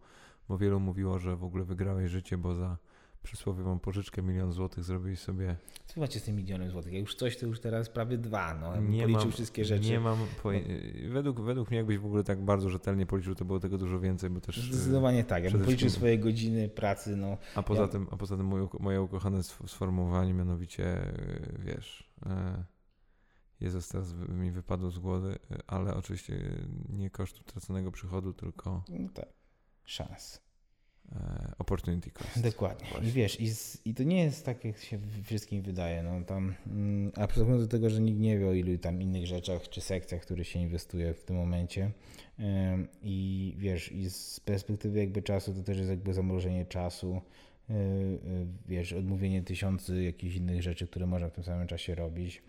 bo 0.48 0.59
wielu 0.59 0.80
mówiło, 0.80 1.18
że 1.18 1.36
w 1.36 1.44
ogóle 1.44 1.64
wygrałeś 1.64 2.10
życie, 2.10 2.38
bo 2.38 2.54
za 2.54 2.76
przysłowiową 3.23 3.78
pożyczkę 3.78 4.23
milion 4.23 4.53
złotych 4.53 4.85
zrobić 4.85 5.20
sobie. 5.20 5.57
Co 5.86 6.01
macie 6.01 6.20
z 6.20 6.23
tym 6.23 6.36
milionem 6.36 6.70
złotych? 6.70 6.93
Ja 6.93 6.99
już 6.99 7.15
coś 7.15 7.36
to 7.36 7.47
już 7.47 7.61
teraz 7.61 7.89
prawie 7.89 8.19
dwa, 8.19 8.55
no. 8.55 8.77
Nie 8.81 9.03
policzył 9.03 9.24
mam, 9.24 9.32
wszystkie 9.32 9.65
rzeczy. 9.65 9.90
Nie 9.90 10.01
mam. 10.01 10.19
Według, 11.09 11.40
według 11.40 11.70
mnie, 11.70 11.77
jakbyś 11.77 11.99
w 11.99 12.07
ogóle 12.07 12.24
tak 12.24 12.44
bardzo 12.44 12.70
rzetelnie 12.70 13.07
policzył, 13.07 13.35
to 13.35 13.44
było 13.44 13.61
tego 13.61 13.78
dużo 13.78 14.01
więcej, 14.01 14.31
bo 14.31 14.40
też. 14.40 14.70
Zdecydowanie 14.70 15.24
tak. 15.24 15.44
Ja 15.44 15.51
bym 15.51 15.65
policzył 15.65 15.90
swoje 15.90 16.19
godziny 16.19 16.69
pracy, 16.69 17.16
no. 17.16 17.36
A 17.55 17.62
poza 17.62 17.82
ja... 17.82 17.89
tym, 17.89 18.07
a 18.11 18.16
poza 18.16 18.36
tym 18.36 18.47
moje, 18.47 18.69
moje 18.81 19.03
ukochane 19.03 19.43
sformułowanie, 19.43 20.35
mianowicie 20.35 21.12
wiesz. 21.59 22.12
E, 22.27 22.65
Jezus 23.61 23.89
teraz 23.89 24.15
mi 24.15 24.51
wypadło 24.51 24.90
z 24.90 24.99
głowy, 24.99 25.39
ale 25.66 25.94
oczywiście 25.94 26.35
nie 26.89 27.11
kosztu 27.11 27.44
traconego 27.44 27.93
przychodu, 27.93 28.32
tylko. 28.32 28.85
No 28.89 29.09
tak. 29.15 29.28
Szans. 29.85 30.51
E, 31.16 31.52
opportunity 31.58 32.10
cost. 32.10 32.40
Dokładnie. 32.40 32.86
Właśnie. 32.90 33.08
I 33.08 33.12
wiesz, 33.12 33.40
i, 33.40 33.48
z, 33.54 33.86
i, 33.86 33.94
to 33.94 34.02
nie 34.02 34.24
jest 34.24 34.46
tak, 34.46 34.64
jak 34.64 34.78
się 34.78 34.98
wszystkim 35.24 35.62
wydaje. 35.62 36.02
No, 36.02 36.24
tam, 36.24 36.54
mm, 36.66 37.12
a 37.16 37.26
przykład 37.26 37.58
do 37.58 37.66
tego, 37.66 37.90
że 37.90 38.00
nikt 38.00 38.20
nie 38.20 38.38
wie 38.38 38.48
o 38.48 38.52
ilu 38.52 38.78
tam 38.78 39.02
innych 39.02 39.26
rzeczach 39.26 39.68
czy 39.68 39.80
sekcjach, 39.80 40.22
które 40.22 40.44
się 40.44 40.58
inwestuje 40.58 41.14
w 41.14 41.24
tym 41.24 41.36
momencie. 41.36 41.90
I 43.02 43.54
wiesz, 43.58 43.92
i 43.92 44.10
z 44.10 44.40
perspektywy 44.40 44.98
jakby 44.98 45.22
czasu 45.22 45.54
to 45.54 45.62
też 45.62 45.78
jest 45.78 45.90
jakby 45.90 46.14
zamrożenie 46.14 46.66
czasu. 46.66 47.20
E, 47.70 47.74
e, 47.74 47.76
wiesz, 48.68 48.92
odmówienie 48.92 49.42
tysiący 49.42 50.02
jakichś 50.02 50.36
innych 50.36 50.62
rzeczy, 50.62 50.86
które 50.86 51.06
można 51.06 51.28
w 51.28 51.32
tym 51.32 51.44
samym 51.44 51.66
czasie 51.66 51.94
robić, 51.94 52.42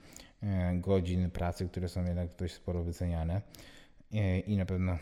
godzin 0.73 1.31
pracy, 1.31 1.69
które 1.69 1.89
są 1.89 2.05
jednak 2.05 2.35
dość 2.35 2.53
sporo 2.53 2.83
wyceniane 2.83 3.41
i 4.47 4.57
na 4.57 4.65
pewno 4.65 4.97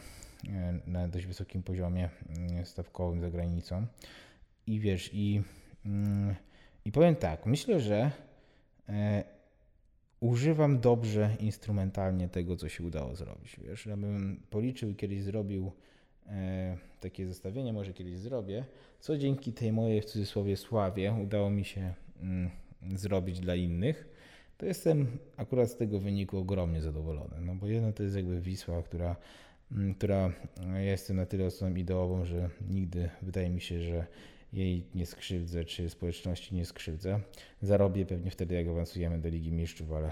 na 0.88 1.08
dość 1.08 1.26
wysokim 1.26 1.64
poziomie 1.64 2.10
mm, 2.30 2.66
stawkowym 2.66 3.22
za 3.22 3.32
granicą. 3.32 3.86
I 4.68 4.80
wiesz, 4.80 5.10
i, 5.14 5.42
mm, 5.86 6.36
i 6.86 6.92
powiem 6.92 7.16
tak, 7.16 7.46
myślę, 7.46 7.80
że 7.80 8.12
e, 8.90 9.24
używam 10.20 10.80
dobrze 10.80 11.36
instrumentalnie 11.40 12.30
tego, 12.30 12.56
co 12.56 12.70
się 12.70 12.84
udało 12.84 13.16
zrobić. 13.16 13.60
Wiesz, 13.64 13.84
żebym 13.84 14.44
policzył 14.50 14.96
kiedyś 14.96 15.24
zrobił 15.24 15.72
e, 16.28 16.78
takie 17.00 17.28
zestawienie, 17.28 17.74
może 17.74 17.94
kiedyś 17.94 18.18
zrobię, 18.18 18.66
co 19.00 19.18
dzięki 19.18 19.54
tej 19.54 19.72
mojej 19.72 20.02
w 20.02 20.06
cudzysłowie 20.06 20.58
sławie 20.58 21.14
udało 21.24 21.50
mi 21.50 21.66
się 21.66 21.94
mm, 22.22 22.50
zrobić 22.96 23.40
dla 23.40 23.56
innych, 23.56 24.08
to 24.58 24.66
jestem 24.66 25.18
akurat 25.38 25.70
z 25.70 25.76
tego 25.76 26.00
wyniku 26.00 26.38
ogromnie 26.38 26.82
zadowolony. 26.82 27.42
No 27.42 27.56
bo 27.56 27.68
jedno 27.68 27.94
to 27.94 28.04
jest 28.04 28.16
jakby 28.16 28.42
Wisła, 28.42 28.84
która 28.84 29.16
Mm, 29.72 29.94
która 29.96 30.32
jest 30.80 31.10
na 31.10 31.26
tyle 31.26 31.46
osobą 31.46 31.76
ideową, 31.76 32.26
że 32.26 32.50
nigdy 32.70 33.10
wydaje 33.22 33.50
mi 33.50 33.62
się, 33.62 33.82
że 33.82 34.06
jej 34.54 34.84
nie 34.96 35.06
skrzywdzę, 35.06 35.66
czy 35.66 35.90
społeczności 35.90 36.56
nie 36.56 36.66
skrzywdzę. 36.66 37.20
Zarobię 37.62 38.06
pewnie 38.06 38.32
wtedy, 38.32 38.56
jak 38.56 38.68
awansujemy 38.68 39.20
do 39.20 39.30
Ligi 39.30 39.52
Mistrzów, 39.52 39.92
ale 39.92 40.12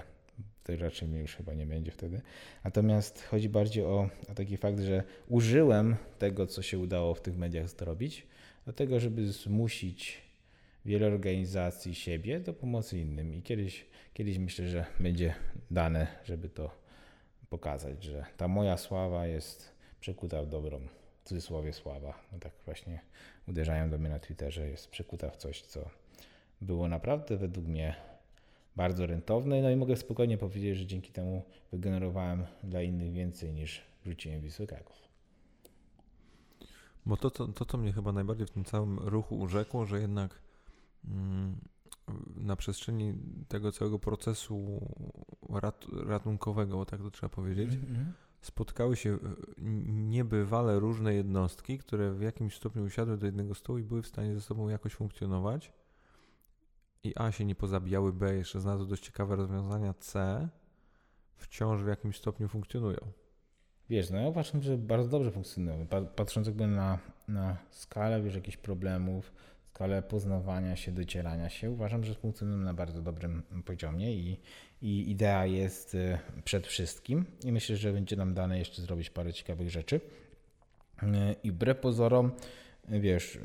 to 0.64 0.76
raczej 0.76 1.08
mnie 1.08 1.20
już 1.20 1.36
chyba 1.36 1.54
nie 1.54 1.66
będzie 1.66 1.90
wtedy. 1.90 2.20
Natomiast 2.64 3.24
chodzi 3.24 3.48
bardziej 3.48 3.84
o, 3.84 4.10
o 4.28 4.34
taki 4.34 4.56
fakt, 4.56 4.80
że 4.80 5.02
użyłem 5.28 5.96
tego, 6.18 6.46
co 6.46 6.62
się 6.62 6.78
udało 6.78 7.14
w 7.14 7.22
tych 7.22 7.36
mediach 7.36 7.68
zrobić, 7.68 8.26
do 8.66 8.72
tego, 8.72 9.00
żeby 9.00 9.32
zmusić 9.32 10.22
wiele 10.84 11.06
organizacji 11.06 11.94
siebie 11.94 12.40
do 12.40 12.54
pomocy 12.54 12.98
innym. 12.98 13.34
I 13.34 13.42
kiedyś, 13.42 13.86
kiedyś 14.14 14.38
myślę, 14.38 14.68
że 14.68 14.86
będzie 15.00 15.34
dane, 15.70 16.06
żeby 16.24 16.48
to 16.48 16.79
pokazać, 17.50 18.04
że 18.04 18.26
ta 18.36 18.48
moja 18.48 18.76
sława 18.76 19.26
jest 19.26 19.72
przekuta 20.00 20.42
w 20.42 20.46
dobrą, 20.46 20.80
w 21.24 21.28
cudzysłowie 21.28 21.72
sława. 21.72 22.14
No 22.32 22.38
tak 22.38 22.52
właśnie 22.64 23.00
uderzają 23.48 23.90
do 23.90 23.98
mnie 23.98 24.08
na 24.08 24.18
Twitterze, 24.18 24.68
jest 24.68 24.90
przekuta 24.90 25.30
w 25.30 25.36
coś, 25.36 25.62
co 25.62 25.90
było 26.60 26.88
naprawdę 26.88 27.36
według 27.36 27.66
mnie 27.66 27.94
bardzo 28.76 29.06
rentowne. 29.06 29.62
No 29.62 29.70
i 29.70 29.76
mogę 29.76 29.96
spokojnie 29.96 30.38
powiedzieć, 30.38 30.76
że 30.76 30.86
dzięki 30.86 31.12
temu 31.12 31.42
wygenerowałem 31.72 32.46
dla 32.62 32.82
innych 32.82 33.12
więcej 33.12 33.52
niż 33.52 33.82
wrzuciłem 34.04 34.40
Wisły 34.40 34.66
Kraków. 34.66 35.00
Bo 37.06 37.16
to, 37.16 37.30
to, 37.30 37.48
to, 37.48 37.64
co 37.64 37.78
mnie 37.78 37.92
chyba 37.92 38.12
najbardziej 38.12 38.46
w 38.46 38.50
tym 38.50 38.64
całym 38.64 38.98
ruchu 38.98 39.38
urzekło, 39.38 39.86
że 39.86 40.00
jednak 40.00 40.40
mm, 41.04 41.56
na 42.36 42.56
przestrzeni 42.56 43.14
tego 43.48 43.72
całego 43.72 43.98
procesu 43.98 44.86
rat, 45.48 45.86
ratunkowego, 46.06 46.76
bo 46.76 46.86
tak 46.86 47.00
to 47.00 47.10
trzeba 47.10 47.30
powiedzieć, 47.30 47.70
mm-hmm. 47.70 48.04
spotkały 48.40 48.96
się 48.96 49.10
e, 49.10 49.18
niebywale 49.88 50.80
różne 50.80 51.14
jednostki, 51.14 51.78
które 51.78 52.12
w 52.12 52.22
jakimś 52.22 52.56
stopniu 52.56 52.84
usiadły 52.84 53.16
do 53.16 53.26
jednego 53.26 53.54
stołu 53.54 53.78
i 53.78 53.82
były 53.82 54.02
w 54.02 54.06
stanie 54.06 54.34
ze 54.34 54.40
sobą 54.40 54.68
jakoś 54.68 54.94
funkcjonować. 54.94 55.72
I 57.04 57.12
A 57.16 57.32
się 57.32 57.44
nie 57.44 57.54
pozabijały, 57.54 58.12
B 58.12 58.34
jeszcze 58.34 58.60
znalazły 58.60 58.86
dość 58.86 59.06
ciekawe 59.06 59.36
rozwiązania, 59.36 59.94
C 59.94 60.48
wciąż 61.36 61.82
w 61.82 61.86
jakimś 61.86 62.16
stopniu 62.16 62.48
funkcjonują. 62.48 62.98
Wiesz, 63.90 64.10
no 64.10 64.18
ja 64.20 64.28
uważam, 64.28 64.62
że 64.62 64.78
bardzo 64.78 65.08
dobrze 65.08 65.30
funkcjonują. 65.30 65.86
Patrząc 66.16 66.46
jakby 66.46 66.66
na, 66.66 66.98
na 67.28 67.56
skalę, 67.70 68.22
wiesz, 68.22 68.34
jakichś 68.34 68.56
problemów, 68.56 69.32
skalę 69.80 70.02
poznawania 70.02 70.76
się, 70.76 70.92
docierania 70.92 71.48
się, 71.48 71.70
uważam, 71.70 72.04
że 72.04 72.14
funkcjonują 72.14 72.58
na 72.58 72.74
bardzo 72.74 73.02
dobrym 73.02 73.42
poziomie 73.64 74.14
i, 74.14 74.40
i 74.82 75.10
idea 75.10 75.46
jest 75.46 75.94
y, 75.94 76.18
przed 76.44 76.66
wszystkim 76.66 77.24
i 77.44 77.52
myślę, 77.52 77.76
że 77.76 77.92
będzie 77.92 78.16
nam 78.16 78.34
dane 78.34 78.58
jeszcze 78.58 78.82
zrobić 78.82 79.10
parę 79.10 79.32
ciekawych 79.32 79.70
rzeczy. 79.70 80.00
Y, 81.02 81.06
I 81.44 81.50
wbrew 81.50 81.78
pozorom, 81.78 82.32
wiesz, 82.88 83.36
y, 83.36 83.40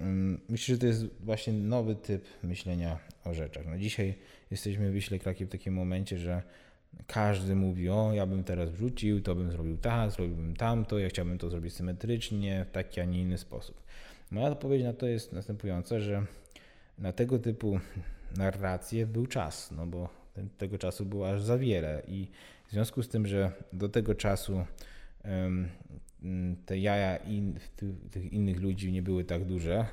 myślę, 0.49 0.76
że 0.76 0.82
to 0.82 0.88
jest 0.88 1.06
właśnie 1.20 1.53
nowy 1.53 1.95
typ 1.95 2.26
myślenia 2.44 2.99
o 3.26 3.34
rzeczach. 3.34 3.66
No 3.66 3.78
dzisiaj 3.78 4.16
jesteśmy 4.52 5.20
Krakie 5.20 5.45
w 5.45 5.49
takim 5.49 5.74
momencie, 5.74 6.18
że 6.18 6.41
każdy 7.07 7.56
mówi, 7.56 7.90
o 7.90 8.14
ja 8.14 8.26
bym 8.26 8.44
teraz 8.44 8.70
wrzucił, 8.70 9.22
to 9.22 9.36
bym 9.36 9.52
zrobił 9.52 9.78
tak, 9.78 10.12
zrobiłbym 10.12 10.56
tamto, 10.56 10.99
ja 10.99 11.10
chciałbym 11.10 11.38
to 11.38 11.49
zrobić 11.49 11.74
symetrycznie, 11.74 12.66
w 12.70 12.72
taki, 12.72 13.02
a 13.02 13.06
nie 13.06 13.22
inny 13.22 13.38
sposób. 13.38 13.85
Moja 14.31 14.47
odpowiedź 14.47 14.84
na 14.84 14.93
to 14.93 15.07
jest 15.07 15.34
następująca, 15.34 15.99
że 15.99 16.26
na 16.97 17.14
tego 17.14 17.39
typu 17.39 17.80
narracje 18.38 19.06
był 19.06 19.27
czas, 19.27 19.72
no 19.72 19.88
bo 19.88 20.10
tego 20.57 20.77
czasu 20.77 21.06
było 21.06 21.30
aż 21.30 21.41
za 21.41 21.57
wiele 21.57 22.02
i 22.07 22.27
w 22.68 22.72
związku 22.72 23.03
z 23.03 23.10
tym, 23.10 23.27
że 23.27 23.52
do 23.73 23.89
tego 23.89 24.15
czasu 24.15 24.65
te 26.65 26.77
jaja 26.77 27.18
in, 27.18 27.60
tych, 28.11 28.34
innych 28.34 28.61
ludzi 28.61 28.91
nie 28.91 29.02
były 29.02 29.23
tak 29.23 29.45
duże, 29.45 29.85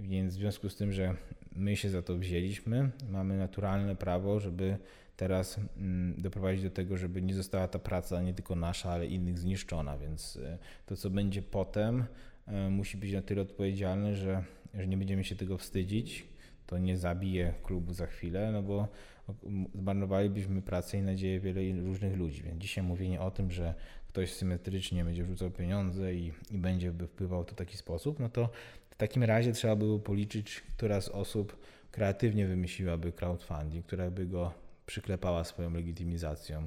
więc 0.00 0.34
w 0.34 0.36
związku 0.36 0.70
z 0.70 0.76
tym, 0.76 0.92
że 0.92 1.14
my 1.52 1.76
się 1.76 1.90
za 1.90 2.02
to 2.02 2.18
wzięliśmy, 2.18 2.90
mamy 3.10 3.38
naturalne 3.38 3.96
prawo, 3.96 4.40
żeby 4.40 4.76
teraz 5.16 5.60
mm, 5.76 6.14
doprowadzić 6.22 6.62
do 6.62 6.70
tego, 6.70 6.96
żeby 6.96 7.22
nie 7.22 7.34
została 7.34 7.68
ta 7.68 7.78
praca 7.78 8.22
nie 8.22 8.34
tylko 8.34 8.54
nasza, 8.54 8.90
ale 8.90 9.06
innych 9.06 9.38
zniszczona, 9.38 9.98
więc 9.98 10.36
y, 10.36 10.58
to, 10.86 10.96
co 10.96 11.10
będzie 11.10 11.42
potem, 11.42 12.04
musi 12.70 12.96
być 12.96 13.12
na 13.12 13.22
tyle 13.22 13.42
odpowiedzialne, 13.42 14.14
że, 14.14 14.44
że 14.74 14.86
nie 14.86 14.96
będziemy 14.96 15.24
się 15.24 15.36
tego 15.36 15.58
wstydzić, 15.58 16.24
to 16.66 16.78
nie 16.78 16.96
zabije 16.96 17.54
klubu 17.62 17.92
za 17.92 18.06
chwilę, 18.06 18.52
no 18.52 18.62
bo 18.62 18.88
zmarnowalibyśmy 19.74 20.62
pracę 20.62 20.98
i 20.98 21.02
nadzieję 21.02 21.40
wielu 21.40 21.84
różnych 21.86 22.16
ludzi. 22.16 22.42
Więc 22.42 22.62
dzisiaj 22.62 22.84
mówienie 22.84 23.20
o 23.20 23.30
tym, 23.30 23.50
że 23.50 23.74
ktoś 24.08 24.32
symetrycznie 24.32 25.04
będzie 25.04 25.24
wrzucał 25.24 25.50
pieniądze 25.50 26.14
i, 26.14 26.32
i 26.50 26.58
będzie 26.58 26.92
wpływał 26.92 27.44
w 27.44 27.54
taki 27.54 27.76
sposób, 27.76 28.20
no 28.20 28.28
to 28.28 28.50
w 28.90 28.96
takim 28.96 29.22
razie 29.22 29.52
trzeba 29.52 29.76
by 29.76 29.98
policzyć, 30.00 30.60
która 30.60 31.00
z 31.00 31.08
osób 31.08 31.56
kreatywnie 31.90 32.46
wymyśliłaby 32.46 33.12
crowdfunding, 33.12 33.86
która 33.86 34.10
by 34.10 34.26
go 34.26 34.52
przyklepała 34.86 35.44
swoją 35.44 35.72
legitymizacją, 35.72 36.66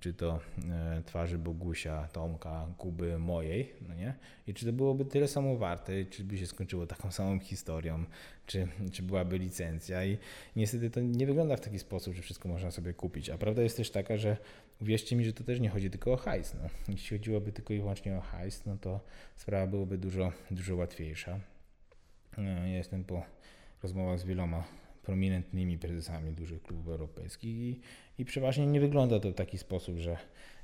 czy 0.00 0.14
to 0.14 0.40
e, 0.70 1.02
twarzy 1.06 1.38
Bogusia, 1.38 2.08
Tomka, 2.12 2.66
Kuby, 2.78 3.18
mojej, 3.18 3.72
no 3.88 3.94
nie? 3.94 4.14
I 4.46 4.54
czy 4.54 4.66
to 4.66 4.72
byłoby 4.72 5.04
tyle 5.04 5.28
samo 5.28 5.56
warte, 5.56 6.04
czy 6.04 6.24
by 6.24 6.38
się 6.38 6.46
skończyło 6.46 6.86
taką 6.86 7.10
samą 7.10 7.38
historią, 7.38 8.04
czy, 8.46 8.68
czy 8.92 9.02
byłaby 9.02 9.38
licencja. 9.38 10.04
I 10.04 10.18
niestety 10.56 10.90
to 10.90 11.00
nie 11.00 11.26
wygląda 11.26 11.56
w 11.56 11.60
taki 11.60 11.78
sposób, 11.78 12.14
że 12.14 12.22
wszystko 12.22 12.48
można 12.48 12.70
sobie 12.70 12.94
kupić. 12.94 13.30
A 13.30 13.38
prawda 13.38 13.62
jest 13.62 13.76
też 13.76 13.90
taka, 13.90 14.16
że 14.16 14.36
uwierzcie 14.80 15.16
mi, 15.16 15.24
że 15.24 15.32
to 15.32 15.44
też 15.44 15.60
nie 15.60 15.68
chodzi 15.68 15.90
tylko 15.90 16.12
o 16.12 16.16
hajs. 16.16 16.54
No. 16.62 16.68
Jeśli 16.88 17.18
chodziłoby 17.18 17.52
tylko 17.52 17.74
i 17.74 17.78
wyłącznie 17.78 18.16
o 18.16 18.20
hajs, 18.20 18.66
no 18.66 18.76
to 18.76 19.00
sprawa 19.36 19.66
byłaby 19.66 19.98
dużo, 19.98 20.32
dużo 20.50 20.76
łatwiejsza. 20.76 21.40
E, 22.38 22.42
ja 22.42 22.76
jestem 22.76 23.04
po 23.04 23.22
rozmowach 23.82 24.18
z 24.18 24.24
wieloma 24.24 24.64
prominentnymi 25.06 25.78
prezesami 25.78 26.32
dużych 26.32 26.62
klubów 26.62 26.88
europejskich 26.88 27.56
i, 27.56 27.80
i 28.18 28.24
przeważnie 28.24 28.66
nie 28.66 28.80
wygląda 28.80 29.20
to 29.20 29.30
w 29.30 29.34
taki 29.34 29.58
sposób, 29.58 29.98
że 29.98 30.16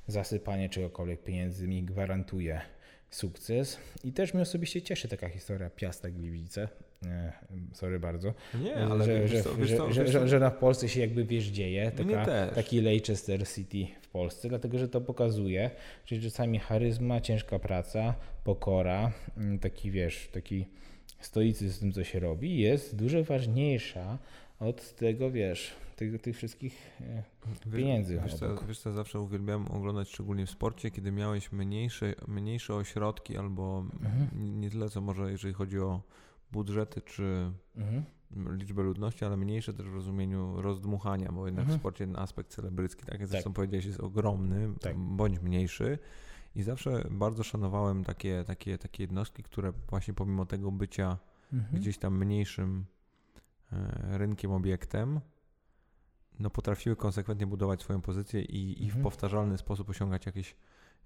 zasypanie 0.07 0.69
czegokolwiek 0.69 1.23
pieniędzy 1.23 1.67
mi 1.67 1.83
gwarantuje 1.83 2.61
sukces. 3.09 3.79
I 4.03 4.11
też 4.11 4.33
mnie 4.33 4.43
osobiście 4.43 4.81
cieszy 4.81 5.07
taka 5.07 5.29
historia 5.29 5.69
Piasta 5.69 6.09
Gliwice. 6.09 6.67
Nie, 7.01 7.33
sorry 7.73 7.99
bardzo. 7.99 8.33
Nie, 8.63 8.75
ale 8.75 9.05
że, 9.05 9.27
że, 9.27 9.43
co, 9.43 9.65
że, 9.65 9.77
co, 9.77 9.93
że, 9.93 10.07
że, 10.07 10.27
że, 10.27 10.39
na 10.39 10.51
Polsce 10.51 10.89
się 10.89 10.99
jakby 10.99 11.25
wiesz 11.25 11.45
dzieje, 11.45 11.91
taka, 11.91 12.47
taki 12.47 12.81
Leicester 12.81 13.47
City 13.47 13.87
w 14.01 14.07
Polsce, 14.07 14.49
dlatego 14.49 14.77
że 14.77 14.89
to 14.89 15.01
pokazuje, 15.01 15.69
że 16.05 16.21
czasami 16.21 16.59
charyzma, 16.59 17.21
ciężka 17.21 17.59
praca, 17.59 18.15
pokora, 18.43 19.11
mm, 19.37 19.59
taki 19.59 19.91
wiesz, 19.91 20.29
taki 20.31 20.65
stoicyzm 21.25 21.75
z 21.75 21.79
tym, 21.79 21.91
co 21.91 22.03
się 22.03 22.19
robi, 22.19 22.57
jest 22.57 22.95
dużo 22.95 23.23
ważniejsza 23.23 24.17
od 24.59 24.95
tego, 24.95 25.31
wiesz, 25.31 25.75
tych, 25.95 26.21
tych 26.21 26.35
wszystkich 26.35 26.91
e, 27.01 27.23
pieniędzy. 27.71 28.19
Wiesz, 28.23 28.33
co, 28.33 28.65
wiesz 28.67 28.79
co, 28.79 28.91
zawsze 28.91 29.19
uwielbiam 29.19 29.67
oglądać, 29.67 30.09
szczególnie 30.09 30.45
w 30.45 30.49
sporcie, 30.49 30.91
kiedy 30.91 31.11
miałeś 31.11 31.51
mniejsze, 31.51 32.15
mniejsze 32.27 32.75
ośrodki 32.75 33.37
albo 33.37 33.85
mhm. 34.01 34.59
nie 34.61 34.69
tyle, 34.69 34.89
co 34.89 35.01
może 35.01 35.31
jeżeli 35.31 35.53
chodzi 35.53 35.79
o 35.79 36.01
budżety 36.51 37.01
czy 37.01 37.51
mhm. 37.75 38.03
liczbę 38.57 38.83
ludności, 38.83 39.25
ale 39.25 39.37
mniejsze 39.37 39.73
też 39.73 39.89
w 39.89 39.93
rozumieniu 39.93 40.61
rozdmuchania, 40.61 41.31
bo 41.31 41.45
jednak 41.45 41.63
mhm. 41.63 41.79
w 41.79 41.81
sporcie 41.81 42.05
ten 42.05 42.15
aspekt 42.15 42.51
celebrycki, 42.51 43.05
tak 43.05 43.19
jak 43.19 43.27
zresztą 43.27 43.49
tak. 43.49 43.55
powiedziałeś, 43.55 43.85
jest 43.85 43.99
ogromny, 43.99 44.73
tak. 44.81 44.97
bądź 44.97 45.39
mniejszy. 45.39 45.99
I 46.55 46.63
zawsze 46.63 47.07
bardzo 47.11 47.43
szanowałem 47.43 48.03
takie, 48.03 48.43
takie, 48.47 48.77
takie 48.77 49.03
jednostki, 49.03 49.43
które 49.43 49.73
właśnie 49.89 50.13
pomimo 50.13 50.45
tego 50.45 50.71
bycia 50.71 51.17
mhm. 51.53 51.81
gdzieś 51.81 51.97
tam 51.97 52.17
mniejszym 52.17 52.85
e, 53.71 54.17
rynkiem, 54.17 54.51
obiektem, 54.51 55.19
no 56.39 56.49
potrafiły 56.49 56.95
konsekwentnie 56.95 57.47
budować 57.47 57.81
swoją 57.81 58.01
pozycję 58.01 58.41
i, 58.41 58.71
i 58.71 58.85
w 58.85 58.95
mhm. 58.95 59.03
powtarzalny 59.03 59.57
sposób 59.57 59.89
osiągać 59.89 60.25
jakieś, 60.25 60.55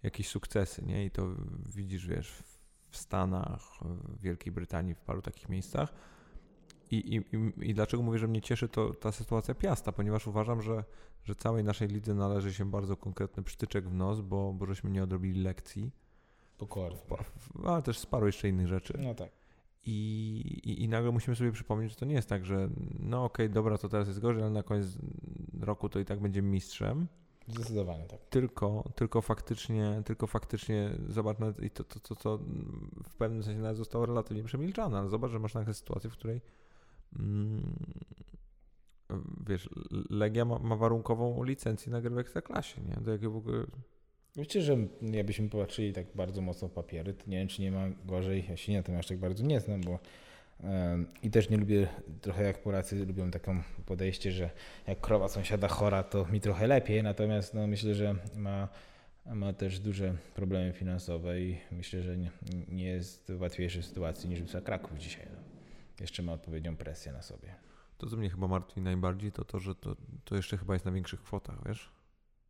jakieś 0.03 0.27
sukcesy, 0.27 0.85
nie? 0.85 1.05
I 1.05 1.11
to 1.11 1.27
widzisz, 1.75 2.07
wiesz, 2.07 2.43
w 2.89 2.97
Stanach, 2.97 3.61
w 3.81 4.21
Wielkiej 4.21 4.53
Brytanii, 4.53 4.95
w 4.95 5.01
paru 5.01 5.21
takich 5.21 5.49
miejscach. 5.49 5.93
I, 6.91 7.15
i, 7.15 7.23
I 7.69 7.73
dlaczego 7.73 8.03
mówię, 8.03 8.19
że 8.19 8.27
mnie 8.27 8.41
cieszy 8.41 8.69
to 8.69 8.93
ta 8.93 9.11
sytuacja 9.11 9.55
Piasta, 9.55 9.91
ponieważ 9.91 10.27
uważam, 10.27 10.61
że 10.61 10.83
że 11.27 11.35
całej 11.35 11.63
naszej 11.63 11.87
lidze 11.87 12.13
należy 12.13 12.53
się 12.53 12.71
bardzo 12.71 12.97
konkretny 12.97 13.43
przytyczek 13.43 13.89
w 13.89 13.93
nos, 13.93 14.21
bo, 14.21 14.53
bo 14.53 14.65
żeśmy 14.65 14.89
nie 14.89 15.03
odrobili 15.03 15.41
lekcji. 15.43 15.91
Pokory. 16.57 16.95
Ale 17.65 17.81
też 17.81 17.99
z 17.99 18.05
paru 18.05 18.25
jeszcze 18.25 18.49
innych 18.49 18.67
rzeczy. 18.67 18.93
No 19.01 19.15
tak. 19.15 19.31
I, 19.85 19.91
i, 20.63 20.83
I, 20.83 20.89
nagle 20.89 21.11
musimy 21.11 21.35
sobie 21.35 21.51
przypomnieć, 21.51 21.91
że 21.91 21.97
to 21.97 22.05
nie 22.05 22.15
jest 22.15 22.29
tak, 22.29 22.45
że 22.45 22.69
no 22.99 23.23
okej, 23.23 23.45
okay, 23.45 23.53
dobra, 23.53 23.77
to 23.77 23.89
teraz 23.89 24.07
jest 24.07 24.19
gorzej, 24.19 24.43
ale 24.43 24.51
na 24.51 24.63
koniec 24.63 24.97
roku 25.61 25.89
to 25.89 25.99
i 25.99 26.05
tak 26.05 26.19
będziemy 26.19 26.49
mistrzem. 26.49 27.07
Zdecydowanie 27.47 28.05
tak. 28.05 28.19
Tylko, 28.29 28.83
tylko 28.95 29.21
faktycznie, 29.21 30.01
tylko 30.05 30.27
faktycznie 30.27 30.89
zobacz, 31.09 31.37
i 31.61 31.69
to, 31.69 31.83
to, 31.83 31.99
to, 31.99 32.15
to 32.15 32.37
w 33.09 33.15
pewnym 33.17 33.43
sensie 33.43 33.61
nawet 33.61 33.77
zostało 33.77 34.05
relatywnie 34.05 34.43
przemilczane, 34.43 34.99
ale 34.99 35.09
zobacz, 35.09 35.31
że 35.31 35.39
masz 35.39 35.53
nagle 35.53 35.73
sytuację, 35.73 36.09
w 36.09 36.13
której 36.13 36.41
wiesz, 39.47 39.69
Legia 40.09 40.45
ma, 40.45 40.59
ma 40.59 40.75
warunkową 40.75 41.43
licencję 41.43 41.91
na 41.91 42.01
grę 42.01 42.15
w 42.15 42.17
Ekstraklasie, 42.17 42.81
nie? 42.81 43.03
Do 43.03 43.11
jakiego 43.11 43.31
w 43.31 43.37
ogóle... 43.37 43.63
Wiecie, 44.35 44.61
że 44.61 44.77
jakbyśmy 45.01 45.49
popatrzyli 45.49 45.93
tak 45.93 46.05
bardzo 46.15 46.41
mocno 46.41 46.69
papiery, 46.69 47.13
to 47.13 47.23
nie 47.27 47.37
wiem, 47.37 47.47
czy 47.47 47.61
nie 47.61 47.71
ma 47.71 47.89
gorzej, 48.05 48.45
ja 48.49 48.57
się 48.57 48.73
na 48.73 48.83
tym 48.83 48.95
aż 48.95 49.07
tak 49.07 49.17
bardzo 49.17 49.43
nie 49.43 49.59
znam, 49.59 49.81
bo 49.81 49.99
i 51.23 51.31
też 51.31 51.49
nie 51.49 51.57
lubię, 51.57 51.87
trochę 52.21 52.43
jak 52.43 52.61
Polacy 52.61 53.05
lubią 53.05 53.31
taką 53.31 53.63
podejście, 53.85 54.31
że 54.31 54.49
jak 54.87 55.01
krowa 55.01 55.27
sąsiada 55.27 55.67
chora, 55.67 56.03
to 56.03 56.25
mi 56.25 56.41
trochę 56.41 56.67
lepiej, 56.67 57.03
natomiast 57.03 57.53
no, 57.53 57.67
myślę, 57.67 57.95
że 57.95 58.15
ma, 58.35 58.67
ma 59.25 59.53
też 59.53 59.79
duże 59.79 60.13
problemy 60.35 60.73
finansowe 60.73 61.41
i 61.41 61.57
myślę, 61.71 62.01
że 62.01 62.17
nie, 62.17 62.31
nie 62.67 62.85
jest 62.85 63.31
w 63.31 63.41
łatwiejszej 63.41 63.83
sytuacji 63.83 64.29
niż 64.29 64.41
Wisła 64.41 64.61
Kraków 64.61 64.97
dzisiaj. 64.97 65.25
Jeszcze 65.99 66.23
ma 66.23 66.33
odpowiednią 66.33 66.77
presję 66.77 67.11
na 67.11 67.21
sobie. 67.21 67.55
To, 67.97 68.07
co 68.07 68.17
mnie 68.17 68.29
chyba 68.29 68.47
martwi 68.47 68.81
najbardziej, 68.81 69.31
to 69.31 69.45
to, 69.45 69.59
że 69.59 69.75
to, 69.75 69.95
to 70.23 70.35
jeszcze 70.35 70.57
chyba 70.57 70.73
jest 70.73 70.85
na 70.85 70.91
większych 70.91 71.21
kwotach, 71.21 71.67
wiesz? 71.67 71.89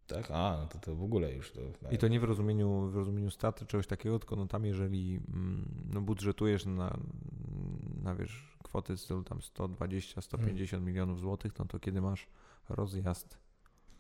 Tak? 0.08 0.32
A, 0.32 0.58
no 0.58 0.68
to, 0.68 0.80
to 0.80 0.96
w 0.96 1.04
ogóle 1.04 1.34
już 1.34 1.52
to... 1.52 1.62
I 1.92 1.98
to 1.98 2.08
nie 2.08 2.20
w 2.20 2.24
rozumieniu, 2.24 2.88
w 2.88 2.96
rozumieniu 2.96 3.32
staty, 3.32 3.66
czegoś 3.66 3.88
takiego, 3.88 4.20
tylko 4.20 4.36
no 4.36 4.48
tam 4.48 4.66
jeżeli 4.66 5.20
mm, 5.34 5.86
no 5.94 6.02
budżetujesz 6.02 6.66
na, 6.66 6.98
na 8.04 8.16
wiesz, 8.16 8.58
kwoty 8.64 8.98
stylu 8.98 9.24
tam 9.24 9.42
120, 9.42 10.22
150 10.22 10.70
hmm. 10.72 10.88
milionów 10.88 11.20
złotych, 11.20 11.60
no 11.60 11.66
to 11.66 11.80
kiedy 11.80 12.02
masz 12.02 12.28
rozjazd 12.70 13.47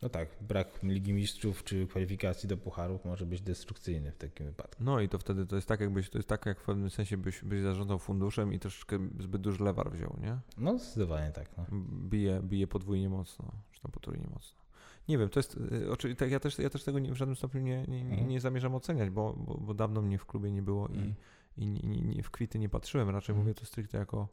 no 0.01 0.09
tak, 0.09 0.29
brak 0.41 0.83
Ligi 0.83 1.13
Mistrzów 1.13 1.63
czy 1.63 1.87
kwalifikacji 1.87 2.49
do 2.49 2.57
pucharów 2.57 3.05
może 3.05 3.25
być 3.25 3.41
destrukcyjny 3.41 4.11
w 4.11 4.17
takim 4.17 4.45
wypadku. 4.45 4.83
No 4.83 4.99
i 4.99 5.09
to 5.09 5.19
wtedy 5.19 5.45
to 5.45 5.55
jest 5.55 5.67
tak, 5.67 5.79
jakbyś, 5.79 6.09
to 6.09 6.17
jest 6.17 6.29
tak, 6.29 6.45
jak 6.45 6.59
w 6.59 6.63
pewnym 6.63 6.89
sensie 6.89 7.17
byś, 7.17 7.43
byś 7.43 7.61
zarządzał 7.61 7.99
funduszem 7.99 8.53
i 8.53 8.59
troszeczkę 8.59 8.99
zbyt 9.19 9.41
duży 9.41 9.63
lewar 9.63 9.91
wziął, 9.91 10.17
nie? 10.21 10.37
No 10.57 10.77
zdecydowanie 10.77 11.31
tak. 11.31 11.49
No. 11.57 11.65
Bije, 12.09 12.41
bije 12.43 12.67
podwójnie 12.67 13.09
mocno, 13.09 13.51
czy 13.71 13.81
tam 13.81 13.91
potrójnie 13.91 14.27
mocno. 14.33 14.67
Nie 15.07 15.17
wiem, 15.17 15.29
to 15.29 15.39
jest, 15.39 15.57
y, 15.71 15.91
oczywiście 15.91 16.19
tak, 16.19 16.31
ja 16.31 16.39
też, 16.39 16.59
ja 16.59 16.69
też 16.69 16.83
tego 16.83 16.99
nie, 16.99 17.11
w 17.11 17.15
żadnym 17.15 17.35
stopniu 17.35 17.61
nie, 17.61 17.85
nie, 17.87 18.03
nie, 18.03 18.11
mhm. 18.11 18.27
nie 18.27 18.39
zamierzam 18.39 18.75
oceniać, 18.75 19.09
bo, 19.09 19.33
bo, 19.33 19.57
bo, 19.57 19.73
dawno 19.73 20.01
mnie 20.01 20.17
w 20.17 20.25
klubie 20.25 20.51
nie 20.51 20.61
było 20.61 20.87
i, 20.87 20.91
mhm. 20.91 21.15
i 21.57 21.67
nie, 21.67 22.01
nie, 22.01 22.23
w 22.23 22.31
kwity 22.31 22.59
nie 22.59 22.69
patrzyłem, 22.69 23.09
raczej 23.09 23.33
mhm. 23.33 23.45
mówię 23.45 23.55
to 23.55 23.65
stricte 23.65 23.97
jako, 23.97 24.27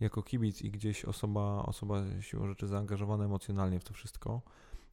jako 0.00 0.22
kibic 0.22 0.62
i 0.62 0.70
gdzieś 0.70 1.04
osoba, 1.04 1.62
osoba 1.66 2.02
siłą 2.20 2.46
rzeczy 2.46 2.66
zaangażowana 2.66 3.24
emocjonalnie 3.24 3.80
w 3.80 3.84
to 3.84 3.94
wszystko 3.94 4.42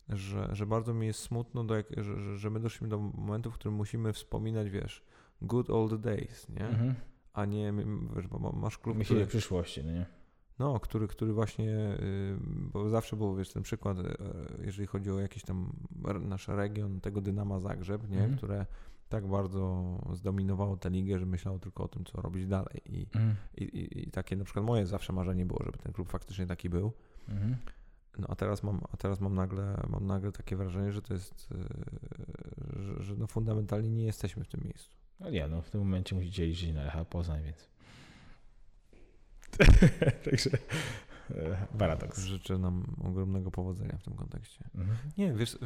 że, 0.10 0.49
że 0.52 0.65
bardzo 0.65 0.94
mi 0.94 1.07
jest 1.07 1.19
smutno, 1.19 1.64
do 1.64 1.76
jak, 1.76 1.88
że, 1.98 2.38
że 2.38 2.49
my 2.49 2.60
doszliśmy 2.60 2.88
do 2.88 2.98
momentu, 2.98 3.52
w 3.52 3.53
którym 3.53 3.76
musimy 3.76 4.14
wspominać, 4.14 4.69
wiesz, 4.69 5.03
good 5.41 5.69
old 5.69 6.02
days, 6.02 6.49
nie? 6.49 6.68
Mhm. 6.68 6.95
A 7.34 7.45
nie, 7.45 7.73
wiesz, 8.15 8.27
bo 8.27 8.52
masz 8.52 8.77
klub, 8.77 8.98
Myślę 8.98 9.15
który... 9.15 9.27
przyszłości, 9.27 9.84
no 9.84 9.91
nie? 9.91 10.06
No, 10.60 10.80
który, 10.80 11.07
który 11.07 11.34
właśnie, 11.34 11.69
y, 11.99 12.38
bo 12.41 12.90
zawsze 12.90 13.15
był, 13.15 13.36
wiesz, 13.36 13.53
ten 13.53 13.64
przykład, 13.64 13.99
y, 13.99 14.03
jeżeli 14.65 14.88
chodzi 14.88 15.11
o 15.11 15.19
jakiś 15.19 15.44
tam 15.44 15.73
nasz 16.22 16.48
region, 16.48 17.02
tego 17.02 17.22
Dynama 17.22 17.60
Zagrzeb, 17.60 18.10
nie? 18.10 18.18
Mhm. 18.18 18.38
Które 18.38 18.65
tak 19.10 19.27
bardzo 19.27 19.98
zdominowało 20.14 20.77
tę 20.77 20.90
ligę, 20.90 21.19
że 21.19 21.26
myślało 21.26 21.60
tylko 21.60 21.84
o 21.84 21.88
tym, 21.88 22.06
co 22.06 22.22
robić 22.22 22.48
dalej. 22.48 22.81
I, 22.86 23.07
mhm. 23.15 23.36
i, 23.57 23.64
i, 23.64 24.03
i 24.03 24.11
takie 24.11 24.36
na 24.36 24.44
przykład 24.44 24.65
moje 24.65 24.86
zawsze 24.86 25.14
marzenie 25.14 25.45
było, 25.45 25.64
żeby 25.65 25.77
ten 25.77 25.94
klub 25.94 26.10
faktycznie 26.10 26.48
taki 26.48 26.69
był. 26.69 26.91
Mhm. 27.30 27.56
No 28.20 28.28
a 28.30 28.36
teraz 28.36 28.64
mam, 28.64 28.82
a 28.94 28.98
teraz 28.98 29.20
mam 29.20 29.36
nagle, 29.36 29.82
mam 29.90 30.08
nagle 30.08 30.32
takie 30.32 30.56
wrażenie, 30.56 30.91
że 30.91 31.02
to 31.02 31.14
jest, 31.14 31.48
e, 31.52 32.82
że, 32.82 33.04
że 33.04 33.16
no 33.16 33.28
fundamentalnie 33.28 33.90
nie 33.90 34.04
jesteśmy 34.04 34.44
w 34.44 34.48
tym 34.48 34.62
miejscu. 34.64 34.98
No 35.20 35.30
nie, 35.30 35.48
no 35.48 35.62
w 35.62 35.70
tym 35.70 35.82
momencie 35.82 36.16
musicie 36.16 36.46
liczyć 36.46 36.74
na 36.74 36.84
Lecha 36.84 37.06
Poznań, 37.06 37.44
więc. 37.44 37.70
Także 40.26 40.50
e, 41.32 41.68
paradoks. 41.78 42.20
Życzę 42.20 42.58
nam 42.58 42.96
ogromnego 43.04 43.52
powodzenia 43.52 43.98
w 43.98 44.04
tym 44.04 44.14
kontekście. 44.14 44.70
Mhm. 44.76 44.98
Nie, 45.18 45.34
wiesz, 45.34 45.58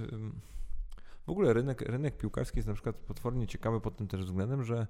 w 1.26 1.30
ogóle 1.30 1.54
rynek, 1.54 1.82
rynek 1.82 2.18
piłkarski 2.18 2.58
jest 2.58 2.68
na 2.68 2.74
przykład 2.74 2.96
potwornie 2.96 3.48
ciekawy 3.48 3.82
pod 3.82 3.96
tym 3.96 4.08
też 4.08 4.26
względem, 4.26 4.64
że 4.64 4.88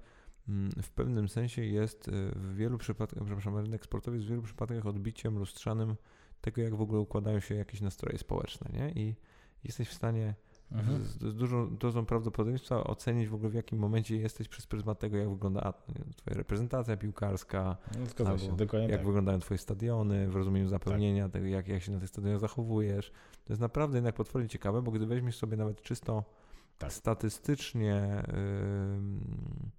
mm, 0.49 0.71
w 0.71 0.89
pewnym 0.89 1.29
sensie 1.29 1.65
jest 1.65 2.07
e, 2.07 2.11
w 2.35 2.55
wielu 2.55 2.77
przypadkach, 2.77 3.23
przepraszam, 3.23 3.57
rynek 3.57 3.85
sportowy 3.85 4.17
jest 4.17 4.27
w 4.27 4.29
wielu 4.29 4.41
przypadkach 4.41 4.85
odbiciem 4.85 5.37
lustrzanym 5.37 5.95
tego, 6.43 6.61
jak 6.61 6.75
w 6.75 6.81
ogóle 6.81 6.99
układają 6.99 7.39
się 7.39 7.55
jakieś 7.55 7.81
nastroje 7.81 8.17
społeczne, 8.17 8.69
nie? 8.73 8.89
I 8.89 9.15
jesteś 9.63 9.89
w 9.89 9.93
stanie 9.93 10.35
mhm. 10.71 11.05
z, 11.05 11.07
z, 11.07 11.35
dużą 11.35 11.77
dozą 11.77 12.05
prawdopodobieństwa 12.05 12.83
ocenić 12.83 13.27
w 13.27 13.33
ogóle 13.33 13.49
w 13.49 13.53
jakim 13.53 13.79
momencie 13.79 14.17
jesteś 14.17 14.47
przez 14.47 14.67
pryzmat 14.67 14.99
tego, 14.99 15.17
jak 15.17 15.29
wygląda 15.29 15.73
twoja 16.15 16.37
reprezentacja 16.37 16.97
piłkarska, 16.97 17.77
no, 18.19 18.37
się, 18.37 18.55
jak 18.81 18.91
tak. 18.91 19.05
wyglądają 19.05 19.39
twoje 19.39 19.57
stadiony, 19.57 20.27
w 20.27 20.35
rozumieniu 20.35 20.67
zapełnienia, 20.67 21.23
tak. 21.23 21.31
tego, 21.31 21.45
jak, 21.45 21.67
jak 21.67 21.83
się 21.83 21.91
na 21.91 21.99
tych 21.99 22.09
stadionach 22.09 22.39
zachowujesz. 22.39 23.11
To 23.45 23.53
jest 23.53 23.61
naprawdę 23.61 23.97
jednak 23.97 24.15
potwornie 24.15 24.49
ciekawe, 24.49 24.81
bo 24.81 24.91
gdy 24.91 25.05
weźmiesz 25.05 25.37
sobie 25.37 25.57
nawet 25.57 25.81
czysto 25.81 26.23
tak. 26.77 26.93
statystycznie 26.93 28.23
yy, 28.27 29.73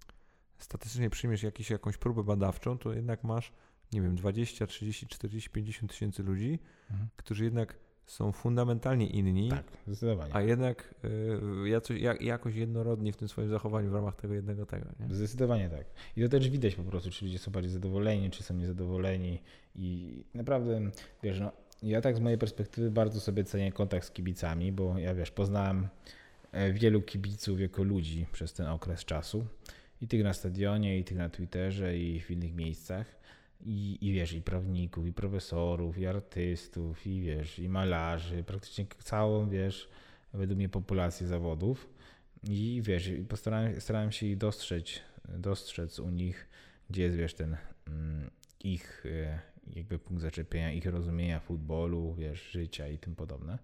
statystycznie 0.57 1.09
przyjmiesz 1.09 1.43
jakiś, 1.43 1.69
jakąś 1.69 1.97
próbę 1.97 2.23
badawczą, 2.23 2.77
to 2.77 2.93
jednak 2.93 3.23
masz 3.23 3.53
nie 3.93 4.01
wiem, 4.01 4.15
20, 4.15 4.67
30, 4.67 5.07
40, 5.07 5.49
50 5.49 5.91
tysięcy 5.91 6.23
ludzi, 6.23 6.59
mhm. 6.91 7.09
którzy 7.15 7.43
jednak 7.43 7.75
są 8.05 8.31
fundamentalnie 8.31 9.07
inni, 9.07 9.49
tak, 9.49 9.63
zdecydowanie. 9.87 10.35
a 10.35 10.41
jednak 10.41 10.95
y, 11.65 11.69
jakoś, 11.69 12.01
jak, 12.01 12.21
jakoś 12.21 12.55
jednorodni 12.55 13.11
w 13.11 13.17
tym 13.17 13.27
swoim 13.27 13.49
zachowaniu 13.49 13.89
w 13.89 13.93
ramach 13.93 14.15
tego 14.15 14.33
jednego 14.33 14.65
tego. 14.65 14.85
Nie? 14.99 15.15
Zdecydowanie 15.15 15.69
tak. 15.69 15.85
I 16.17 16.21
to 16.23 16.29
też 16.29 16.49
widać 16.49 16.75
po 16.75 16.83
prostu, 16.83 17.11
czy 17.11 17.25
ludzie 17.25 17.39
są 17.39 17.51
bardziej 17.51 17.71
zadowoleni, 17.71 18.31
czy 18.31 18.43
są 18.43 18.53
niezadowoleni 18.53 19.41
i 19.75 20.23
naprawdę, 20.33 20.81
wiesz, 21.23 21.39
no, 21.39 21.51
ja 21.83 22.01
tak 22.01 22.17
z 22.17 22.19
mojej 22.19 22.37
perspektywy 22.37 22.91
bardzo 22.91 23.19
sobie 23.19 23.43
cenię 23.43 23.71
kontakt 23.71 24.07
z 24.07 24.11
kibicami, 24.11 24.71
bo 24.71 24.97
ja 24.99 25.15
wiesz, 25.15 25.31
poznałem 25.31 25.87
e, 26.51 26.73
wielu 26.73 27.01
kibiców 27.01 27.59
jako 27.59 27.83
ludzi 27.83 28.25
przez 28.31 28.53
ten 28.53 28.67
okres 28.67 29.05
czasu 29.05 29.45
i 30.01 30.07
tych 30.07 30.23
na 30.23 30.33
stadionie, 30.33 30.99
i 30.99 31.03
tych 31.03 31.17
na 31.17 31.29
Twitterze, 31.29 31.97
i 31.97 32.19
w 32.19 32.31
innych 32.31 32.55
miejscach. 32.55 33.24
I, 33.61 33.97
I 34.01 34.13
wiesz, 34.13 34.33
i 34.33 34.41
prawników, 34.41 35.07
i 35.07 35.13
profesorów, 35.13 35.97
i 35.97 36.05
artystów, 36.05 37.07
i 37.07 37.21
wiesz, 37.21 37.59
i 37.59 37.69
malarzy, 37.69 38.43
praktycznie 38.43 38.85
całą, 39.03 39.49
wiesz, 39.49 39.89
według 40.33 40.57
mnie 40.57 40.69
populację 40.69 41.27
zawodów. 41.27 41.89
I 42.43 42.81
wiesz, 42.83 43.11
postarałem 43.29 43.81
starałem 43.81 44.11
się 44.11 44.35
dostrzec, 44.35 44.85
dostrzec 45.29 45.99
u 45.99 46.09
nich, 46.09 46.47
gdzie 46.89 47.03
jest, 47.03 47.17
wiesz, 47.17 47.33
ten 47.33 47.57
mm, 47.87 48.29
ich 48.63 49.05
e, 49.05 49.39
jakby 49.75 49.99
punkt 49.99 50.21
zaczepienia, 50.21 50.71
ich 50.71 50.85
rozumienia 50.85 51.39
futbolu, 51.39 52.13
wiesz, 52.13 52.51
życia 52.51 52.87
i 52.87 52.97
tym 52.97 53.15
podobne. 53.15 53.59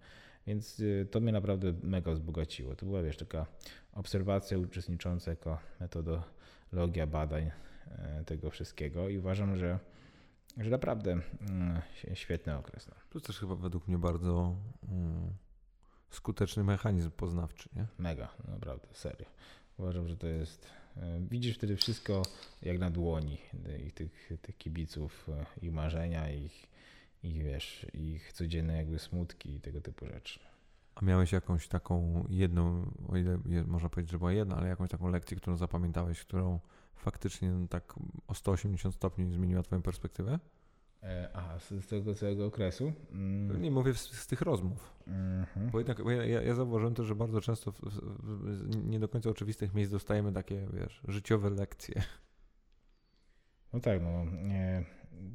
Więc 0.47 0.81
e, 1.01 1.05
to 1.05 1.19
mnie 1.19 1.31
naprawdę 1.31 1.73
mega 1.84 2.11
wzbogaciło. 2.11 2.76
To 2.76 2.85
była, 2.85 3.03
wiesz, 3.03 3.18
taka 3.18 3.45
obserwacja 3.93 4.57
uczestnicząca 4.57 5.31
jako 5.31 5.59
metodologia 5.80 7.07
badań 7.07 7.51
tego 8.25 8.49
wszystkiego 8.49 9.09
i 9.09 9.17
uważam, 9.17 9.57
że 9.57 9.79
że 10.57 10.69
naprawdę 10.69 11.11
mm, 11.11 11.81
świetny 12.13 12.57
okres. 12.57 12.87
No. 12.87 12.95
To 13.09 13.19
też 13.19 13.39
chyba 13.39 13.55
według 13.55 13.87
mnie 13.87 13.97
bardzo 13.97 14.55
mm, 14.89 15.33
skuteczny 16.09 16.63
mechanizm 16.63 17.11
poznawczy, 17.11 17.69
nie? 17.75 17.85
Mega, 17.97 18.29
naprawdę, 18.47 18.87
serio. 18.93 19.25
Uważam, 19.77 20.07
że 20.07 20.17
to 20.17 20.27
jest. 20.27 20.67
E, 20.97 21.19
widzisz 21.29 21.57
wtedy 21.57 21.75
wszystko 21.75 22.21
jak 22.61 22.79
na 22.79 22.89
dłoni 22.89 23.37
ich, 23.85 23.93
tych, 23.93 24.31
tych 24.41 24.57
kibiców, 24.57 25.29
e, 25.29 25.45
ich 25.65 25.73
marzenia, 25.73 26.31
ich, 26.31 26.67
ich 27.23 27.43
wiesz, 27.43 27.85
ich 27.93 28.33
codzienne 28.33 28.77
jakby 28.77 28.99
smutki 28.99 29.55
i 29.55 29.61
tego 29.61 29.81
typu 29.81 30.05
rzeczy. 30.05 30.39
A 30.95 31.05
miałeś 31.05 31.31
jakąś 31.31 31.67
taką 31.67 32.25
jedną, 32.29 32.91
o 33.07 33.17
ile 33.17 33.39
można 33.67 33.89
powiedzieć, 33.89 34.11
że 34.11 34.17
była 34.17 34.33
jedna, 34.33 34.55
ale 34.55 34.67
jakąś 34.67 34.89
taką 34.89 35.09
lekcję, 35.09 35.37
którą 35.37 35.57
zapamiętałeś, 35.57 36.21
którą 36.21 36.59
faktycznie 37.02 37.52
no, 37.52 37.68
tak 37.68 37.94
o 38.28 38.34
180 38.34 38.95
stopni 38.95 39.34
zmieniła 39.34 39.64
Twoją 39.64 39.82
perspektywę? 39.82 40.40
E, 41.03 41.30
aha, 41.34 41.60
z 41.60 41.88
tego 41.88 42.15
całego 42.15 42.45
okresu? 42.45 42.94
Mm. 43.11 43.61
Nie 43.61 43.72
mówię 43.72 43.94
z, 43.94 44.11
z 44.11 44.28
tych 44.28 44.41
rozmów. 44.41 44.94
Mm-hmm. 45.07 45.72
Bo 45.72 45.78
jednak 45.78 46.03
bo 46.03 46.11
ja, 46.11 46.41
ja 46.41 46.56
zauważyłem 46.56 46.94
to, 46.94 47.03
że 47.03 47.15
bardzo 47.15 47.41
często 47.41 47.72
w, 47.72 47.80
w, 47.80 47.99
w 48.23 48.86
nie 48.86 48.99
do 48.99 49.07
końca 49.07 49.30
oczywistych 49.30 49.73
miejsc 49.73 49.91
dostajemy 49.91 50.34
takie, 50.34 50.68
wiesz, 50.73 51.02
życiowe 51.07 51.49
lekcje. 51.49 52.02
No 53.73 53.80
tak, 53.80 54.02
no. 54.02 54.26
Nie, 54.26 54.84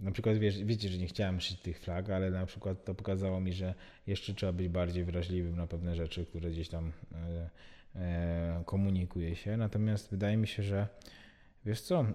na 0.03 0.11
przykład 0.11 0.37
wiesz, 0.37 0.65
wiecie, 0.65 0.89
że 0.89 0.99
nie 0.99 1.07
chciałem 1.07 1.41
szyć 1.41 1.61
tych 1.61 1.81
flag, 1.81 2.11
ale 2.11 2.31
na 2.31 2.47
przykład 2.47 2.85
to 2.85 2.95
pokazało 2.95 3.41
mi, 3.41 3.53
że 3.53 3.75
jeszcze 4.07 4.35
trzeba 4.35 4.53
być 4.53 4.69
bardziej 4.69 5.05
wrażliwym 5.05 5.57
na 5.57 5.67
pewne 5.67 5.97
rzeczy, 5.97 6.27
które 6.27 6.51
gdzieś 6.51 6.69
tam 6.69 6.93
e, 7.13 7.51
e, 7.95 8.63
komunikuje 8.67 9.37
się. 9.37 9.57
Natomiast 9.57 10.11
wydaje 10.11 10.37
mi 10.37 10.47
się, 10.47 10.63
że 10.63 10.89
Wiesz 11.67 11.81
co, 11.81 12.03
y, 12.03 12.07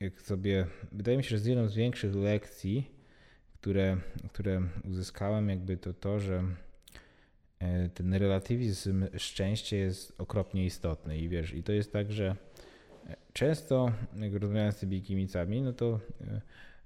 jak 0.00 0.20
sobie, 0.20 0.66
wydaje 0.92 1.16
mi 1.16 1.24
się, 1.24 1.30
że 1.30 1.38
z 1.38 1.46
jedną 1.46 1.68
z 1.68 1.74
większych 1.74 2.14
lekcji, 2.14 2.90
które, 3.52 3.96
które 4.32 4.62
uzyskałem, 4.84 5.48
jakby 5.48 5.76
to 5.76 5.94
to, 5.94 6.20
że 6.20 6.44
e, 7.58 7.88
ten 7.88 8.14
relatywizm 8.14 9.06
szczęścia 9.16 9.76
jest 9.76 10.20
okropnie 10.20 10.64
istotny. 10.64 11.18
I 11.18 11.28
wiesz, 11.28 11.54
i 11.54 11.62
to 11.62 11.72
jest 11.72 11.92
tak, 11.92 12.12
że 12.12 12.36
e, 13.06 13.16
często, 13.32 13.92
jak 14.16 14.34
rozmawiałem 14.34 14.72
z 14.72 14.78
tymi 14.78 15.02
kimicami, 15.02 15.62
no 15.62 15.72
to 15.72 16.00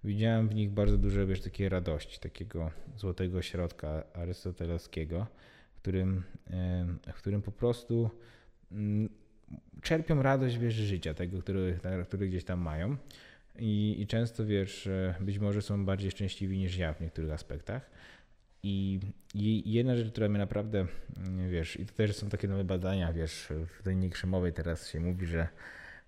widziałem 0.04 0.48
w 0.48 0.54
nich 0.54 0.70
bardzo 0.70 0.98
dużo, 0.98 1.26
wiesz, 1.26 1.40
takiej 1.40 1.68
radości, 1.68 2.20
takiego 2.20 2.70
złotego 2.96 3.42
środka 3.42 4.04
arystotelowskiego, 4.12 5.26
w 5.72 5.80
którym, 5.80 6.22
w 7.12 7.18
którym 7.18 7.42
po 7.42 7.52
prostu 7.52 8.10
mm, 8.72 9.08
czerpią 9.82 10.22
radość, 10.22 10.58
wiesz, 10.58 10.74
życia, 10.74 11.14
tego, 11.14 11.42
który, 11.42 11.78
który 12.06 12.28
gdzieś 12.28 12.44
tam 12.44 12.60
mają. 12.60 12.96
I, 13.58 13.96
I 13.98 14.06
często, 14.06 14.46
wiesz, 14.46 14.88
być 15.20 15.38
może 15.38 15.62
są 15.62 15.84
bardziej 15.84 16.10
szczęśliwi 16.10 16.58
niż 16.58 16.76
ja 16.76 16.92
w 16.92 17.00
niektórych 17.00 17.32
aspektach. 17.32 17.90
I, 18.62 19.00
I, 19.34 19.72
jedna 19.72 19.96
rzecz, 19.96 20.12
która 20.12 20.28
mnie 20.28 20.38
naprawdę, 20.38 20.86
mm, 21.16 21.50
wiesz, 21.50 21.80
i 21.80 21.86
to 21.86 21.94
też 21.94 22.16
są 22.16 22.28
takie 22.28 22.48
nowe 22.48 22.64
badania, 22.64 23.12
wiesz, 23.12 23.48
w 23.78 23.82
tej 23.82 24.10
Krzemowej 24.10 24.52
teraz 24.52 24.88
się 24.88 25.00
mówi, 25.00 25.26
że 25.26 25.48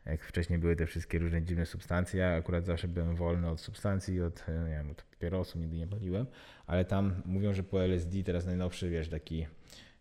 jak 0.06 0.24
wcześniej 0.24 0.58
były 0.58 0.76
te 0.76 0.86
wszystkie 0.86 1.18
różne 1.18 1.42
dziwne 1.42 1.66
substancje. 1.66 2.20
Ja 2.20 2.36
akurat 2.36 2.64
zawsze 2.64 2.88
byłem 2.88 3.16
wolny 3.16 3.48
od 3.48 3.60
substancji, 3.60 4.22
od, 4.22 4.44
e, 4.48 4.64
nie 4.64 4.70
wiem, 4.70 4.90
od 4.90 5.02
papierosu, 5.02 5.58
nigdy 5.58 5.76
nie 5.76 5.86
paliłem, 5.86 6.26
ale 6.66 6.84
tam 6.84 7.22
mówią, 7.24 7.54
że 7.54 7.62
po 7.62 7.82
LSD 7.82 8.22
teraz 8.22 8.46
najnowszy, 8.46 8.90
wiesz, 8.90 9.08
taki 9.08 9.46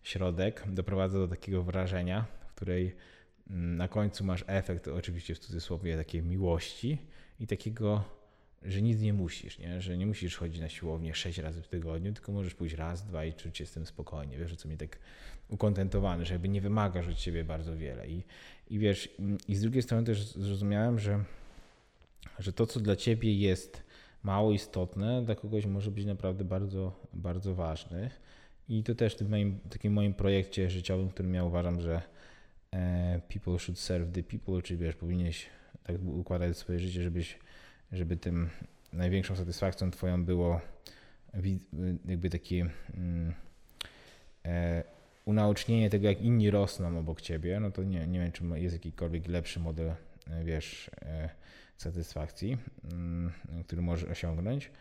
środek 0.03 0.63
doprowadza 0.67 1.19
do 1.19 1.27
takiego 1.27 1.63
wrażenia, 1.63 2.25
w 2.47 2.53
której 2.55 2.95
na 3.49 3.87
końcu 3.87 4.23
masz 4.23 4.43
efekt, 4.47 4.87
oczywiście 4.87 5.35
w 5.35 5.39
cudzysłowie, 5.39 5.97
takiej 5.97 6.21
miłości 6.21 6.97
i 7.39 7.47
takiego, 7.47 8.03
że 8.63 8.81
nic 8.81 9.01
nie 9.01 9.13
musisz, 9.13 9.59
nie? 9.59 9.81
że 9.81 9.97
nie 9.97 10.05
musisz 10.05 10.37
chodzić 10.37 10.61
na 10.61 10.69
siłownię 10.69 11.15
sześć 11.15 11.37
razy 11.37 11.61
w 11.61 11.67
tygodniu, 11.67 12.13
tylko 12.13 12.31
możesz 12.31 12.55
pójść 12.55 12.75
raz, 12.75 13.05
dwa 13.05 13.25
i 13.25 13.33
czuć 13.33 13.57
się 13.57 13.65
z 13.65 13.71
tym 13.71 13.85
spokojnie. 13.85 14.37
Wiesz, 14.37 14.55
co 14.55 14.67
mnie 14.67 14.77
tak 14.77 14.99
ukontentowany, 15.49 16.25
że 16.25 16.33
jakby 16.33 16.49
nie 16.49 16.61
wymagasz 16.61 17.07
od 17.07 17.19
siebie 17.19 17.43
bardzo 17.43 17.77
wiele. 17.77 18.07
I, 18.07 18.23
i 18.69 18.79
wiesz, 18.79 19.09
i 19.47 19.55
z 19.55 19.61
drugiej 19.61 19.81
strony 19.81 20.03
też 20.03 20.33
zrozumiałem, 20.33 20.99
że, 20.99 21.23
że 22.39 22.53
to, 22.53 22.65
co 22.67 22.79
dla 22.79 22.95
ciebie 22.95 23.33
jest 23.33 23.83
mało 24.23 24.51
istotne, 24.51 25.25
dla 25.25 25.35
kogoś 25.35 25.65
może 25.65 25.91
być 25.91 26.05
naprawdę 26.05 26.43
bardzo, 26.43 27.05
bardzo 27.13 27.55
ważne. 27.55 28.11
I 28.69 28.83
to 28.83 28.95
też 28.95 29.15
w 29.15 29.29
moim, 29.29 29.59
takim 29.69 29.93
moim 29.93 30.13
projekcie 30.13 30.69
życiowym, 30.69 31.09
którym 31.09 31.33
ja 31.33 31.43
uważam, 31.43 31.81
że 31.81 32.01
people 33.27 33.59
should 33.59 33.79
serve 33.79 34.11
the 34.11 34.23
people, 34.23 34.61
czyli 34.61 34.79
wiesz, 34.79 34.95
powinieneś 34.95 35.45
tak 35.83 35.95
układać 36.05 36.57
swoje 36.57 36.79
życie, 36.79 37.03
żebyś, 37.03 37.39
żeby 37.91 38.17
tym 38.17 38.49
największą 38.93 39.35
satysfakcją 39.35 39.91
twoją 39.91 40.25
było 40.25 40.61
jakby 42.05 42.29
takie 42.29 42.69
mm, 42.93 43.33
e, 44.45 44.83
unaocznienie 45.25 45.89
tego, 45.89 46.07
jak 46.07 46.21
inni 46.21 46.51
rosną 46.51 46.99
obok 46.99 47.21
ciebie, 47.21 47.59
no 47.59 47.71
to 47.71 47.83
nie, 47.83 48.07
nie 48.07 48.19
wiem, 48.19 48.31
czy 48.31 48.43
jest 48.55 48.75
jakikolwiek 48.75 49.27
lepszy 49.27 49.59
model, 49.59 49.93
e, 50.29 50.43
wiesz, 50.43 50.91
e, 51.01 51.29
satysfakcji, 51.77 52.57
mm, 52.91 53.31
który 53.65 53.81
możesz 53.81 54.09
osiągnąć. 54.09 54.71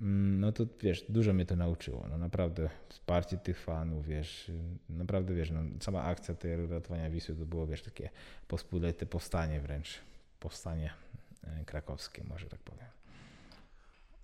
Mm, 0.00 0.40
no 0.40 0.52
to 0.52 0.64
wiesz, 0.80 1.04
dużo 1.08 1.32
mnie 1.32 1.46
to 1.46 1.56
nauczyło. 1.56 2.06
No 2.10 2.18
naprawdę 2.18 2.70
wsparcie 2.88 3.38
tych 3.38 3.60
fanów, 3.60 4.06
wiesz, 4.06 4.52
naprawdę 4.88 5.34
wiesz, 5.34 5.50
no, 5.50 5.60
sama 5.80 6.02
akcja 6.02 6.34
tej 6.34 6.66
ratowania 6.66 7.10
Wisły 7.10 7.34
to 7.34 7.46
było, 7.46 7.66
wiesz, 7.66 7.82
takie 7.82 8.10
pospolite 8.48 9.06
powstanie 9.06 9.60
wręcz, 9.60 9.98
powstanie 10.40 10.90
e, 11.44 11.64
krakowskie, 11.64 12.24
może 12.24 12.46
tak 12.46 12.60
powiem. 12.60 12.86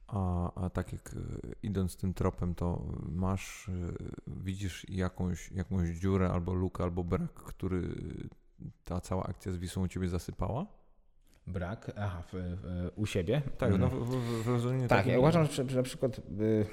A, 0.06 0.52
a 0.64 0.70
tak 0.70 0.92
jak 0.92 1.09
e, 1.09 1.18
idąc 1.62 1.96
tym 1.96 2.14
tropem, 2.14 2.55
to 2.55 2.82
masz, 3.09 3.68
e, 3.68 3.72
widzisz 4.26 4.86
jakąś, 4.88 5.52
jakąś 5.52 5.88
dziurę 5.88 6.30
albo 6.30 6.55
lukę, 6.55 6.84
albo 6.84 7.05
brak, 7.05 7.34
który 7.34 7.94
ta 8.84 9.01
cała 9.01 9.24
akcja 9.24 9.52
z 9.52 9.56
Wisłą 9.56 9.88
ciebie 9.88 10.09
zasypała? 10.09 10.66
Brak, 11.47 11.93
aha, 11.97 12.23
w, 12.33 12.33
w, 12.33 12.91
u 12.97 13.07
siebie? 13.07 13.43
Tak, 13.59 13.79
no 13.79 13.89
w, 13.89 14.45
w, 14.45 14.49
rozumieniu 14.49 14.89
Tak, 14.89 15.07
ja 15.07 15.19
uważam, 15.19 15.47
że, 15.47 15.69
że 15.69 15.77
na 15.77 15.83
przykład 15.83 16.19
y, 16.19 16.23
y, 16.43 16.66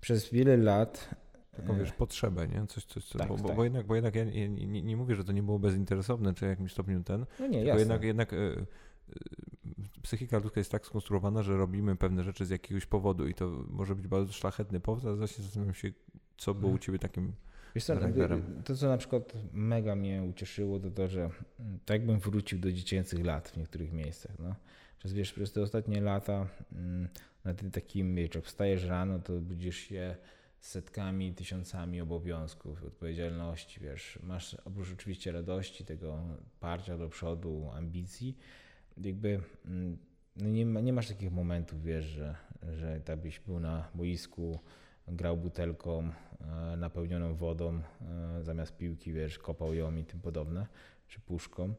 przez 0.00 0.30
wiele 0.30 0.56
lat 0.56 1.14
taką 1.56 1.78
wiesz, 1.78 1.92
potrzebę, 1.92 2.48
nie? 2.48 2.66
Coś, 2.66 2.84
coś, 2.84 3.04
coś 3.04 3.20
tak, 3.20 3.28
bo, 3.28 3.36
tak. 3.36 3.56
bo, 3.56 3.64
jednak, 3.64 3.86
bo 3.86 3.94
jednak 3.94 4.14
ja 4.14 4.24
nie, 4.24 4.48
nie, 4.48 4.82
nie, 4.82 4.96
mówię, 4.96 5.14
że 5.14 5.24
to 5.24 5.32
nie 5.32 5.42
było 5.42 5.58
bezinteresowne, 5.58 6.34
czy 6.34 6.46
w 6.46 6.48
jakimś 6.48 6.72
stopniu 6.72 7.02
ten. 7.02 7.26
No 7.40 7.46
nie, 7.46 7.62
tylko 7.62 7.78
jednak, 7.78 8.02
jednak 8.02 8.32
y, 8.32 8.66
psychika 10.02 10.38
ludzka 10.38 10.60
jest 10.60 10.70
tak 10.70 10.86
skonstruowana, 10.86 11.42
że 11.42 11.56
robimy 11.56 11.96
pewne 11.96 12.24
rzeczy 12.24 12.46
z 12.46 12.50
jakiegoś 12.50 12.86
powodu 12.86 13.26
i 13.28 13.34
to 13.34 13.64
może 13.68 13.94
być 13.94 14.08
bardzo 14.08 14.32
szlachetny 14.32 14.80
powód, 14.80 15.04
ale 15.04 15.16
właśnie 15.16 15.44
zastanawiam 15.44 15.74
się, 15.74 15.92
co 16.36 16.54
było 16.54 16.70
u 16.70 16.74
mhm. 16.74 16.82
ciebie 16.82 16.98
takim 16.98 17.32
Wiesz 17.78 17.84
co, 17.84 17.96
to 18.64 18.76
co 18.76 18.88
na 18.88 18.96
przykład 18.96 19.32
mega 19.52 19.96
mnie 19.96 20.22
ucieszyło, 20.22 20.80
to 20.80 20.90
to, 20.90 21.08
że 21.08 21.30
tak 21.84 22.06
bym 22.06 22.18
wrócił 22.18 22.58
do 22.58 22.72
dziecięcych 22.72 23.24
lat 23.24 23.48
w 23.48 23.56
niektórych 23.56 23.92
miejscach. 23.92 24.38
No. 24.38 24.54
Przez, 24.98 25.12
wiesz, 25.12 25.32
przez 25.32 25.52
te 25.52 25.62
ostatnie 25.62 26.00
lata 26.00 26.46
mm, 26.72 27.08
na 27.44 27.54
tym 27.54 27.70
takim, 27.70 28.14
wiesz, 28.14 28.34
jak 28.34 28.44
wstajesz 28.44 28.84
rano, 28.84 29.18
to 29.18 29.32
budzisz 29.32 29.76
się 29.76 30.16
setkami, 30.60 31.34
tysiącami 31.34 32.00
obowiązków, 32.00 32.84
odpowiedzialności, 32.84 33.80
wiesz, 33.80 34.18
masz 34.22 34.54
oprócz 34.54 34.92
oczywiście 34.92 35.32
radości, 35.32 35.84
tego 35.84 36.22
parcia 36.60 36.98
do 36.98 37.08
przodu, 37.08 37.70
ambicji, 37.74 38.38
jakby 38.96 39.40
mm, 39.64 39.98
no 40.36 40.48
nie, 40.48 40.66
ma, 40.66 40.80
nie 40.80 40.92
masz 40.92 41.08
takich 41.08 41.32
momentów, 41.32 41.82
wiesz, 41.82 42.04
że, 42.04 42.34
że 42.72 43.00
tak 43.00 43.20
byś 43.20 43.40
był 43.40 43.60
na 43.60 43.88
boisku, 43.94 44.58
grał 45.08 45.36
butelką 45.36 46.10
napełnioną 46.76 47.34
wodą 47.34 47.80
e, 48.00 48.42
zamiast 48.42 48.76
piłki, 48.76 49.12
wiesz, 49.12 49.38
kopał 49.38 49.74
ją 49.74 49.96
i 49.96 50.04
tym 50.04 50.20
podobne, 50.20 50.66
czy 51.08 51.20
puszką. 51.20 51.74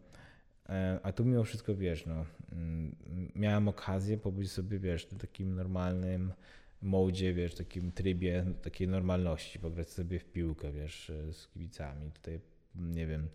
E, 0.70 1.00
a 1.04 1.12
tu 1.12 1.26
mimo 1.26 1.44
wszystko, 1.44 1.76
wiesz, 1.76 2.06
no, 2.06 2.26
mm, 2.52 2.96
miałem 3.36 3.68
okazję 3.68 4.18
pobyć 4.18 4.52
sobie, 4.52 4.80
wiesz, 4.80 5.06
w 5.06 5.18
takim 5.18 5.56
normalnym 5.56 6.34
modzie, 6.82 7.34
wiesz, 7.34 7.56
takim 7.56 7.92
trybie 7.92 8.46
takiej 8.62 8.88
normalności, 8.88 9.60
pograć 9.60 9.90
sobie 9.90 10.20
w 10.20 10.26
piłkę, 10.26 10.72
wiesz, 10.72 11.12
z 11.32 11.48
kibicami. 11.48 12.12
Tutaj, 12.12 12.40
nie 12.76 13.08
wiem, 13.08 13.28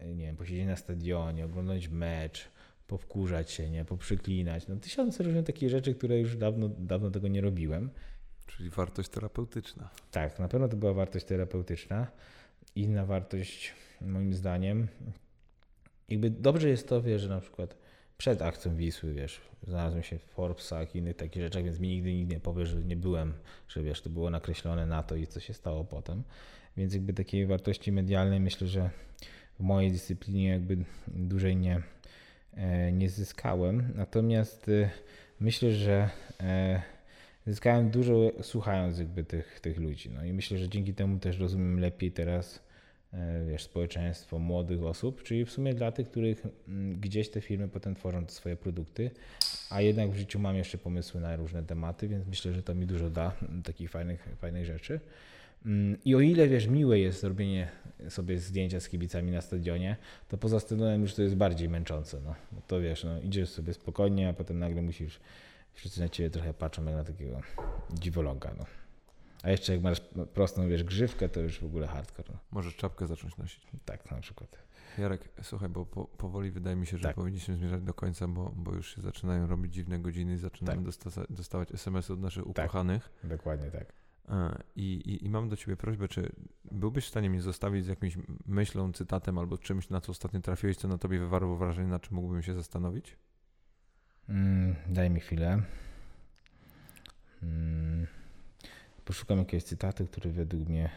nie 0.00 0.26
wiem, 0.26 0.36
posiedzieć 0.36 0.66
na 0.66 0.76
stadionie, 0.76 1.44
oglądać 1.44 1.88
mecz, 1.88 2.48
powkurzać 2.86 3.50
się, 3.50 3.70
nie, 3.70 3.84
poprzyklinać. 3.84 4.68
No 4.68 4.76
tysiące 4.76 5.24
różnych 5.24 5.44
takich 5.44 5.68
rzeczy, 5.68 5.94
które 5.94 6.20
już 6.20 6.36
dawno, 6.36 6.68
dawno 6.68 7.10
tego 7.10 7.28
nie 7.28 7.40
robiłem. 7.40 7.90
Czyli 8.56 8.70
wartość 8.70 9.08
terapeutyczna. 9.08 9.90
Tak, 10.10 10.38
na 10.38 10.48
pewno 10.48 10.68
to 10.68 10.76
była 10.76 10.92
wartość 10.92 11.24
terapeutyczna. 11.26 12.06
Inna 12.76 13.06
wartość, 13.06 13.74
moim 14.00 14.34
zdaniem, 14.34 14.88
jakby 16.08 16.30
dobrze 16.30 16.68
jest 16.68 16.88
to, 16.88 17.02
wiesz, 17.02 17.22
że 17.22 17.28
na 17.28 17.40
przykład 17.40 17.76
przed 18.18 18.42
akcją 18.42 18.76
Wisły, 18.76 19.12
wiesz, 19.12 19.40
znalazłem 19.66 20.02
się 20.02 20.18
w 20.18 20.22
Forbesach 20.22 20.94
i 20.94 20.98
innych 20.98 21.16
takich 21.16 21.42
rzeczach, 21.42 21.64
więc 21.64 21.78
mi 21.78 21.88
nigdy 21.88 22.14
nikt 22.14 22.30
nie 22.30 22.40
powie, 22.40 22.66
że 22.66 22.84
nie 22.84 22.96
byłem, 22.96 23.34
że 23.68 23.82
wiesz, 23.82 24.00
to 24.00 24.10
było 24.10 24.30
nakreślone 24.30 24.86
na 24.86 25.02
to 25.02 25.16
i 25.16 25.26
co 25.26 25.40
się 25.40 25.54
stało 25.54 25.84
potem. 25.84 26.22
Więc 26.76 26.94
jakby 26.94 27.12
takiej 27.12 27.46
wartości 27.46 27.92
medialnej 27.92 28.40
myślę, 28.40 28.66
że 28.66 28.90
w 29.58 29.60
mojej 29.60 29.92
dyscyplinie 29.92 30.48
jakby 30.48 30.76
dłużej 31.06 31.56
nie, 31.56 31.82
e, 32.54 32.92
nie 32.92 33.10
zyskałem. 33.10 33.92
Natomiast 33.94 34.68
e, 34.68 34.90
myślę, 35.40 35.72
że 35.72 36.10
e, 36.40 36.82
zyskałem 37.46 37.90
dużo 37.90 38.32
słuchając 38.42 38.98
jakby 38.98 39.24
tych, 39.24 39.60
tych 39.60 39.78
ludzi. 39.78 40.10
No 40.10 40.24
i 40.24 40.32
myślę, 40.32 40.58
że 40.58 40.68
dzięki 40.68 40.94
temu 40.94 41.18
też 41.18 41.38
rozumiem 41.38 41.80
lepiej 41.80 42.12
teraz 42.12 42.62
wiesz, 43.48 43.62
społeczeństwo 43.62 44.38
młodych 44.38 44.82
osób, 44.82 45.22
czyli 45.22 45.44
w 45.44 45.50
sumie 45.50 45.74
dla 45.74 45.92
tych, 45.92 46.10
których 46.10 46.46
mm, 46.68 47.00
gdzieś 47.00 47.30
te 47.30 47.40
firmy 47.40 47.68
potem 47.68 47.94
tworzą 47.94 48.26
te 48.26 48.32
swoje 48.32 48.56
produkty, 48.56 49.10
a 49.70 49.80
jednak 49.80 50.10
w 50.10 50.16
życiu 50.16 50.38
mam 50.38 50.56
jeszcze 50.56 50.78
pomysły 50.78 51.20
na 51.20 51.36
różne 51.36 51.62
tematy, 51.62 52.08
więc 52.08 52.26
myślę, 52.26 52.52
że 52.52 52.62
to 52.62 52.74
mi 52.74 52.86
dużo 52.86 53.10
da 53.10 53.32
takich 53.64 53.90
fajnych, 53.90 54.28
fajnych 54.40 54.64
rzeczy. 54.64 55.00
Mm, 55.66 55.98
I 56.04 56.14
o 56.14 56.20
ile 56.20 56.48
wiesz, 56.48 56.66
miłe 56.66 56.98
jest 56.98 57.24
robienie 57.24 57.68
sobie 58.08 58.38
zdjęcia 58.38 58.80
z 58.80 58.88
kibicami 58.88 59.32
na 59.32 59.40
stadionie, 59.40 59.96
to 60.28 60.38
poza 60.38 60.60
stadionem 60.60 61.02
już 61.02 61.14
to 61.14 61.22
jest 61.22 61.34
bardziej 61.34 61.68
męczące. 61.68 62.20
No. 62.24 62.34
To 62.66 62.80
wiesz, 62.80 63.04
no, 63.04 63.20
idziesz 63.20 63.48
sobie 63.48 63.74
spokojnie, 63.74 64.28
a 64.28 64.32
potem 64.32 64.58
nagle 64.58 64.82
musisz, 64.82 65.20
wszyscy 65.72 66.00
na 66.00 66.08
ciebie 66.08 66.30
trochę 66.30 66.54
patrzą 66.54 66.84
jak 66.84 66.94
na 66.94 67.04
takiego 67.04 67.40
dziwoląga. 67.92 68.54
No. 68.58 68.64
A 69.42 69.50
jeszcze 69.50 69.72
jak 69.72 69.82
masz 69.82 70.00
prostą, 70.34 70.68
wiesz, 70.68 70.84
grzywkę, 70.84 71.28
to 71.28 71.40
już 71.40 71.60
w 71.60 71.64
ogóle 71.64 71.86
hardcore. 71.86 72.28
No. 72.32 72.38
Możesz 72.50 72.76
czapkę 72.76 73.06
zacząć 73.06 73.36
nosić. 73.36 73.66
Tak, 73.84 74.10
na 74.10 74.20
przykład. 74.20 74.58
Jarek, 74.98 75.28
słuchaj, 75.42 75.68
bo 75.68 75.86
po, 75.86 76.04
powoli 76.04 76.50
wydaje 76.50 76.76
mi 76.76 76.86
się, 76.86 76.96
że 76.96 77.02
tak. 77.02 77.16
powinniśmy 77.16 77.56
zmierzać 77.56 77.82
do 77.82 77.94
końca, 77.94 78.28
bo, 78.28 78.52
bo 78.56 78.74
już 78.74 78.94
się 78.94 79.02
zaczynają 79.02 79.46
robić 79.46 79.74
dziwne 79.74 79.98
godziny 79.98 80.34
i 80.34 80.36
zaczynamy 80.36 80.82
tak. 81.04 81.26
dostawać 81.30 81.72
SMS-y 81.72 82.12
od 82.12 82.20
naszych 82.20 82.44
tak. 82.44 82.66
ukochanych. 82.66 83.12
Tak, 83.22 83.30
dokładnie 83.30 83.70
tak. 83.70 83.92
I, 84.76 84.82
i, 84.82 85.24
I 85.24 85.30
mam 85.30 85.48
do 85.48 85.56
Ciebie 85.56 85.76
prośbę, 85.76 86.08
czy 86.08 86.32
byłbyś 86.64 87.04
w 87.04 87.08
stanie 87.08 87.30
mnie 87.30 87.42
zostawić 87.42 87.84
z 87.84 87.88
jakimś 87.88 88.18
myślą, 88.46 88.92
cytatem 88.92 89.38
albo 89.38 89.58
czymś, 89.58 89.88
na 89.88 90.00
co 90.00 90.12
ostatnio 90.12 90.40
trafiłeś, 90.40 90.76
co 90.76 90.88
na 90.88 90.98
Tobie 90.98 91.18
wywarło 91.18 91.56
wrażenie, 91.56 91.88
na 91.88 91.98
czym 91.98 92.16
mógłbym 92.16 92.42
się 92.42 92.54
zastanowić? 92.54 93.16
Mm, 94.32 94.74
daj 94.88 95.10
mi 95.10 95.20
chwilę. 95.20 95.62
Mm, 97.42 98.06
poszukam 99.04 99.38
jakiegoś 99.38 99.64
cytatu, 99.64 100.06
który 100.06 100.30
według 100.30 100.68
mnie 100.68 100.90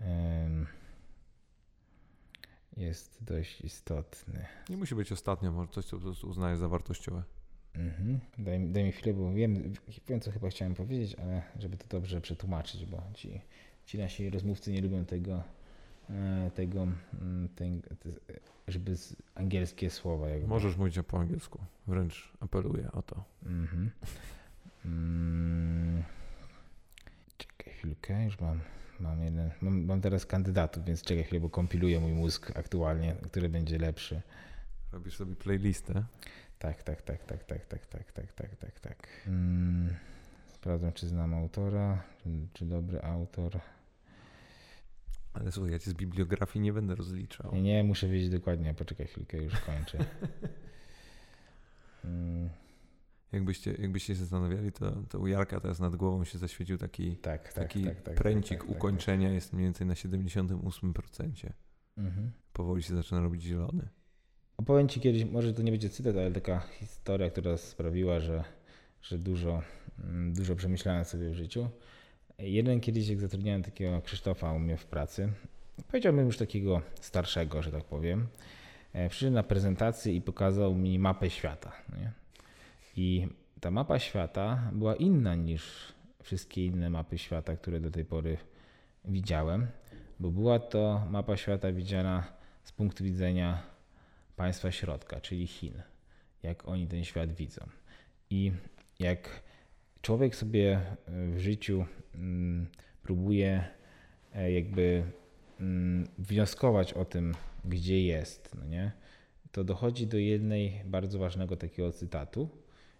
um, 0.00 0.66
jest 2.76 3.18
dość 3.20 3.60
istotny. 3.60 4.46
Nie 4.68 4.76
musi 4.76 4.94
być 4.94 5.12
ostatnio, 5.12 5.52
może 5.52 5.72
coś, 5.72 5.84
co 5.84 5.96
po 5.96 6.02
prostu 6.02 6.28
uznajesz 6.28 6.58
za 6.58 6.68
wartościowe. 6.68 7.22
Mhm. 7.74 8.20
Daj, 8.38 8.60
daj 8.60 8.84
mi 8.84 8.92
chwilę, 8.92 9.14
bo 9.14 9.32
wiem, 9.32 9.72
wiem, 10.08 10.20
co 10.20 10.30
chyba 10.30 10.48
chciałem 10.48 10.74
powiedzieć, 10.74 11.14
ale 11.14 11.42
żeby 11.58 11.76
to 11.76 11.84
dobrze 11.88 12.20
przetłumaczyć, 12.20 12.86
bo 12.86 13.02
ci, 13.14 13.40
ci 13.86 13.98
nasi 13.98 14.30
rozmówcy 14.30 14.72
nie 14.72 14.80
lubią 14.80 15.04
tego, 15.04 15.42
tego, 16.54 16.82
mm, 16.82 17.48
żeby 18.68 18.96
z 18.96 19.16
angielskie 19.34 19.90
słowa. 19.90 20.28
Jakby. 20.28 20.46
Możesz 20.46 20.76
mówić 20.76 20.98
po 21.08 21.18
angielsku, 21.18 21.58
wręcz 21.86 22.32
apeluję 22.40 22.92
o 22.92 23.02
to. 23.02 23.24
Mhm. 23.46 23.90
Mm. 24.84 26.02
Czekaj 27.36 27.74
chwilkę, 27.74 28.24
już 28.24 28.40
mam, 28.40 28.60
mam 29.00 29.22
jeden, 29.22 29.50
mam, 29.60 29.84
mam 29.84 30.00
teraz 30.00 30.26
kandydatów, 30.26 30.84
więc 30.84 31.02
czekaj 31.02 31.24
chwilę, 31.24 31.40
bo 31.40 31.50
kompiluję 31.50 32.00
mój 32.00 32.12
mózg 32.12 32.52
aktualnie, 32.56 33.16
który 33.22 33.48
będzie 33.48 33.78
lepszy. 33.78 34.22
Robisz 34.92 35.16
sobie 35.16 35.36
playlistę. 35.36 36.04
Tak, 36.58 36.82
tak, 36.82 37.02
tak, 37.02 37.24
tak, 37.24 37.44
tak, 37.44 37.66
tak, 37.66 37.86
tak, 37.86 38.12
tak, 38.12 38.32
tak, 38.32 38.56
tak, 38.56 38.80
tak. 38.80 39.08
Mm, 39.26 39.94
sprawdzam, 40.48 40.92
czy 40.92 41.08
znam 41.08 41.34
autora, 41.34 42.02
czy, 42.22 42.28
czy 42.52 42.64
dobry 42.64 43.02
autor. 43.02 43.60
Ale 45.34 45.52
słuchaj, 45.52 45.72
ja 45.72 45.78
cię 45.78 45.90
z 45.90 45.94
bibliografii 45.94 46.62
nie 46.62 46.72
będę 46.72 46.94
rozliczał. 46.94 47.54
Nie, 47.54 47.62
nie, 47.62 47.84
muszę 47.84 48.08
wiedzieć 48.08 48.30
dokładnie, 48.30 48.74
poczekaj 48.74 49.06
chwilkę, 49.06 49.36
już 49.42 49.60
kończę. 49.60 49.98
Mm, 52.04 52.50
Jakbyście, 53.34 53.74
jakbyście 53.78 54.14
się 54.14 54.20
zastanawiali, 54.20 54.72
to, 54.72 54.92
to 55.08 55.18
u 55.18 55.26
Jarka 55.26 55.60
teraz 55.60 55.80
nad 55.80 55.96
głową 55.96 56.24
się 56.24 56.38
zaświecił 56.38 56.78
taki, 56.78 57.16
tak, 57.16 57.42
tak, 57.42 57.54
taki 57.54 57.84
tak, 57.84 58.02
tak, 58.02 58.14
pręcik 58.14 58.58
tak, 58.58 58.68
tak, 58.68 58.76
ukończenia, 58.76 59.32
jest 59.32 59.52
mniej 59.52 59.64
więcej 59.64 59.86
na 59.86 59.94
78%. 59.94 60.92
Tak. 61.42 61.52
Mhm. 61.96 62.30
Powoli 62.52 62.82
się 62.82 62.94
zaczyna 62.94 63.20
robić 63.20 63.42
zielony. 63.42 63.88
Opowiem 64.56 64.88
Ci 64.88 65.00
kiedyś, 65.00 65.24
może 65.24 65.52
to 65.52 65.62
nie 65.62 65.70
będzie 65.70 65.88
cytat, 65.90 66.16
ale 66.16 66.32
taka 66.32 66.60
historia, 66.60 67.30
która 67.30 67.56
sprawiła, 67.56 68.20
że, 68.20 68.44
że 69.02 69.18
dużo, 69.18 69.62
mm, 69.98 70.34
dużo 70.34 70.56
przemyślałem 70.56 71.04
sobie 71.04 71.30
w 71.30 71.34
życiu. 71.34 71.68
Jeden 72.38 72.80
kiedyś, 72.80 73.08
jak 73.08 73.20
zatrudniałem 73.20 73.62
takiego 73.62 74.02
Krzysztofa 74.02 74.52
u 74.52 74.58
mnie 74.58 74.76
w 74.76 74.86
pracy, 74.86 75.32
powiedziałbym 75.88 76.26
już 76.26 76.38
takiego 76.38 76.82
starszego, 77.00 77.62
że 77.62 77.72
tak 77.72 77.84
powiem, 77.84 78.26
e, 78.92 79.08
przyszedł 79.08 79.32
na 79.32 79.42
prezentację 79.42 80.14
i 80.14 80.20
pokazał 80.20 80.74
mi 80.74 80.98
mapę 80.98 81.30
świata. 81.30 81.72
Nie? 81.98 82.12
I 82.96 83.28
ta 83.60 83.70
mapa 83.70 83.98
świata 83.98 84.70
była 84.72 84.96
inna 84.96 85.34
niż 85.34 85.92
wszystkie 86.22 86.66
inne 86.66 86.90
mapy 86.90 87.18
świata, 87.18 87.56
które 87.56 87.80
do 87.80 87.90
tej 87.90 88.04
pory 88.04 88.36
widziałem, 89.04 89.66
bo 90.20 90.30
była 90.30 90.58
to 90.58 91.06
mapa 91.10 91.36
świata 91.36 91.72
widziana 91.72 92.24
z 92.64 92.72
punktu 92.72 93.04
widzenia 93.04 93.62
państwa 94.36 94.70
środka, 94.70 95.20
czyli 95.20 95.46
Chin, 95.46 95.82
jak 96.42 96.68
oni 96.68 96.86
ten 96.86 97.04
świat 97.04 97.32
widzą. 97.32 97.66
I 98.30 98.52
jak 98.98 99.42
człowiek 100.02 100.36
sobie 100.36 100.80
w 101.08 101.38
życiu 101.38 101.86
próbuje 103.02 103.64
e, 104.34 104.52
jakby 104.52 105.02
mm, 105.60 106.08
wnioskować 106.18 106.92
o 106.92 107.04
tym, 107.04 107.34
gdzie 107.64 108.04
jest, 108.04 108.50
no 108.54 108.64
nie? 108.64 108.92
to 109.52 109.64
dochodzi 109.64 110.06
do 110.06 110.18
jednej 110.18 110.80
bardzo 110.84 111.18
ważnego 111.18 111.56
takiego 111.56 111.92
cytatu 111.92 112.48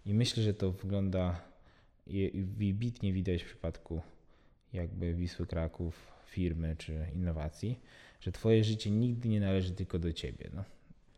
i 0.07 0.15
myślę, 0.15 0.43
że 0.43 0.55
to 0.55 0.73
wygląda 0.73 1.41
wybitnie 2.35 3.12
widać 3.12 3.43
w 3.43 3.47
przypadku 3.47 4.03
jakby 4.73 5.15
Wisły 5.15 5.47
Kraków, 5.47 6.12
firmy 6.27 6.77
czy 6.78 7.07
innowacji, 7.15 7.81
że 8.20 8.32
twoje 8.32 8.65
życie 8.65 8.91
nigdy 8.91 9.28
nie 9.28 9.41
należy 9.41 9.73
tylko 9.73 9.99
do 9.99 10.12
ciebie. 10.12 10.51
No. 10.55 10.65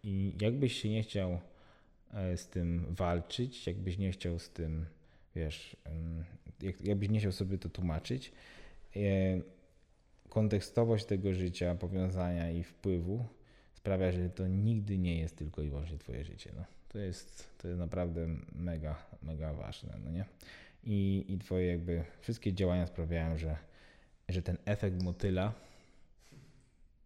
I 0.04 0.32
jakbyś 0.40 0.82
się 0.82 0.88
nie 0.88 1.02
chciał 1.02 1.40
e, 2.14 2.36
z 2.36 2.48
tym 2.48 2.86
walczyć, 2.90 3.66
jakbyś 3.66 3.98
nie 3.98 4.12
chciał 4.12 4.38
z 4.38 4.50
tym, 4.50 4.86
wiesz, 5.34 5.76
jak, 6.62 6.80
jakbyś 6.80 7.08
nie 7.08 7.18
chciał 7.18 7.32
sobie 7.32 7.58
to 7.58 7.68
tłumaczyć, 7.68 8.32
e, 8.96 9.00
kontekstowość 10.28 11.04
tego 11.04 11.34
życia, 11.34 11.74
powiązania 11.74 12.50
i 12.50 12.62
wpływu 12.62 13.24
sprawia, 13.74 14.12
że 14.12 14.30
to 14.30 14.46
nigdy 14.46 14.98
nie 14.98 15.18
jest 15.18 15.36
tylko 15.36 15.62
i 15.62 15.68
wyłącznie 15.68 15.98
twoje 15.98 16.24
życie. 16.24 16.52
No. 16.56 16.64
To, 16.88 16.98
jest, 16.98 17.48
to 17.58 17.68
jest 17.68 17.80
naprawdę 17.80 18.26
mega, 18.52 18.96
mega 19.22 19.54
ważne, 19.54 19.98
no 20.04 20.10
nie? 20.10 20.24
I, 20.84 21.24
I 21.28 21.38
twoje 21.38 21.66
jakby 21.66 22.04
wszystkie 22.20 22.52
działania 22.52 22.86
sprawiają, 22.86 23.38
że, 23.38 23.56
że 24.28 24.42
ten 24.42 24.56
efekt 24.64 25.02
motyla 25.02 25.52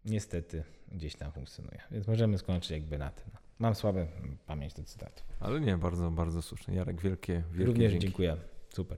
niestety 0.05 0.63
gdzieś 0.91 1.15
tam 1.15 1.31
funkcjonuje. 1.31 1.81
Więc 1.91 2.07
możemy 2.07 2.37
skończyć 2.37 2.71
jakby 2.71 2.97
na 2.97 3.09
tym. 3.09 3.25
Mam 3.59 3.75
słabą 3.75 4.07
pamięć 4.45 4.73
do 4.73 4.83
cytatu. 4.83 5.23
Ale 5.39 5.61
nie, 5.61 5.77
bardzo, 5.77 6.11
bardzo 6.11 6.41
słusznie. 6.41 6.75
Jarek, 6.75 7.01
wielkie, 7.01 7.33
wielkie 7.33 7.65
Również 7.65 7.91
dzięki. 7.91 8.07
dziękuję. 8.07 8.37
Super. 8.69 8.97